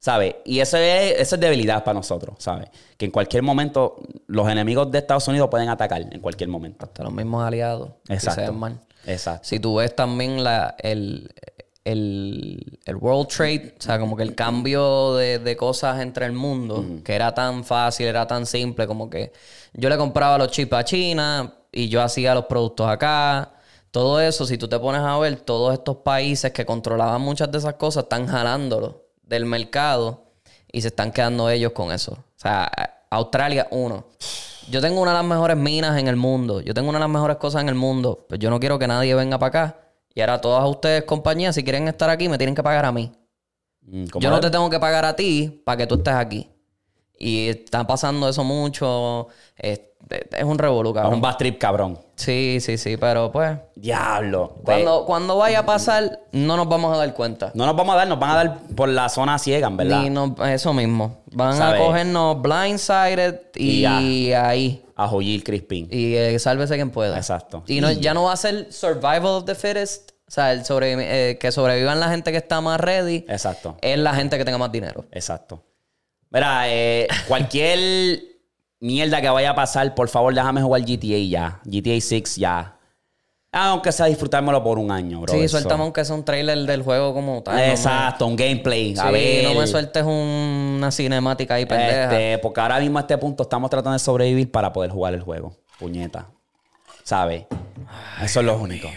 ¿Sabes? 0.00 0.36
Y 0.46 0.60
eso 0.60 0.78
es, 0.78 1.20
eso 1.20 1.34
es 1.34 1.40
debilidad 1.40 1.84
para 1.84 1.94
nosotros, 1.94 2.36
¿sabes? 2.38 2.70
Que 2.96 3.04
en 3.04 3.10
cualquier 3.10 3.42
momento 3.42 4.00
los 4.28 4.48
enemigos 4.48 4.90
de 4.90 4.96
Estados 4.96 5.28
Unidos 5.28 5.50
pueden 5.50 5.68
atacar, 5.68 6.00
en 6.00 6.20
cualquier 6.20 6.48
momento. 6.48 6.86
Hasta 6.86 7.04
los 7.04 7.12
mismos 7.12 7.44
aliados. 7.44 7.90
se 8.06 8.14
Exacto. 8.14 8.54
mal. 8.54 8.80
Exacto. 9.06 9.46
Si 9.46 9.60
tú 9.60 9.74
ves 9.76 9.94
también 9.94 10.42
la, 10.42 10.74
el, 10.78 11.30
el, 11.84 12.78
el 12.86 12.96
World 12.96 13.28
Trade, 13.28 13.74
o 13.78 13.82
sea, 13.82 13.98
como 13.98 14.16
que 14.16 14.22
el 14.22 14.34
cambio 14.34 15.16
de, 15.16 15.38
de 15.38 15.54
cosas 15.54 16.00
entre 16.00 16.24
el 16.24 16.32
mundo, 16.32 16.82
que 17.04 17.14
era 17.14 17.34
tan 17.34 17.62
fácil, 17.62 18.06
era 18.06 18.26
tan 18.26 18.46
simple, 18.46 18.86
como 18.86 19.10
que 19.10 19.34
yo 19.74 19.90
le 19.90 19.98
compraba 19.98 20.38
los 20.38 20.50
chips 20.50 20.72
a 20.72 20.82
China 20.82 21.54
y 21.70 21.90
yo 21.90 22.00
hacía 22.00 22.34
los 22.34 22.46
productos 22.46 22.88
acá. 22.88 23.52
Todo 23.90 24.18
eso, 24.18 24.46
si 24.46 24.56
tú 24.56 24.66
te 24.66 24.78
pones 24.78 25.02
a 25.02 25.18
ver, 25.18 25.40
todos 25.40 25.74
estos 25.74 25.96
países 25.96 26.52
que 26.52 26.64
controlaban 26.64 27.20
muchas 27.20 27.52
de 27.52 27.58
esas 27.58 27.74
cosas 27.74 28.04
están 28.04 28.26
jalándolo 28.26 29.09
del 29.30 29.46
mercado 29.46 30.24
y 30.72 30.82
se 30.82 30.88
están 30.88 31.12
quedando 31.12 31.48
ellos 31.48 31.72
con 31.72 31.92
eso. 31.92 32.12
O 32.12 32.38
sea, 32.38 32.70
Australia, 33.10 33.68
uno. 33.70 34.04
Yo 34.68 34.80
tengo 34.80 35.00
una 35.00 35.12
de 35.12 35.16
las 35.18 35.26
mejores 35.26 35.56
minas 35.56 35.98
en 35.98 36.08
el 36.08 36.16
mundo. 36.16 36.60
Yo 36.60 36.74
tengo 36.74 36.88
una 36.90 36.98
de 36.98 37.04
las 37.04 37.10
mejores 37.10 37.36
cosas 37.38 37.62
en 37.62 37.68
el 37.68 37.74
mundo. 37.74 38.26
Pero 38.28 38.38
yo 38.40 38.50
no 38.50 38.60
quiero 38.60 38.78
que 38.78 38.86
nadie 38.86 39.14
venga 39.14 39.38
para 39.38 39.48
acá. 39.48 39.78
Y 40.14 40.20
ahora 40.20 40.40
todas 40.40 40.68
ustedes, 40.68 41.04
compañías, 41.04 41.54
si 41.54 41.64
quieren 41.64 41.88
estar 41.88 42.10
aquí, 42.10 42.28
me 42.28 42.36
tienen 42.38 42.54
que 42.54 42.62
pagar 42.62 42.84
a 42.84 42.92
mí. 42.92 43.10
Mm, 43.82 44.06
¿cómo 44.06 44.22
Yo 44.22 44.30
no 44.30 44.36
es? 44.36 44.42
te 44.42 44.50
tengo 44.50 44.68
que 44.68 44.78
pagar 44.78 45.04
a 45.04 45.14
ti 45.16 45.62
para 45.64 45.78
que 45.78 45.86
tú 45.86 45.94
estés 45.96 46.14
aquí. 46.14 46.48
Y 47.18 47.48
está 47.48 47.86
pasando 47.86 48.28
eso 48.28 48.44
mucho. 48.44 49.28
Es, 49.56 49.80
es 50.32 50.44
un 50.44 50.58
revolú, 50.58 50.90
Es 50.90 50.94
cabrón. 50.96 51.14
un 51.14 51.20
bad 51.20 51.36
trip, 51.36 51.58
cabrón. 51.58 51.98
Sí, 52.20 52.58
sí, 52.60 52.76
sí. 52.78 52.96
Pero 52.96 53.32
pues, 53.32 53.56
Diablo. 53.74 54.56
cuando, 54.64 55.04
cuando 55.06 55.36
vaya 55.38 55.60
a 55.60 55.66
pasar, 55.66 56.20
no 56.32 56.56
nos 56.56 56.68
vamos 56.68 56.94
a 56.94 56.98
dar 56.98 57.14
cuenta. 57.14 57.50
No 57.54 57.66
nos 57.66 57.74
vamos 57.74 57.94
a 57.94 57.98
dar, 57.98 58.08
nos 58.08 58.18
van 58.18 58.30
a 58.30 58.34
dar 58.36 58.58
por 58.76 58.88
la 58.88 59.08
zona 59.08 59.38
ciega, 59.38 59.68
en 59.68 59.76
verdad. 59.76 60.02
Ni 60.02 60.10
nos- 60.10 60.32
eso 60.48 60.72
mismo. 60.74 61.22
Van 61.32 61.56
¿Sabes? 61.56 61.80
a 61.80 61.84
cogernos 61.84 62.40
blindsided 62.42 63.40
y, 63.56 63.86
Y 63.86 64.32
ahí. 64.34 64.84
A 64.96 65.08
Joyil 65.08 65.42
Crispin. 65.42 65.88
Y 65.90 66.14
eh, 66.14 66.38
sálvese 66.38 66.74
quien 66.74 66.90
pueda. 66.90 67.16
Exacto. 67.16 67.64
Y 67.66 67.80
no, 67.80 67.90
ya 67.90 68.12
no 68.12 68.24
va 68.24 68.34
a 68.34 68.36
ser 68.36 68.70
survival 68.70 69.26
of 69.26 69.44
the 69.46 69.54
fittest. 69.54 70.10
O 70.28 70.30
sea, 70.30 70.52
el 70.52 70.62
sobrevi- 70.62 71.02
eh, 71.04 71.38
que 71.40 71.50
sobrevivan 71.50 71.98
la 71.98 72.08
gente 72.10 72.30
que 72.32 72.36
está 72.38 72.60
más 72.60 72.78
ready. 72.78 73.24
Exacto. 73.28 73.76
Es 73.80 73.98
la 73.98 74.14
gente 74.14 74.36
que 74.36 74.44
tenga 74.44 74.58
más 74.58 74.70
dinero. 74.70 75.06
Exacto. 75.10 75.64
Mira, 76.30 76.64
eh, 76.68 77.08
cualquier 77.26 78.20
mierda 78.80 79.20
que 79.20 79.28
vaya 79.28 79.50
a 79.50 79.54
pasar, 79.54 79.94
por 79.94 80.08
favor, 80.08 80.34
déjame 80.34 80.62
jugar 80.62 80.82
GTA 80.82 81.18
ya. 81.28 81.60
GTA 81.64 82.00
6 82.00 82.36
ya. 82.36 82.76
Ah, 83.52 83.70
Aunque 83.70 83.90
sea 83.90 84.06
disfrutármelo 84.06 84.62
por 84.62 84.78
un 84.78 84.92
año, 84.92 85.20
bro. 85.22 85.34
sí, 85.34 85.48
suéltame 85.48 85.82
aunque 85.82 86.04
sea 86.04 86.14
un 86.14 86.24
trailer 86.24 86.56
del 86.66 86.82
juego 86.82 87.12
como 87.12 87.42
tal. 87.42 87.56
no 87.56 87.60
me- 87.60 87.70
Exacto, 87.72 88.24
un 88.26 88.36
gameplay. 88.36 88.94
A 88.96 89.06
Sí, 89.08 89.12
ver. 89.12 89.44
no 89.52 89.60
me 89.60 89.66
sueltes 89.66 90.04
un- 90.04 90.76
una 90.78 90.90
cinemática 90.92 91.54
ahí 91.54 91.66
pendeja. 91.66 92.04
Este, 92.04 92.38
porque 92.38 92.60
ahora 92.60 92.78
mismo 92.78 92.98
a 92.98 93.00
este 93.00 93.18
punto 93.18 93.42
estamos 93.42 93.68
tratando 93.68 93.94
de 93.94 93.98
sobrevivir 93.98 94.50
para 94.52 94.72
poder 94.72 94.90
jugar 94.92 95.14
el 95.14 95.22
juego. 95.22 95.56
Puñeta. 95.80 96.26
¿Sabes? 97.02 97.46
Eso 98.22 98.38
es 98.40 98.46
lo 98.46 98.56
único. 98.56 98.88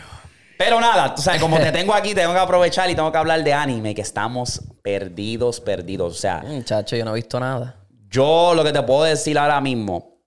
Pero 0.59 0.79
nada, 0.79 1.15
tú 1.15 1.23
sabes, 1.23 1.41
como 1.41 1.57
te 1.57 1.71
tengo 1.71 1.93
aquí, 1.95 2.13
tengo 2.13 2.31
que 2.33 2.39
aprovechar 2.39 2.87
y 2.91 2.95
tengo 2.95 3.11
que 3.11 3.17
hablar 3.17 3.43
de 3.43 3.53
anime, 3.53 3.95
que 3.95 4.01
estamos 4.03 4.61
perdidos, 4.83 5.59
perdidos. 5.61 6.13
O 6.15 6.19
sea, 6.19 6.43
Muchacho, 6.45 6.95
yo 6.95 7.03
no 7.05 7.11
he 7.11 7.15
visto 7.15 7.39
nada. 7.39 7.77
Yo 8.13 8.53
lo 8.55 8.63
que 8.63 8.71
te 8.71 8.83
puedo 8.83 9.03
decir 9.03 9.37
ahora 9.37 9.59
mismo, 9.59 10.19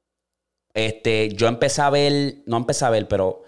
este, 0.74 1.30
yo 1.34 1.46
empecé 1.48 1.80
a 1.82 1.90
ver, 1.90 2.36
no 2.46 2.56
empecé 2.58 2.84
a 2.84 2.90
ver, 2.90 3.06
pero 3.08 3.42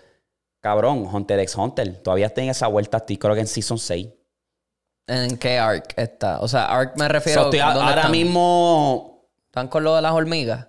cabrón, 0.60 1.06
Hunter 1.12 1.38
x 1.40 1.56
Hunter, 1.56 1.98
todavía 2.02 2.26
está 2.26 2.40
en 2.42 2.50
esa 2.50 2.66
vuelta, 2.68 2.98
estoy 2.98 3.18
creo 3.18 3.34
que 3.34 3.40
en 3.40 3.46
Season 3.46 3.78
6. 3.78 4.08
¿En 5.08 5.38
qué 5.38 5.58
arc 5.58 5.94
está? 5.96 6.40
O 6.40 6.48
sea, 6.48 6.66
arc 6.66 6.96
me 6.98 7.08
refiero 7.08 7.40
So, 7.42 7.46
estoy 7.48 7.60
a- 7.60 7.66
¿dónde 7.72 7.80
ahora 7.80 8.00
están? 8.02 8.12
mismo 8.12 9.24
¿Están 9.46 9.68
con 9.68 9.82
lo 9.84 9.96
de 9.96 10.02
las 10.02 10.12
hormigas? 10.12 10.68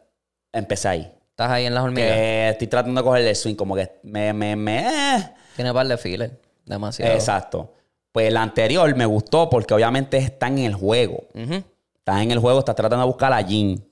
empecé 0.53 0.87
ahí. 0.87 1.13
¿Estás 1.31 1.51
ahí 1.51 1.65
en 1.65 1.73
las 1.75 1.83
hormigas? 1.83 2.11
Que 2.11 2.49
estoy 2.49 2.67
tratando 2.67 2.99
de 3.01 3.05
coger 3.05 3.25
el 3.27 3.35
swing, 3.35 3.55
como 3.55 3.75
que 3.75 3.99
me, 4.03 4.33
me, 4.33 4.55
me. 4.55 5.15
eh. 5.15 5.29
Tiene 5.55 5.73
par 5.73 5.87
de 5.87 5.97
filler. 5.97 6.41
Demasiado. 6.65 7.13
Exacto. 7.13 7.73
Pues 8.11 8.27
el 8.27 8.37
anterior 8.37 8.93
me 8.95 9.05
gustó 9.05 9.49
porque 9.49 9.73
obviamente 9.73 10.17
está 10.17 10.47
en 10.47 10.59
el 10.59 10.73
juego. 10.73 11.27
Ujú, 11.33 11.63
Está 12.09 12.23
en 12.23 12.31
el 12.31 12.39
juego, 12.39 12.59
está 12.59 12.73
tratando 12.73 13.05
de 13.05 13.07
buscar 13.07 13.31
a 13.31 13.43
Jin. 13.43 13.85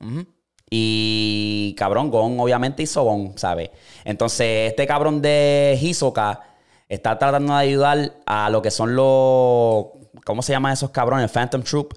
Y 0.69 1.75
cabrón, 1.77 2.09
Gon 2.09 2.39
obviamente 2.39 2.83
hizo 2.83 3.03
Gon, 3.03 3.37
¿sabes? 3.37 3.69
Entonces, 4.03 4.71
este 4.71 4.85
cabrón 4.87 5.21
de 5.21 5.77
Hisoka 5.79 6.41
está 6.89 7.17
tratando 7.17 7.53
de 7.53 7.59
ayudar 7.59 8.13
a 8.25 8.49
lo 8.49 8.61
que 8.61 8.71
son 8.71 8.95
los. 8.95 9.85
¿Cómo 10.25 10.41
se 10.41 10.51
llaman 10.51 10.73
esos 10.73 10.89
cabrones? 10.89 11.31
Phantom 11.31 11.61
Troop. 11.61 11.93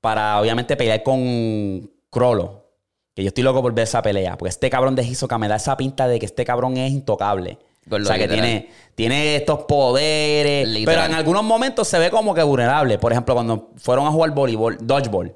Para 0.00 0.40
obviamente 0.40 0.76
pelear 0.76 1.02
con 1.02 1.90
Crollo. 2.10 2.64
Que 3.14 3.22
yo 3.22 3.28
estoy 3.28 3.42
loco 3.42 3.62
por 3.62 3.72
ver 3.72 3.84
esa 3.84 4.02
pelea. 4.02 4.36
Porque 4.36 4.50
este 4.50 4.68
cabrón 4.68 4.94
de 4.94 5.02
Hisoka 5.02 5.38
me 5.38 5.48
da 5.48 5.56
esa 5.56 5.76
pinta 5.76 6.06
de 6.06 6.18
que 6.18 6.26
este 6.26 6.44
cabrón 6.44 6.76
es 6.76 6.92
intocable. 6.92 7.58
Gordo, 7.86 8.04
o 8.04 8.06
sea, 8.06 8.18
que 8.18 8.28
tiene, 8.28 8.68
tiene 8.94 9.36
estos 9.36 9.60
poderes. 9.60 10.68
Literal. 10.68 10.94
Pero 10.94 11.06
en 11.06 11.14
algunos 11.18 11.42
momentos 11.44 11.88
se 11.88 11.98
ve 11.98 12.10
como 12.10 12.34
que 12.34 12.42
vulnerable. 12.42 12.98
Por 12.98 13.10
ejemplo, 13.10 13.34
cuando 13.34 13.70
fueron 13.76 14.06
a 14.06 14.10
jugar 14.10 14.30
voleibol, 14.32 14.76
dodgeball. 14.80 15.34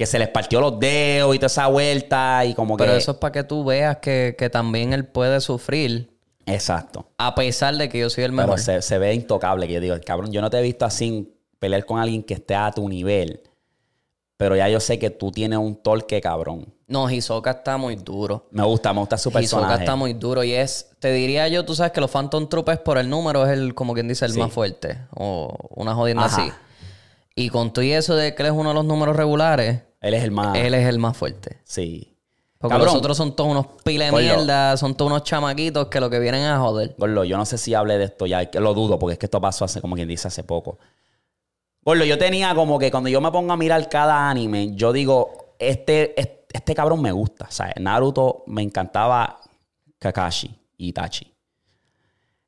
Que 0.00 0.06
se 0.06 0.18
les 0.18 0.28
partió 0.28 0.62
los 0.62 0.78
dedos 0.78 1.34
y 1.34 1.38
toda 1.38 1.48
esa 1.48 1.66
vuelta. 1.66 2.42
Y 2.46 2.54
como 2.54 2.78
Pero 2.78 2.92
que. 2.92 2.96
eso 2.98 3.10
es 3.12 3.18
para 3.18 3.32
que 3.32 3.44
tú 3.44 3.64
veas 3.64 3.98
que, 3.98 4.34
que 4.38 4.48
también 4.48 4.94
él 4.94 5.04
puede 5.04 5.42
sufrir 5.42 6.16
Exacto. 6.46 7.10
a 7.18 7.34
pesar 7.34 7.76
de 7.76 7.90
que 7.90 7.98
yo 7.98 8.08
soy 8.08 8.24
el 8.24 8.30
Pero 8.30 8.44
mejor. 8.44 8.60
se, 8.60 8.80
se 8.80 8.96
ve 8.98 9.12
intocable. 9.12 9.66
Que 9.66 9.74
yo 9.74 9.80
digo, 9.80 9.96
cabrón, 10.06 10.32
yo 10.32 10.40
no 10.40 10.48
te 10.48 10.58
he 10.58 10.62
visto 10.62 10.86
así 10.86 11.34
pelear 11.58 11.84
con 11.84 11.98
alguien 12.00 12.22
que 12.22 12.32
esté 12.32 12.54
a 12.54 12.70
tu 12.72 12.88
nivel. 12.88 13.42
Pero 14.38 14.56
ya 14.56 14.70
yo 14.70 14.80
sé 14.80 14.98
que 14.98 15.10
tú 15.10 15.30
tienes 15.30 15.58
un 15.58 15.76
torque, 15.76 16.18
cabrón. 16.22 16.72
No, 16.86 17.10
Hisoka 17.10 17.50
está 17.50 17.76
muy 17.76 17.96
duro. 17.96 18.46
Me 18.52 18.64
gusta, 18.64 18.94
me 18.94 19.00
gusta 19.00 19.18
su 19.18 19.28
Hisoka 19.28 19.38
personaje. 19.40 19.80
está 19.84 19.96
muy 19.96 20.14
duro 20.14 20.42
y 20.42 20.52
es, 20.54 20.92
te 20.98 21.12
diría 21.12 21.46
yo, 21.48 21.66
tú 21.66 21.74
sabes 21.74 21.92
que 21.92 22.00
los 22.00 22.10
Phantom 22.10 22.48
Troopers 22.48 22.80
por 22.80 22.96
el 22.96 23.10
número 23.10 23.44
es 23.44 23.52
el, 23.52 23.74
como 23.74 23.92
quien 23.92 24.08
dice, 24.08 24.24
el 24.24 24.32
Sí. 24.32 24.38
más 24.40 24.50
fuerte. 24.50 24.96
O 25.14 25.54
una 25.76 25.94
jodienda 25.94 26.24
Ajá. 26.24 26.40
así. 26.44 26.52
Y 27.40 27.48
con 27.48 27.72
todo 27.72 27.82
y 27.84 27.92
eso 27.92 28.14
de 28.16 28.34
que 28.34 28.42
él 28.42 28.48
es 28.48 28.52
uno 28.54 28.68
de 28.70 28.74
los 28.74 28.84
números 28.84 29.16
regulares, 29.16 29.82
Él 30.00 30.14
es 30.14 30.22
el 30.24 30.30
más. 30.30 30.56
él 30.56 30.74
es 30.74 30.86
el 30.86 30.98
más 30.98 31.16
fuerte. 31.16 31.58
Sí. 31.64 32.16
Porque 32.58 32.74
Cabrón. 32.74 32.86
los 32.88 32.94
otros 32.96 33.16
son 33.16 33.34
todos 33.34 33.50
unos 33.50 33.66
piles 33.84 34.08
de 34.08 34.10
Gordo. 34.10 34.24
mierda, 34.24 34.76
son 34.76 34.94
todos 34.94 35.10
unos 35.10 35.24
chamaquitos 35.24 35.86
que 35.86 35.98
lo 36.00 36.10
que 36.10 36.18
vienen 36.18 36.44
a 36.44 36.58
joder. 36.58 36.94
Gordo, 36.98 37.24
yo 37.24 37.38
no 37.38 37.46
sé 37.46 37.56
si 37.56 37.72
hablé 37.72 37.96
de 37.96 38.04
esto 38.04 38.26
ya, 38.26 38.50
que 38.50 38.60
lo 38.60 38.74
dudo, 38.74 38.98
porque 38.98 39.14
es 39.14 39.18
que 39.18 39.24
esto 39.26 39.40
pasó 39.40 39.64
hace, 39.64 39.80
como 39.80 39.94
quien 39.96 40.06
dice, 40.08 40.28
hace 40.28 40.44
poco. 40.44 40.78
Gordo, 41.82 42.04
yo 42.04 42.18
tenía 42.18 42.54
como 42.54 42.78
que 42.78 42.90
cuando 42.90 43.08
yo 43.08 43.22
me 43.22 43.30
pongo 43.32 43.52
a 43.54 43.56
mirar 43.56 43.88
cada 43.88 44.28
anime, 44.28 44.74
yo 44.74 44.92
digo, 44.92 45.54
este, 45.58 46.20
este, 46.20 46.46
este 46.52 46.74
cabrón 46.74 47.00
me 47.00 47.12
gusta. 47.12 47.46
O 47.48 47.52
sea, 47.52 47.72
Naruto 47.80 48.44
me 48.46 48.60
encantaba 48.60 49.40
Kakashi 49.98 50.54
y 50.76 50.88
Itachi. 50.88 51.32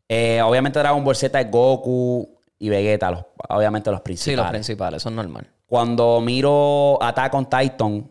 Eh, 0.09 0.43
obviamente 0.43 0.79
Dragon 0.79 1.03
Ball 1.03 1.17
Z 1.17 1.41
es 1.41 1.51
Goku 1.51 2.32
y 2.63 2.69
Vegeta, 2.69 3.11
los- 3.11 3.25
obviamente 3.49 3.91
los 3.91 3.99
Sí, 3.99 4.05
principales. 4.05 4.37
los 4.39 4.51
principales, 4.51 5.05
es 5.07 5.11
normal. 5.13 5.51
Cuando 5.67 6.21
miro 6.21 6.97
Attack 7.03 7.35
on 7.35 7.47
Titan, 7.51 8.09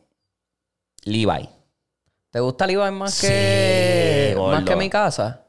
Levi. 1.06 1.50
¿Te 2.30 2.40
gusta 2.42 2.68
Levi 2.68 2.92
más 2.92 3.14
Sí, 3.14 3.28
que 3.28 4.36
más 4.38 4.64
que 4.64 4.76
mi 4.76 4.90
casa? 4.90 5.46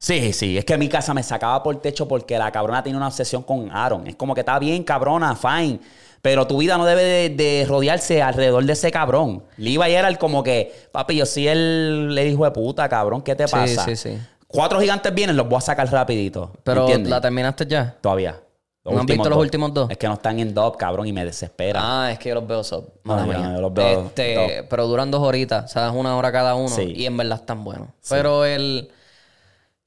Sí, 0.00 0.32
sí, 0.32 0.56
es 0.56 0.64
que 0.64 0.78
mi 0.78 0.88
casa 0.88 1.12
me 1.12 1.22
sacaba 1.22 1.62
por 1.62 1.74
el 1.74 1.80
techo 1.82 2.08
porque 2.08 2.38
la 2.38 2.50
cabrona 2.50 2.82
tiene 2.82 2.96
una 2.96 3.08
obsesión 3.08 3.42
con 3.42 3.70
Aaron. 3.70 4.06
Es 4.06 4.16
como 4.16 4.34
que 4.34 4.40
está 4.40 4.58
bien, 4.58 4.82
cabrona, 4.82 5.34
fine. 5.36 5.80
Pero 6.22 6.46
tu 6.46 6.56
vida 6.58 6.78
no 6.78 6.84
debe 6.86 7.02
de, 7.02 7.28
de 7.30 7.66
rodearse 7.68 8.22
alrededor 8.22 8.64
de 8.64 8.72
ese 8.72 8.90
cabrón. 8.90 9.44
Levi 9.58 9.92
era 9.92 10.08
el 10.08 10.16
como 10.18 10.42
que, 10.42 10.72
papi, 10.92 11.16
yo 11.16 11.26
sí 11.26 11.46
él 11.48 12.14
le 12.14 12.24
dijo 12.24 12.44
de 12.44 12.50
puta, 12.52 12.88
cabrón, 12.88 13.20
¿qué 13.22 13.34
te 13.36 13.46
Sí, 13.46 13.52
pasa? 13.52 13.84
sí, 13.84 13.96
sí. 13.96 14.18
Cuatro 14.48 14.80
gigantes 14.80 15.14
vienen, 15.14 15.36
los 15.36 15.48
voy 15.48 15.58
a 15.58 15.60
sacar 15.60 15.90
rapidito. 15.92 16.52
Pero 16.64 16.82
¿entiendes? 16.82 17.10
la 17.10 17.20
terminaste 17.20 17.66
ya. 17.66 17.94
Todavía. 18.00 18.40
Los 18.82 18.94
¿No 18.94 19.00
has 19.00 19.06
visto 19.06 19.24
los 19.24 19.36
dos. 19.36 19.44
últimos 19.44 19.74
dos? 19.74 19.90
Es 19.90 19.98
que 19.98 20.08
no 20.08 20.14
están 20.14 20.38
en 20.38 20.54
dub, 20.54 20.76
cabrón, 20.78 21.06
y 21.06 21.12
me 21.12 21.22
desespera. 21.24 21.80
Ah, 21.82 22.10
es 22.10 22.18
que 22.18 22.30
yo 22.30 22.36
los 22.36 22.46
veo 22.46 22.64
sub. 22.64 22.90
No, 23.04 23.26
yo 23.26 23.32
yo 23.32 23.60
los 23.60 23.74
veo 23.74 24.06
Este, 24.06 24.66
pero 24.70 24.86
duran 24.86 25.10
dos 25.10 25.20
horitas, 25.20 25.66
o 25.66 25.68
sea, 25.68 25.88
es 25.88 25.94
una 25.94 26.16
hora 26.16 26.32
cada 26.32 26.54
uno. 26.54 26.70
Sí. 26.70 26.94
Y 26.96 27.04
en 27.04 27.16
verdad 27.16 27.40
están 27.40 27.62
buenos. 27.62 27.88
Pero 28.08 28.46
el. 28.46 28.90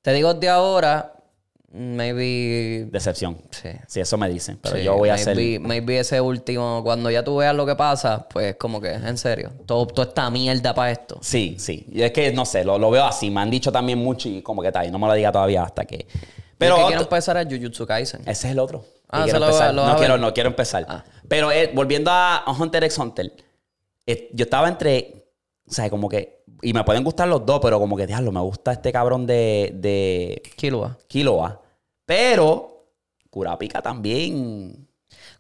Te 0.04 0.14
digo 0.14 0.34
de 0.36 0.50
ahora, 0.50 1.14
maybe. 1.72 2.86
Decepción. 2.92 3.38
Sí. 3.52 3.70
Sí, 3.88 4.00
eso 4.00 4.18
me 4.18 4.30
dicen. 4.30 4.60
Pero 4.62 4.76
sí, 4.78 4.84
yo 4.84 4.96
voy 4.98 5.10
a 5.10 5.16
maybe, 5.16 5.32
hacer. 5.32 5.60
Maybe 5.62 6.00
ese 6.00 6.22
último, 6.22 6.82
cuando 6.84 7.10
ya 7.10 7.24
tú 7.24 7.38
veas 7.38 7.56
lo 7.56 7.66
que 7.66 7.76
pasa, 7.76 8.28
pues 8.30 8.56
como 8.56 8.80
que, 8.82 8.92
en 8.94 9.18
serio, 9.18 9.52
todo, 9.66 9.88
toda 9.88 10.08
esta 10.10 10.30
mierda 10.30 10.74
para 10.74 10.92
esto. 10.92 11.20
Sí, 11.22 11.56
sí. 11.60 11.86
Y 11.92 12.02
es 12.02 12.12
que 12.12 12.32
no 12.34 12.46
sé, 12.46 12.64
lo, 12.64 12.78
lo 12.78 12.92
veo 12.92 13.06
así. 13.06 13.30
Me 13.30 13.42
han 13.42 13.50
dicho 13.50 13.72
también 13.72 14.00
mucho 14.00 14.30
y 14.30 14.42
como 14.42 14.62
que 14.62 14.68
está 14.70 14.82
ahí. 14.82 14.92
No 14.92 15.00
me 15.00 15.08
lo 15.08 15.14
diga 15.14 15.32
todavía 15.32 15.64
hasta 15.64 15.86
que. 15.86 16.08
Pero 16.58 16.76
que 16.78 16.86
quiero 16.88 17.02
empezar 17.02 17.38
a 17.38 17.44
Jujutsu 17.44 17.86
Kaisen. 17.88 18.22
ese 18.22 18.48
es 18.48 18.52
el 18.54 18.60
otro. 18.60 18.86
Ah, 19.10 19.24
quiero 19.24 19.40
lo- 19.40 19.46
empezar. 19.48 19.74
lo 19.74 19.82
vas 19.82 19.94
no, 19.94 19.98
quiero, 20.00 20.18
no 20.18 20.34
quiero 20.34 20.50
empezar. 20.50 20.86
Ah. 20.88 21.04
Pero 21.28 21.52
eh, 21.52 21.72
volviendo 21.74 22.12
a 22.12 22.44
Hunter 22.58 22.84
x 22.84 22.98
Hunter, 22.98 23.34
eh, 24.06 24.30
yo 24.34 24.44
estaba 24.44 24.68
entre. 24.68 25.21
O 25.68 25.72
sea, 25.74 25.90
como 25.90 26.10
que. 26.10 26.44
Y 26.62 26.74
me 26.74 26.84
pueden 26.84 27.04
gustar 27.04 27.28
los 27.28 27.46
dos, 27.46 27.60
pero 27.62 27.80
como 27.80 27.96
que, 27.98 28.06
diablo, 28.08 28.32
me 28.32 28.42
gusta 28.42 28.72
este 28.74 28.92
cabrón 28.92 29.26
de. 29.26 29.72
de 29.76 30.42
Killua. 30.56 30.98
Killua. 31.08 31.62
Pero. 32.06 32.88
Kurapika 33.30 33.82
también. 33.82 34.88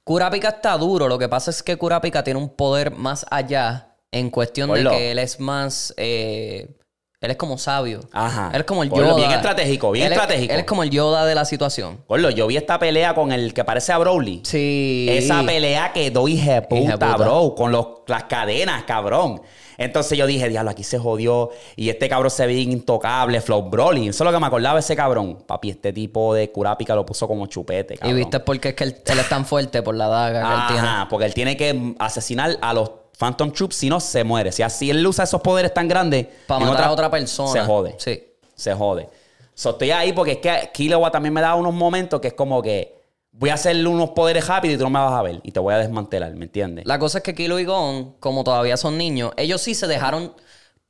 Kurapika 0.04 0.50
está 0.50 0.78
duro. 0.78 1.08
Lo 1.08 1.20
que 1.20 1.28
pasa 1.30 1.52
es 1.52 1.62
que 1.62 1.78
Kurapika 1.78 2.24
tiene 2.24 2.40
un 2.40 2.50
poder 2.50 2.92
más 2.92 3.26
allá 3.30 3.98
en 4.12 4.30
cuestión 4.30 4.74
de 4.74 4.84
que 4.84 5.12
él 5.12 5.20
es 5.20 5.40
más. 5.40 5.94
eh, 5.98 6.78
él 7.22 7.30
es 7.32 7.38
como 7.38 7.58
sabio. 7.60 8.00
Ajá. 8.12 8.50
Él 8.52 8.62
es 8.62 8.66
como 8.66 8.82
el 8.82 8.90
Yoda. 8.90 9.16
bien 9.16 9.30
estratégico, 9.32 9.92
bien 9.92 10.08
Él 10.08 10.14
es- 10.14 10.18
estratégico. 10.18 10.54
él 10.54 10.60
es 10.62 10.66
como 10.66 10.82
el 10.82 10.90
Yoda 10.90 11.24
de 11.26 11.36
la 11.36 11.46
situación. 11.46 12.00
Gordo, 12.08 12.32
yo 12.32 12.48
vi 12.48 12.58
esta 12.58 12.80
pelea 12.80 13.14
con 13.14 13.32
el 13.32 13.54
que 13.54 13.64
parece 13.64 13.94
a 13.94 14.00
Broly. 14.00 14.42
Sí. 14.44 15.06
Esa 15.08 15.44
pelea 15.44 15.94
quedó 15.94 16.28
hija 16.28 16.42
de 16.46 16.50
Hija 16.52 16.62
de 16.62 16.98
puta, 16.98 16.98
puta. 16.98 17.18
bro, 17.18 17.54
con 17.56 17.72
los- 17.72 17.88
las 18.08 18.24
cadenas, 18.24 18.84
cabrón. 18.86 19.42
Entonces 19.78 20.18
yo 20.18 20.26
dije, 20.28 20.50
diablo, 20.50 20.72
aquí 20.72 20.84
se 20.84 20.98
jodió. 20.98 21.50
Y 21.76 21.90
este 21.90 22.10
cabrón 22.10 22.32
se 22.32 22.46
ve 22.48 22.54
intocable, 22.56 23.40
Flow 23.40 23.70
Broly. 23.70 24.08
Eso 24.10 24.24
es 24.24 24.26
lo 24.26 24.32
que 24.36 24.40
me 24.40 24.48
acordaba 24.48 24.76
de 24.76 24.80
ese 24.82 24.96
cabrón. 24.96 25.44
Papi, 25.46 25.70
este 25.72 25.94
tipo 25.94 26.34
de 26.34 26.52
Kurapika 26.52 26.96
lo 26.96 27.06
puso 27.06 27.28
como 27.28 27.46
chupete, 27.46 27.94
Y 27.94 27.98
cabrón. 27.98 28.16
viste 28.18 28.40
porque 28.42 28.70
es 28.70 28.76
que 28.76 28.84
él, 28.86 28.98
él 29.06 29.20
es 29.20 29.30
tan 29.30 29.46
fuerte 29.46 29.84
por 29.84 29.94
la 29.96 30.08
daga 30.08 30.42
que 30.42 30.54
él 30.56 30.62
tiene. 30.70 30.88
Ajá, 30.88 31.08
porque 31.08 31.26
él 31.28 31.34
tiene 31.36 31.56
que 31.56 31.94
asesinar 32.00 32.58
a 32.62 32.74
los 32.74 32.92
Phantom 33.22 33.52
Troops, 33.52 33.76
si 33.76 33.88
no 33.88 34.00
se 34.00 34.24
muere. 34.24 34.52
Si 34.52 34.64
así 34.64 34.90
él 34.90 35.06
usa 35.06 35.26
esos 35.26 35.42
poderes 35.42 35.72
tan 35.72 35.88
grandes. 35.88 36.26
Para 36.48 36.66
matar 36.66 36.86
a 36.86 36.92
otra 36.92 37.12
persona. 37.12 37.52
Se 37.52 37.60
jode. 37.62 37.96
Sí. 38.00 38.24
Se 38.56 38.74
jode. 38.74 39.08
So, 39.54 39.72
estoy 39.72 39.92
ahí 39.92 40.12
porque 40.12 40.32
es 40.32 40.38
que 40.40 40.72
Killua 40.74 41.12
también 41.12 41.32
me 41.32 41.40
da 41.40 41.54
unos 41.54 41.72
momentos 41.72 42.20
que 42.20 42.30
es 42.30 42.34
como 42.34 42.64
que 42.64 43.00
voy 43.32 43.52
a 43.52 43.54
hacerle 43.54 43.88
unos 43.88 44.10
poderes 44.10 44.48
rápido 44.48 44.74
y 44.74 44.78
tú 44.78 44.86
no 44.86 44.90
me 44.90 44.98
vas 44.98 45.14
a 45.14 45.22
ver. 45.22 45.40
Y 45.44 45.52
te 45.52 45.60
voy 45.60 45.76
a 45.76 45.78
desmantelar, 45.78 46.34
¿me 46.34 46.46
entiendes? 46.46 46.84
La 46.88 46.98
cosa 46.98 47.20
es 47.20 47.24
que 47.24 47.36
Kilo 47.36 47.60
y 47.60 47.66
Gon, 47.66 48.16
como 48.20 48.44
todavía 48.44 48.76
son 48.76 48.98
niños, 48.98 49.34
ellos 49.38 49.62
sí 49.62 49.76
se 49.76 49.86
dejaron. 49.86 50.34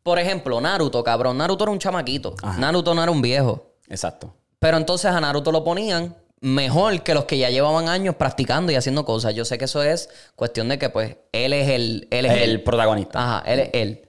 Por 0.02 0.18
ejemplo, 0.18 0.62
Naruto, 0.62 1.04
cabrón. 1.04 1.38
Naruto 1.38 1.66
era 1.66 1.72
un 1.74 1.80
chamaquito. 1.80 2.36
Naruto 2.58 2.96
no 2.96 3.04
era 3.04 3.12
un 3.12 3.22
viejo. 3.22 3.74
Exacto. 3.90 4.34
Pero 4.58 4.78
entonces 4.78 5.12
a 5.12 5.20
Naruto 5.20 5.52
lo 5.52 5.66
ponían 5.66 6.16
mejor 6.42 7.04
que 7.04 7.14
los 7.14 7.26
que 7.26 7.38
ya 7.38 7.50
llevaban 7.50 7.88
años 7.88 8.16
practicando 8.16 8.72
y 8.72 8.76
haciendo 8.76 9.06
cosas. 9.06 9.34
Yo 9.34 9.46
sé 9.46 9.58
que 9.58 9.66
eso 9.66 9.82
es 9.84 10.10
cuestión 10.36 10.68
de 10.68 10.78
que, 10.78 10.90
pues, 10.90 11.18
él 11.32 11.54
es 11.54 11.70
el. 11.70 12.08
Él 12.12 12.26
es 12.26 12.42
El 12.42 12.64
protagonista. 12.64 13.20
Ajá, 13.20 13.52
él 13.52 13.60
es 13.60 13.70
él. 13.74 14.08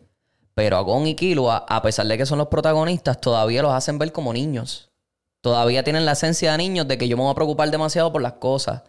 Pero 0.54 0.76
a 0.76 0.80
Gon 0.80 1.06
y 1.06 1.14
Killua, 1.14 1.64
a 1.68 1.80
pesar 1.80 2.06
de 2.06 2.18
que 2.18 2.26
son 2.26 2.38
los 2.38 2.48
protagonistas, 2.48 3.20
todavía 3.20 3.62
los 3.62 3.72
hacen 3.72 3.98
ver 3.98 4.12
como 4.12 4.32
niños. 4.32 4.90
Todavía 5.40 5.82
tienen 5.82 6.04
la 6.04 6.12
esencia 6.12 6.52
de 6.52 6.59
niños 6.59 6.86
de 6.88 6.98
que 6.98 7.09
yo 7.09 7.16
me 7.16 7.22
voy 7.22 7.32
a 7.32 7.34
preocupar 7.34 7.70
demasiado 7.70 8.12
por 8.12 8.22
las 8.22 8.34
cosas. 8.34 8.82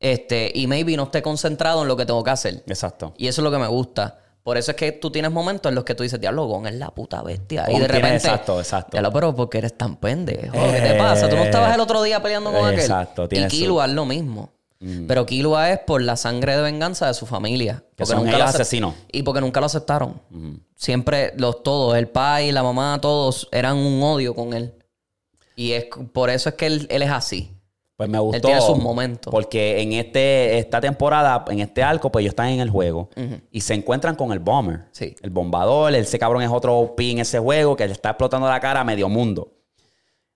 Este, 0.00 0.52
y 0.54 0.66
maybe 0.66 0.96
no 0.96 1.04
esté 1.04 1.22
concentrado 1.22 1.82
en 1.82 1.88
lo 1.88 1.96
que 1.96 2.06
tengo 2.06 2.22
que 2.22 2.30
hacer. 2.30 2.62
Exacto. 2.66 3.14
Y 3.16 3.26
eso 3.26 3.40
es 3.40 3.44
lo 3.44 3.50
que 3.50 3.58
me 3.58 3.66
gusta. 3.66 4.18
Por 4.48 4.56
eso 4.56 4.70
es 4.70 4.78
que 4.78 4.92
tú 4.92 5.10
tienes 5.10 5.30
momentos 5.30 5.68
en 5.68 5.74
los 5.74 5.84
que 5.84 5.94
tú 5.94 6.04
dices, 6.04 6.18
diablo, 6.18 6.46
Gon 6.46 6.66
es 6.66 6.72
la 6.76 6.88
puta 6.88 7.20
bestia. 7.22 7.66
y 7.68 7.78
de 7.80 7.86
repente. 7.86 8.14
exacto, 8.16 8.58
exacto. 8.58 8.92
Diablo, 8.92 9.12
pero 9.12 9.34
¿por 9.34 9.50
qué 9.50 9.58
eres 9.58 9.76
tan 9.76 9.96
pendejo? 9.96 10.54
¿Qué 10.72 10.80
te 10.80 10.94
pasa? 10.94 11.28
Tú 11.28 11.36
no 11.36 11.42
estabas 11.42 11.74
el 11.74 11.80
otro 11.82 12.02
día 12.02 12.22
peleando 12.22 12.50
con 12.50 12.64
aquel. 12.66 12.78
Exacto, 12.80 13.24
Y 13.26 13.28
tiene 13.28 13.50
su- 13.50 13.56
Mm. 13.56 13.80
Es 13.84 13.90
lo 13.90 14.06
mismo. 14.06 14.50
Pero 15.06 15.26
Killua 15.26 15.70
es 15.70 15.80
por 15.80 16.00
la 16.00 16.16
sangre 16.16 16.56
de 16.56 16.62
venganza 16.62 17.06
de 17.08 17.12
su 17.12 17.26
familia. 17.26 17.84
Que 17.94 18.06
son 18.06 18.24
nunca 18.24 18.36
ellos 18.36 18.48
asesinos. 18.54 18.94
Y 19.12 19.22
porque 19.22 19.42
nunca 19.42 19.60
lo 19.60 19.66
aceptaron. 19.66 20.18
Siempre 20.76 21.34
los 21.36 21.62
todos, 21.62 21.94
el 21.98 22.08
pai, 22.08 22.50
la 22.50 22.62
mamá, 22.62 22.98
todos 23.02 23.48
eran 23.52 23.76
un 23.76 24.02
odio 24.02 24.34
con 24.34 24.54
él. 24.54 24.72
Y 25.56 25.72
es 25.72 25.86
por 26.14 26.30
eso 26.30 26.48
es 26.48 26.54
que 26.54 26.66
él, 26.66 26.86
él 26.90 27.02
es 27.02 27.10
así. 27.10 27.52
Pues 27.98 28.08
me 28.08 28.20
gustó. 28.20 28.46
tiene 28.46 28.60
sus 28.60 28.78
momentos. 28.78 29.28
Porque 29.28 29.82
en 29.82 29.92
este, 29.92 30.56
esta 30.58 30.80
temporada, 30.80 31.44
en 31.48 31.58
este 31.58 31.82
arco, 31.82 32.12
pues 32.12 32.22
ellos 32.22 32.30
están 32.30 32.46
en 32.50 32.60
el 32.60 32.70
juego. 32.70 33.10
Y 33.50 33.60
se 33.60 33.74
encuentran 33.74 34.14
con 34.14 34.30
el 34.30 34.38
Bomber. 34.38 34.84
Sí. 34.92 35.16
El 35.20 35.30
bombador, 35.30 35.92
ese 35.96 36.16
cabrón 36.16 36.42
es 36.44 36.48
otro 36.50 36.78
OP 36.78 37.00
en 37.00 37.18
ese 37.18 37.40
juego 37.40 37.74
que 37.74 37.86
le 37.88 37.92
está 37.92 38.10
explotando 38.10 38.48
la 38.48 38.60
cara 38.60 38.80
a 38.82 38.84
medio 38.84 39.08
mundo. 39.08 39.52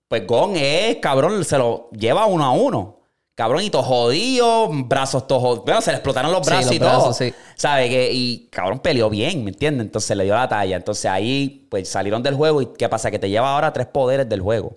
Pues 0.08 0.26
Gon 0.26 0.56
es, 0.56 0.96
cabrón, 0.96 1.44
se 1.44 1.56
lo 1.56 1.88
lleva 1.92 2.26
uno 2.26 2.44
a 2.44 2.50
uno. 2.50 2.98
Cabrón, 3.36 3.62
y 3.62 3.70
todo 3.70 3.84
jodido, 3.84 4.68
brazos 4.68 5.28
todos 5.28 5.42
jodidos. 5.42 5.64
Bueno, 5.64 5.80
se 5.82 5.92
le 5.92 5.98
explotaron 5.98 6.32
los 6.32 6.44
Sí, 6.44 6.50
brazos 6.52 6.66
los 6.66 6.74
y 6.74 6.78
todo. 6.80 7.12
sí. 7.14 7.32
¿Sabe? 7.54 7.88
Que, 7.88 8.10
y 8.12 8.48
cabrón 8.50 8.80
peleó 8.80 9.08
bien, 9.08 9.44
¿me 9.44 9.52
entiendes? 9.52 9.86
Entonces 9.86 10.16
le 10.16 10.24
dio 10.24 10.34
la 10.34 10.48
talla. 10.48 10.76
Entonces 10.76 11.06
ahí, 11.06 11.68
pues 11.70 11.88
salieron 11.88 12.24
del 12.24 12.34
juego. 12.34 12.60
¿Y 12.60 12.66
qué 12.76 12.88
pasa? 12.88 13.08
Que 13.10 13.20
te 13.20 13.30
lleva 13.30 13.54
ahora 13.54 13.72
tres 13.72 13.86
poderes 13.86 14.28
del 14.28 14.40
juego. 14.40 14.76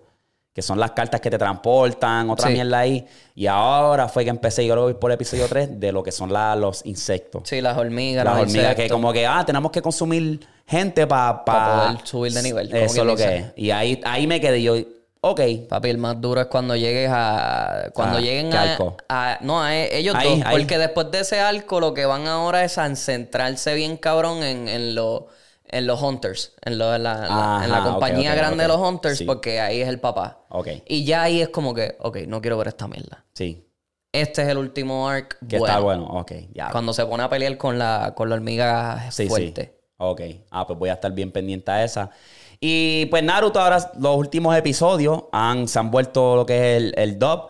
Que 0.56 0.62
son 0.62 0.80
las 0.80 0.92
cartas 0.92 1.20
que 1.20 1.30
te 1.30 1.38
transportan, 1.38 2.30
otra 2.30 2.48
Sí. 2.48 2.54
mierda 2.54 2.80
ahí. 2.80 3.06
Y 3.36 3.46
ahora 3.46 4.08
fue 4.08 4.24
que 4.24 4.30
empecé, 4.30 4.66
yo 4.66 4.74
lo 4.74 4.84
voy 4.84 4.94
por 4.94 5.12
el 5.12 5.16
episodio 5.16 5.48
3, 5.50 5.78
de 5.82 5.92
lo 5.92 6.02
que 6.02 6.14
son 6.14 6.32
la- 6.32 6.56
los 6.56 6.86
insectos. 6.86 7.42
Sí, 7.44 7.60
las 7.60 7.78
hormigas, 7.78 8.24
Las 8.24 8.36
los 8.36 8.44
hormigas 8.44 8.74
que 8.76 8.88
como 8.90 9.12
que, 9.12 9.28
ah, 9.28 9.44
tenemos 9.46 9.70
que 9.70 9.82
consumir 9.82 10.40
gente 10.66 11.06
para... 11.08 11.44
Pa 11.44 11.88
poder 11.92 12.08
subir 12.08 12.32
de 12.32 12.42
nivel, 12.42 12.74
Eso 12.74 13.02
es 13.02 13.06
lo 13.06 13.18
que 13.18 13.36
es. 13.36 13.46
Y 13.58 13.70
ahí, 13.72 14.00
ahí 14.06 14.28
me 14.28 14.40
quedé 14.40 14.64
yo, 14.64 14.76
ok. 15.20 15.42
Papi, 15.68 15.90
el 15.90 15.98
más 15.98 16.22
duro 16.22 16.40
es 16.40 16.48
cuando 16.48 16.74
llegues 16.78 17.10
a. 17.12 17.90
Cuando 17.94 18.20
Ah, 18.20 18.22
lleguen 18.22 18.50
¿qué 18.50 18.58
a, 18.58 18.62
arco? 18.72 18.96
a- 19.10 19.38
No, 19.42 19.62
a 19.62 19.76
e- 19.76 19.98
ellos 19.98 20.16
Ahí, 20.16 20.38
dos. 20.40 20.48
ahí. 20.48 20.56
Porque 20.58 20.78
después 20.78 21.12
de 21.12 21.20
ese 21.20 21.42
arco, 21.42 21.82
lo 21.82 21.94
que 21.94 22.06
van 22.06 22.28
ahora 22.28 22.64
es 22.64 22.78
a 22.78 22.96
centrarse 22.96 23.74
bien 23.74 23.98
cabrón 23.98 24.42
en, 24.42 24.70
en, 24.70 24.96
lo- 24.96 25.28
en 25.68 25.88
los 25.88 26.02
Hunters. 26.02 26.54
En, 26.64 26.78
lo- 26.78 26.94
en 26.96 27.04
la, 27.04 27.62
en 27.64 27.72
la 27.72 27.84
compañía 27.84 28.36
grande 28.36 28.64
de 28.64 28.68
los 28.68 28.78
Hunters, 28.80 29.18
Sí. 29.20 29.26
porque 29.26 29.60
ahí 29.60 29.82
es 29.82 29.88
el 29.88 30.00
papá. 30.00 30.40
Y 30.86 31.04
ya 31.06 31.24
ahí 31.24 31.42
es 31.42 31.50
como 31.50 31.74
que, 31.74 31.96
ok, 32.00 32.18
no 32.28 32.42
quiero 32.42 32.58
ver 32.58 32.68
esta 32.70 32.88
mierda. 32.88 33.26
Sí. 33.34 33.62
Este 34.14 34.44
es 34.44 34.48
el 34.48 34.58
último 34.58 35.10
arc. 35.10 35.38
Que 35.48 35.58
bueno, 35.60 35.66
está 35.74 35.80
bueno. 35.84 36.06
Ok, 36.06 36.32
ya. 36.54 36.70
Cuando 36.72 36.94
se 36.94 37.06
pone 37.06 37.24
a 37.24 37.30
pelear 37.30 37.58
con 37.58 37.78
la, 37.78 38.14
con 38.16 38.30
la 38.30 38.36
hormiga 38.36 39.12
Sí, 39.12 39.28
fuerte. 39.28 39.64
sí. 39.78 39.86
Ok. 39.98 40.22
Ah, 40.52 40.66
pues 40.66 40.80
voy 40.80 40.90
a 40.90 40.94
estar 40.94 41.12
bien 41.12 41.32
pendiente 41.32 41.70
a 41.72 41.84
esa. 41.84 42.10
Y 42.62 43.06
pues 43.08 43.22
Naruto 43.24 43.60
ahora, 43.60 43.92
los 44.00 44.16
últimos 44.16 44.56
episodios 44.56 45.26
han, 45.34 45.68
se 45.68 45.80
han 45.80 45.92
vuelto 45.92 46.38
lo 46.38 46.46
que 46.46 46.58
es 46.58 46.78
el, 46.84 46.94
el 46.98 47.20
dub. 47.20 47.50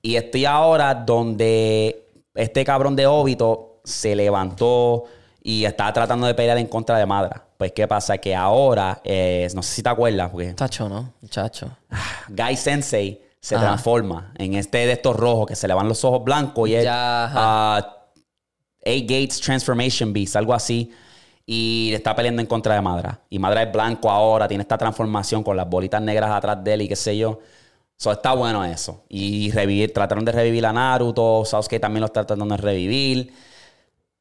Y 0.00 0.14
estoy 0.16 0.44
ahora 0.44 0.94
donde 0.94 2.08
este 2.34 2.64
cabrón 2.64 2.94
de 2.94 3.06
Obito 3.06 3.80
se 3.84 4.14
levantó 4.14 5.04
y 5.42 5.64
estaba 5.64 5.92
tratando 5.92 6.26
de 6.26 6.34
pelear 6.34 6.58
en 6.58 6.66
contra 6.68 6.96
de 6.98 7.06
Madra. 7.06 7.48
Pues 7.64 7.72
qué 7.72 7.88
pasa, 7.88 8.18
que 8.18 8.36
ahora, 8.36 9.00
eh, 9.04 9.48
no 9.54 9.62
sé 9.62 9.76
si 9.76 9.82
te 9.82 9.88
acuerdas, 9.88 10.28
porque 10.30 10.54
Chacho, 10.54 10.86
¿no? 10.86 11.14
Muchacho. 11.22 11.70
Guy 12.28 12.56
Sensei 12.58 13.22
se 13.40 13.54
Ajá. 13.54 13.64
transforma 13.64 14.34
en 14.36 14.52
este 14.52 14.84
de 14.84 14.92
estos 14.92 15.16
rojos 15.16 15.46
que 15.46 15.56
se 15.56 15.66
le 15.66 15.72
van 15.72 15.88
los 15.88 16.04
ojos 16.04 16.22
blancos 16.22 16.68
y 16.68 16.74
es 16.74 16.84
Ya, 16.84 17.24
ajá. 17.24 17.34
ah, 17.78 17.96
Eight 18.82 19.08
Gates 19.08 19.40
Transformation 19.40 20.12
Beast, 20.12 20.36
algo 20.36 20.52
así. 20.52 20.92
Y 21.46 21.92
está 21.94 22.14
peleando 22.14 22.42
en 22.42 22.46
contra 22.46 22.74
de 22.74 22.82
Madra. 22.82 23.18
Y 23.30 23.38
Madra 23.38 23.62
es 23.62 23.72
blanco 23.72 24.10
ahora, 24.10 24.46
tiene 24.46 24.60
esta 24.60 24.76
transformación 24.76 25.42
con 25.42 25.56
las 25.56 25.66
bolitas 25.66 26.02
negras 26.02 26.30
atrás 26.32 26.62
de 26.62 26.74
él 26.74 26.82
y 26.82 26.88
qué 26.88 26.96
sé 26.96 27.16
yo. 27.16 27.38
So, 27.96 28.12
está 28.12 28.34
bueno 28.34 28.62
eso. 28.62 29.04
Y 29.08 29.50
revivir, 29.52 29.90
trataron 29.94 30.22
de 30.26 30.32
revivir 30.32 30.66
a 30.66 30.72
Naruto. 30.74 31.46
Sasuke 31.46 31.80
también 31.80 32.00
lo 32.02 32.06
está 32.08 32.26
tratando 32.26 32.54
de 32.56 32.60
revivir. 32.60 33.32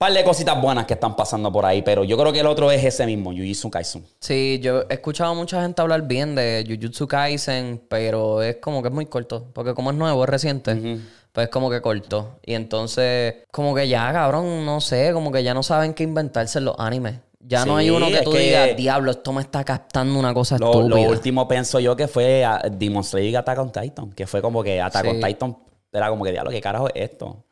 Par 0.03 0.11
de 0.13 0.23
cositas 0.25 0.61
buenas 0.61 0.85
que 0.85 0.95
están 0.95 1.15
pasando 1.15 1.49
por 1.49 1.65
ahí. 1.65 1.81
Pero 1.81 2.03
yo 2.03 2.17
creo 2.17 2.33
que 2.33 2.41
el 2.41 2.47
otro 2.47 2.69
es 2.71 2.83
ese 2.83 3.05
mismo, 3.05 3.31
Jujutsu 3.31 3.69
Kaisen. 3.71 4.05
Sí, 4.19 4.59
yo 4.61 4.81
he 4.89 4.95
escuchado 4.95 5.31
a 5.31 5.33
mucha 5.33 5.61
gente 5.61 5.81
hablar 5.81 6.01
bien 6.01 6.35
de 6.35 6.65
Jujutsu 6.67 7.07
Kaisen, 7.07 7.81
pero 7.87 8.41
es 8.41 8.57
como 8.57 8.81
que 8.81 8.89
es 8.89 8.93
muy 8.93 9.05
corto. 9.05 9.45
Porque 9.53 9.73
como 9.73 9.91
es 9.91 9.95
nuevo, 9.97 10.21
es 10.23 10.29
reciente, 10.29 10.99
pues 11.31 11.45
es 11.45 11.49
como 11.51 11.69
que 11.69 11.81
corto. 11.81 12.39
Y 12.45 12.53
entonces, 12.53 13.35
como 13.49 13.73
que 13.73 13.87
ya, 13.87 14.11
cabrón, 14.11 14.65
no 14.65 14.81
sé, 14.81 15.11
como 15.13 15.31
que 15.31 15.41
ya 15.41 15.53
no 15.53 15.63
saben 15.63 15.93
qué 15.93 16.03
inventarse 16.03 16.59
en 16.59 16.65
los 16.65 16.75
animes. 16.79 17.15
Ya 17.45 17.65
no 17.65 17.75
hay 17.77 17.89
uno 17.89 18.07
que 18.09 18.21
tú 18.21 18.31
que- 18.31 18.39
digas, 18.39 18.75
diablo, 18.75 19.11
esto 19.11 19.31
me 19.33 19.41
está 19.41 19.63
captando 19.63 20.17
una 20.19 20.33
cosa 20.33 20.57
Lo, 20.57 20.67
estúpida. 20.71 20.89
lo 21.01 21.09
último 21.09 21.47
pienso 21.47 21.79
yo 21.79 21.95
que 21.95 22.07
fue 22.07 22.43
a 22.45 22.61
Demon 22.71 23.03
Slayer 23.03 23.29
y 23.31 23.35
Attack 23.35 23.59
on 23.59 23.71
Titan. 23.71 24.11
Que 24.11 24.27
fue 24.27 24.41
como 24.41 24.63
que 24.63 24.81
Attack 24.81 25.05
on. 25.07 25.21
Titan 25.21 25.57
era 25.91 26.09
como 26.09 26.23
que, 26.23 26.31
diablo, 26.31 26.51
¿qué 26.51 26.61
carajo 26.61 26.87
es 26.89 27.09
esto? 27.11 27.43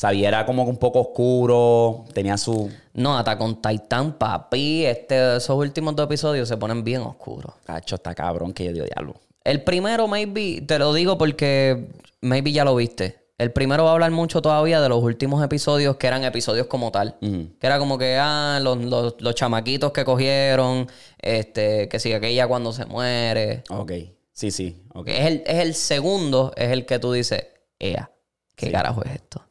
Sabía, 0.00 0.28
era 0.28 0.46
como 0.46 0.64
que 0.64 0.70
un 0.70 0.76
poco 0.76 1.00
oscuro. 1.00 2.04
Tenía 2.14 2.36
su... 2.38 2.70
No, 2.94 3.18
hasta 3.18 3.36
con 3.36 3.60
Titan, 3.60 4.12
papi, 4.16 4.84
este, 4.86 5.38
esos 5.38 5.58
últimos 5.58 5.96
dos 5.96 6.06
episodios 6.06 6.46
se 6.48 6.56
ponen 6.56 6.84
bien 6.84 7.00
oscuros. 7.02 7.54
Cacho, 7.64 7.96
está 7.96 8.14
cabrón 8.14 8.52
que 8.52 8.64
yo 8.66 8.72
digo, 8.72 8.86
diablo. 8.86 9.16
El 9.42 9.64
primero, 9.64 10.06
maybe, 10.06 10.60
te 10.60 10.78
lo 10.78 10.92
digo 10.94 11.18
porque 11.18 11.88
maybe 12.20 12.52
ya 12.52 12.64
lo 12.64 12.76
viste. 12.76 13.26
El 13.38 13.50
primero 13.52 13.82
va 13.82 13.90
a 13.90 13.92
hablar 13.94 14.12
mucho 14.12 14.40
todavía 14.40 14.80
de 14.80 14.88
los 14.88 15.02
últimos 15.02 15.42
episodios 15.44 15.96
que 15.96 16.06
eran 16.06 16.22
episodios 16.22 16.68
como 16.68 16.92
tal. 16.92 17.16
Que 17.20 17.66
era 17.66 17.80
como 17.80 17.98
que, 17.98 18.16
ah, 18.20 18.60
los, 18.62 18.78
los- 18.78 19.16
los 19.18 19.34
chamaquitos 19.34 19.90
que 19.90 20.04
cogieron, 20.04 20.86
este, 21.20 21.88
que 21.88 21.98
si 21.98 22.12
aquella 22.12 22.46
cuando 22.46 22.72
se 22.72 22.84
muere. 22.86 23.64
Ok. 23.70 23.92
Sí, 24.32 24.52
sí. 24.52 24.80
Ok. 24.94 25.08
Es 25.08 25.26
el, 25.26 25.42
es 25.44 25.58
el 25.58 25.74
segundo, 25.74 26.52
es 26.56 26.70
el 26.70 26.86
que 26.86 27.00
tú 27.00 27.10
dices, 27.12 27.46
ea, 27.80 28.12
¿qué 28.54 28.70
carajo 28.70 29.02
es 29.04 29.10
esto? 29.16 29.42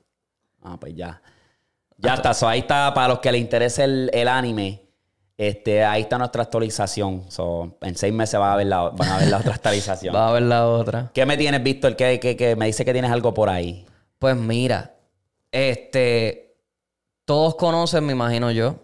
Ah, 0.67 0.77
pues 0.79 0.95
ya. 0.95 1.21
Ya 1.97 2.15
está. 2.15 2.33
So, 2.33 2.47
ahí 2.47 2.59
está, 2.59 2.93
para 2.93 3.07
los 3.09 3.19
que 3.19 3.31
les 3.31 3.41
interese 3.41 3.83
el, 3.83 4.09
el 4.13 4.27
anime, 4.27 4.83
este, 5.37 5.83
ahí 5.83 6.01
está 6.03 6.17
nuestra 6.17 6.43
actualización. 6.43 7.29
So, 7.31 7.77
en 7.81 7.95
seis 7.95 8.13
meses 8.13 8.39
van 8.39 8.51
a 8.51 8.55
ver 8.55 8.67
la, 8.67 8.89
van 8.89 9.09
a 9.09 9.17
ver 9.17 9.27
la 9.29 9.37
otra 9.37 9.53
actualización. 9.55 10.13
Va 10.15 10.29
a 10.29 10.31
ver 10.33 10.43
la 10.43 10.67
otra. 10.67 11.11
¿Qué 11.13 11.25
me 11.25 11.37
tienes, 11.37 11.63
Víctor? 11.63 11.95
Que, 11.95 12.19
que, 12.19 12.35
que 12.35 12.55
me 12.55 12.65
dice 12.67 12.83
que 12.85 12.91
tienes 12.93 13.11
algo 13.11 13.33
por 13.33 13.49
ahí. 13.49 13.85
Pues 14.19 14.35
mira, 14.35 14.95
este, 15.51 16.57
todos 17.25 17.55
conocen, 17.55 18.05
me 18.05 18.13
imagino 18.13 18.51
yo, 18.51 18.75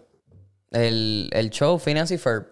el, 0.70 1.28
el 1.32 1.50
show 1.50 1.80
y 1.86 2.18
Ferb. 2.18 2.46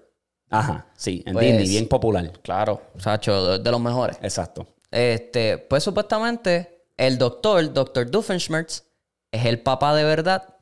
Ajá, 0.50 0.86
sí, 0.94 1.22
en 1.26 1.32
Pues- 1.32 1.46
Disney, 1.46 1.68
bien 1.68 1.88
popular. 1.88 2.30
Claro, 2.42 2.82
Sacho, 2.98 3.52
de, 3.52 3.59
de 3.59 3.70
los 3.70 3.80
mejores. 3.80 4.18
Exacto. 4.22 4.66
Este, 4.90 5.56
pues 5.59 5.82
supuestamente 5.82 6.84
el 6.96 7.16
doctor, 7.16 7.72
Dr. 7.72 8.10
Doofenshmirtz, 8.10 8.84
es 9.32 9.44
el 9.46 9.60
papá 9.60 9.94
de 9.96 10.04
verdad 10.04 10.56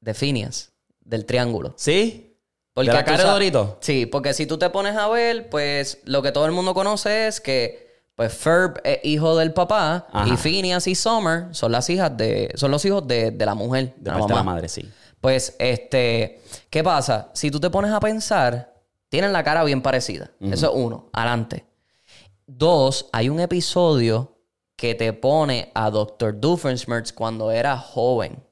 de 0.00 0.12
Phineas, 0.14 0.72
del 1.00 1.24
triángulo. 1.24 1.72
¿Sí? 1.76 2.36
Porque 2.74 2.90
¿De 2.90 2.96
la 2.96 3.04
cara 3.04 3.24
de 3.24 3.30
Dorito? 3.30 3.78
Sí, 3.80 4.06
porque 4.06 4.34
si 4.34 4.46
tú 4.46 4.58
te 4.58 4.68
pones 4.70 4.96
a 4.96 5.08
ver, 5.08 5.48
pues 5.50 6.00
lo 6.04 6.22
que 6.22 6.32
todo 6.32 6.44
el 6.46 6.52
mundo 6.52 6.74
conoce 6.74 7.26
es 7.28 7.40
que 7.40 7.90
pues 8.14 8.32
Ferb 8.34 8.80
es 8.84 8.98
hijo 9.04 9.36
del 9.36 9.52
papá 9.54 10.06
Ajá. 10.12 10.28
y 10.32 10.36
Phineas 10.36 10.86
y 10.86 10.94
Summer 10.94 11.46
son 11.52 11.72
las 11.72 11.88
hijas 11.90 12.14
de 12.16 12.50
son 12.56 12.70
los 12.70 12.84
hijos 12.84 13.06
de, 13.06 13.30
de 13.30 13.46
la 13.46 13.54
mujer, 13.54 13.94
De 13.96 14.10
la 14.10 14.18
parte 14.18 14.32
de 14.32 14.34
la 14.38 14.42
mamá. 14.42 14.52
madre, 14.54 14.68
sí. 14.68 14.88
Pues 15.20 15.54
este, 15.58 16.40
¿qué 16.68 16.82
pasa? 16.82 17.30
Si 17.34 17.50
tú 17.50 17.60
te 17.60 17.70
pones 17.70 17.92
a 17.92 18.00
pensar, 18.00 18.74
tienen 19.08 19.32
la 19.32 19.44
cara 19.44 19.62
bien 19.64 19.80
parecida. 19.82 20.30
Eso 20.40 20.66
es 20.66 20.72
uno, 20.74 21.10
adelante. 21.12 21.64
Dos, 22.46 23.08
hay 23.12 23.28
un 23.28 23.38
episodio 23.38 24.36
que 24.82 24.96
te 24.96 25.12
pone 25.12 25.70
a 25.76 25.90
Dr. 25.90 26.40
Doofenshmirtz 26.40 27.12
cuando 27.12 27.52
era 27.52 27.78
joven. 27.78 28.42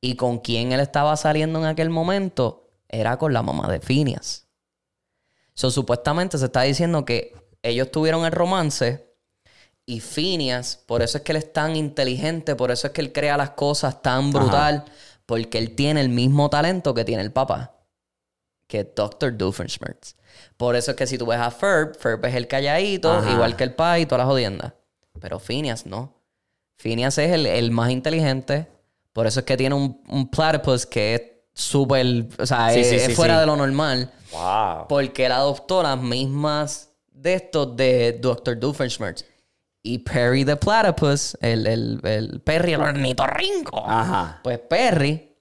Y 0.00 0.16
con 0.16 0.40
quien 0.40 0.72
él 0.72 0.80
estaba 0.80 1.16
saliendo 1.16 1.60
en 1.60 1.66
aquel 1.66 1.90
momento 1.90 2.72
era 2.88 3.18
con 3.18 3.32
la 3.32 3.44
mamá 3.44 3.68
de 3.68 3.78
Phineas. 3.78 4.48
So, 5.54 5.70
supuestamente 5.70 6.38
se 6.38 6.46
está 6.46 6.62
diciendo 6.62 7.04
que 7.04 7.36
ellos 7.62 7.92
tuvieron 7.92 8.24
el 8.24 8.32
romance 8.32 9.14
y 9.86 10.00
Phineas, 10.00 10.82
por 10.84 11.02
eso 11.02 11.18
es 11.18 11.22
que 11.22 11.30
él 11.30 11.36
es 11.36 11.52
tan 11.52 11.76
inteligente, 11.76 12.56
por 12.56 12.72
eso 12.72 12.88
es 12.88 12.92
que 12.92 13.00
él 13.00 13.12
crea 13.12 13.36
las 13.36 13.50
cosas 13.50 14.02
tan 14.02 14.32
brutal, 14.32 14.86
porque 15.24 15.58
él 15.58 15.76
tiene 15.76 16.00
el 16.00 16.08
mismo 16.08 16.50
talento 16.50 16.94
que 16.94 17.04
tiene 17.04 17.22
el 17.22 17.30
papá, 17.30 17.76
que 18.66 18.80
es 18.80 18.88
Dr. 18.92 19.36
Doofenshmirtz. 19.36 20.16
Por 20.56 20.74
eso 20.74 20.90
es 20.90 20.96
que 20.96 21.06
si 21.06 21.16
tú 21.16 21.26
ves 21.26 21.38
a 21.38 21.52
Ferb, 21.52 21.94
Ferb 21.94 22.24
es 22.24 22.34
el 22.34 22.48
calladito, 22.48 23.12
Ajá. 23.12 23.30
igual 23.30 23.54
que 23.54 23.62
el 23.62 23.76
pai 23.76 24.02
y 24.02 24.06
todas 24.06 24.26
las 24.26 24.32
jodiendas. 24.32 24.72
Pero 25.20 25.38
Phineas 25.38 25.86
no. 25.86 26.14
Phineas 26.76 27.18
es 27.18 27.32
el, 27.32 27.46
el 27.46 27.70
más 27.70 27.90
inteligente, 27.90 28.68
por 29.12 29.26
eso 29.26 29.40
es 29.40 29.46
que 29.46 29.56
tiene 29.56 29.74
un, 29.74 30.00
un 30.08 30.30
platypus 30.30 30.86
que 30.86 31.14
es 31.14 31.22
súper, 31.52 32.28
o 32.38 32.46
sea, 32.46 32.70
Sí, 32.70 32.80
es, 32.80 32.88
sí, 32.88 32.94
es 32.96 33.04
sí, 33.06 33.14
fuera 33.14 33.40
de 33.40 33.46
lo 33.46 33.56
normal. 33.56 34.12
Wow. 34.30 34.86
Porque 34.88 35.26
él 35.26 35.32
adoptó 35.32 35.82
las 35.82 36.00
mismas 36.00 36.90
de 37.10 37.34
estos 37.34 37.76
de 37.76 38.18
Dr. 38.20 38.58
Doofenshmirtz. 38.58 39.24
Y 39.82 39.98
Perry 39.98 40.44
the 40.44 40.56
Platypus, 40.56 41.36
el, 41.40 41.66
el, 41.66 42.00
el 42.04 42.40
Perry, 42.42 42.74
el 42.74 42.80
ornitorrinco. 42.82 43.82
Ajá. 43.84 44.40
Pues 44.44 44.58
Perry 44.60 45.36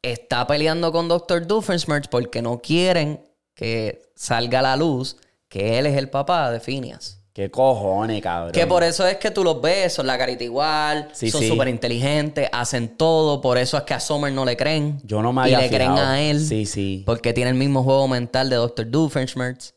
está 0.00 0.46
peleando 0.46 0.92
con 0.92 1.08
Dr. 1.08 1.46
Doofenshmirtz 1.46 2.08
porque 2.08 2.40
no 2.42 2.60
quieren 2.60 3.24
que 3.54 4.10
salga 4.14 4.60
a 4.60 4.62
la 4.62 4.76
luz 4.76 5.16
que 5.48 5.78
él 5.78 5.86
es 5.86 5.96
el 5.96 6.10
papá 6.10 6.50
de 6.50 6.60
Phineas. 6.60 7.20
¿Qué 7.34 7.50
cojones, 7.50 8.22
cabrón? 8.22 8.52
Que 8.52 8.64
por 8.64 8.84
eso 8.84 9.04
es 9.08 9.16
que 9.16 9.32
tú 9.32 9.42
los 9.42 9.60
ves, 9.60 9.92
son 9.92 10.06
la 10.06 10.16
carita 10.16 10.44
igual, 10.44 11.08
Sí, 11.12 11.32
son 11.32 11.40
sí. 11.40 11.48
súper 11.48 11.66
inteligentes, 11.66 12.48
hacen 12.52 12.96
todo, 12.96 13.40
por 13.40 13.58
eso 13.58 13.76
es 13.76 13.82
que 13.82 13.92
a 13.92 13.98
Summer 13.98 14.32
no 14.32 14.44
le 14.44 14.56
creen. 14.56 15.00
Yo 15.02 15.20
no 15.20 15.32
me 15.32 15.42
Y 15.50 15.54
había 15.54 15.62
le 15.62 15.68
creen 15.68 15.98
a 15.98 16.20
él. 16.22 16.40
Sí, 16.40 16.64
sí. 16.64 17.02
Porque 17.04 17.32
tiene 17.32 17.50
el 17.50 17.56
mismo 17.56 17.82
juego 17.82 18.06
mental 18.06 18.48
de 18.50 18.54
Dr. 18.56 18.88
Doofenshmirtz. 18.88 19.74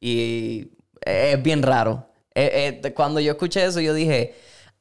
Y 0.00 0.70
es 1.02 1.42
bien 1.42 1.62
raro. 1.62 2.08
Eh, 2.34 2.80
eh, 2.82 2.94
cuando 2.94 3.20
yo 3.20 3.32
escuché 3.32 3.66
eso, 3.66 3.80
yo 3.82 3.92
dije, 3.92 4.34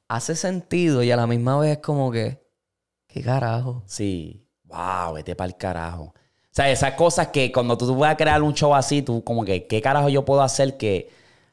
hace 0.08 0.36
sentido 0.38 1.04
y 1.04 1.12
a 1.12 1.18
la 1.18 1.28
misma 1.28 1.60
vez 1.60 1.72
es 1.74 1.78
como 1.80 2.10
que, 2.10 2.42
¿qué 3.08 3.22
carajo? 3.22 3.84
Sí. 3.86 4.48
Wow, 4.64 5.16
vete 5.16 5.36
para 5.36 5.50
el 5.50 5.58
carajo. 5.58 6.04
O 6.04 6.14
sea, 6.58 6.72
esas 6.72 6.94
cosas 6.94 7.28
que 7.28 7.52
cuando 7.52 7.78
tú 7.78 7.94
vas 7.98 8.14
a 8.14 8.18
crear 8.18 8.42
un 8.42 8.54
show 8.54 8.74
así, 8.74 9.02
tú 9.02 9.22
como 9.26 9.44
que, 9.44 9.68
¿qué 9.68 9.82
carajo 9.82 10.08
yo 10.08 10.24
puedo 10.24 10.42
hacer 10.42 10.78
que... 10.78 11.10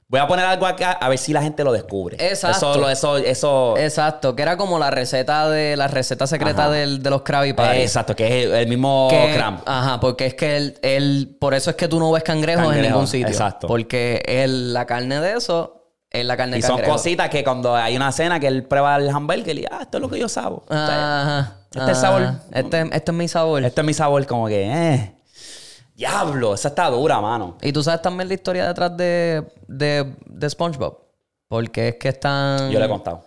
Voy 0.09 0.21
a 0.21 0.27
poner 0.27 0.45
algo 0.45 0.67
acá 0.67 0.93
a 0.93 1.09
ver 1.09 1.19
si 1.19 1.33
la 1.33 1.43
gente 1.43 1.65
lo 1.65 1.73
descubre. 1.73 2.17
Exacto. 2.21 2.73
Eso, 2.75 2.89
eso, 2.91 3.17
eso... 3.19 3.77
Exacto, 3.79 4.37
que 4.37 4.43
era 4.43 4.57
como 4.57 4.79
la 4.79 4.91
receta 4.91 5.49
de 5.49 5.77
la 5.77 5.89
receta 5.89 6.27
secreta 6.27 6.65
Ajá. 6.65 6.71
del- 6.73 7.03
de 7.03 7.11
los 7.11 7.23
Krabby 7.23 7.53
Patty. 7.55 7.79
Exacto, 7.79 8.15
que 8.15 8.45
es 8.45 8.51
el, 8.53 8.69
mismo 8.69 9.09
Que- 9.11 9.35
cramp. 9.35 9.63
Ajá, 9.67 9.99
porque 10.01 10.27
es 10.27 10.35
que 10.35 10.57
él, 10.57 10.79
él- 10.83 11.37
por 11.41 11.55
eso 11.55 11.71
es 11.71 11.77
que 11.77 11.89
tú 11.89 11.99
no 11.99 12.13
ves 12.13 12.23
cangrejos 12.23 12.75
en 12.77 12.83
ningún 12.83 13.07
sitio. 13.09 13.29
exacto. 13.29 13.67
Porque 13.67 14.23
él, 14.27 14.73
la 14.75 14.85
carne 14.87 15.21
de 15.21 15.33
eso 15.39 15.91
es 16.11 16.25
la 16.25 16.37
carne 16.37 16.59
Y 16.59 16.63
son 16.63 16.77
cangrejo. 16.77 16.93
cositas 16.93 17.29
que 17.31 17.43
cuando 17.43 17.75
hay 17.75 17.97
una 17.97 18.13
cena 18.13 18.39
que 18.39 18.47
él 18.47 18.63
prueba 18.65 18.97
el 18.97 19.09
hamburger 19.09 19.59
y 19.59 19.65
ah, 19.71 19.79
esto 19.83 19.97
es 19.99 20.03
lo 20.03 20.09
que 20.11 20.19
yo 20.21 20.29
sabo. 20.29 20.65
O 20.69 20.73
sea, 20.73 21.23
Ajá. 21.23 21.57
este 21.73 21.83
es 21.83 21.89
el 21.89 21.97
sabor. 21.97 22.23
ajá. 22.23 22.41
Este, 22.53 22.81
este 22.93 23.11
es 23.11 23.17
mi 23.17 23.27
sabor. 23.27 23.65
Este 23.65 23.81
es 23.81 23.85
mi 23.87 23.95
sabor 23.95 24.25
como 24.27 24.47
que, 24.47 24.65
eh. 24.71 25.15
Diablo, 25.95 26.55
esa 26.55 26.69
está 26.69 26.91
dura, 26.91 27.21
mano. 27.21 27.57
Y 27.63 27.73
tú 27.73 27.83
sabes 27.83 28.03
también 28.03 28.29
la 28.29 28.35
historia 28.35 28.67
detrás 28.67 28.97
de, 28.97 29.47
de, 29.69 30.15
de 30.27 30.51
SpongeBob. 30.51 30.99
Porque 31.49 31.89
es 31.89 31.95
que 31.97 32.09
están. 32.09 32.71
Yo 32.71 32.79
le 32.81 32.87
he 32.87 32.89
contado. 32.89 33.23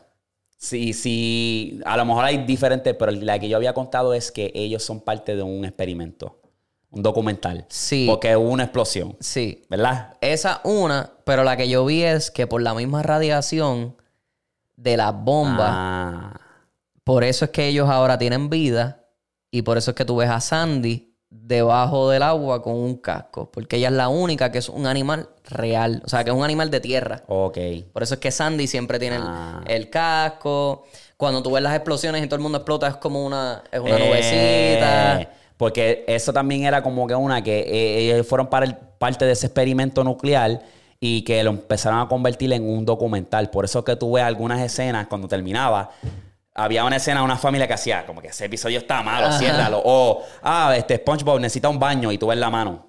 Sí, 0.58 0.92
sí, 0.94 1.80
a 1.86 1.96
lo 1.98 2.04
mejor 2.06 2.26
hay 2.26 2.40
diferentes, 2.46 2.96
pero 2.96 3.12
la 3.12 3.38
que 3.40 3.48
yo 3.48 3.58
había 3.58 3.74
contado 3.74 4.14
es 4.14 4.32
que 4.32 4.52
ellos 4.56 4.84
son 4.84 5.00
parte 5.02 5.36
de 5.36 5.44
un 5.44 5.64
experimento, 5.66 6.42
un 6.90 7.04
documental. 7.04 7.66
Sí. 7.70 8.06
Porque 8.10 8.36
hubo 8.36 8.50
una 8.50 8.64
explosión, 8.64 9.16
Sí. 9.20 9.64
¿verdad? 9.70 10.16
Esa 10.20 10.60
una, 10.64 11.12
pero 11.26 11.44
la 11.44 11.56
que 11.58 11.70
yo 11.70 11.86
vi 11.86 12.02
es 12.04 12.32
que 12.32 12.48
por 12.48 12.62
la 12.64 12.74
misma 12.74 13.04
radiación 13.04 13.96
de 14.76 14.98
las 14.98 15.14
bombas, 15.14 15.70
Ah, 15.72 16.42
por 17.04 17.24
eso 17.24 17.46
es 17.46 17.52
que 17.52 17.68
ellos 17.68 17.88
ahora 17.88 18.18
tienen 18.18 18.50
vida. 18.50 19.04
Y 19.52 19.62
por 19.62 19.78
eso 19.78 19.92
es 19.92 19.96
que 19.96 20.06
tú 20.06 20.18
ves 20.18 20.30
a 20.30 20.42
Sandy 20.42 21.07
debajo 21.30 22.10
del 22.10 22.24
agua 22.24 22.62
con 22.62 22.74
un 22.76 22.96
casco. 22.98 23.50
Porque 23.52 23.78
ella 23.78 23.88
es 23.90 23.94
la 23.94 24.08
única 24.10 24.52
que 24.52 24.58
es 24.60 24.70
un 24.70 24.86
animal 24.88 25.30
real. 25.46 26.02
O 26.06 26.10
sea, 26.10 26.24
que 26.24 26.30
es 26.32 26.36
un 26.36 26.44
animal 26.44 26.70
de 26.72 26.80
tierra. 26.80 27.24
ok. 27.28 27.58
Por 27.94 28.04
eso 28.04 28.16
es 28.16 28.20
que 28.20 28.32
Sandy 28.32 28.68
siempre 28.68 29.00
tiene 29.00 29.18
el- 29.18 29.24
Ah. 29.26 29.62
el, 29.68 29.90
casco. 29.90 30.86
Cuando 31.18 31.42
tú 31.42 31.52
ves 31.52 31.64
las 31.64 31.74
explosiones 31.76 32.24
y 32.24 32.28
todo 32.28 32.36
el 32.36 32.42
mundo 32.44 32.60
explota, 32.60 32.88
es 32.88 32.96
como 32.98 33.26
una, 33.26 33.64
es 33.72 33.80
una 33.80 33.98
Eh, 33.98 34.08
nubecita. 34.08 35.32
Porque 35.58 36.06
eso 36.08 36.32
también 36.32 36.66
era 36.66 36.84
como 36.84 37.08
que 37.08 37.16
una 37.16 37.44
que 37.44 37.60
eh, 37.62 38.14
ellos 38.14 38.28
fueron 38.28 38.48
para 38.48 38.66
el- 38.66 38.76
parte 38.76 39.26
de 39.26 39.32
ese 39.32 39.48
experimento 39.48 40.04
nuclear 40.04 40.62
y 41.00 41.24
que 41.24 41.44
lo 41.44 41.50
empezaron 41.52 42.00
a 42.00 42.08
convertir 42.08 42.52
en 42.54 42.64
un 42.68 42.86
documental. 42.86 43.50
Por 43.50 43.66
eso 43.66 43.84
que 43.84 43.96
tú 43.96 44.14
ves 44.14 44.24
algunas 44.24 44.62
escenas 44.62 45.08
cuando 45.08 45.28
terminaba. 45.28 45.90
Había 46.60 46.84
una 46.84 46.96
escena 46.96 47.20
de 47.20 47.26
una 47.26 47.38
familia 47.38 47.68
que 47.68 47.74
hacía 47.76 48.04
como 48.06 48.20
que 48.20 48.30
ese 48.30 48.46
episodio 48.46 48.80
está 48.80 49.04
malo, 49.04 49.28
Ajá. 49.28 49.38
ciérralo. 49.38 49.80
O, 49.86 50.24
ah, 50.42 50.74
este 50.76 50.98
SpongeBob 50.98 51.40
necesita 51.40 51.70
un 51.70 51.78
baño 51.78 52.12
y 52.12 52.18
tú 52.18 52.28
ves 52.28 52.38
la 52.40 52.50
mano. 52.50 52.88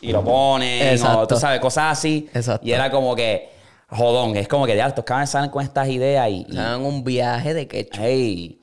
Y 0.00 0.12
lo 0.12 0.24
ponen, 0.24 1.02
o 1.04 1.26
tú 1.26 1.36
sabes, 1.36 1.60
cosas 1.60 1.98
así. 1.98 2.30
Exacto. 2.32 2.66
Y 2.66 2.72
era 2.72 2.90
como 2.90 3.14
que, 3.16 3.50
jodón, 3.88 4.36
es 4.36 4.46
como 4.48 4.64
que 4.64 4.76
ya 4.76 4.86
estos 4.86 5.04
cabrones 5.04 5.28
salen 5.30 5.50
con 5.50 5.62
estas 5.62 5.88
ideas 5.88 6.28
y, 6.30 6.46
y- 6.48 6.56
un 6.58 7.02
viaje 7.04 7.52
de 7.52 7.66
quechua. 7.68 8.04
Hey. 8.04 8.62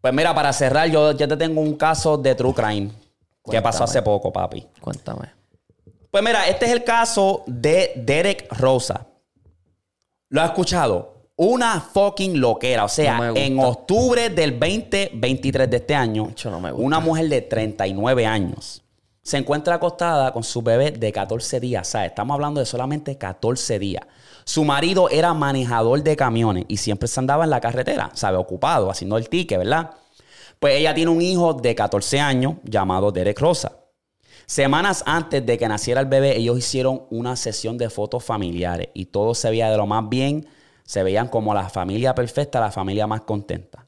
Pues 0.00 0.12
mira, 0.14 0.34
para 0.34 0.52
cerrar, 0.52 0.88
yo, 0.88 1.12
yo 1.12 1.28
te 1.28 1.36
tengo 1.36 1.60
un 1.60 1.76
caso 1.76 2.16
de 2.16 2.34
True 2.34 2.54
Crime 2.54 2.90
que 3.48 3.60
pasó 3.62 3.84
hace 3.84 4.00
poco, 4.02 4.32
papi. 4.32 4.66
Cuéntame. 4.80 5.30
Pues 6.10 6.24
mira, 6.24 6.48
este 6.48 6.64
es 6.66 6.72
el 6.72 6.82
caso 6.82 7.44
de 7.46 7.92
Derek 7.96 8.48
Rosa. 8.52 9.06
¿Lo 10.30 10.40
has 10.40 10.48
escuchado? 10.48 11.11
Una 11.36 11.80
fucking 11.80 12.40
loquera. 12.40 12.84
O 12.84 12.88
sea, 12.88 13.18
No 13.18 13.36
en 13.36 13.58
octubre 13.58 14.30
del 14.30 14.58
2023 14.58 15.70
de 15.70 15.76
este 15.76 15.94
año, 15.94 16.30
Eso 16.36 16.50
no 16.50 16.60
me 16.60 16.70
gusta. 16.70 16.86
una 16.86 17.00
mujer 17.00 17.28
de 17.28 17.42
39 17.42 18.26
años 18.26 18.82
se 19.22 19.36
encuentra 19.36 19.76
acostada 19.76 20.32
con 20.32 20.42
su 20.42 20.62
bebé 20.62 20.90
de 20.90 21.12
14 21.12 21.60
días. 21.60 21.86
¿sabes? 21.86 22.08
Estamos 22.08 22.34
hablando 22.34 22.60
de 22.60 22.66
solamente 22.66 23.16
14 23.16 23.78
días. 23.78 24.02
Su 24.44 24.64
marido 24.64 25.08
era 25.08 25.32
manejador 25.32 26.02
de 26.02 26.16
camiones 26.16 26.64
y 26.66 26.76
siempre 26.76 27.06
se 27.06 27.20
andaba 27.20 27.44
en 27.44 27.50
la 27.50 27.60
carretera, 27.60 28.10
¿sabe? 28.14 28.36
Ocupado, 28.36 28.90
haciendo 28.90 29.16
el 29.16 29.28
ticket, 29.28 29.58
¿verdad? 29.58 29.92
Pues 30.58 30.74
ella 30.74 30.92
tiene 30.94 31.10
un 31.12 31.22
hijo 31.22 31.54
de 31.54 31.74
14 31.74 32.20
años 32.20 32.54
llamado 32.64 33.12
Derek 33.12 33.38
Rosa. 33.38 33.72
Semanas 34.46 35.04
antes 35.06 35.46
de 35.46 35.56
que 35.56 35.68
naciera 35.68 36.00
el 36.00 36.06
bebé, 36.06 36.36
ellos 36.36 36.58
hicieron 36.58 37.02
una 37.10 37.36
sesión 37.36 37.78
de 37.78 37.88
fotos 37.88 38.24
familiares 38.24 38.88
y 38.92 39.06
todo 39.06 39.34
se 39.34 39.48
veía 39.50 39.70
de 39.70 39.76
lo 39.76 39.86
más 39.86 40.08
bien. 40.08 40.46
Se 40.84 41.02
veían 41.02 41.28
como 41.28 41.54
la 41.54 41.68
familia 41.68 42.14
perfecta, 42.14 42.60
la 42.60 42.70
familia 42.70 43.06
más 43.06 43.22
contenta. 43.22 43.86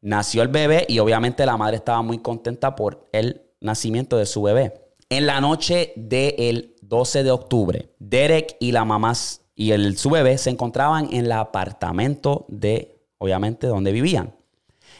Nació 0.00 0.42
el 0.42 0.48
bebé 0.48 0.86
y 0.88 0.98
obviamente 1.00 1.44
la 1.44 1.56
madre 1.56 1.76
estaba 1.76 2.02
muy 2.02 2.18
contenta 2.18 2.76
por 2.76 3.08
el 3.12 3.42
nacimiento 3.60 4.16
de 4.16 4.26
su 4.26 4.42
bebé. 4.42 4.88
En 5.08 5.26
la 5.26 5.40
noche 5.40 5.92
del 5.96 6.76
12 6.82 7.22
de 7.22 7.30
octubre, 7.30 7.94
Derek 7.98 8.56
y 8.60 8.72
la 8.72 8.84
mamá 8.84 9.14
y 9.54 9.72
el, 9.72 9.96
su 9.98 10.10
bebé 10.10 10.38
se 10.38 10.50
encontraban 10.50 11.08
en 11.12 11.24
el 11.24 11.32
apartamento 11.32 12.46
de, 12.48 13.00
obviamente, 13.18 13.66
donde 13.66 13.90
vivían. 13.90 14.34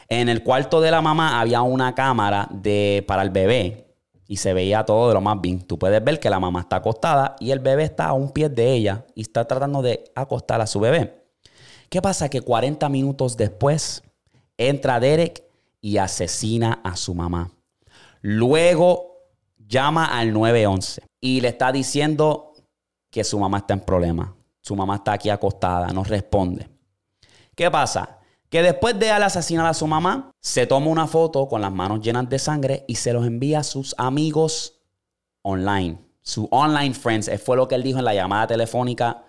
En 0.09 0.27
el 0.27 0.43
cuarto 0.43 0.81
de 0.81 0.91
la 0.91 1.01
mamá 1.01 1.39
había 1.39 1.61
una 1.61 1.95
cámara 1.95 2.49
de, 2.51 3.05
para 3.07 3.21
el 3.21 3.29
bebé 3.29 3.85
y 4.27 4.37
se 4.37 4.53
veía 4.53 4.83
todo 4.83 5.07
de 5.07 5.13
lo 5.13 5.21
más 5.21 5.39
bien. 5.39 5.61
Tú 5.61 5.79
puedes 5.79 6.03
ver 6.03 6.19
que 6.19 6.29
la 6.29 6.39
mamá 6.39 6.61
está 6.61 6.77
acostada 6.77 7.35
y 7.39 7.51
el 7.51 7.59
bebé 7.59 7.83
está 7.83 8.07
a 8.07 8.13
un 8.13 8.31
pie 8.31 8.49
de 8.49 8.73
ella 8.73 9.05
y 9.15 9.21
está 9.21 9.45
tratando 9.45 9.81
de 9.81 10.11
acostar 10.13 10.59
a 10.61 10.67
su 10.67 10.79
bebé. 10.79 11.18
¿Qué 11.89 12.01
pasa? 12.01 12.29
Que 12.29 12.41
40 12.41 12.87
minutos 12.89 13.35
después 13.35 14.03
entra 14.57 14.99
Derek 14.99 15.43
y 15.81 15.97
asesina 15.97 16.81
a 16.83 16.95
su 16.95 17.15
mamá. 17.15 17.51
Luego 18.21 19.17
llama 19.57 20.05
al 20.05 20.31
911 20.33 21.01
y 21.19 21.41
le 21.41 21.47
está 21.49 21.71
diciendo 21.71 22.53
que 23.09 23.23
su 23.23 23.39
mamá 23.39 23.59
está 23.59 23.73
en 23.73 23.81
problema. 23.81 24.35
Su 24.61 24.75
mamá 24.75 24.97
está 24.97 25.13
aquí 25.13 25.29
acostada, 25.29 25.87
no 25.87 26.03
responde. 26.03 26.69
¿Qué 27.55 27.71
pasa? 27.71 28.19
Que 28.49 28.61
después 28.61 28.97
de 28.99 29.09
él 29.09 29.23
asesinar 29.23 29.65
a 29.65 29.73
su 29.73 29.87
mamá, 29.87 30.31
se 30.41 30.67
toma 30.67 30.87
una 30.87 31.07
foto 31.07 31.47
con 31.47 31.61
las 31.61 31.71
manos 31.71 32.01
llenas 32.01 32.29
de 32.29 32.39
sangre 32.39 32.85
y 32.87 32.95
se 32.95 33.13
los 33.13 33.25
envía 33.25 33.59
a 33.59 33.63
sus 33.63 33.95
amigos 33.97 34.79
online. 35.41 35.97
Su 36.21 36.47
online 36.51 36.93
friends, 36.93 37.27
eh, 37.27 37.37
fue 37.37 37.57
lo 37.57 37.67
que 37.67 37.75
él 37.75 37.83
dijo 37.83 37.99
en 37.99 38.05
la 38.05 38.13
llamada 38.13 38.47
telefónica 38.47 39.23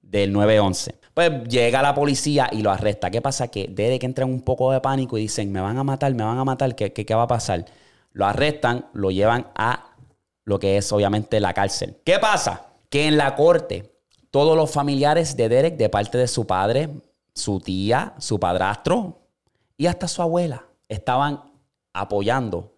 del 0.00 0.32
911. 0.32 0.98
Pues 1.16 1.44
llega 1.48 1.80
la 1.80 1.94
policía 1.94 2.50
y 2.52 2.60
lo 2.60 2.70
arresta. 2.70 3.10
¿Qué 3.10 3.22
pasa? 3.22 3.48
Que 3.48 3.68
Derek 3.68 4.04
entra 4.04 4.26
en 4.26 4.30
un 4.30 4.42
poco 4.42 4.70
de 4.70 4.82
pánico 4.82 5.16
y 5.16 5.22
dicen, 5.22 5.50
me 5.50 5.62
van 5.62 5.78
a 5.78 5.82
matar, 5.82 6.14
me 6.14 6.22
van 6.22 6.36
a 6.36 6.44
matar, 6.44 6.76
¿qué, 6.76 6.92
qué, 6.92 7.06
qué 7.06 7.14
va 7.14 7.22
a 7.22 7.26
pasar? 7.26 7.64
Lo 8.12 8.26
arrestan, 8.26 8.84
lo 8.92 9.10
llevan 9.10 9.46
a 9.54 9.94
lo 10.44 10.58
que 10.58 10.76
es 10.76 10.92
obviamente 10.92 11.40
la 11.40 11.54
cárcel. 11.54 11.96
¿Qué 12.04 12.18
pasa? 12.18 12.66
Que 12.90 13.06
en 13.06 13.16
la 13.16 13.34
corte, 13.34 13.94
todos 14.30 14.58
los 14.58 14.70
familiares 14.70 15.38
de 15.38 15.48
Derek, 15.48 15.78
de 15.78 15.88
parte 15.88 16.18
de 16.18 16.28
su 16.28 16.46
padre, 16.46 16.90
su 17.32 17.60
tía, 17.60 18.12
su 18.18 18.38
padrastro 18.38 19.22
y 19.78 19.86
hasta 19.86 20.08
su 20.08 20.20
abuela, 20.20 20.66
estaban 20.86 21.44
apoyando 21.94 22.74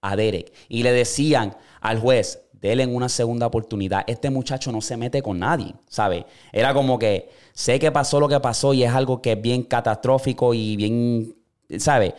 a 0.00 0.14
Derek 0.14 0.52
y 0.68 0.84
le 0.84 0.92
decían 0.92 1.56
al 1.80 1.98
juez, 1.98 2.40
denle 2.60 2.86
una 2.86 3.08
segunda 3.08 3.46
oportunidad. 3.46 4.04
Este 4.06 4.30
muchacho 4.30 4.70
no 4.72 4.80
se 4.80 4.96
mete 4.96 5.22
con 5.22 5.38
nadie, 5.38 5.74
¿sabe? 5.88 6.26
Era 6.52 6.74
como 6.74 6.98
que 6.98 7.30
sé 7.52 7.78
que 7.78 7.90
pasó 7.90 8.20
lo 8.20 8.28
que 8.28 8.38
pasó 8.40 8.74
y 8.74 8.82
es 8.84 8.92
algo 8.92 9.20
que 9.22 9.32
es 9.32 9.40
bien 9.42 9.62
catastrófico 9.62 10.52
y 10.54 10.76
bien, 10.76 11.34
¿sabe? 11.78 12.14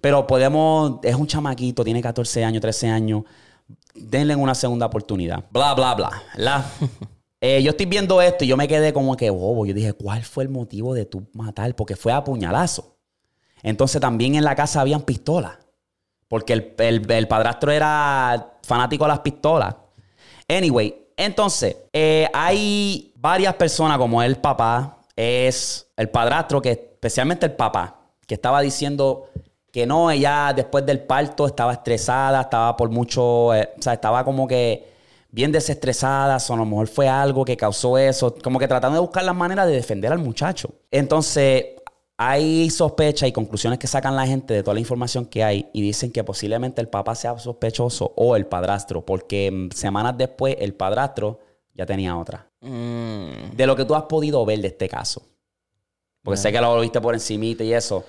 Pero 0.00 0.26
podemos, 0.26 1.00
es 1.02 1.14
un 1.14 1.26
chamaquito, 1.26 1.84
tiene 1.84 2.00
14 2.00 2.44
años, 2.44 2.60
13 2.62 2.88
años, 2.88 3.24
denle 3.94 4.34
una 4.36 4.54
segunda 4.54 4.86
oportunidad. 4.86 5.44
Bla, 5.50 5.74
bla, 5.74 5.94
bla. 5.94 6.10
La, 6.36 6.64
Eh, 7.42 7.62
yo 7.62 7.70
estoy 7.70 7.86
viendo 7.86 8.20
esto 8.20 8.44
y 8.44 8.48
yo 8.48 8.56
me 8.58 8.68
quedé 8.68 8.92
como 8.92 9.16
que 9.16 9.30
bobo. 9.30 9.64
Yo 9.64 9.72
dije, 9.72 9.94
¿cuál 9.94 10.22
fue 10.24 10.44
el 10.44 10.50
motivo 10.50 10.92
de 10.92 11.06
tu 11.06 11.26
matar? 11.32 11.74
Porque 11.74 11.96
fue 11.96 12.12
a 12.12 12.22
puñalazo. 12.22 12.98
Entonces 13.62 13.98
también 13.98 14.34
en 14.34 14.44
la 14.44 14.54
casa 14.54 14.82
habían 14.82 15.00
pistolas. 15.00 15.56
Porque 16.28 16.52
el, 16.52 16.74
el- 16.76 17.10
el 17.10 17.28
padrastro 17.28 17.72
era 17.72 18.58
fanático 18.62 19.04
de 19.04 19.08
las 19.08 19.20
pistolas. 19.20 19.74
Anyway, 20.50 21.06
entonces, 21.16 21.76
eh, 21.92 22.28
hay 22.34 23.12
varias 23.14 23.54
personas 23.54 23.98
como 23.98 24.20
el 24.20 24.36
papá, 24.36 24.98
es 25.14 25.86
el 25.96 26.08
padrastro, 26.08 26.60
que 26.60 26.70
especialmente 26.72 27.46
el 27.46 27.52
papá, 27.52 28.00
que 28.26 28.34
estaba 28.34 28.60
diciendo 28.60 29.26
que 29.70 29.86
no, 29.86 30.10
ella 30.10 30.52
después 30.52 30.84
del 30.84 31.00
parto 31.00 31.46
estaba 31.46 31.74
estresada, 31.74 32.40
estaba 32.40 32.76
por 32.76 32.90
mucho, 32.90 33.54
eh, 33.54 33.70
o 33.78 33.82
sea, 33.82 33.92
estaba 33.92 34.24
como 34.24 34.48
que 34.48 34.90
bien 35.30 35.52
desestresada, 35.52 36.38
o 36.48 36.52
a 36.52 36.56
lo 36.56 36.64
mejor 36.64 36.88
fue 36.88 37.08
algo 37.08 37.44
que 37.44 37.56
causó 37.56 37.96
eso, 37.96 38.34
como 38.42 38.58
que 38.58 38.66
tratando 38.66 38.96
de 38.96 39.02
buscar 39.02 39.22
las 39.22 39.36
maneras 39.36 39.68
de 39.68 39.74
defender 39.74 40.10
al 40.10 40.18
muchacho. 40.18 40.70
Entonces, 40.90 41.79
hay 42.22 42.68
sospechas 42.68 43.30
y 43.30 43.32
conclusiones 43.32 43.78
que 43.78 43.86
sacan 43.86 44.14
la 44.14 44.26
gente 44.26 44.52
de 44.52 44.62
toda 44.62 44.74
la 44.74 44.80
información 44.80 45.24
que 45.24 45.42
hay 45.42 45.70
y 45.72 45.80
dicen 45.80 46.12
que 46.12 46.22
posiblemente 46.22 46.82
el 46.82 46.88
papá 46.88 47.14
sea 47.14 47.38
sospechoso 47.38 48.12
o 48.14 48.36
el 48.36 48.44
padrastro, 48.44 49.06
porque 49.06 49.50
mm, 49.50 49.70
semanas 49.70 50.18
después 50.18 50.54
el 50.58 50.74
padrastro 50.74 51.40
ya 51.72 51.86
tenía 51.86 52.14
otra. 52.18 52.46
Mm, 52.60 53.56
De 53.56 53.66
lo 53.66 53.74
que 53.74 53.86
tú 53.86 53.94
has 53.94 54.02
podido 54.02 54.44
ver 54.44 54.60
de 54.60 54.68
este 54.68 54.86
caso, 54.86 55.22
porque 56.22 56.36
sé 56.36 56.52
que 56.52 56.60
lo 56.60 56.78
viste 56.82 57.00
por 57.00 57.14
encimita 57.14 57.64
y 57.64 57.72
eso, 57.72 58.04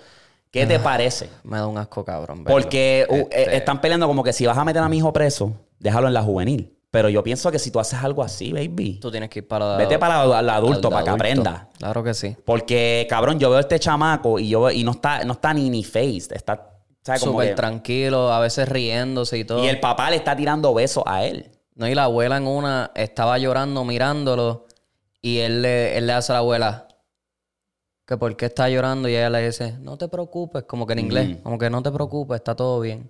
¿qué 0.52 0.66
te 0.66 0.78
parece? 0.78 1.30
me 1.44 1.56
da 1.56 1.68
un 1.68 1.78
asco 1.78 2.04
cabrón. 2.04 2.44
verlo. 2.44 2.60
Porque 2.60 3.08
uh, 3.10 3.16
Este, 3.16 3.44
eh, 3.44 3.58
están 3.60 3.80
peleando 3.80 4.08
como 4.08 4.26
que 4.26 4.34
si 4.34 4.46
vas 4.46 4.58
a 4.58 4.66
meter 4.66 4.84
a 4.84 4.90
mi 4.90 4.98
hijo 4.98 5.14
preso, 5.14 5.54
déjalo 5.80 6.08
en 6.10 6.14
la 6.16 6.22
juvenil. 6.22 6.78
Pero 6.92 7.08
yo 7.08 7.24
pienso 7.24 7.50
que 7.52 7.58
si 7.58 7.72
tú 7.72 7.80
haces 7.80 8.04
algo 8.04 8.22
así, 8.22 8.52
baby, 8.52 9.00
Tú 9.00 9.10
tienes 9.10 9.30
que 9.30 9.40
ir 9.40 9.48
para 9.48 9.78
vete 9.78 9.98
para 9.98 10.40
el 10.40 10.50
adulto 10.50 10.90
para 10.90 11.06
que 11.06 11.10
aprenda. 11.10 11.70
Claro 11.78 12.04
que 12.04 12.14
sí. 12.14 12.36
Porque, 12.46 13.08
cabrón, 13.10 13.40
yo 13.40 13.50
veo 13.50 13.58
a 13.60 13.62
este 13.62 13.80
chamaco 13.80 14.38
y 14.40 14.50
yo 14.50 14.70
y 14.70 14.84
no 14.84 14.92
está, 14.92 15.24
no 15.24 15.34
está 15.34 15.54
ni 15.54 15.70
ni 15.70 15.86
faced. 15.86 16.34
Está, 16.34 16.68
Súper 17.18 17.56
tranquilo, 17.56 18.32
a 18.32 18.40
veces 18.40 18.70
riéndose 18.70 19.38
y 19.40 19.46
todo. 19.46 19.64
y 19.64 19.68
el 19.68 19.80
papá 19.80 20.12
le 20.12 20.18
está 20.18 20.36
tirando 20.36 20.74
besos 20.74 21.04
a 21.08 21.24
él. 21.26 21.50
No, 21.74 21.88
y 21.88 21.96
la 21.96 22.04
abuela 22.04 22.38
en 22.38 22.46
una 22.46 22.92
estaba 22.94 23.38
llorando 23.40 23.84
mirándolo 23.86 24.68
y 25.22 25.40
él 25.40 25.62
le, 25.64 25.98
él 25.98 26.06
le 26.06 26.14
hace 26.14 26.32
a 26.32 26.36
la 26.36 26.40
abuela 26.40 26.88
que 28.06 28.18
por 28.18 28.36
qué 28.36 28.48
está 28.48 28.70
llorando 28.70 29.08
y 29.08 29.16
ella 29.16 29.30
le 29.30 29.46
dice, 29.46 29.78
no 29.80 29.98
te 29.98 30.10
preocupes, 30.10 30.64
como 30.66 30.86
que 30.86 30.94
en 30.94 31.00
inglés, 31.00 31.38
como 31.42 31.58
que 31.58 31.70
no 31.70 31.82
te 31.82 31.90
preocupes, 31.92 32.36
está 32.36 32.56
todo 32.56 32.82
bien. 32.82 33.10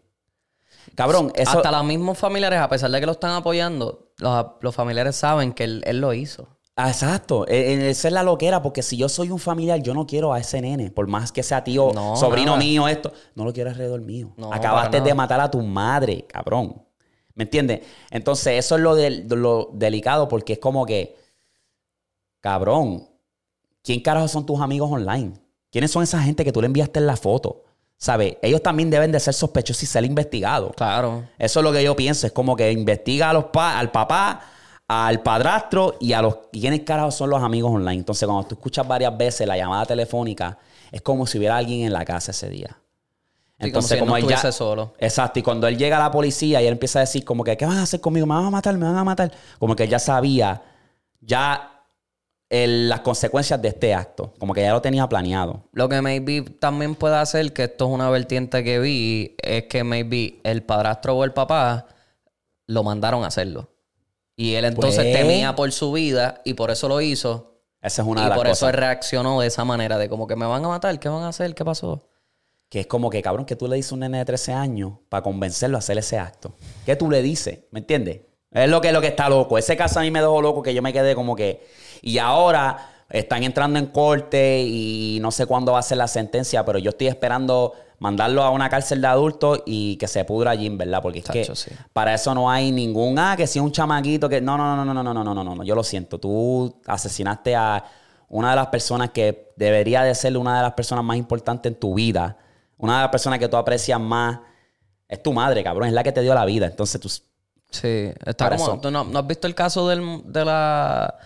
Cabrón, 0.95 1.31
eso. 1.35 1.51
Hasta 1.57 1.71
los 1.71 1.83
mismos 1.85 2.17
familiares, 2.17 2.59
a 2.59 2.67
pesar 2.69 2.91
de 2.91 2.99
que 2.99 3.05
lo 3.05 3.13
están 3.13 3.31
apoyando, 3.31 4.11
los, 4.17 4.45
los 4.61 4.75
familiares 4.75 5.15
saben 5.15 5.53
que 5.53 5.63
él, 5.63 5.83
él 5.85 5.99
lo 6.01 6.13
hizo. 6.13 6.47
Ah, 6.75 6.89
exacto. 6.89 7.45
Eh, 7.47 7.73
eh, 7.73 7.89
Esa 7.89 8.07
es 8.07 8.13
la 8.13 8.23
loquera, 8.23 8.61
porque 8.61 8.81
si 8.81 8.97
yo 8.97 9.09
soy 9.09 9.29
un 9.29 9.39
familiar, 9.39 9.81
yo 9.81 9.93
no 9.93 10.07
quiero 10.07 10.33
a 10.33 10.39
ese 10.39 10.61
nene. 10.61 10.89
Por 10.89 11.07
más 11.07 11.31
que 11.31 11.43
sea 11.43 11.63
tío, 11.63 11.91
No, 11.93 12.15
sobrino 12.15 12.51
nada. 12.53 12.57
mío, 12.59 12.87
esto. 12.87 13.11
No 13.35 13.43
lo 13.45 13.53
quiero 13.53 13.69
alrededor 13.69 14.01
mío. 14.01 14.33
No, 14.37 14.51
Acabaste 14.53 15.01
de 15.01 15.13
matar 15.13 15.39
a 15.41 15.51
tu 15.51 15.61
madre, 15.61 16.25
cabrón. 16.27 16.81
¿Me 17.35 17.43
entiendes? 17.43 17.81
Entonces, 18.09 18.57
eso 18.57 18.75
es 18.75 18.81
lo, 18.81 18.95
del- 18.95 19.27
de 19.27 19.35
lo 19.35 19.69
delicado, 19.73 20.27
porque 20.27 20.53
es 20.53 20.59
como 20.59 20.85
que, 20.85 21.15
cabrón, 22.39 23.07
¿quién 23.83 24.01
carajo 24.01 24.27
son 24.27 24.45
tus 24.45 24.59
amigos 24.61 24.91
online? 24.91 25.33
¿Quiénes 25.71 25.91
son 25.91 26.03
esa 26.03 26.21
gente 26.21 26.43
que 26.43 26.51
tú 26.51 26.61
le 26.61 26.67
enviaste 26.67 26.99
en 26.99 27.07
la 27.07 27.15
foto? 27.15 27.63
¿Sabes? 28.03 28.37
Ellos 28.41 28.63
también 28.63 28.89
deben 28.89 29.11
de 29.11 29.19
ser 29.19 29.35
sospechosos 29.35 29.83
y 29.83 29.85
ser 29.85 30.03
investigados. 30.05 30.71
Claro. 30.75 31.23
Eso 31.37 31.59
es 31.59 31.63
lo 31.63 31.71
que 31.71 31.83
yo 31.83 31.95
pienso. 31.95 32.25
Es 32.25 32.33
como 32.33 32.55
que 32.55 32.71
investiga 32.71 33.29
a 33.29 33.33
los 33.33 33.43
pa- 33.45 33.77
al 33.77 33.91
papá, 33.91 34.41
al 34.87 35.21
padrastro 35.21 35.97
y 35.99 36.13
a 36.13 36.21
los 36.23 36.37
quiénes 36.51 36.79
carajo 36.81 37.11
son 37.11 37.29
los 37.29 37.43
amigos 37.43 37.71
online. 37.71 37.99
Entonces, 37.99 38.27
cuando 38.27 38.47
tú 38.47 38.55
escuchas 38.55 38.87
varias 38.87 39.15
veces 39.15 39.45
la 39.47 39.55
llamada 39.55 39.85
telefónica, 39.85 40.57
es 40.91 41.03
como 41.03 41.27
si 41.27 41.37
hubiera 41.37 41.55
alguien 41.57 41.85
en 41.85 41.93
la 41.93 42.03
casa 42.03 42.31
ese 42.31 42.49
día. 42.49 42.75
Sí, 43.59 43.71
como 43.71 43.87
si 43.87 43.93
él 43.93 44.03
no 44.07 44.17
estuviese 44.17 44.51
solo. 44.51 44.95
Exacto. 44.97 45.37
Y 45.39 45.43
cuando 45.43 45.67
él 45.67 45.77
llega 45.77 45.97
a 45.97 45.99
la 45.99 46.09
policía 46.09 46.59
y 46.59 46.65
él 46.65 46.71
empieza 46.73 46.97
a 46.97 47.01
decir 47.01 47.23
como 47.23 47.43
que, 47.43 47.55
¿qué 47.55 47.67
van 47.67 47.77
a 47.77 47.83
hacer 47.83 48.01
conmigo? 48.01 48.25
¿Me 48.25 48.33
van 48.33 48.45
a 48.45 48.49
matar? 48.49 48.75
¿Me 48.79 48.85
van 48.87 48.97
a 48.97 49.03
matar? 49.03 49.31
Como 49.59 49.75
que 49.75 49.83
él 49.83 49.89
ya 49.91 49.99
sabía 49.99 50.63
ya 51.19 51.80
el- 52.51 52.89
las 52.89 52.99
consecuencias 52.99 53.59
de 53.61 53.69
este 53.69 53.93
acto. 53.95 54.33
Como 54.37 54.53
que 54.53 54.61
ya 54.61 54.73
lo 54.73 54.81
tenía 54.81 55.07
planeado. 55.07 55.63
Lo 55.71 55.87
que 55.89 56.01
maybe 56.01 56.41
también 56.41 56.95
puede 56.95 57.15
hacer, 57.15 57.53
que 57.53 57.63
esto 57.63 57.85
es 57.87 57.91
una 57.91 58.09
vertiente 58.09 58.63
que 58.63 58.77
vi, 58.79 59.35
es 59.41 59.63
que 59.63 59.83
maybe 59.83 60.39
el 60.43 60.61
padrastro 60.61 61.15
o 61.15 61.23
el 61.23 61.31
papá 61.33 61.87
lo 62.67 62.83
mandaron 62.83 63.23
a 63.23 63.27
hacerlo. 63.27 63.69
Y 64.35 64.55
él 64.55 64.65
entonces 64.65 65.03
Pues- 65.03 65.13
temía 65.15 65.55
por 65.55 65.71
su 65.71 65.91
vida 65.93 66.41
y 66.45 66.53
por 66.53 66.71
eso 66.71 66.87
lo 66.89 66.99
hizo. 67.01 67.61
Esa 67.81 68.01
es 68.01 68.07
una 68.07 68.21
y 68.21 68.23
de 68.25 68.29
las 68.29 68.37
por 68.37 68.47
eso 68.47 68.65
cosas. 68.65 68.75
reaccionó 68.75 69.39
de 69.41 69.47
esa 69.47 69.63
manera, 69.65 69.97
de 69.97 70.09
como 70.09 70.27
que 70.27 70.35
me 70.35 70.45
van 70.45 70.63
a 70.65 70.67
matar, 70.67 70.99
¿qué 70.99 71.09
van 71.09 71.23
a 71.23 71.29
hacer? 71.29 71.55
¿Qué 71.55 71.63
pasó? 71.65 72.07
Que 72.69 72.81
es 72.81 72.87
como 72.87 73.09
que, 73.09 73.21
cabrón, 73.21 73.45
que 73.45 73.55
tú 73.55 73.67
le 73.67 73.75
dices 73.77 73.91
a 73.91 73.95
un 73.95 74.01
nene 74.01 74.19
de 74.19 74.25
13 74.25 74.53
años 74.53 74.93
para 75.09 75.23
convencerlo 75.23 75.77
a 75.77 75.79
hacer 75.79 75.97
ese 75.97 76.17
acto. 76.19 76.53
¿Qué 76.85 76.95
tú 76.95 77.09
le 77.09 77.21
dices? 77.21 77.59
¿Me 77.71 77.79
entiendes? 77.79 78.21
Es 78.51 78.69
lo 78.69 78.81
que, 78.81 78.91
lo 78.91 79.01
que 79.01 79.07
está 79.07 79.29
loco. 79.29 79.57
Ese 79.57 79.77
caso 79.77 79.99
a 79.99 80.03
mí 80.03 80.11
me 80.11 80.19
dejó 80.19 80.41
loco 80.41 80.61
que 80.61 80.73
yo 80.73 80.81
me 80.81 80.91
quedé 80.93 81.15
como 81.15 81.35
que... 81.35 81.65
Y 82.01 82.17
ahora, 82.17 82.91
están 83.11 83.43
entrando 83.43 83.79
en 83.79 83.87
corte 83.87 84.61
y 84.61 85.19
no 85.21 85.31
sé 85.31 85.45
cuándo 85.45 85.73
va 85.73 85.79
a 85.79 85.83
ser 85.83 85.97
la 85.97 86.07
sentencia, 86.07 86.65
pero 86.65 86.79
yo 86.79 86.91
estoy 86.91 87.07
esperando 87.07 87.73
mandarlo 87.99 88.41
a 88.41 88.49
una 88.49 88.69
cárcel 88.69 89.01
de 89.01 89.07
adultos 89.07 89.61
y 89.65 89.95
que 89.97 90.07
se 90.07 90.25
pudra 90.25 90.51
allí, 90.51 90.69
¿verdad? 90.69 91.01
Porque 91.01 91.19
es 91.19 91.25
Tacho, 91.25 91.53
que 91.53 91.55
sí. 91.55 91.71
para 91.93 92.13
eso 92.13 92.33
no 92.33 92.49
hay 92.49 92.71
ningún, 92.71 93.19
ah, 93.19 93.35
que 93.37 93.45
si 93.45 93.59
es 93.59 93.63
un 93.63 93.71
chamaquito, 93.71 94.27
que 94.27 94.41
no, 94.41 94.57
no, 94.57 94.75
no, 94.75 94.85
no, 94.85 94.93
no, 94.93 95.03
no, 95.03 95.13
no, 95.13 95.23
no, 95.23 95.33
no, 95.35 95.43
no, 95.43 95.55
no, 95.55 95.63
yo 95.63 95.75
lo 95.75 95.83
siento, 95.83 96.17
tú 96.19 96.81
asesinaste 96.87 97.55
a 97.55 97.83
una 98.27 98.51
de 98.51 98.55
las 98.55 98.67
personas 98.67 99.11
que 99.11 99.53
debería 99.55 100.01
de 100.03 100.15
ser 100.15 100.35
una 100.35 100.57
de 100.57 100.63
las 100.63 100.73
personas 100.73 101.05
más 101.05 101.17
importantes 101.17 101.71
en 101.71 101.79
tu 101.79 101.93
vida, 101.93 102.37
una 102.77 102.95
de 102.95 103.01
las 103.03 103.11
personas 103.11 103.37
que 103.37 103.47
tú 103.47 103.57
aprecias 103.57 103.99
más, 103.99 104.39
es 105.07 105.21
tu 105.21 105.33
madre, 105.33 105.63
cabrón, 105.63 105.87
es 105.87 105.93
la 105.93 106.01
que 106.01 106.11
te 106.11 106.21
dio 106.21 106.33
la 106.33 106.45
vida, 106.45 106.65
entonces 106.65 106.99
tú... 106.99 107.09
Sí, 107.71 108.11
está 108.25 108.45
Para 108.45 108.57
como. 108.57 108.69
eso. 108.73 108.79
¿tú 108.81 108.91
no, 108.91 109.03
no 109.05 109.19
has 109.19 109.27
visto 109.27 109.47
el 109.47 109.55
caso 109.55 109.87
del- 109.87 110.21
de, 110.25 110.45
la, 110.45 111.17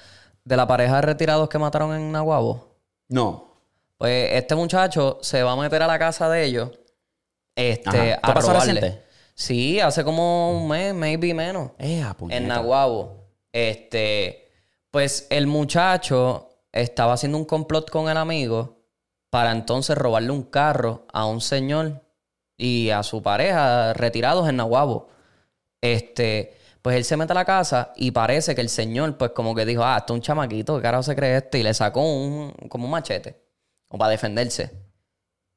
de 0.44 0.56
la 0.58 0.68
pareja 0.68 0.96
de 0.98 1.02
retirados 1.02 1.50
que 1.50 1.58
mataron 1.58 1.94
en 1.96 2.12
Nahuabo? 2.12 2.76
No. 3.10 3.46
Pues 3.98 4.30
este 4.34 4.56
muchacho 4.56 5.18
se 5.22 5.42
va 5.44 5.54
a 5.54 5.56
meter 5.56 5.82
a 5.82 5.88
la 5.88 5.98
casa 6.00 6.30
de 6.30 6.46
ellos 6.46 6.70
este, 7.56 7.90
Ajá. 7.90 8.06
¿Esto 8.16 8.20
a 8.30 8.34
pasó 8.34 8.48
robarle. 8.54 8.74
reciente? 8.74 9.04
Sí, 9.34 9.80
hace 9.80 10.04
como 10.04 10.52
un 10.58 10.68
mes, 10.68 10.94
maybe 10.94 11.34
menos. 11.34 11.72
Eh. 11.80 12.04
En 12.30 12.48
Nahuabo. 12.48 13.26
Este, 13.52 14.52
pues 14.92 15.28
el 15.30 15.48
muchacho 15.48 16.50
estaba 16.72 17.14
haciendo 17.14 17.38
un 17.38 17.46
complot 17.46 17.90
con 17.90 18.10
el 18.10 18.18
amigo 18.18 18.78
para 19.30 19.52
entonces 19.52 19.98
robarle 19.98 20.32
un 20.32 20.44
carro 20.44 21.06
a 21.12 21.26
un 21.26 21.42
señor 21.42 22.02
y 22.58 22.90
a 22.92 23.02
su 23.04 23.22
pareja 23.24 23.94
retirados 23.94 24.48
en 24.48 24.58
Nahuabo. 24.58 25.08
Este, 25.94 26.58
pues 26.82 26.98
él 26.98 27.04
se 27.04 27.18
mete 27.18 27.34
a 27.34 27.36
la 27.36 27.46
casa 27.46 27.94
y 27.96 28.12
parece 28.12 28.56
que 28.56 28.62
el 28.62 28.70
señor, 28.70 29.18
pues 29.18 29.32
como 29.32 29.54
que 29.54 29.66
dijo, 29.66 29.84
ah, 29.84 29.98
esto 29.98 30.14
es 30.14 30.18
un 30.18 30.22
chamaquito, 30.22 30.76
¿qué 30.78 30.82
carajo 30.82 31.04
se 31.04 31.16
cree 31.16 31.38
este? 31.38 31.60
Y 31.60 31.64
le 31.64 31.74
sacó 31.74 32.02
un, 32.02 32.52
como 32.70 32.86
un 32.86 32.92
machete, 32.92 33.42
o 33.88 33.98
para 33.98 34.12
defenderse. 34.12 34.72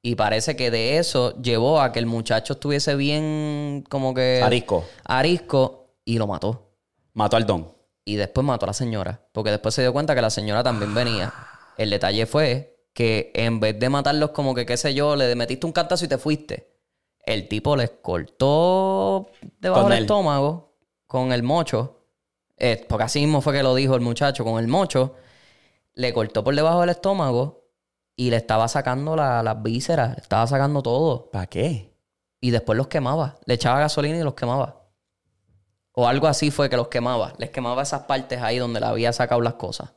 Y 0.02 0.14
parece 0.14 0.56
que 0.56 0.70
de 0.70 0.98
eso 0.98 1.40
llevó 1.40 1.80
a 1.80 1.92
que 1.92 1.98
el 1.98 2.06
muchacho 2.06 2.54
estuviese 2.54 2.94
bien, 2.94 3.84
como 3.88 4.14
que... 4.14 4.40
Arisco. 4.42 4.84
Arisco 5.04 5.96
y 6.04 6.18
lo 6.18 6.26
mató. 6.26 6.72
Mató 7.14 7.36
al 7.36 7.46
don. 7.46 7.74
Y 8.04 8.16
después 8.16 8.46
mató 8.46 8.64
a 8.64 8.68
la 8.68 8.72
señora. 8.72 9.28
Porque 9.32 9.50
después 9.50 9.74
se 9.74 9.82
dio 9.82 9.92
cuenta 9.92 10.14
que 10.14 10.22
la 10.22 10.30
señora 10.30 10.62
también 10.62 10.94
venía. 10.94 11.34
El 11.76 11.90
detalle 11.90 12.26
fue 12.26 12.86
que 12.94 13.32
en 13.34 13.60
vez 13.60 13.78
de 13.78 13.88
matarlos 13.88 14.30
como 14.30 14.54
que, 14.54 14.64
qué 14.64 14.76
sé 14.76 14.94
yo, 14.94 15.16
le 15.16 15.34
metiste 15.34 15.66
un 15.66 15.72
cantazo 15.72 16.04
y 16.04 16.08
te 16.08 16.16
fuiste. 16.16 16.77
El 17.28 17.46
tipo 17.46 17.76
les 17.76 17.90
cortó 18.00 19.28
debajo 19.60 19.82
Con 19.82 19.90
del 19.90 19.98
él. 19.98 20.04
estómago 20.04 20.72
con 21.06 21.30
el 21.32 21.42
mocho. 21.42 21.96
Eh, 22.56 22.86
porque 22.88 23.04
así 23.04 23.20
mismo 23.20 23.42
fue 23.42 23.52
que 23.52 23.62
lo 23.62 23.74
dijo 23.74 23.94
el 23.94 24.00
muchacho, 24.00 24.44
con 24.44 24.58
el 24.58 24.66
mocho. 24.66 25.14
Le 25.94 26.12
cortó 26.14 26.42
por 26.42 26.54
debajo 26.54 26.80
del 26.80 26.88
estómago 26.90 27.64
y 28.16 28.30
le 28.30 28.36
estaba 28.36 28.66
sacando 28.68 29.14
la- 29.14 29.42
las 29.42 29.62
vísceras, 29.62 30.16
le 30.16 30.22
estaba 30.22 30.46
sacando 30.46 30.82
todo. 30.82 31.30
¿Para 31.30 31.46
qué? 31.46 31.92
Y 32.40 32.50
después 32.50 32.78
los 32.78 32.86
quemaba. 32.88 33.36
Le 33.44 33.54
echaba 33.54 33.78
gasolina 33.80 34.16
y 34.16 34.22
los 34.22 34.34
quemaba. 34.34 34.86
O 35.92 36.06
algo 36.08 36.28
así 36.28 36.50
fue 36.50 36.70
que 36.70 36.76
los 36.76 36.88
quemaba. 36.88 37.34
Les 37.38 37.50
quemaba 37.50 37.82
esas 37.82 38.04
partes 38.04 38.40
ahí 38.40 38.56
donde 38.58 38.80
le 38.80 38.86
había 38.86 39.12
sacado 39.12 39.40
las 39.42 39.54
cosas. 39.54 39.90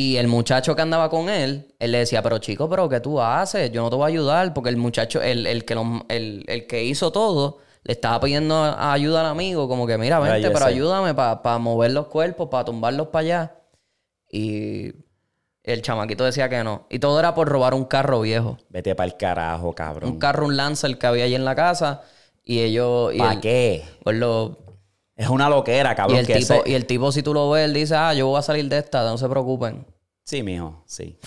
Y 0.00 0.16
el 0.16 0.28
muchacho 0.28 0.74
que 0.74 0.80
andaba 0.82 1.10
con 1.10 1.28
él, 1.28 1.74
él 1.78 1.92
le 1.92 1.98
decía, 1.98 2.22
pero 2.22 2.38
chico, 2.38 2.70
pero 2.70 2.88
¿qué 2.88 3.00
tú 3.00 3.20
haces? 3.20 3.70
Yo 3.70 3.82
no 3.82 3.90
te 3.90 3.96
voy 3.96 4.04
a 4.04 4.08
ayudar. 4.08 4.54
Porque 4.54 4.70
el 4.70 4.78
muchacho, 4.78 5.20
el, 5.20 5.46
el 5.46 5.64
que, 5.66 5.74
lo- 5.74 6.06
el, 6.08 6.44
el 6.48 6.66
que 6.66 6.84
hizo 6.84 7.12
todo, 7.12 7.58
le 7.82 7.92
estaba 7.92 8.18
pidiendo 8.20 8.62
ayuda 8.64 9.20
al 9.20 9.26
amigo. 9.26 9.68
Como 9.68 9.86
que, 9.86 9.98
mira, 9.98 10.18
vente, 10.18 10.50
pero 10.50 10.64
ayúdame 10.64 11.14
para 11.14 11.58
mover 11.58 11.90
los 11.90 12.06
cuerpos, 12.06 12.48
para 12.48 12.64
tumbarlos 12.64 13.08
para 13.08 13.20
allá. 13.20 13.54
Y 14.30 14.92
el 15.64 15.82
chamaquito 15.82 16.24
decía 16.24 16.48
que 16.48 16.64
no. 16.64 16.86
Y 16.88 16.98
todo 16.98 17.18
era 17.18 17.34
por 17.34 17.48
robar 17.48 17.74
un 17.74 17.84
carro 17.84 18.20
viejo. 18.22 18.56
Vete 18.70 18.94
para 18.94 19.06
el 19.10 19.16
carajo, 19.18 19.74
cabrón. 19.74 20.12
Un 20.12 20.18
carro, 20.18 20.46
un 20.46 20.56
Lancer 20.56 20.96
que 20.98 21.06
había 21.06 21.24
allí 21.24 21.34
en 21.34 21.44
la 21.44 21.54
casa. 21.54 22.02
Y 22.42 22.60
ellos. 22.60 23.12
Y 23.14 23.18
¿Para 23.18 23.38
qué? 23.40 23.84
pues 24.02 24.16
lo- 24.16 24.56
Es 25.20 25.28
una 25.28 25.48
loquera, 25.50 25.92
y, 25.92 25.94
cabrón. 25.94 26.18
el 26.18 26.26
que 26.26 26.34
tipo, 26.36 26.54
ese- 26.54 26.70
y 26.70 26.74
el 26.74 26.86
tipo, 26.86 27.12
si 27.12 27.22
tú 27.22 27.34
lo 27.34 27.50
ves, 27.50 27.66
él 27.66 27.74
dice, 27.74 27.94
ah, 27.94 28.14
yo 28.14 28.26
voy 28.28 28.38
a 28.38 28.42
salir 28.42 28.68
de 28.68 28.78
esta, 28.78 29.02
no 29.04 29.18
se 29.18 29.28
preocupen. 29.28 29.84
Sí, 30.24 30.42
mijo, 30.42 30.82
sí. 30.86 31.18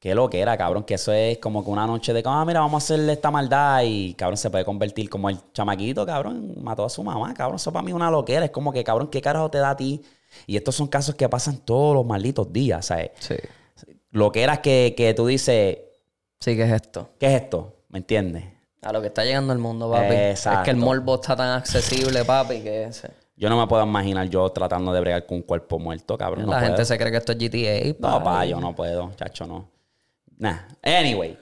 Qué 0.00 0.14
loquera, 0.14 0.56
cabrón. 0.56 0.82
Que 0.84 0.94
eso 0.94 1.12
es 1.12 1.38
como 1.38 1.62
que 1.64 1.70
una 1.70 1.86
noche 1.86 2.12
de, 2.12 2.22
ah, 2.26 2.44
mira, 2.44 2.60
vamos 2.60 2.82
a 2.82 2.84
hacerle 2.84 3.12
esta 3.12 3.30
maldad 3.30 3.82
y, 3.84 4.14
cabrón, 4.14 4.36
se 4.36 4.50
puede 4.50 4.64
convertir 4.64 5.08
como 5.08 5.30
el 5.30 5.38
chamaquito, 5.52 6.04
cabrón, 6.04 6.54
mató 6.62 6.84
a 6.84 6.90
su 6.90 7.02
mamá, 7.04 7.32
cabrón. 7.34 7.56
Eso 7.56 7.72
para 7.72 7.82
mí 7.84 7.90
es 7.90 7.94
una 7.94 8.10
loquera. 8.10 8.44
Es 8.46 8.50
como 8.50 8.72
que, 8.72 8.82
cabrón, 8.82 9.08
¿qué 9.08 9.22
carajo 9.22 9.48
te 9.50 9.58
da 9.58 9.70
a 9.70 9.76
ti? 9.76 10.02
Y 10.46 10.56
estos 10.56 10.74
son 10.74 10.88
casos 10.88 11.14
que 11.14 11.28
pasan 11.28 11.58
todos 11.58 11.94
los 11.94 12.04
malditos 12.04 12.52
días, 12.52 12.86
¿sabes? 12.86 13.12
Sí. 13.20 13.36
Loqueras 14.10 14.58
que, 14.58 14.94
que 14.96 15.14
tú 15.14 15.26
dices, 15.26 15.78
Sí, 16.40 16.56
¿qué 16.56 16.64
es 16.64 16.72
esto? 16.72 17.10
¿qué 17.18 17.26
es 17.34 17.42
esto? 17.42 17.74
¿Me 17.88 17.98
entiendes? 18.00 18.44
A 18.84 18.92
lo 18.92 19.00
que 19.00 19.08
está 19.08 19.24
llegando 19.24 19.52
el 19.52 19.58
mundo, 19.58 19.90
papi. 19.90 20.14
Es 20.14 20.46
que 20.64 20.70
el 20.70 20.76
morbo 20.76 21.14
está 21.16 21.34
tan 21.36 21.50
accesible, 21.58 22.24
papi, 22.24 22.60
que 22.60 22.84
ese- 22.84 23.10
Yo 23.36 23.48
no 23.48 23.58
me 23.58 23.66
puedo 23.66 23.82
imaginar 23.82 24.28
yo 24.28 24.48
tratando 24.50 24.92
de 24.92 25.00
bregar 25.00 25.26
con 25.26 25.38
un 25.38 25.42
cuerpo 25.42 25.78
muerto, 25.78 26.16
cabrón. 26.16 26.44
No 26.46 26.52
la 26.52 26.60
gente 26.60 26.74
puedo. 26.74 26.84
se 26.86 26.98
cree 26.98 27.10
que 27.10 27.16
esto 27.18 27.32
es 27.32 27.38
GTA. 27.38 27.96
No, 27.98 28.22
pa, 28.22 28.44
yo 28.44 28.60
no 28.60 28.74
puedo, 28.74 29.10
chacho, 29.16 29.46
no. 29.46 29.68
Nah. 30.38 30.58
Anyway. 30.82 31.36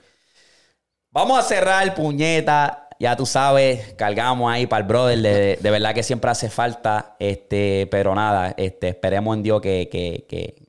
Vamos 1.11 1.39
a 1.39 1.43
cerrar, 1.43 1.95
puñeta. 1.95 2.89
Ya 2.99 3.17
tú 3.17 3.27
sabes, 3.27 3.95
cargamos 3.95 4.51
ahí 4.51 4.67
para 4.67 4.83
el 4.83 4.87
brother. 4.89 5.19
De, 5.21 5.59
de 5.61 5.71
verdad 5.71 5.93
que 5.95 6.03
siempre 6.03 6.31
hace 6.31 6.49
falta. 6.49 7.17
Este, 7.19 7.87
pero 7.91 8.15
nada, 8.15 8.55
este, 8.57 8.89
esperemos 8.91 9.37
en 9.37 9.43
Dios 9.43 9.61
que, 9.61 9.89
que- 9.91 10.25
que 10.29 10.69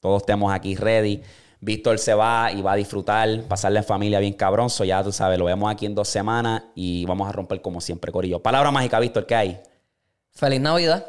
todos 0.00 0.22
estemos 0.22 0.52
aquí 0.54 0.76
ready. 0.76 1.22
Víctor 1.60 1.98
se 1.98 2.14
va 2.14 2.52
y 2.52 2.60
va 2.62 2.72
a 2.72 2.76
disfrutar, 2.76 3.42
pasarle 3.48 3.78
en 3.78 3.84
familia 3.84 4.20
bien 4.20 4.34
cabronzo. 4.34 4.84
Ya 4.84 5.02
tú 5.02 5.10
sabes, 5.12 5.38
lo 5.38 5.46
vemos 5.46 5.70
aquí 5.72 5.86
en 5.86 5.94
dos 5.94 6.08
semanas 6.08 6.62
y 6.74 7.04
vamos 7.06 7.28
a 7.28 7.32
romper 7.32 7.60
como 7.62 7.80
siempre, 7.80 8.12
Corillo. 8.12 8.40
Palabra 8.42 8.70
mágica, 8.70 9.00
Víctor, 9.00 9.26
¿qué 9.26 9.34
hay? 9.34 9.60
Feliz 10.32 10.60
Navidad. 10.60 11.06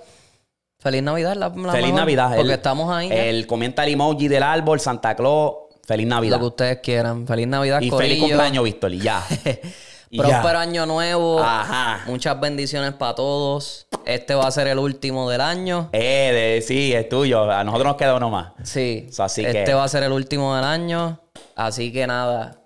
Feliz 0.79 1.03
Navidad. 1.03 1.35
La, 1.35 1.49
la 1.49 1.71
Feliz 1.71 1.87
mejor, 1.87 1.99
Navidad. 1.99 2.27
Porque 2.35 2.41
El- 2.43 2.51
estamos 2.51 2.89
ahí. 2.95 3.09
El 3.11 3.45
comenta 3.47 3.83
el 3.83 3.93
emoji 3.93 4.27
del 4.27 4.43
árbol, 4.43 4.79
Santa 4.79 5.15
Claus. 5.15 5.53
Feliz 5.85 6.07
Navidad. 6.07 6.35
Lo 6.37 6.39
que 6.41 6.45
ustedes 6.47 6.79
quieran. 6.81 7.25
Feliz 7.27 7.47
Navidad, 7.47 7.81
Y 7.81 7.89
corillo. 7.89 8.09
feliz 8.09 8.23
cumpleaños, 8.23 8.63
Víctor. 8.63 8.93
Y 8.93 8.99
ya. 8.99 9.23
Y 10.09 10.17
Próspero 10.19 10.53
ya. 10.53 10.61
año 10.61 10.85
nuevo. 10.85 11.39
Ajá. 11.41 12.03
Muchas 12.07 12.39
bendiciones 12.39 12.93
para 12.93 13.15
todos. 13.15 13.87
Este 14.05 14.35
va 14.35 14.47
a 14.47 14.51
ser 14.51 14.67
el 14.67 14.79
último 14.79 15.29
del 15.29 15.41
año. 15.41 15.89
Eh, 15.91 16.31
de- 16.33 16.61
sí, 16.61 16.93
es 16.93 17.09
tuyo. 17.09 17.51
A 17.51 17.63
nosotros 17.63 17.87
nos 17.87 17.97
queda 17.97 18.15
uno 18.15 18.29
más. 18.29 18.53
Sí. 18.63 19.07
So, 19.11 19.23
así 19.23 19.43
este 19.45 19.65
que- 19.65 19.73
va 19.73 19.83
a 19.83 19.87
ser 19.89 20.03
el 20.03 20.11
último 20.11 20.55
del 20.55 20.63
año. 20.63 21.19
Así 21.55 21.91
que 21.91 22.07
nada. 22.07 22.61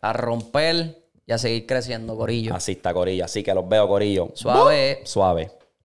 A 0.00 0.12
romper 0.12 1.02
y 1.26 1.32
a 1.32 1.38
seguir 1.38 1.66
creciendo, 1.66 2.16
Corillo. 2.16 2.54
Así 2.54 2.72
está, 2.72 2.92
Corillo. 2.94 3.24
Así 3.24 3.42
que 3.42 3.54
los 3.54 3.68
veo, 3.68 3.88
Corillo. 3.88 4.30
Suave. 4.34 5.00
Suave. 5.04 5.50